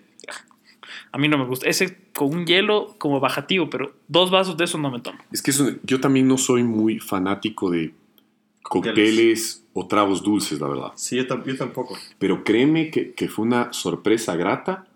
A 1.11 1.17
mí 1.17 1.27
no 1.27 1.37
me 1.37 1.43
gusta. 1.45 1.67
Ese 1.67 1.97
con 2.13 2.33
un 2.33 2.45
hielo 2.45 2.95
como 2.99 3.19
bajativo, 3.19 3.69
pero 3.69 3.91
dos 4.07 4.31
vasos 4.31 4.55
de 4.55 4.63
eso 4.63 4.77
no 4.77 4.89
me 4.89 5.01
tomo. 5.01 5.19
Es 5.33 5.41
que 5.41 5.51
eso- 5.51 5.71
yo 5.83 5.99
también 5.99 6.27
no 6.29 6.37
soy 6.37 6.63
muy 6.63 6.99
fanático 6.99 7.69
de 7.69 7.93
cócteles 8.63 9.63
o 9.73 9.87
tragos 9.87 10.23
dulces, 10.23 10.59
la 10.59 10.67
verdad. 10.67 10.91
Sí, 10.95 11.15
yo, 11.17 11.27
tam- 11.27 11.43
yo 11.45 11.55
tampoco. 11.57 11.97
Pero 12.19 12.43
créeme 12.43 12.89
que, 12.91 13.13
que 13.13 13.27
fue 13.27 13.45
una 13.45 13.73
sorpresa 13.73 14.35
grata. 14.35 14.87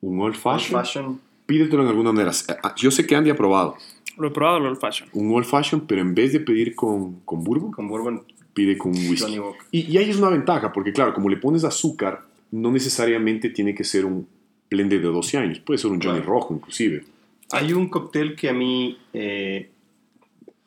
Un 0.00 0.20
old 0.20 0.36
Old 0.44 0.60
fashion. 0.62 1.20
Pídetelo 1.48 1.82
en 1.82 1.88
alguna 1.88 2.12
manera. 2.12 2.30
Ah, 2.62 2.74
Yo 2.76 2.90
sé 2.90 3.06
que 3.06 3.16
Andy 3.16 3.30
ha 3.30 3.36
probado 3.36 3.76
Lo 4.18 4.28
he 4.28 4.30
probado, 4.30 4.58
el 4.58 4.66
old 4.66 4.78
fashion. 4.78 5.08
un 5.14 5.34
old 5.34 5.46
fashion, 5.46 5.86
pero 5.86 6.02
en 6.02 6.14
vez 6.14 6.32
de 6.34 6.40
pedir 6.40 6.74
con, 6.76 7.20
con 7.24 7.42
bourbon, 7.42 7.72
Con 7.72 7.88
bourbon, 7.88 8.22
pide 8.52 8.76
con 8.76 8.92
whisky. 8.92 9.40
Y, 9.72 9.90
y 9.92 9.96
ahí 9.98 10.10
es 10.10 10.18
una 10.18 10.28
ventaja, 10.28 10.72
porque 10.72 10.92
claro, 10.92 11.14
como 11.14 11.28
le 11.30 11.36
pones 11.38 11.64
azúcar, 11.64 12.22
no 12.50 12.70
necesariamente 12.70 13.48
tiene 13.50 13.74
que 13.74 13.82
ser 13.84 14.04
un 14.04 14.26
blended 14.70 15.00
de 15.00 15.08
12 15.08 15.38
años. 15.38 15.58
Puede 15.60 15.78
ser 15.78 15.90
un 15.90 16.00
Johnny 16.00 16.18
Claro. 16.18 16.32
rojo, 16.32 16.54
inclusive. 16.54 17.04
Hay 17.52 17.72
un 17.72 17.88
cóctel 17.88 18.36
que 18.36 18.50
a 18.50 18.52
mí... 18.52 18.98
eh, 19.14 19.70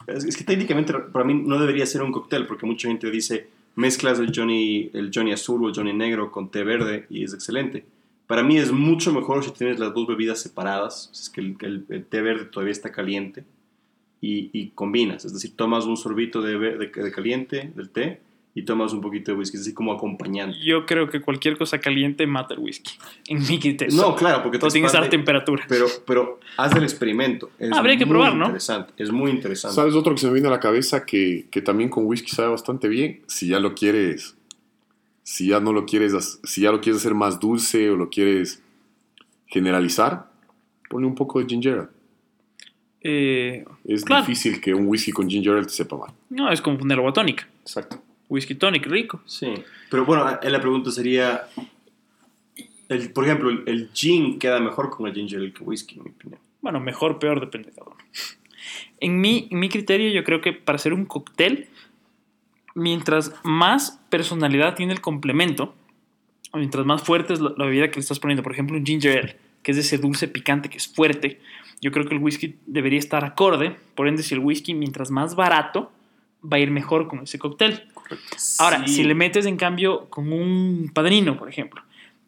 es, 0.08 0.26
es 0.26 0.36
que 0.36 0.44
técnicamente 0.44 0.94
para 1.14 1.24
mí 1.24 1.36
no 1.36 1.60
debería 1.60 1.86
ser 1.86 2.02
un 2.02 2.12
cóctel, 2.12 2.48
porque 2.48 2.66
mucha 2.66 2.88
gente 2.88 3.12
dice, 3.12 3.48
mezclas 3.76 4.18
el 4.20 4.32
Johnny, 4.36 4.90
el 4.94 5.12
Johnny 5.14 5.32
azul 5.32 5.64
o 5.64 5.68
el 5.70 5.76
Johnny 5.76 5.94
negro 5.94 6.32
con 6.32 6.50
té 6.50 6.64
verde 6.64 7.06
y 7.12 7.24
es 7.24 7.34
excelente. 7.36 7.86
Para 8.28 8.44
mí 8.44 8.58
es 8.58 8.72
mucho 8.72 9.12
mejor 9.14 9.44
si 9.44 9.52
tienes 9.52 9.80
las 9.80 9.94
dos 9.94 10.08
bebidas 10.08 10.40
separadas, 10.40 11.10
si 11.12 11.24
es 11.24 11.30
que 11.30 11.42
el, 11.42 11.56
el- 11.62 11.86
el 11.90 12.06
té 12.06 12.22
verde 12.22 12.46
todavía 12.46 12.72
está 12.72 12.92
caliente, 12.92 13.44
y, 14.22 14.50
y 14.54 14.70
combinas, 14.76 15.26
es 15.26 15.34
decir, 15.34 15.56
tomas 15.56 15.86
un 15.86 15.98
sorbito 15.98 16.42
de, 16.44 16.58
de, 16.60 16.78
de 16.88 17.12
caliente 17.12 17.72
del 17.76 17.90
té 17.90 18.22
y 18.54 18.62
tomas 18.64 18.94
un 18.94 19.02
poquito 19.02 19.32
de 19.32 19.38
whisky, 19.38 19.56
es 19.58 19.62
así 19.64 19.74
como 19.74 19.92
acompañante. 19.94 20.58
Yo 20.64 20.86
creo 20.86 21.10
que 21.10 21.22
cualquier 21.22 21.58
cosa 21.58 21.80
caliente 21.80 22.28
mata 22.28 22.54
el 22.54 22.60
whisky. 22.60 22.92
En 23.30 23.40
mi 23.48 23.60
criterio. 23.60 23.96
No, 23.96 24.16
claro, 24.16 24.44
porque 24.44 24.58
te 24.58 24.62
Todo 24.62 24.70
tiene 24.72 24.86
que 24.88 24.94
estar 24.96 25.10
temperatura. 25.10 25.66
Pero, 25.68 25.88
pero 26.06 26.40
haz 26.58 26.76
el 26.76 26.84
experimento. 26.84 27.50
Es 27.58 27.72
Habría 27.72 27.98
que 27.98 28.06
probar, 28.06 28.36
¿no? 28.36 28.46
Interesante, 28.46 28.94
es 28.98 29.10
muy 29.12 29.32
interesante. 29.32 29.76
¿Sabes 29.76 29.96
otro 29.96 30.14
que 30.14 30.20
se 30.22 30.28
me 30.28 30.34
viene 30.34 30.50
a 30.50 30.52
la 30.52 30.60
cabeza 30.60 31.06
que, 31.06 31.48
que 31.50 31.62
también 31.62 31.90
con 31.90 32.06
whisky 32.06 32.30
sabe 32.30 32.50
bastante 32.50 32.88
bien? 32.90 33.22
Si 33.28 33.48
ya 33.48 33.60
lo 33.60 33.74
quieres, 33.74 34.36
si 35.34 35.48
ya 35.48 35.62
no 35.62 35.72
lo 35.72 35.86
quieres, 35.86 36.40
si 36.44 36.62
ya 36.62 36.72
lo 36.74 36.82
quieres 36.82 37.00
hacer 37.02 37.14
más 37.16 37.40
dulce 37.40 37.90
o 37.90 37.96
lo 37.96 38.10
quieres 38.10 38.62
generalizar, 39.48 40.30
ponle 40.90 41.08
un 41.08 41.16
poco 41.16 41.40
de 41.40 41.46
ginger 41.46 41.74
ale. 41.80 41.88
Eh, 43.04 43.66
Es 43.86 44.04
Claro. 44.04 44.26
difícil 44.26 44.60
que 44.60 44.74
un 44.74 44.88
whisky 44.88 45.12
con 45.14 45.30
ginger 45.30 45.54
ale 45.54 45.64
te 45.64 45.70
sepa 45.70 45.96
mal. 45.98 46.12
no, 46.30 46.52
es 46.52 46.62
como 46.62 46.78
poner 46.78 46.98
agua 47.00 47.14
tónica. 47.14 47.48
Exacto. 47.62 48.02
Whisky 48.30 48.56
tonic, 48.56 48.86
rico. 48.88 49.22
Sí. 49.26 49.54
Pero 49.90 50.06
bueno, 50.06 50.26
eh, 50.42 50.50
la 50.50 50.60
pregunta 50.60 50.92
sería, 50.92 51.48
el, 52.90 53.12
por 53.14 53.24
ejemplo, 53.26 53.50
el, 53.50 53.64
el 53.68 53.90
gin 53.94 54.38
queda 54.40 54.60
mejor 54.60 54.90
con 54.90 55.08
el 55.08 55.14
ginger 55.14 55.40
ale 55.40 55.54
que 55.54 55.64
whisky, 55.64 55.96
en 55.98 56.04
mi 56.04 56.10
opinión. 56.12 56.40
Bueno, 56.62 56.80
mejor, 56.82 57.20
peor, 57.20 57.40
depende 57.40 57.70
de 57.70 57.76
cada 57.76 57.88
uno. 57.88 57.98
En 59.00 59.20
mi, 59.20 59.48
en 59.50 59.60
mi 59.60 59.68
criterio, 59.70 60.12
yo 60.12 60.24
creo 60.24 60.42
que 60.42 60.54
para 60.54 60.76
hacer 60.76 60.94
un 60.94 61.06
cóctel, 61.06 61.68
mientras 62.76 63.34
más 63.44 64.00
personalidad 64.10 64.76
tiene 64.76 64.94
el 64.94 65.02
complemento, 65.02 65.74
mientras 66.54 66.86
más 66.86 67.02
fuerte 67.04 67.34
es 67.34 67.40
la, 67.42 67.54
la 67.58 67.66
bebida 67.66 67.90
que 67.90 67.96
le 67.96 68.02
estás 68.02 68.20
poniendo, 68.20 68.44
por 68.44 68.52
ejemplo, 68.54 68.78
un 68.78 68.86
ginger 68.86 69.18
ale, 69.20 69.38
que 69.64 69.72
es 69.72 69.78
ese 69.78 69.98
dulce 69.98 70.28
picante 70.28 70.70
que 70.70 70.78
es 70.78 70.88
fuerte, 70.88 71.40
yo 71.82 71.92
creo 71.92 72.06
que 72.06 72.14
el 72.16 72.22
whisky 72.22 72.58
debería 72.68 73.00
estar 73.00 73.26
acorde. 73.26 73.76
Por 73.96 74.08
ende, 74.08 74.22
si 74.24 74.36
el 74.36 74.40
whisky, 74.42 74.74
mientras 74.74 75.10
más 75.10 75.36
barato, 75.36 75.92
va 76.44 76.58
a 76.58 76.60
ir 76.60 76.70
mejor 76.72 77.08
con 77.08 77.20
ese 77.20 77.40
cóctel. 77.40 77.84
Ahora, 78.60 78.88
si 78.88 79.04
le 79.04 79.16
metes 79.16 79.46
en 79.46 79.58
cambio 79.58 80.08
con 80.10 80.32
un 80.32 80.92
padrino, 80.94 81.38
por 81.38 81.50
ejemplo, 81.50 81.82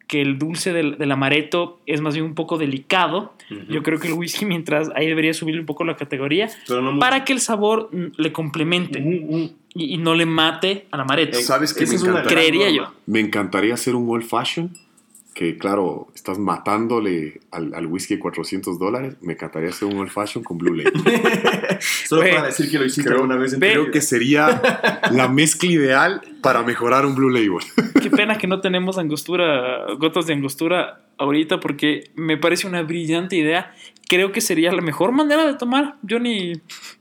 que 0.08 0.20
el 0.22 0.38
dulce 0.38 0.72
del, 0.72 0.98
del 0.98 1.10
amaretto 1.12 1.80
es 1.86 2.00
más 2.00 2.14
bien 2.14 2.26
un 2.26 2.34
poco 2.34 2.58
delicado, 2.58 3.34
Ujú. 3.50 3.72
yo 3.72 3.82
creo 3.82 3.98
que 4.00 4.08
el 4.08 4.14
whisky, 4.14 4.44
mientras 4.44 4.90
ahí 4.94 5.06
debería 5.06 5.32
subirle 5.34 5.60
un 5.60 5.66
poco 5.66 5.84
la 5.84 5.96
categoría 5.96 6.48
no 6.68 6.82
mucho. 6.82 6.98
para 6.98 7.24
que 7.24 7.32
el 7.32 7.40
sabor 7.40 7.90
mm, 7.92 8.06
le 8.20 8.32
complemente 8.32 9.00
y, 9.74 9.94
y 9.94 9.98
no 9.98 10.14
le 10.14 10.26
mate 10.26 10.86
al 10.90 11.00
amaretto. 11.00 11.38
¿Sabes 11.40 11.74
qué 11.74 11.84
Esa 11.84 11.92
me 11.92 11.96
es 11.96 12.02
una 12.04 12.22
Creería 12.22 12.70
yo. 12.70 12.92
Me 13.06 13.20
encantaría 13.20 13.74
hacer 13.74 13.94
un 13.94 14.08
old 14.08 14.24
fashion, 14.24 14.76
que 15.34 15.58
claro, 15.58 16.06
estás 16.14 16.38
matándole 16.38 17.40
al, 17.50 17.74
al 17.74 17.86
whisky 17.86 18.18
400 18.18 18.78
dólares. 18.78 19.16
Me 19.20 19.32
encantaría 19.32 19.70
hacer 19.70 19.88
un 19.88 19.98
old 19.98 20.10
fashion 20.10 20.44
con 20.44 20.58
Blue 20.58 20.74
Label. 20.74 20.92
Solo 22.06 22.22
para 22.22 22.46
decir 22.46 22.70
que 22.70 22.78
lo 22.78 22.84
hiciste 22.84 23.02
creo- 23.10 23.16
alguna 23.22 23.36
vez 23.36 23.52
en 23.54 23.60
Creo 23.60 23.82
vida. 23.82 23.92
que 23.92 24.00
sería 24.00 24.62
la 25.10 25.28
mezcla 25.28 25.68
ideal 25.70 26.20
para 26.40 26.62
mejorar 26.62 27.04
un 27.06 27.14
Blue 27.16 27.30
Label. 27.30 27.58
Qué 28.00 28.10
pena 28.10 28.38
que 28.38 28.46
no 28.46 28.60
tenemos 28.60 28.96
angostura, 28.98 29.86
gotas 29.98 30.26
de 30.26 30.34
angostura 30.34 31.00
ahorita 31.18 31.58
porque 31.60 32.10
me 32.14 32.36
parece 32.36 32.66
una 32.68 32.82
brillante 32.82 33.36
idea. 33.36 33.74
Creo 34.08 34.32
que 34.32 34.40
sería 34.40 34.70
la 34.72 34.82
mejor 34.82 35.12
manera 35.12 35.46
de 35.46 35.54
tomar. 35.54 35.96
Yo 36.02 36.18
ni... 36.18 36.52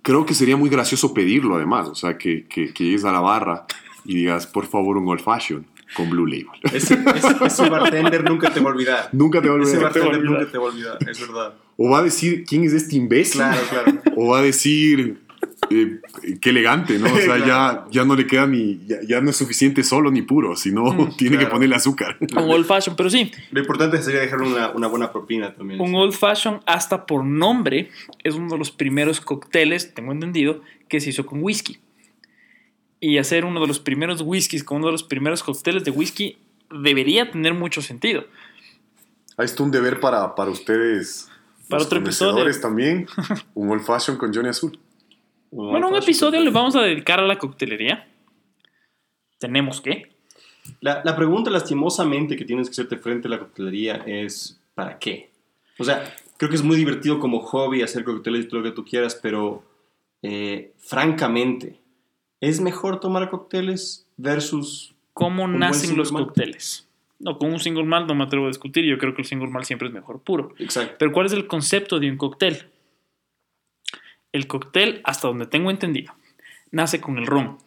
Creo 0.02 0.26
que 0.26 0.34
sería 0.34 0.56
muy 0.58 0.70
gracioso 0.70 1.14
pedirlo 1.14 1.56
además, 1.56 1.88
o 1.90 1.96
sea, 1.96 2.18
que, 2.18 2.46
que, 2.48 2.74
que 2.74 2.84
llegues 2.86 3.04
a 3.06 3.12
la 3.12 3.20
barra 3.20 3.66
y 4.06 4.16
digas, 4.16 4.48
por 4.48 4.66
favor, 4.68 4.98
un 4.98 5.08
old 5.10 5.22
fashion 5.22 5.66
con 5.96 6.10
Blue 6.10 6.26
Label. 6.26 6.48
Ese, 6.74 6.94
ese- 7.16 7.46
ese 7.46 7.70
bartender 7.70 8.24
nunca 8.24 8.52
te 8.54 8.60
va 8.60 8.70
a 8.70 8.74
olvidar. 8.74 9.10
Nunca 9.12 9.42
te 9.42 9.48
va 9.50 9.56
a 9.56 9.58
Ese 9.62 9.72
olvidar. 9.78 9.84
bartender 9.84 10.16
olvidar. 10.18 10.40
nunca 10.40 10.52
te 10.52 10.58
va 10.58 10.64
a 10.64 10.68
olvidar, 10.68 10.98
es 11.10 11.20
verdad. 11.20 11.54
O 11.78 11.90
va 11.90 12.00
a 12.00 12.04
decir, 12.04 12.46
¿quién 12.46 12.64
es 12.64 12.74
este 12.74 12.96
imbécil? 12.96 13.42
Claro, 13.42 13.62
claro. 13.70 14.02
O 14.16 14.30
va 14.30 14.40
a 14.40 14.42
decir, 14.42 15.22
eh, 15.70 16.00
qué 16.42 16.50
elegante, 16.50 16.98
¿no? 17.00 17.06
O 17.14 17.18
sea, 17.18 17.36
Claro. 17.38 17.46
ya, 17.46 17.86
ya 17.92 18.06
no 18.06 18.16
le 18.16 18.28
queda 18.28 18.46
ni, 18.48 18.80
ya, 18.86 18.98
ya 19.08 19.22
no 19.22 19.30
es 19.30 19.36
suficiente 19.38 19.84
solo 19.84 20.12
ni 20.12 20.22
puro, 20.22 20.56
sino 20.56 20.84
Mm, 20.94 21.16
tiene 21.18 21.38
que 21.38 21.44
claro. 21.44 21.54
ponerle 21.56 21.76
azúcar. 21.76 22.18
Un 22.20 22.50
old 22.52 22.66
fashion, 22.66 22.96
pero 22.96 23.10
sí, 23.10 23.32
Lo 23.52 23.60
importante 23.60 24.02
sería 24.02 24.22
dejarle 24.22 24.48
una, 24.48 24.70
una 24.72 24.88
buena 24.88 25.12
propina 25.12 25.54
también. 25.54 25.80
un 25.82 25.90
sí. 25.90 25.96
old 25.96 26.14
fashion 26.14 26.60
hasta 26.66 27.06
por 27.06 27.24
nombre 27.24 27.90
es 28.24 28.36
uno 28.36 28.50
de 28.52 28.58
los 28.58 28.72
primeros 28.72 29.22
cócteles, 29.22 29.94
tengo 29.94 30.12
entendido, 30.12 30.62
que 30.88 31.00
se 31.00 31.10
hizo 31.10 31.26
con 31.26 31.42
whisky. 31.44 31.80
Y 33.00 33.18
hacer 33.18 33.44
uno 33.44 33.60
de 33.60 33.68
los 33.68 33.80
primeros 33.80 34.22
whiskies 34.22 34.64
con 34.64 34.78
uno 34.78 34.88
de 34.88 34.92
los 34.94 35.04
primeros 35.04 35.44
cócteles 35.44 35.84
de 35.84 35.92
whisky 35.92 36.38
debería 36.72 37.30
tener 37.32 37.54
mucho 37.54 37.82
sentido. 37.82 38.26
Ahí 39.36 39.46
está 39.46 39.64
un 39.64 39.72
deber 39.72 40.00
para, 40.00 40.36
para 40.36 40.52
ustedes. 40.52 41.28
Para 41.68 41.80
los 41.80 41.88
otro 41.88 42.00
episodio. 42.00 42.60
también. 42.62 43.08
Un 43.56 43.72
old 43.72 43.82
fashion 43.84 44.16
con 44.18 44.34
Johnny 44.34 44.50
Azul. 44.50 44.78
Bueno, 45.56 45.90
un 45.90 45.96
episodio 45.96 46.42
le 46.42 46.50
vamos 46.50 46.76
a 46.76 46.82
dedicar 46.82 47.20
a 47.20 47.28
la 47.28 47.38
coctelería. 47.38 48.08
Tenemos 49.38 49.82
que. 49.82 50.12
La, 50.82 51.02
la 51.04 51.16
pregunta 51.16 51.52
lastimosamente 51.52 52.36
que 52.36 52.46
tienes 52.46 52.68
que 52.68 52.72
hacerte 52.72 52.98
frente 52.98 53.28
a 53.28 53.32
la 53.32 53.40
coctelería 53.40 54.04
es 54.06 54.60
¿para 54.74 54.98
qué? 54.98 55.30
O 55.78 55.84
sea, 55.84 56.04
creo 56.38 56.50
que 56.50 56.56
es 56.56 56.64
muy 56.64 56.76
divertido 56.76 57.20
como 57.20 57.40
hobby 57.40 57.82
hacer 57.82 58.04
cócteles 58.04 58.46
y 58.46 58.48
todo 58.48 58.62
lo 58.62 58.66
que 58.66 58.76
tú 58.76 58.84
quieras, 58.84 59.20
pero 59.22 59.64
eh, 60.22 60.74
francamente, 60.78 61.80
¿es 62.40 62.60
mejor 62.60 63.00
tomar 63.00 63.30
cócteles 63.30 64.08
versus... 64.18 64.96
¿Cómo 65.14 65.48
nacen 65.48 65.96
los 65.96 66.12
malt. 66.12 66.28
cócteles? 66.28 66.88
No, 67.20 67.38
con 67.38 67.54
un 67.54 67.60
single 67.60 67.84
malt 67.84 68.08
no 68.08 68.16
me 68.16 68.24
atrevo 68.24 68.46
a 68.46 68.48
discutir. 68.48 68.84
Yo 68.86 68.98
creo 68.98 69.14
que 69.14 69.22
el 69.22 69.28
single 69.28 69.50
malt 69.50 69.66
siempre 69.66 69.88
es 69.88 69.94
mejor 69.94 70.22
puro. 70.22 70.54
Exacto. 70.58 70.96
Pero 70.98 71.12
¿cuál 71.12 71.28
es 71.28 71.34
el 71.34 71.46
concepto 71.46 72.00
de 72.00 72.10
un 72.10 72.18
cóctel? 72.18 72.73
El 74.34 74.48
cóctel, 74.48 75.00
hasta 75.06 75.30
donde 75.30 75.46
tengo 75.48 75.72
entendido, 75.72 76.14
nace 76.72 77.00
con 77.00 77.18
el 77.18 77.26
ron. 77.26 77.58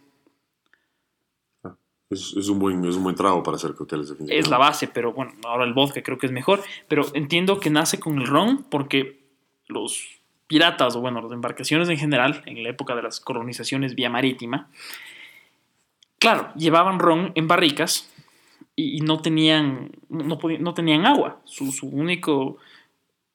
Es, 2.08 2.34
es 2.36 2.48
un 2.48 2.58
buen, 2.60 2.84
es 2.84 2.94
un 2.94 3.02
buen 3.02 3.16
trago 3.16 3.42
para 3.42 3.56
hacer 3.56 3.74
cócteles. 3.74 4.14
Es 4.28 4.48
la 4.48 4.58
base, 4.58 4.86
pero 4.86 5.12
bueno, 5.12 5.32
ahora 5.44 5.64
el 5.64 5.72
vodka 5.74 6.02
creo 6.02 6.18
que 6.18 6.26
es 6.26 6.32
mejor. 6.32 6.62
Pero 6.86 7.04
entiendo 7.14 7.58
que 7.58 7.70
nace 7.70 7.98
con 7.98 8.18
el 8.20 8.26
ron 8.28 8.64
porque 8.70 9.18
los 9.66 10.06
piratas, 10.46 10.94
o 10.94 11.00
bueno, 11.00 11.20
las 11.20 11.32
embarcaciones 11.32 11.88
en 11.88 11.96
general, 11.98 12.42
en 12.46 12.62
la 12.62 12.68
época 12.68 12.94
de 12.94 13.02
las 13.02 13.18
colonizaciones 13.18 13.96
vía 13.96 14.08
marítima, 14.10 14.70
claro, 16.20 16.52
llevaban 16.54 17.00
ron 17.00 17.32
en 17.34 17.48
barricas 17.48 18.12
y, 18.76 18.98
y 18.98 19.00
no 19.00 19.20
tenían, 19.20 19.90
no, 20.08 20.38
podían- 20.38 20.62
no 20.62 20.74
tenían 20.74 21.06
agua. 21.06 21.40
Su, 21.44 21.72
su 21.72 21.88
único 21.88 22.58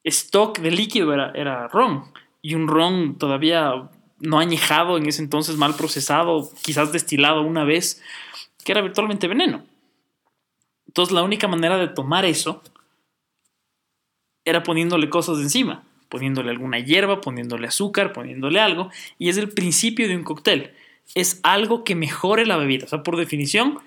stock 0.05 0.59
de 0.59 0.71
líquido 0.71 1.13
era, 1.13 1.31
era 1.31 1.67
ron. 1.67 2.05
Y 2.41 2.55
un 2.55 2.67
ron 2.67 3.17
todavía 3.17 3.89
no 4.19 4.39
añejado 4.39 4.97
en 4.97 5.07
ese 5.07 5.21
entonces, 5.21 5.57
mal 5.57 5.75
procesado, 5.75 6.51
quizás 6.61 6.91
destilado 6.91 7.41
una 7.41 7.63
vez, 7.63 8.01
que 8.63 8.71
era 8.71 8.81
virtualmente 8.81 9.27
veneno. 9.27 9.63
Entonces 10.87 11.13
la 11.13 11.23
única 11.23 11.47
manera 11.47 11.77
de 11.77 11.87
tomar 11.87 12.25
eso 12.25 12.61
era 14.45 14.63
poniéndole 14.63 15.09
cosas 15.09 15.39
encima, 15.39 15.83
poniéndole 16.09 16.51
alguna 16.51 16.79
hierba, 16.79 17.21
poniéndole 17.21 17.67
azúcar, 17.67 18.13
poniéndole 18.13 18.59
algo, 18.59 18.89
y 19.17 19.29
es 19.29 19.37
el 19.37 19.49
principio 19.49 20.07
de 20.07 20.15
un 20.15 20.23
cóctel. 20.23 20.73
Es 21.15 21.39
algo 21.43 21.83
que 21.83 21.95
mejore 21.95 22.45
la 22.45 22.57
bebida. 22.57 22.85
O 22.85 22.89
sea, 22.89 23.03
por 23.03 23.17
definición, 23.17 23.79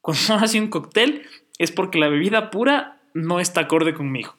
cuando 0.00 0.34
hace 0.42 0.60
un 0.60 0.68
cóctel 0.68 1.22
es 1.58 1.70
porque 1.70 1.98
la 1.98 2.08
bebida 2.08 2.50
pura 2.50 3.00
no 3.14 3.40
está 3.40 3.62
acorde 3.62 3.94
conmigo. 3.94 4.36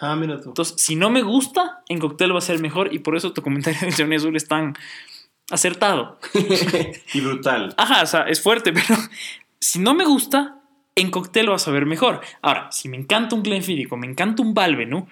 Ah, 0.00 0.16
mira 0.16 0.40
tú. 0.40 0.48
Entonces, 0.48 0.74
si 0.78 0.96
no 0.96 1.10
me 1.10 1.22
gusta, 1.22 1.82
en 1.88 1.98
cóctel 1.98 2.34
va 2.34 2.38
a 2.38 2.42
ser 2.42 2.58
mejor 2.60 2.92
y 2.92 3.00
por 3.00 3.16
eso 3.16 3.32
tu 3.32 3.42
comentario 3.42 3.80
de 3.82 3.92
Johnny 3.92 4.16
Azul 4.16 4.34
es 4.34 4.48
tan 4.48 4.74
acertado. 5.50 6.18
y 7.14 7.20
brutal. 7.20 7.74
Ajá, 7.76 8.02
o 8.02 8.06
sea, 8.06 8.22
es 8.22 8.42
fuerte, 8.42 8.72
pero 8.72 8.96
si 9.58 9.78
no 9.78 9.94
me 9.94 10.04
gusta, 10.04 10.56
en 10.94 11.10
cóctel 11.10 11.50
va 11.50 11.56
a 11.56 11.58
saber 11.58 11.86
mejor. 11.86 12.20
Ahora, 12.40 12.72
si 12.72 12.88
me 12.88 12.96
encanta 12.96 13.34
un 13.34 13.42
Glenfiddich 13.42 13.92
o 13.92 13.96
me 13.96 14.06
encanta 14.06 14.42
un 14.42 14.54
Valve, 14.54 14.86
¿no? 14.86 15.06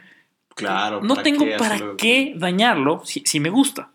Claro. 0.55 1.01
No 1.03 1.15
¿para 1.15 1.23
tengo 1.23 1.45
qué 1.45 1.57
para 1.57 1.75
hacerlo? 1.77 1.97
qué 1.97 2.33
dañarlo 2.37 3.03
si, 3.05 3.23
si 3.25 3.41
me 3.41 3.51
gusta. 3.51 3.91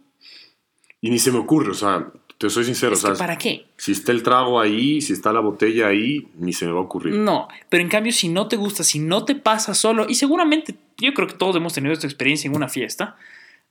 Y 1.01 1.09
ni 1.09 1.19
se 1.19 1.31
me 1.31 1.39
ocurre, 1.39 1.71
o 1.71 1.73
sea, 1.73 2.07
te 2.37 2.49
soy 2.49 2.63
sincero, 2.63 2.93
Es 2.93 3.03
o 3.03 3.07
sea, 3.07 3.15
¿Para 3.15 3.37
qué? 3.37 3.65
si 3.77 3.91
está 3.91 4.11
el 4.11 4.23
trago 4.23 4.59
ahí, 4.59 5.01
si 5.01 5.11
está 5.13 5.33
la 5.33 5.41
botella 5.41 5.87
ahí, 5.87 6.27
ni 6.35 6.53
se 6.53 6.65
me 6.65 6.71
va 6.71 6.79
a 6.79 6.83
ocurrir. 6.83 7.15
No, 7.15 7.47
pero 7.69 7.83
en 7.83 7.89
cambio 7.89 8.13
si 8.13 8.29
no 8.29 8.47
te 8.47 8.55
gusta, 8.55 8.83
si 8.83 8.99
no 8.99 9.25
te 9.25 9.35
pasa 9.35 9.73
solo, 9.73 10.05
y 10.07 10.15
seguramente 10.15 10.73
yo 10.97 11.13
creo 11.13 11.27
que 11.27 11.35
todos 11.35 11.55
hemos 11.55 11.73
tenido 11.73 11.93
esta 11.93 12.07
experiencia 12.07 12.47
en 12.47 12.55
una 12.55 12.69
fiesta, 12.69 13.15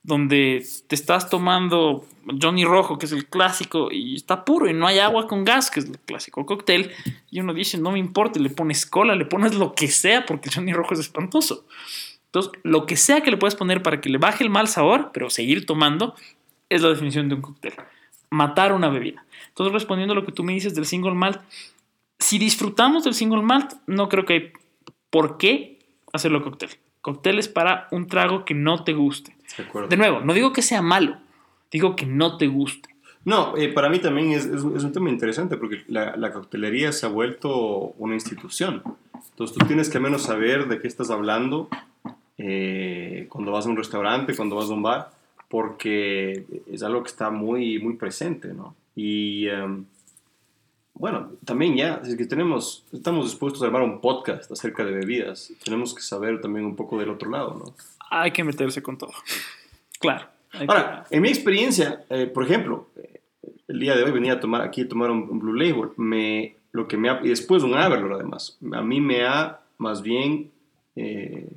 donde 0.03 0.65
te 0.87 0.95
estás 0.95 1.29
tomando 1.29 2.05
Johnny 2.41 2.65
Rojo, 2.65 2.97
que 2.97 3.05
es 3.05 3.13
el 3.13 3.25
clásico, 3.25 3.89
y 3.91 4.15
está 4.15 4.43
puro, 4.43 4.69
y 4.69 4.73
no 4.73 4.85
hay 4.85 4.99
agua 4.99 5.27
con 5.27 5.45
gas, 5.45 5.71
que 5.71 5.79
es 5.79 5.85
el 5.85 5.97
clásico 5.97 6.45
cóctel, 6.45 6.91
y 7.31 7.39
uno 7.39 7.53
dice, 7.53 7.77
no 7.77 7.91
me 7.91 7.99
importa, 7.99 8.39
le 8.39 8.49
pones 8.49 8.85
cola, 8.85 9.15
le 9.15 9.25
pones 9.25 9.55
lo 9.55 9.73
que 9.73 9.87
sea, 9.87 10.25
porque 10.25 10.49
Johnny 10.53 10.73
Rojo 10.73 10.93
es 10.93 10.99
espantoso. 10.99 11.65
Entonces, 12.25 12.51
lo 12.63 12.85
que 12.85 12.97
sea 12.97 13.21
que 13.21 13.31
le 13.31 13.37
puedes 13.37 13.55
poner 13.55 13.81
para 13.81 14.01
que 14.01 14.09
le 14.09 14.17
baje 14.17 14.43
el 14.43 14.49
mal 14.49 14.67
sabor, 14.67 15.11
pero 15.13 15.29
seguir 15.29 15.65
tomando, 15.65 16.15
es 16.69 16.81
la 16.81 16.89
definición 16.89 17.29
de 17.29 17.35
un 17.35 17.41
cóctel. 17.41 17.73
Matar 18.29 18.73
una 18.73 18.89
bebida. 18.89 19.23
Entonces, 19.49 19.71
respondiendo 19.71 20.13
a 20.13 20.15
lo 20.15 20.25
que 20.25 20.31
tú 20.31 20.43
me 20.43 20.53
dices 20.53 20.73
del 20.73 20.85
single 20.85 21.13
malt, 21.13 21.39
si 22.19 22.39
disfrutamos 22.39 23.03
del 23.03 23.13
single 23.13 23.43
malt, 23.43 23.73
no 23.85 24.09
creo 24.09 24.25
que 24.25 24.33
hay 24.33 24.51
por 25.09 25.37
qué 25.37 25.79
hacerlo 26.11 26.43
cóctel. 26.43 26.71
Cóctel 27.03 27.37
es 27.37 27.49
para 27.49 27.89
un 27.91 28.07
trago 28.07 28.45
que 28.45 28.53
no 28.53 28.85
te 28.85 28.93
guste. 28.93 29.35
De 29.89 29.97
nuevo, 29.97 30.21
no 30.21 30.33
digo 30.33 30.53
que 30.53 30.61
sea 30.61 30.81
malo, 30.81 31.17
digo 31.69 31.97
que 31.97 32.05
no 32.05 32.37
te 32.37 32.47
guste. 32.47 32.95
No, 33.25 33.57
eh, 33.57 33.67
para 33.67 33.89
mí 33.89 33.99
también 33.99 34.31
es, 34.31 34.45
es 34.45 34.63
un 34.63 34.77
es 34.77 34.85
un 34.85 34.93
tema 34.93 35.09
interesante 35.09 35.57
porque 35.57 35.83
la, 35.87 36.15
la 36.15 36.31
coctelería 36.31 36.93
se 36.93 37.05
ha 37.05 37.09
vuelto 37.09 37.93
una 37.97 38.13
institución. 38.13 38.81
Entonces 39.31 39.57
tú 39.57 39.65
tienes 39.65 39.89
que 39.89 39.97
al 39.97 40.03
menos 40.03 40.23
saber 40.23 40.69
de 40.69 40.79
qué 40.79 40.87
estás 40.87 41.09
hablando 41.09 41.67
eh, 42.37 43.27
cuando 43.29 43.51
vas 43.51 43.65
a 43.65 43.69
un 43.69 43.75
restaurante, 43.75 44.33
cuando 44.33 44.55
vas 44.55 44.69
a 44.69 44.73
un 44.73 44.83
bar, 44.83 45.11
porque 45.49 46.45
es 46.71 46.83
algo 46.83 47.03
que 47.03 47.09
está 47.09 47.31
muy, 47.31 47.79
muy 47.79 47.95
presente, 47.95 48.53
¿no? 48.53 48.75
Y 48.95 49.49
em, 49.49 49.85
bueno, 50.93 51.31
también 51.45 51.75
ya, 51.75 52.01
si 52.03 52.11
es 52.11 52.17
que 52.17 52.25
tenemos, 52.25 52.85
estamos 52.91 53.25
dispuestos 53.25 53.61
a 53.61 53.65
armar 53.65 53.81
un 53.81 53.99
podcast 53.99 54.51
acerca 54.51 54.83
de 54.85 54.91
bebidas, 54.93 55.51
tenemos 55.63 55.93
que 55.93 56.01
saber 56.01 56.39
también 56.41 56.65
un 56.65 56.75
poco 56.75 56.99
del 56.99 57.09
otro 57.09 57.29
lado, 57.31 57.55
¿no? 57.63 57.73
Hay 58.09 58.31
que 58.31 58.43
meterse 58.43 58.81
con 58.83 58.97
todo. 58.97 59.11
Claro. 59.99 60.27
Ahora, 60.67 61.05
en 61.09 61.21
mi 61.23 61.29
experiencia, 61.29 62.05
eh, 62.09 62.27
por 62.27 62.43
ejemplo, 62.43 62.87
eh, 62.95 63.21
el 63.67 63.79
día 63.79 63.95
de 63.95 64.03
hoy 64.03 64.11
venía 64.11 64.33
a 64.33 64.39
tomar 64.39 64.61
aquí 64.61 64.81
a 64.81 64.87
tomar 64.87 65.09
un, 65.09 65.23
un 65.29 65.39
Blue 65.39 65.53
Label, 65.55 65.89
me, 65.97 66.55
lo 66.71 66.87
que 66.87 66.95
me 66.95 67.09
ha- 67.09 67.21
y 67.23 67.29
después 67.29 67.63
un 67.63 67.73
Averlord 67.73 68.13
además, 68.13 68.57
a 68.71 68.81
mí 68.83 69.01
me 69.01 69.23
ha 69.25 69.59
más 69.79 70.03
bien 70.03 70.51
eh, 70.95 71.47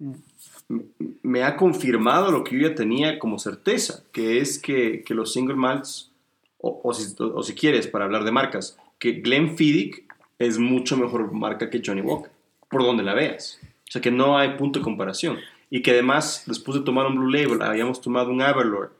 m- 0.00 0.84
me 1.22 1.42
ha 1.42 1.56
confirmado 1.56 2.30
lo 2.32 2.44
que 2.44 2.58
yo 2.58 2.68
ya 2.68 2.74
tenía 2.74 3.18
como 3.18 3.38
certeza, 3.38 4.02
que 4.12 4.38
es 4.38 4.58
que, 4.58 5.02
que 5.04 5.12
los 5.14 5.32
single 5.34 5.56
malts, 5.56 6.10
o, 6.58 6.80
o 6.82 6.92
si, 6.92 7.14
o 7.20 7.42
si 7.42 7.54
quieres, 7.54 7.86
para 7.86 8.04
hablar 8.04 8.24
de 8.24 8.32
marcas, 8.32 8.78
que 8.98 9.12
Glenfiddich 9.12 10.04
es 10.38 10.58
mucho 10.58 10.96
mejor 10.96 11.32
marca 11.32 11.70
que 11.70 11.82
Johnny 11.84 12.00
Walker, 12.00 12.30
por 12.70 12.82
donde 12.82 13.02
la 13.02 13.14
veas. 13.14 13.60
O 13.88 13.92
sea 13.92 14.02
que 14.02 14.10
no 14.10 14.36
hay 14.38 14.56
punto 14.56 14.78
de 14.78 14.84
comparación. 14.84 15.38
Y 15.70 15.82
que 15.82 15.90
además, 15.92 16.44
después 16.46 16.78
de 16.78 16.84
tomar 16.84 17.06
un 17.06 17.16
Blue 17.16 17.30
Label, 17.30 17.62
habíamos 17.62 18.00
tomado 18.00 18.30
un 18.30 18.42
Averlord 18.42 18.90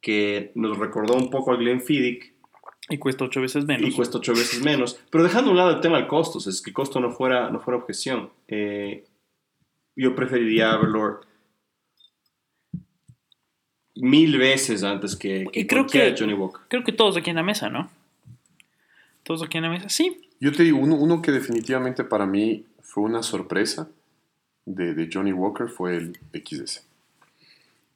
que 0.00 0.52
nos 0.54 0.78
recordó 0.78 1.14
un 1.14 1.30
poco 1.30 1.50
al 1.50 1.58
Glenfiddich 1.58 2.32
y 2.88 2.98
cuesta 2.98 3.24
ocho 3.24 3.40
veces 3.40 3.64
menos. 3.64 3.88
y 3.88 3.92
cuesta 3.92 4.18
ocho 4.18 4.32
veces 4.32 4.62
menos. 4.62 5.00
Pero 5.10 5.24
dejando 5.24 5.50
a 5.50 5.52
un 5.52 5.58
lado 5.58 5.70
el 5.70 5.80
tema 5.80 5.96
del 5.98 6.06
costo, 6.06 6.38
es 6.38 6.62
que 6.62 6.70
el 6.70 6.74
costo 6.74 7.00
no 7.00 7.10
fuera, 7.10 7.50
no 7.50 7.60
fuera 7.60 7.78
objeción. 7.78 8.30
eh, 8.48 9.04
yo 9.96 10.14
preferiría 10.14 10.72
Averlord 10.72 11.24
mil 13.96 14.38
veces 14.38 14.82
antes 14.82 15.16
que, 15.16 15.46
que 15.52 15.60
Y 15.60 15.66
creo 15.66 15.86
que- 15.86 16.14
Johnny 16.18 16.34
Walker. 16.34 16.60
Creo 16.68 16.84
que 16.84 16.92
todos 16.92 17.16
aquí 17.16 17.30
en 17.30 17.36
la 17.36 17.42
mesa, 17.42 17.68
¿no? 17.68 17.90
Todos 19.22 19.42
aquí 19.42 19.56
en 19.58 19.64
la 19.64 19.70
mesa, 19.70 19.88
sí. 19.88 20.20
Yo 20.40 20.52
te 20.52 20.62
digo, 20.62 20.78
uno, 20.78 20.94
uno 20.96 21.22
que 21.22 21.32
definitivamente 21.32 22.04
para 22.04 22.26
mí 22.26 22.64
fue 22.82 23.02
una 23.04 23.22
sorpresa 23.22 23.88
de, 24.66 24.94
de 24.94 25.08
Johnny 25.12 25.32
Walker 25.32 25.68
fue 25.68 25.96
el 25.96 26.18
XS. 26.32 26.82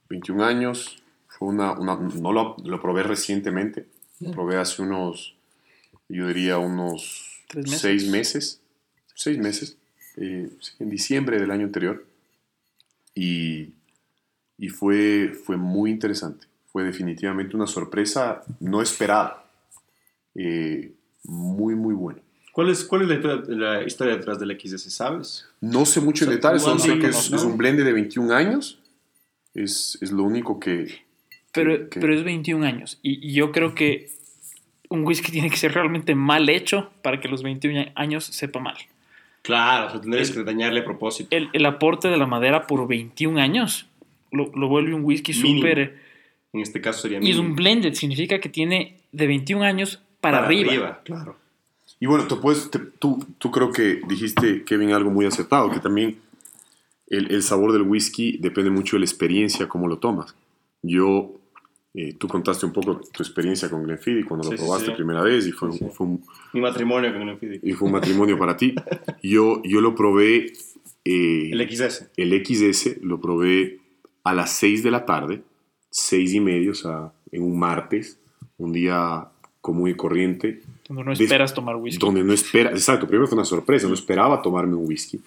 21 0.08 0.44
años, 0.44 1.02
fue 1.28 1.48
una, 1.48 1.72
una- 1.72 1.96
no 1.96 2.32
lo, 2.32 2.56
lo 2.64 2.80
probé 2.80 3.02
recientemente, 3.02 3.86
lo 4.20 4.32
probé 4.32 4.56
hace 4.56 4.82
unos, 4.82 5.34
yo 6.08 6.26
diría 6.26 6.58
unos 6.58 7.42
¿Tres 7.48 7.64
meses? 7.66 7.80
seis 7.80 8.08
meses, 8.08 8.60
seis 9.14 9.38
meses, 9.38 9.76
eh, 10.16 10.48
en 10.78 10.90
diciembre 10.90 11.38
del 11.38 11.50
año 11.50 11.64
anterior. 11.66 12.04
Y, 13.14 13.68
y 14.60 14.68
fue, 14.68 15.32
fue 15.44 15.56
muy 15.56 15.90
interesante, 15.90 16.46
fue 16.70 16.84
definitivamente 16.84 17.56
una 17.56 17.66
sorpresa 17.66 18.42
no 18.60 18.80
esperada, 18.82 19.44
eh, 20.34 20.92
muy, 21.24 21.74
muy 21.74 21.94
buena. 21.94 22.20
¿Cuál 22.52 22.68
es, 22.70 22.84
cuál 22.84 23.02
es 23.02 23.08
la, 23.08 23.14
historia, 23.14 23.42
la 23.56 23.82
historia 23.84 24.16
detrás 24.16 24.38
del 24.38 24.58
XS, 24.60 24.92
sabes? 24.92 25.46
No 25.60 25.86
sé 25.86 26.00
mucho 26.00 26.24
en 26.24 26.28
O 26.30 26.32
sea, 26.32 26.36
detalle, 26.36 26.58
solo 26.58 26.78
sé 26.78 26.98
que 26.98 27.06
es, 27.08 27.32
es 27.32 27.42
un 27.42 27.56
blend 27.56 27.80
de 27.80 27.92
21 27.92 28.34
años. 28.34 28.78
Es, 29.54 29.96
es 30.00 30.12
lo 30.12 30.24
único 30.24 30.60
que... 30.60 31.04
Pero, 31.52 31.88
que- 31.88 32.00
pero 32.00 32.14
es 32.14 32.22
21 32.24 32.64
años. 32.66 32.98
Y, 33.02 33.28
y 33.28 33.32
yo 33.32 33.50
creo 33.52 33.74
que 33.74 34.10
un 34.88 35.04
whisky 35.06 35.30
tiene 35.32 35.48
que 35.48 35.56
ser 35.56 35.72
realmente 35.72 36.14
mal 36.14 36.48
hecho 36.48 36.90
para 37.02 37.20
que 37.20 37.28
los 37.28 37.42
21 37.42 37.92
años 37.94 38.24
sepa 38.24 38.60
mal. 38.60 38.76
Claro, 39.42 39.86
o 39.86 39.90
sea, 39.90 40.00
tendrías 40.00 40.30
que 40.30 40.42
dañarle 40.44 40.80
a 40.80 40.84
propósito. 40.84 41.34
El, 41.34 41.48
el 41.54 41.64
aporte 41.64 42.08
de 42.08 42.16
la 42.18 42.26
madera 42.26 42.66
por 42.66 42.86
21 42.86 43.40
años 43.40 43.86
lo, 44.32 44.50
lo 44.54 44.68
vuelve 44.68 44.94
un 44.94 45.04
whisky 45.04 45.32
Mínimo. 45.32 45.60
súper... 45.60 46.10
En 46.52 46.60
este 46.60 46.80
caso 46.80 47.02
sería 47.02 47.18
Y 47.22 47.30
es 47.30 47.36
un 47.36 47.42
mínimo. 47.42 47.56
blended, 47.56 47.94
significa 47.94 48.40
que 48.40 48.48
tiene 48.48 48.96
de 49.12 49.26
21 49.28 49.62
años 49.64 50.02
para, 50.20 50.44
arriba. 50.44 51.00
Claro. 51.04 51.36
Y 52.00 52.06
bueno, 52.06 52.26
tú, 52.26 52.40
puedes, 52.40 52.70
te- 52.70 52.78
tú, 52.80 53.24
tú 53.38 53.50
creo 53.50 53.70
que 53.70 54.00
dijiste, 54.08 54.64
Kevin, 54.64 54.90
algo 54.92 55.10
muy 55.10 55.26
acertado, 55.26 55.70
que 55.70 55.78
también 55.80 56.16
el, 57.08 57.30
el 57.32 57.42
sabor 57.42 57.72
del 57.72 57.82
whisky 57.82 58.38
depende 58.38 58.70
mucho 58.70 58.96
de 58.96 59.00
la 59.00 59.04
experiencia, 59.06 59.68
cómo 59.68 59.86
lo 59.86 59.98
tomas. 59.98 60.34
Yo, 60.82 61.32
eh, 61.94 62.14
tú 62.14 62.26
contaste 62.26 62.64
un 62.66 62.72
poco 62.72 63.00
tu 63.12 63.22
experiencia 63.22 63.68
con 63.68 63.82
Glenfiddich 63.84 64.24
cuando 64.26 64.44
Sí, 64.44 64.50
lo 64.52 64.56
sí, 64.56 64.62
probaste 64.64 64.86
sí. 64.90 64.92
primera 64.96 65.22
vez 65.22 65.46
y 65.46 65.52
fue, 65.52 65.70
Sí, 65.72 65.78
sí. 65.78 65.86
fue 65.92 66.06
un, 66.06 66.24
Mi 66.54 66.60
matrimonio 66.60 67.12
con 67.12 67.22
Glenfiddich. 67.22 67.60
y 67.62 67.72
fue 67.74 67.86
un 67.86 67.92
matrimonio 67.92 68.38
para 68.38 68.56
ti. 68.56 68.74
Yo, 69.22 69.62
yo 69.64 69.80
lo 69.80 69.94
probé... 69.94 70.52
eh, 71.04 71.50
El 71.52 71.68
XS. 71.70 72.10
El 72.16 72.44
XS 72.44 73.02
lo 73.02 73.20
probé 73.20 73.79
a 74.24 74.34
las 74.34 74.52
6 74.54 74.82
de 74.82 74.90
la 74.90 75.04
tarde, 75.06 75.42
6 75.90 76.34
y 76.34 76.40
media, 76.40 76.70
o 76.70 76.74
sea, 76.74 77.12
en 77.32 77.42
un 77.42 77.58
martes, 77.58 78.18
un 78.58 78.72
día 78.72 79.28
común 79.60 79.88
y 79.90 79.94
corriente, 79.94 80.60
Cuando 80.86 81.04
no 81.04 81.12
esperas 81.12 81.52
tomar 81.54 81.76
whisky. 81.76 81.98
donde 82.04 82.24
no 82.24 82.32
espera, 82.32 82.70
exacto, 82.70 83.06
primero 83.06 83.26
fue 83.28 83.36
una 83.36 83.44
sorpresa, 83.44 83.86
no 83.88 83.94
esperaba 83.94 84.40
tomarme 84.42 84.74
un 84.74 84.86
whisky. 84.86 85.20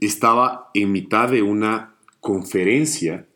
Estaba 0.00 0.70
en 0.74 0.92
mitad 0.92 1.28
de 1.30 1.42
una 1.42 1.94
conferencia 2.20 3.26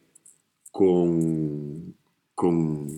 con, 0.70 1.94
con, 2.34 2.88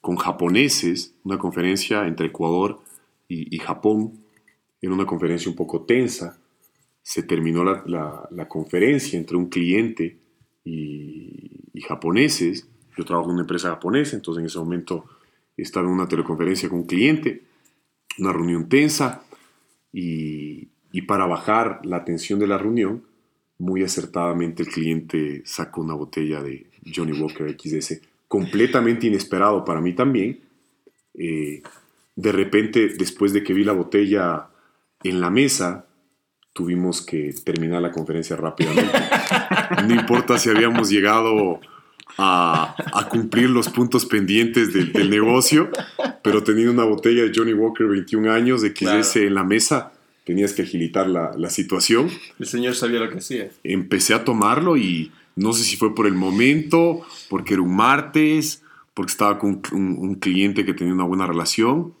con 0.00 0.16
japoneses, 0.16 1.14
una 1.24 1.38
conferencia 1.38 2.06
entre 2.06 2.26
Ecuador 2.26 2.80
y, 3.28 3.54
y 3.54 3.58
Japón, 3.58 4.12
era 4.80 4.92
una 4.92 5.06
conferencia 5.06 5.50
un 5.50 5.56
poco 5.56 5.82
tensa. 5.82 6.38
Se 7.02 7.22
terminó 7.22 7.64
la, 7.64 7.82
la- 7.86 8.28
la 8.30 8.48
conferencia 8.48 9.18
entre 9.18 9.36
un 9.36 9.48
cliente 9.48 10.18
y, 10.66 11.82
japoneses. 11.86 12.66
Yo 12.96 13.04
trabajo 13.04 13.28
en 13.28 13.34
una 13.34 13.42
empresa 13.42 13.68
japonesa, 13.68 14.16
entonces 14.16 14.40
en 14.40 14.46
ese 14.46 14.58
momento 14.58 15.04
estaba 15.56 15.86
en 15.86 15.92
una 15.92 16.08
teleconferencia 16.08 16.68
con 16.68 16.80
un 16.80 16.86
cliente, 16.86 17.44
una 18.18 18.32
reunión 18.32 18.68
tensa, 18.68 19.22
y, 19.92 20.68
y 20.90 21.02
para 21.02 21.26
bajar 21.26 21.80
la 21.84 22.04
tensión 22.04 22.40
de 22.40 22.46
la 22.46 22.58
reunión, 22.58 23.04
muy 23.58 23.82
acertadamente 23.82 24.62
el 24.62 24.68
cliente 24.68 25.42
sacó 25.44 25.82
una 25.82 25.94
botella 25.94 26.42
de 26.42 26.66
Johnny 26.94 27.12
Walker 27.12 27.56
XS, 27.58 28.00
completamente 28.28 29.06
inesperado 29.06 29.64
para 29.64 29.80
mí 29.80 29.94
también. 29.94 30.40
Eh, 31.14 31.62
de 32.14 32.32
repente, 32.32 32.88
después 32.96 33.32
de 33.32 33.42
que 33.42 33.54
vi 33.54 33.64
la 33.64 33.72
botella 33.72 34.48
en 35.02 35.20
la 35.20 35.30
mesa, 35.30 35.86
tuvimos 36.52 37.02
que 37.02 37.34
terminar 37.44 37.82
la 37.82 37.92
conferencia 37.92 38.36
rápidamente. 38.36 38.92
No 39.86 39.94
importa 39.94 40.38
si 40.38 40.50
habíamos 40.50 40.90
llegado 40.90 41.60
a, 42.18 42.74
a 42.94 43.08
cumplir 43.08 43.50
los 43.50 43.68
puntos 43.68 44.06
pendientes 44.06 44.72
del, 44.72 44.92
del 44.92 45.10
negocio, 45.10 45.70
pero 46.22 46.42
teniendo 46.42 46.72
una 46.72 46.84
botella 46.84 47.22
de 47.22 47.32
Johnny 47.34 47.52
Walker 47.52 47.86
21 47.86 48.32
años 48.32 48.62
de 48.62 48.70
XS 48.70 48.78
Claro. 48.78 49.02
en 49.28 49.34
la 49.34 49.44
mesa, 49.44 49.92
tenías 50.24 50.52
que 50.52 50.62
agilitar 50.62 51.08
la, 51.08 51.32
la 51.36 51.50
situación. 51.50 52.08
El 52.38 52.46
señor 52.46 52.74
sabía 52.74 53.00
lo 53.00 53.10
que 53.10 53.18
hacía. 53.18 53.50
Empecé 53.64 54.14
a 54.14 54.24
tomarlo 54.24 54.76
y 54.76 55.12
no 55.36 55.52
sé 55.52 55.64
si 55.64 55.76
fue 55.76 55.94
por 55.94 56.06
el 56.06 56.14
momento, 56.14 57.02
porque 57.28 57.54
era 57.54 57.62
un 57.62 57.76
martes, 57.76 58.62
porque 58.94 59.10
estaba 59.12 59.38
con 59.38 59.60
un, 59.72 59.96
un 59.98 60.14
cliente 60.14 60.64
que 60.64 60.72
tenía 60.72 60.94
una 60.94 61.04
buena 61.04 61.26
relación. 61.26 61.92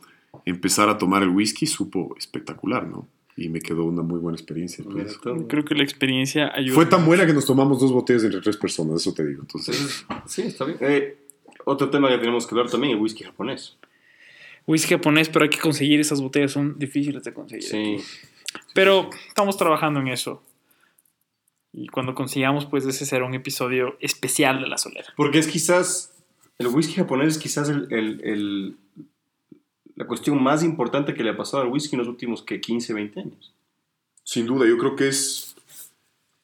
Empezar 0.46 0.88
a 0.88 0.96
tomar 0.96 1.22
el 1.22 1.28
whisky 1.28 1.66
supo 1.66 2.14
espectacular, 2.18 2.86
¿no? 2.86 3.06
Y 3.36 3.50
me 3.50 3.60
quedó 3.60 3.84
una 3.84 4.00
muy 4.02 4.18
buena 4.18 4.36
experiencia. 4.36 4.82
Pues. 4.84 5.18
Creo 5.48 5.64
que 5.64 5.74
la 5.74 5.82
experiencia 5.82 6.50
ayuda. 6.54 6.74
Fue 6.74 6.86
tan 6.86 7.04
buena 7.04 7.26
que 7.26 7.34
nos 7.34 7.44
tomamos 7.44 7.78
dos 7.80 7.92
botellas 7.92 8.24
entre 8.24 8.40
tres 8.40 8.56
personas, 8.56 9.02
eso 9.02 9.12
te 9.12 9.26
digo. 9.26 9.42
Entonces, 9.42 10.06
sí, 10.26 10.42
está 10.42 10.64
bien. 10.64 10.78
Eh, 10.80 11.18
otro 11.66 11.90
tema 11.90 12.08
que 12.08 12.16
tenemos 12.18 12.46
que 12.46 12.54
hablar 12.54 12.70
también, 12.70 12.94
el 12.94 13.02
whisky 13.02 13.24
japonés. 13.24 13.76
Whisky 14.66 14.94
japonés, 14.94 15.28
pero 15.28 15.42
hay 15.44 15.50
que 15.50 15.58
conseguir 15.58 16.00
esas 16.00 16.20
botellas, 16.22 16.52
son 16.52 16.78
difíciles 16.78 17.22
de 17.24 17.34
conseguir. 17.34 17.62
Sí. 17.64 17.96
Pero 18.74 19.10
estamos 19.28 19.56
trabajando 19.58 20.00
en 20.00 20.08
eso. 20.08 20.42
Y 21.72 21.88
cuando 21.88 22.14
consigamos, 22.14 22.64
pues 22.64 22.86
ese 22.86 23.04
será 23.04 23.26
un 23.26 23.34
episodio 23.34 23.98
especial 24.00 24.62
de 24.62 24.66
la 24.68 24.78
solera. 24.78 25.08
Porque 25.14 25.38
es 25.38 25.46
quizás, 25.46 26.14
el 26.58 26.68
whisky 26.68 26.94
japonés 26.94 27.36
es 27.36 27.38
quizás 27.38 27.68
el, 27.68 27.86
el- 27.92 28.20
el- 28.24 28.76
la 29.96 30.06
cuestión 30.06 30.40
más 30.42 30.62
importante 30.62 31.14
que 31.14 31.24
le 31.24 31.30
ha 31.30 31.36
pasado 31.36 31.62
al 31.62 31.68
whisky 31.70 31.96
en 31.96 32.00
los 32.00 32.08
últimos 32.08 32.42
que 32.42 32.60
15, 32.60 32.94
20 32.94 33.20
años. 33.20 33.52
sin 34.22 34.46
duda, 34.46 34.66
yo 34.66 34.78
creo 34.78 34.94
que 34.96 35.08
es 35.08 35.56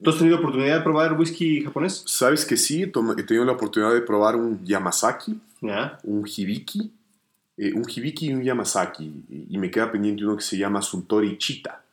¿Tú 0.02 0.10
has 0.10 0.18
tenido 0.18 0.38
oportunidad 0.38 0.78
de 0.78 0.82
probar 0.82 1.16
el 1.16 1.64
japonés? 1.64 2.02
Sabes 2.06 2.44
que 2.44 2.56
sí, 2.56 2.82
he 2.82 3.22
tenido 3.22 3.44
la 3.44 3.52
oportunidad 3.52 3.94
de 3.94 4.00
probar 4.00 4.34
un 4.34 4.64
Yamazaki, 4.64 5.40
Ya. 5.60 5.98
un 6.02 6.26
Hibiki, 6.26 6.90
eh, 7.56 7.72
un 7.72 7.84
Hibiki 7.88 8.26
y 8.26 8.34
un 8.34 8.42
Yamazaki, 8.42 9.24
y, 9.48 9.58
me 9.58 9.70
queda 9.70 9.92
pendiente 9.92 10.24
uno 10.24 10.36
que 10.36 10.42
se 10.42 10.58
llama 10.58 10.82
Suntory 10.82 11.38
Chita. 11.38 11.84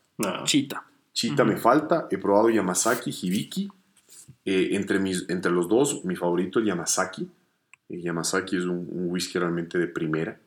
Chita. 0.43 0.83
Chita 1.13 1.43
me 1.45 1.57
falta, 1.57 2.07
he 2.09 2.17
probado 2.17 2.49
Yamazaki, 2.49 3.11
Hibiki, 3.11 3.69
eh, 4.43 4.69
entre, 4.71 4.97
mis, 4.97 5.29
entre 5.29 5.51
los 5.51 5.67
dos, 5.69 6.03
mi 6.03 6.15
favorito 6.15 6.57
el 6.57 6.65
Yamazaki. 6.65 7.29
El 7.89 8.01
Yamazaki 8.01 8.57
es 8.57 8.63
un, 8.63 8.87
un 8.91 9.11
whisky 9.11 9.37
realmente 9.37 9.77
de 9.77 9.87
primera. 9.87 10.39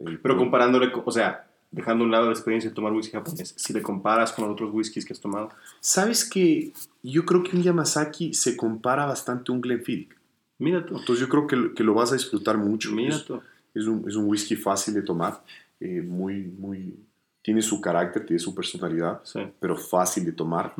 Eh, 0.00 0.18
Pero 0.22 0.36
comparándole, 0.36 0.90
con- 0.92 1.02
o 1.06 1.10
sea, 1.10 1.46
dejando 1.70 2.02
a 2.02 2.06
un 2.06 2.10
lado 2.10 2.26
la 2.26 2.32
experiencia 2.32 2.70
de 2.70 2.74
tomar 2.74 2.92
whisky 2.92 3.12
japonés, 3.12 3.54
si 3.56 3.72
le 3.72 3.80
comparas 3.82 4.32
con 4.32 4.44
los 4.44 4.52
otros 4.54 4.70
whiskies 4.72 5.04
que 5.04 5.12
has 5.12 5.20
tomado. 5.20 5.50
Sabes 5.80 6.28
que 6.28 6.72
yo 7.02 7.24
creo 7.24 7.42
que 7.42 7.56
un 7.56 7.62
Yamazaki 7.62 8.34
se 8.34 8.56
compara 8.56 9.06
bastante 9.06 9.52
a 9.52 9.54
un 9.54 9.60
Glenfiddich. 9.60 10.10
Mira 10.58 10.84
tú. 10.84 10.98
Entonces 10.98 11.20
yo 11.20 11.28
creo 11.28 11.46
que, 11.46 11.56
lo- 11.56 11.74
que 11.74 11.84
lo 11.84 11.94
vas 11.94 12.10
a 12.12 12.14
disfrutar 12.16 12.58
mucho. 12.58 12.90
Mira 12.92 13.14
Es- 13.16 13.24
tú. 13.24 13.40
Es 13.72 13.86
un, 13.86 14.04
es 14.08 14.16
un 14.16 14.24
whisky 14.28 14.56
fácil 14.56 14.94
de 14.94 15.02
tomar, 15.02 15.44
eh, 15.78 16.02
muy, 16.02 16.42
muy, 16.42 16.96
tiene 17.40 17.62
su 17.62 17.80
carácter, 17.80 18.26
tiene 18.26 18.40
su 18.40 18.52
personalidad, 18.52 19.20
Sí. 19.22 19.38
pero 19.60 19.76
fácil 19.76 20.24
de 20.24 20.32
tomar. 20.32 20.74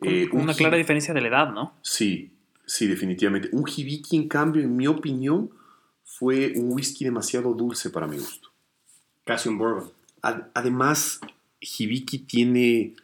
Eh, 0.00 0.26
Con 0.30 0.38
un 0.38 0.44
una 0.44 0.54
clara 0.54 0.78
diferencia 0.78 1.12
de 1.12 1.20
la 1.20 1.28
edad, 1.28 1.52
¿no? 1.52 1.74
Sí, 1.82 2.30
sí, 2.64 2.86
definitivamente. 2.86 3.50
Un 3.52 3.64
Hibiki, 3.68 4.16
en 4.16 4.26
cambio, 4.26 4.62
en 4.62 4.74
mi 4.74 4.86
opinión, 4.86 5.50
fue 6.20 6.52
un 6.54 6.72
whisky 6.74 7.06
demasiado 7.06 7.54
dulce 7.54 7.88
para 7.88 8.06
mi 8.06 8.18
gusto. 8.18 8.50
Casi 9.24 9.48
un 9.48 9.56
bourbon. 9.56 9.90
Ad- 10.20 10.48
además, 10.52 11.18
Hibiki 11.60 12.18
tiene 12.18 12.94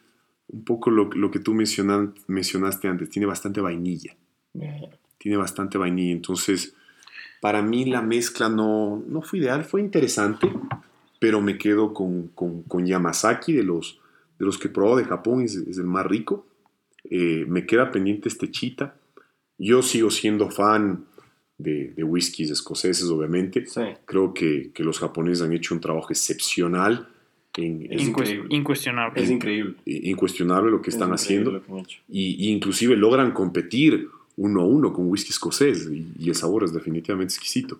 un 0.49 0.63
poco 0.63 0.91
lo, 0.91 1.09
lo 1.09 1.31
que 1.31 1.39
tú 1.39 1.55
mencionan- 1.55 2.13
mencionaste 2.27 2.87
antes, 2.87 3.09
tiene 3.09 3.25
bastante 3.25 3.59
vainilla. 3.59 4.15
tiene 5.17 5.37
bastante 5.37 5.79
vainilla. 5.79 6.11
Entonces, 6.11 6.75
para 7.41 7.63
mí 7.63 7.85
la 7.85 8.03
mezcla 8.03 8.49
no, 8.49 9.03
no 9.07 9.23
fue 9.23 9.39
ideal, 9.39 9.65
fue 9.65 9.81
interesante, 9.81 10.47
pero 11.19 11.41
me 11.41 11.57
quedo 11.57 11.93
con, 11.95 12.27
con, 12.35 12.61
con 12.63 12.85
Yamazaki, 12.85 13.51
de 13.53 13.63
los, 13.63 13.99
de 14.37 14.45
los 14.45 14.59
que 14.59 14.67
he 14.67 14.71
probado 14.71 14.97
de 14.97 15.05
Japón, 15.05 15.41
es, 15.41 15.55
es 15.55 15.79
el 15.79 15.85
más 15.85 16.05
rico. 16.05 16.45
Eh, 17.09 17.45
me 17.47 17.65
queda 17.65 17.91
pendiente 17.91 18.29
este 18.29 18.51
chita. 18.51 18.95
Yo 19.57 19.81
sigo 19.81 20.11
siendo 20.11 20.51
fan 20.51 21.05
de, 21.57 21.93
de 21.95 22.03
whiskies 22.03 22.51
escoceses, 22.51 23.05
obviamente. 23.09 23.65
Sí. 23.65 23.81
Creo 24.05 24.33
que, 24.33 24.69
que 24.73 24.83
los 24.83 24.99
japoneses 24.99 25.41
han 25.43 25.53
hecho 25.53 25.73
un 25.73 25.81
trabajo 25.81 26.07
excepcional, 26.11 27.07
en, 27.57 27.87
Es 27.91 27.91
en- 27.91 27.99
Incues- 27.99 28.07
increíble. 28.29 28.47
incuestionable. 28.55 29.23
Es 29.23 29.29
increíble. 29.31 29.73
incuestionable 29.85 30.69
lo 30.71 30.81
que 30.81 30.91
están 30.91 31.11
Es 31.13 31.23
increíble 31.23 31.57
haciendo 31.57 31.73
lo 31.75 31.83
que 31.87 31.91
y, 32.09 32.47
y 32.47 32.51
inclusive 32.51 32.95
logran 32.95 33.31
competir 33.31 34.07
uno 34.35 34.61
a 34.61 34.65
uno 34.65 34.93
con 34.93 35.07
whisky 35.09 35.31
escocés 35.31 35.89
y, 35.91 36.05
y 36.19 36.29
el 36.29 36.35
sabor 36.35 36.63
es 36.63 36.71
definitivamente 36.73 37.33
exquisito. 37.33 37.79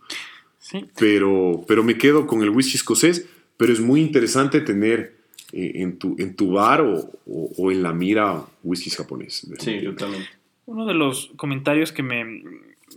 Sí. 0.59 0.83
Pero, 0.99 1.63
pero 1.67 1.83
me 1.83 1.95
quedo 1.97 2.25
con 2.25 2.41
el 2.41 2.49
whisky 2.49 2.75
escocés, 2.77 3.27
pero 3.57 3.71
es 3.71 3.79
muy 3.79 4.01
interesante 4.01 4.61
tener 4.61 5.13
eh, 5.53 5.73
en, 5.75 5.97
tu, 5.97 6.15
en 6.17 6.35
tu 6.35 6.53
bar 6.53 6.81
o, 6.81 7.11
o- 7.27 7.51
o 7.57 7.71
en 7.71 7.83
la 7.83 7.93
mira 7.93 8.43
whisky 8.63 8.89
japonés. 8.89 9.47
Sí, 9.59 9.81
totalmente. 9.83 10.27
Uno 10.65 10.85
de 10.87 10.95
los 10.95 11.31
comentarios 11.37 11.91
que 11.91 12.01
me, 12.03 12.43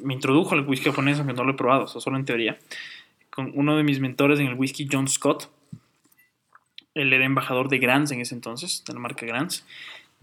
me 0.03 0.15
introdujo 0.15 0.55
al 0.55 0.67
whisky 0.67 0.87
japonés, 0.91 1.19
aunque 1.19 1.35
no 1.35 1.45
lo 1.45 1.53
he 1.53 1.57
probado, 1.57 1.87
solo 1.89 2.17
en 2.17 2.25
teoría, 2.25 2.59
con 3.31 3.53
uno 3.55 3.77
de 3.77 3.83
mis 3.85 4.01
mentores 4.01 4.39
en 4.41 4.47
el 4.47 4.55
whisky, 4.55 4.89
John 4.91 5.09
Scott. 5.09 5.49
Él 6.95 7.13
era 7.13 7.25
embajador 7.25 7.69
de 7.69 7.79
Grants 7.79 8.11
en 8.11 8.21
ese 8.21 8.35
entonces, 8.35 8.85
de 8.87 8.93
la 8.95 9.01
marca 9.01 9.25
Grants. 9.27 9.65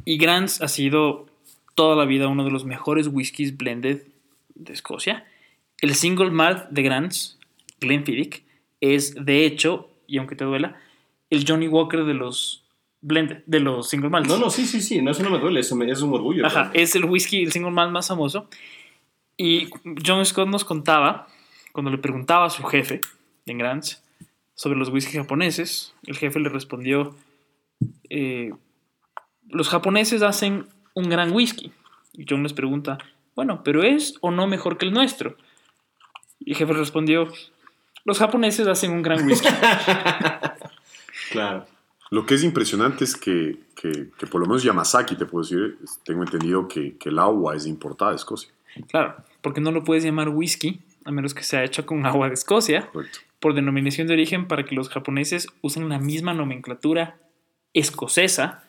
Y 0.05 0.17
Grants 0.17 0.61
ha 0.61 0.67
sido 0.67 1.27
toda 1.75 1.95
la 1.95 2.05
vida 2.05 2.27
uno 2.27 2.43
de 2.43 2.51
los 2.51 2.65
mejores 2.65 3.07
whiskies 3.07 3.55
blended 3.57 4.01
de 4.55 4.73
Escocia. 4.73 5.25
El 5.79 5.95
single 5.95 6.31
malt 6.31 6.69
de 6.69 6.81
Grants, 6.81 7.37
Glenfiddich, 7.79 8.43
es 8.81 9.15
de 9.23 9.45
hecho, 9.45 9.89
y 10.07 10.17
aunque 10.17 10.35
te 10.35 10.43
duela, 10.43 10.79
el 11.29 11.45
Johnny 11.47 11.67
Walker 11.67 12.03
de 12.03 12.13
los 12.13 12.63
blended, 13.01 13.43
de 13.45 13.59
los 13.59 13.89
single 13.89 14.09
malts. 14.09 14.27
No, 14.29 14.37
no, 14.37 14.49
sí, 14.49 14.65
sí, 14.65 14.81
sí. 14.81 15.01
No, 15.01 15.11
eso 15.11 15.23
no 15.23 15.29
me 15.29 15.39
duele. 15.39 15.59
Eso 15.61 15.75
me- 15.75 15.89
es 15.89 16.01
un 16.01 16.13
orgullo. 16.13 16.45
Ajá, 16.45 16.71
es 16.73 16.95
el 16.95 17.05
whisky, 17.05 17.43
el 17.43 17.51
single 17.51 17.71
malt 17.71 17.91
más 17.91 18.07
famoso. 18.07 18.49
Y 19.38 19.69
John 20.05 20.26
Scott 20.26 20.47
nos 20.49 20.65
contaba, 20.65 21.27
cuando 21.72 21.91
le 21.91 21.97
preguntaba 21.99 22.45
a 22.45 22.49
su 22.49 22.64
jefe 22.64 23.01
en 23.45 23.57
Grants 23.59 24.03
sobre 24.55 24.77
los 24.80 24.89
whiskies 24.89 25.22
japoneses, 25.22 25.93
el 26.05 26.18
jefe 26.18 26.39
le 26.39 26.49
respondió, 26.49 27.15
eh, 28.09 28.51
los 29.47 29.69
japoneses 29.69 30.23
hacen 30.23 30.68
un 30.95 31.09
gran 31.09 31.31
whisky. 31.31 31.72
Y 32.14 32.26
John 32.27 32.41
les 32.43 32.53
pregunta, 32.53 32.97
bueno, 33.35 33.61
pero 33.64 33.84
¿es 33.84 34.15
o 34.22 34.31
no 34.31 34.47
mejor 34.47 34.77
que 34.80 34.85
el 34.85 34.91
nuestro? 34.93 35.38
Y 36.39 36.51
el 36.51 36.57
jefe 36.57 36.73
respondió, 36.73 37.27
los 38.05 38.18
japoneses 38.18 38.68
hacen 38.68 38.91
un 38.91 39.01
gran 39.03 39.23
whisky. 39.26 39.47
Claro. 41.31 41.65
Lo 42.09 42.26
que 42.26 42.35
es 42.35 42.43
impresionante 42.43 43.03
es 43.03 43.15
que, 43.15 43.59
que- 43.76 44.11
que 44.18 44.27
por 44.27 44.39
lo 44.39 44.47
menos 44.47 44.64
Yamazaki, 44.64 45.18
te 45.18 45.26
puedo 45.26 45.43
decir, 45.43 45.77
tengo 46.05 46.23
entendido 46.23 46.68
que, 46.68 46.97
que 46.97 47.09
el 47.09 47.19
agua 47.19 47.55
es 47.55 47.65
importada 47.65 48.11
de 48.11 48.15
Escocia. 48.18 48.49
claro, 48.89 49.15
porque 49.41 49.61
no 49.61 49.72
lo 49.72 49.84
puedes 49.84 50.03
llamar 50.03 50.30
whisky, 50.30 50.80
a 51.05 51.11
menos 51.11 51.34
que 51.34 51.43
sea 51.43 51.64
hecho 51.64 51.85
con 51.85 52.05
agua 52.05 52.27
de 52.27 52.34
Escocia. 52.34 52.89
Correcto. 52.91 53.19
por 53.39 53.53
denominación 53.53 54.07
de 54.07 54.14
origen 54.14 54.47
para 54.47 54.65
que 54.65 54.73
los 54.73 54.89
japoneses 54.89 55.47
usen 55.61 55.88
la 55.89 55.99
misma 55.99 56.34
nomenclatura 56.34 57.19
escocesa. 57.73 58.64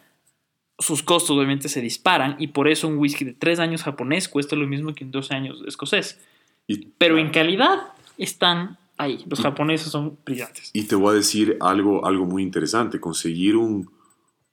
Sus 0.78 1.02
costos 1.02 1.36
obviamente 1.36 1.68
se 1.68 1.80
disparan 1.80 2.36
y 2.38 2.48
por 2.48 2.68
eso 2.68 2.86
un 2.86 2.98
whisky 2.98 3.24
de 3.24 3.32
3 3.32 3.58
años 3.60 3.82
japonés 3.82 4.28
cuesta 4.28 4.56
lo 4.56 4.66
mismo 4.66 4.94
que 4.94 5.04
un 5.04 5.10
12 5.10 5.34
años 5.34 5.62
escocés. 5.66 6.20
Y, 6.66 6.86
Pero 6.98 7.18
en 7.18 7.30
calidad 7.30 7.94
están 8.18 8.78
ahí. 8.98 9.24
Los 9.28 9.40
japoneses 9.40 9.88
son 9.90 10.18
brillantes. 10.24 10.70
y 10.72 10.84
te 10.84 10.94
voy 10.94 11.12
a 11.12 11.16
decir 11.16 11.56
algo, 11.60 12.04
algo 12.04 12.26
muy 12.26 12.42
interesante. 12.42 13.00
Conseguir 13.00 13.56
un, 13.56 13.90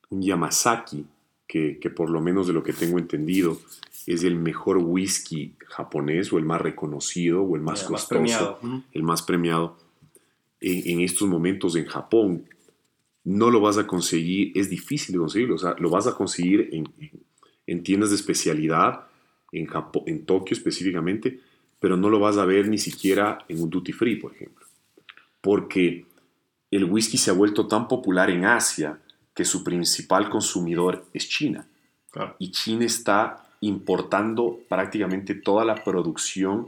un 0.10 0.22
Yamazaki, 0.22 1.06
que, 1.46 1.78
que 1.80 1.90
por 1.90 2.10
lo 2.10 2.22
menos 2.22 2.48
de 2.48 2.54
lo 2.54 2.64
que 2.64 2.74
tengo 2.74 2.98
entendido 2.98 3.60
es 4.07 4.23
el 4.23 4.36
mejor 4.36 4.77
whisky 4.77 5.56
japonés 5.68 6.32
o 6.32 6.38
el 6.38 6.45
más 6.45 6.61
reconocido 6.61 7.41
o 7.44 7.56
el 7.56 7.61
más 7.61 7.82
Ya, 7.82 7.88
costoso, 7.88 8.60
el 8.91 9.03
más 9.03 9.22
premiado 9.23 9.77
en, 10.61 10.90
en 10.91 10.99
estos 11.02 11.27
momentos 11.27 11.76
en 11.76 11.86
Japón, 11.86 12.45
no 13.23 13.49
lo 13.49 13.60
vas 13.61 13.77
a 13.77 13.88
conseguir, 13.88 14.52
es 14.56 14.69
difícil 14.69 15.14
de 15.14 15.19
conseguirlo, 15.19 15.56
o 15.56 15.57
sea, 15.57 15.76
lo 15.80 15.90
vas 15.90 16.06
a 16.07 16.14
conseguir 16.15 16.69
en, 16.72 16.88
en- 16.99 17.23
en 17.68 17.82
tiendas 17.82 18.11
de 18.11 18.15
especialidad, 18.18 19.07
en, 19.52 19.65
Japo- 19.65 20.03
en 20.06 20.23
Tokio 20.26 20.56
específicamente, 20.56 21.40
pero 21.80 21.98
no 21.98 22.10
lo 22.11 22.19
vas 22.19 22.38
a 22.38 22.45
ver 22.45 22.68
ni 22.68 22.77
siquiera 22.77 23.40
en 23.48 23.60
un 23.61 23.69
duty 23.72 23.91
free, 23.91 24.18
por 24.18 24.34
ejemplo. 24.36 24.65
Porque 25.41 26.06
el 26.72 26.86
whisky 26.86 27.18
se 27.18 27.32
ha 27.32 27.34
vuelto 27.34 27.68
tan 27.68 27.88
popular 27.88 28.30
en 28.30 28.45
Asia 28.45 28.99
que 29.34 29.45
su 29.45 29.64
principal 29.64 30.30
consumidor 30.30 31.06
es 31.14 31.27
China 31.27 31.68
Claro. 32.11 32.36
y 32.40 32.52
China 32.52 32.86
está 32.86 33.45
importando 33.68 34.60
prácticamente 34.70 35.36
toda 35.36 35.66
la 35.66 35.76
producción 35.84 36.68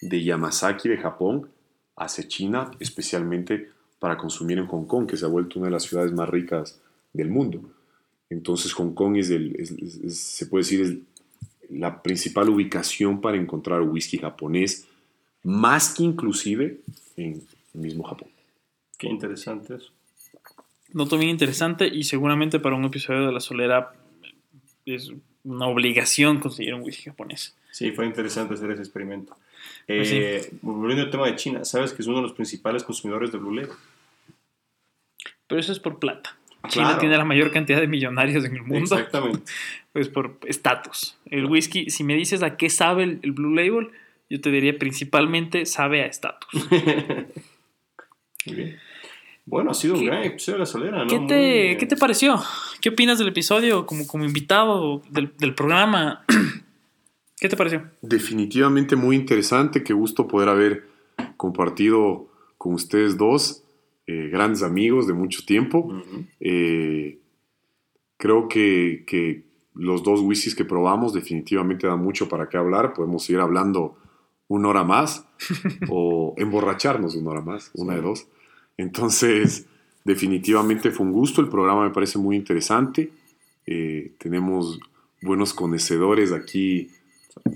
de 0.00 0.22
Yamazaki 0.22 0.88
de 0.88 0.98
Japón 0.98 1.48
hacia 1.96 2.26
China, 2.28 2.70
especialmente 2.78 3.70
para 3.98 4.16
consumir 4.16 4.58
en 4.58 4.66
Hong 4.66 4.84
Kong, 4.86 5.06
que 5.08 5.16
se 5.16 5.24
ha 5.24 5.28
vuelto 5.28 5.58
una 5.58 5.66
de 5.68 5.72
las 5.72 5.82
ciudades 5.82 6.12
más 6.12 6.28
ricas 6.28 6.80
del 7.12 7.28
mundo. 7.30 7.60
Entonces 8.30 8.72
Hong 8.74 8.92
Kong 8.94 9.16
es, 9.16 9.30
el, 9.30 9.56
es- 9.58 9.72
es- 9.72 9.96
es- 9.96 10.18
se 10.18 10.46
puede 10.46 10.62
decir, 10.62 10.80
es 10.82 10.94
la 11.70 12.02
principal 12.02 12.48
ubicación 12.48 13.20
para 13.20 13.36
encontrar 13.36 13.82
whisky 13.82 14.18
japonés, 14.18 14.86
más 15.42 15.94
que 15.94 16.04
inclusive 16.04 16.80
en 17.16 17.42
el 17.74 17.80
mismo 17.80 18.04
Japón. 18.04 18.28
Qué 18.96 19.08
interesante 19.08 19.74
eso. 19.76 19.90
Noto 20.92 21.18
bien 21.18 21.30
interesante 21.30 21.86
y 21.88 22.04
seguramente 22.04 22.58
para 22.60 22.76
un 22.76 22.84
episodio 22.84 23.26
de 23.26 23.32
La 23.32 23.40
Solera 23.40 23.92
es 24.86 25.12
una 25.44 25.66
obligación 25.66 26.40
conseguir 26.40 26.74
un 26.74 26.82
whisky 26.82 27.04
japonés. 27.04 27.56
Sí, 27.70 27.90
fue 27.92 28.06
interesante 28.06 28.54
hacer 28.54 28.70
ese 28.72 28.82
experimento. 28.82 29.36
Pues 29.86 30.10
Eh, 30.12 30.50
Volviendo 30.62 31.04
al 31.04 31.10
tema 31.10 31.26
de 31.26 31.36
China, 31.36 31.64
¿sabes 31.64 31.92
que 31.92 32.02
es 32.02 32.08
uno 32.08 32.16
de 32.18 32.22
los 32.24 32.32
principales 32.32 32.84
consumidores 32.84 33.32
de 33.32 33.38
Blue 33.38 33.54
Label? 33.54 33.70
Pero 35.46 35.60
eso 35.60 35.72
es 35.72 35.78
por 35.80 35.98
plata. 35.98 36.36
China 36.68 36.86
Claro. 36.86 36.98
tiene 37.00 37.16
la 37.16 37.24
mayor 37.24 37.50
cantidad 37.52 37.80
de 37.80 37.86
millonarios 37.86 38.44
en 38.44 38.54
el 38.56 38.62
mundo. 38.62 38.78
Exactamente. 38.96 39.40
Pues 39.92 40.08
por 40.08 40.38
estatus. 40.46 41.16
El 41.26 41.46
whisky, 41.46 41.90
si 41.90 42.04
me 42.04 42.14
dices 42.14 42.42
a 42.44 42.56
qué 42.56 42.70
sabe 42.70 43.02
el, 43.04 43.18
el 43.22 43.32
Blue 43.32 43.52
Label, 43.54 43.88
yo 44.30 44.40
te 44.40 44.50
diría 44.50 44.78
principalmente 44.78 45.66
sabe 45.66 46.02
a 46.02 46.06
estatus. 46.06 46.68
Muy 48.46 48.54
bien. 48.54 48.78
Bueno, 49.50 49.70
ha 49.70 49.74
sido 49.74 49.94
un 49.94 50.00
¿Qué- 50.00 50.06
gran 50.06 50.22
episodio 50.24 50.56
de 50.56 50.58
La 50.60 50.66
Solera, 50.66 51.04
¿no? 51.04 51.08
¿Qué 51.08 51.18
te, 51.20 51.76
¿Qué 51.78 51.86
te 51.86 51.96
pareció? 51.96 52.36
¿Qué 52.82 52.90
opinas 52.90 53.18
del 53.18 53.28
episodio 53.28 53.86
como, 53.86 54.06
como 54.06 54.24
invitado 54.24 55.02
del, 55.10 55.32
del 55.38 55.54
programa? 55.54 56.24
¿Qué 57.40 57.48
te 57.48 57.56
pareció? 57.56 57.82
Definitivamente 58.02 58.94
muy 58.94 59.16
interesante. 59.16 59.82
Qué 59.82 59.92
gusto 59.94 60.28
poder 60.28 60.48
haber 60.50 60.86
compartido 61.36 62.28
con 62.58 62.74
ustedes 62.74 63.16
dos, 63.16 63.62
eh, 64.06 64.28
grandes 64.30 64.62
amigos 64.62 65.06
de 65.06 65.14
mucho 65.14 65.44
tiempo. 65.46 65.92
Eh, 66.40 67.18
creo 68.16 68.48
que, 68.48 69.04
que 69.06 69.44
los 69.74 70.02
dos 70.02 70.20
whiskies 70.20 70.54
que 70.56 70.64
probamos 70.64 71.12
definitivamente 71.14 71.86
dan 71.86 72.02
mucho 72.02 72.28
para 72.28 72.48
qué 72.48 72.56
hablar. 72.58 72.92
Podemos 72.92 73.24
seguir 73.24 73.40
hablando 73.40 73.96
una 74.48 74.68
hora 74.68 74.84
más 74.84 75.24
o 75.88 76.34
emborracharnos 76.36 77.14
una 77.14 77.30
hora 77.30 77.40
más, 77.42 77.70
una 77.74 77.94
de 77.94 78.02
dos. 78.02 78.26
Entonces, 78.78 79.66
definitivamente 80.04 80.90
fue 80.90 81.04
un 81.04 81.12
gusto. 81.12 81.42
El 81.42 81.48
programa 81.48 81.84
me 81.84 81.90
parece 81.90 82.18
muy 82.18 82.36
interesante. 82.36 83.10
Eh, 83.66 84.12
tenemos 84.18 84.80
buenos 85.20 85.52
conocedores 85.52 86.32
aquí. 86.32 86.88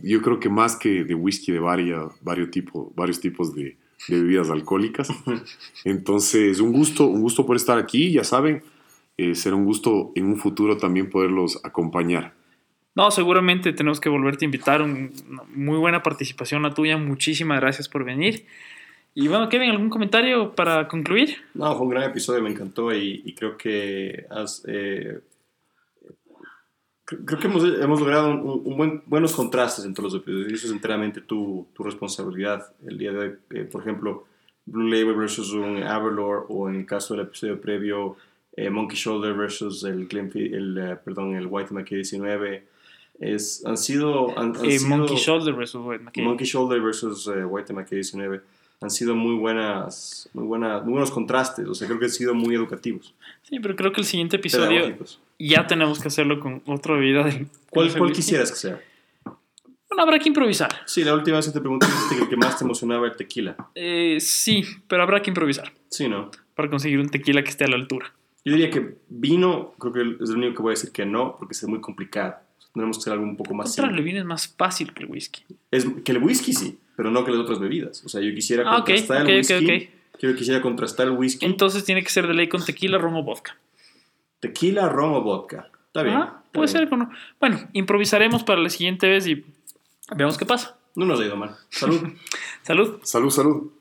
Yo 0.03 0.21
creo 0.21 0.39
que 0.39 0.49
más 0.51 0.77
que 0.77 1.05
de 1.05 1.15
whisky 1.15 1.51
de 1.53 1.61
varia- 1.61 2.09
varios, 2.21 2.51
tipo- 2.51 2.93
varios 2.95 3.21
tipos 3.21 3.55
de, 3.55 3.77
de 4.09 4.21
bebidas 4.21 4.51
alcohólicas. 4.51 5.09
Entonces, 5.85 6.61
un 6.61 6.73
gusto, 6.73 7.07
un 7.07 7.23
gusto 7.23 7.47
por 7.47 7.57
estar 7.57 7.79
aquí. 7.79 8.13
Ya 8.13 8.25
saben, 8.25 8.63
eh, 9.17 9.35
será 9.35 9.57
un 9.57 9.65
gusto 9.65 10.13
en 10.15 10.27
un 10.27 10.37
futuro 10.37 10.77
también 10.77 11.09
poderlos 11.09 11.61
acompañar. 11.65 12.35
No, 12.95 13.11
seguramente 13.11 13.73
tenemos 13.73 14.01
que 14.01 14.11
volverte 14.11 14.45
a 14.45 14.47
invitar. 14.47 14.83
Un- 14.83 15.11
una 15.31 15.43
muy 15.55 15.79
buena 15.79 16.03
participación 16.03 16.63
la 16.63 16.75
tuya. 16.75 16.97
Muchísimas 16.99 17.61
gracias 17.61 17.89
por 17.89 18.05
venir. 18.05 18.45
Y 19.15 19.29
bueno, 19.29 19.49
Kevin, 19.49 19.71
¿algún 19.71 19.91
comentario 19.91 20.55
para 20.55 20.89
concluir? 20.89 21.37
No, 21.55 21.73
fue 21.77 21.83
un 21.83 21.91
gran 21.91 22.05
episodio, 22.11 22.43
me 22.43 22.51
encantó 22.51 22.95
y, 22.95 23.23
y 23.25 23.35
creo 23.35 23.57
que 23.59 24.25
has, 24.31 24.63
eh, 24.67 25.21
cre- 27.07 27.25
creo 27.25 27.39
que 27.41 27.47
hemos, 27.47 27.65
hemos 27.65 28.01
logrado 28.01 28.31
un, 28.31 28.63
un 28.65 28.77
buen, 28.77 29.03
buenos 29.07 29.35
contrastes 29.35 29.85
entre 29.85 30.03
los 30.05 30.15
episodios 30.15 30.51
y 30.51 30.55
eso 30.55 30.67
es 30.67 30.73
enteramente 30.73 31.21
tu, 31.21 31.67
tu 31.75 31.83
responsabilidad. 31.83 32.73
El 32.87 32.99
día 32.99 33.13
de 33.13 33.19
hoy, 33.19 33.35
eh, 33.51 33.65
por 33.71 33.83
ejemplo, 33.83 34.25
Blue 34.65 34.89
Label 34.89 35.15
versus 35.15 35.53
un 35.53 35.83
Avalor 35.83 36.47
o 36.49 36.69
en 36.69 36.77
el 36.77 36.87
caso 36.87 37.15
del 37.15 37.27
episodio 37.27 37.61
previo, 37.61 38.17
eh, 38.57 38.71
Monkey 38.71 38.97
Shoulder 38.97 39.35
versus 39.35 39.83
el, 39.85 40.09
el, 40.11 40.79
eh, 40.79 40.97
perdón, 41.05 41.35
el 41.37 41.47
White 41.47 41.73
Mackey 41.75 41.97
19. 41.97 42.65
Es, 43.21 43.65
han 43.67 43.77
sido... 43.77 44.31
Han, 44.39 44.57
han 44.57 44.65
Eh, 44.65 44.79
sido- 44.79 44.97
Monkey 44.97 45.17
Shoulder 45.17 45.55
versus 45.55 45.81
White 45.85 46.05
Mackey. 46.05 46.25
Monkey 46.25 46.47
Shoulder 46.47 46.81
versus 46.81 47.27
eh, 47.29 47.45
White 47.45 47.73
Mackey 47.73 47.97
19 47.97 48.41
han 48.83 48.91
sido 48.91 49.15
muy 49.15 49.35
buenas, 49.35 50.29
muy 50.33 50.45
buenas, 50.45 50.83
muy 50.83 50.93
buenos 50.93 51.11
contrastes. 51.11 51.67
O 51.67 51.75
sea, 51.75 51.87
creo 51.87 51.99
que 51.99 52.07
han 52.07 52.11
sido 52.11 52.35
muy 52.35 52.55
educativos. 52.55 53.15
Sí, 53.43 53.61
pero 53.61 53.77
creo 53.77 53.93
que 53.93 54.01
el 54.01 54.07
siguiente 54.07 54.37
episodio 54.37 54.97
ya 55.39 55.67
tenemos 55.67 56.01
que 56.01 56.09
hacerlo 56.09 56.41
con 56.41 56.63
otra 56.67 56.95
bebida. 56.95 57.25
Del, 57.25 57.47
¿Cuál, 57.71 57.97
cuál 57.97 58.13
quisieras 58.13 58.51
que 58.51 58.57
sea? 58.57 58.81
Bueno, 59.89 60.05
habrá 60.05 60.19
que 60.19 60.29
improvisar. 60.29 60.71
Sí, 60.87 61.05
la 61.05 61.15
última 61.15 61.37
vez 61.37 61.47
que 61.47 61.53
te 61.53 61.61
pregunté 61.61 61.87
dijiste 61.87 62.17
que 62.17 62.23
el 62.23 62.29
que 62.29 62.37
más 62.37 62.59
te 62.59 62.65
emocionaba 62.65 63.07
era 63.07 63.13
el 63.13 63.17
tequila. 63.19 63.57
Eh, 63.75 64.19
sí, 64.21 64.65
pero 64.89 65.03
habrá 65.03 65.21
que 65.21 65.31
improvisar 65.31 65.71
Sí, 65.91 66.09
¿no? 66.09 66.31
para 66.55 66.69
conseguir 66.71 66.99
un 66.99 67.09
tequila 67.09 67.43
que 67.43 67.51
esté 67.51 67.65
a 67.65 67.69
la 67.69 67.77
altura. 67.77 68.13
Yo 68.45 68.53
diría 68.53 68.71
que 68.71 68.97
vino, 69.09 69.75
creo 69.79 69.93
que 69.93 70.01
es 70.23 70.31
lo 70.31 70.37
único 70.37 70.57
que 70.57 70.63
voy 70.63 70.71
a 70.71 70.75
decir 70.75 70.93
que 70.93 71.07
no, 71.07 71.37
porque 71.39 71.53
es 71.53 71.65
muy 71.65 71.81
complicado. 71.81 72.37
Tenemos 72.75 72.97
que 72.97 73.03
hacer 73.03 73.13
algo 73.13 73.25
un 73.25 73.37
poco 73.37 73.55
más 73.55 73.75
simple. 73.75 73.97
el 73.97 74.03
vino 74.03 74.19
es 74.19 74.25
más 74.25 74.49
fácil 74.49 74.93
que 74.93 75.03
el 75.03 75.11
whisky. 75.11 75.45
Es, 75.71 75.87
que 76.05 76.13
el 76.13 76.19
whisky 76.19 76.53
sí, 76.53 76.79
pero 77.03 77.11
no 77.11 77.25
que 77.25 77.33
las 77.33 77.41
otras 77.41 77.59
bebidas. 77.59 78.05
O 78.05 78.09
sea, 78.09 78.21
yo 78.21 78.33
quisiera 78.33 78.63
Ah, 78.65 78.77
contrastar 78.77 79.23
ok, 79.23 79.29
el 79.29 79.35
ok, 79.35 79.51
whisky. 79.51 79.75
ok. 79.75 80.19
Quiero, 80.21 80.37
quisiera 80.37 80.63
contrastar 80.63 81.07
el 81.09 81.15
whisky. 81.15 81.45
Entonces 81.45 81.85
tiene 81.85 82.05
que 82.05 82.11
ser 82.11 82.29
de 82.29 82.35
ley 82.35 82.49
con 82.49 82.65
tequila, 82.65 82.97
ron 82.99 83.15
o 83.17 83.25
vodka. 83.25 83.57
tequila, 84.39 84.89
ron 84.89 85.15
o 85.15 85.21
vodka. 85.23 85.69
Está 85.89 86.05
bien. 86.05 86.17
Ah, 86.17 86.43
está 86.45 86.53
puede 86.53 86.67
bien. 86.73 86.79
ser 86.79 86.89
con... 86.89 87.11
Bueno, 87.41 87.59
improvisaremos 87.73 88.45
para 88.45 88.61
la 88.61 88.69
siguiente 88.71 89.09
vez 89.09 89.27
y 89.27 89.45
veamos 90.15 90.39
qué 90.39 90.47
pasa. 90.47 90.77
No 90.95 91.07
nos 91.07 91.19
ha 91.19 91.25
ido 91.25 91.37
mal. 91.37 91.57
Salud. 91.71 92.01
Salud. 92.63 93.01
Salud, 93.03 93.31
salud. 93.31 93.73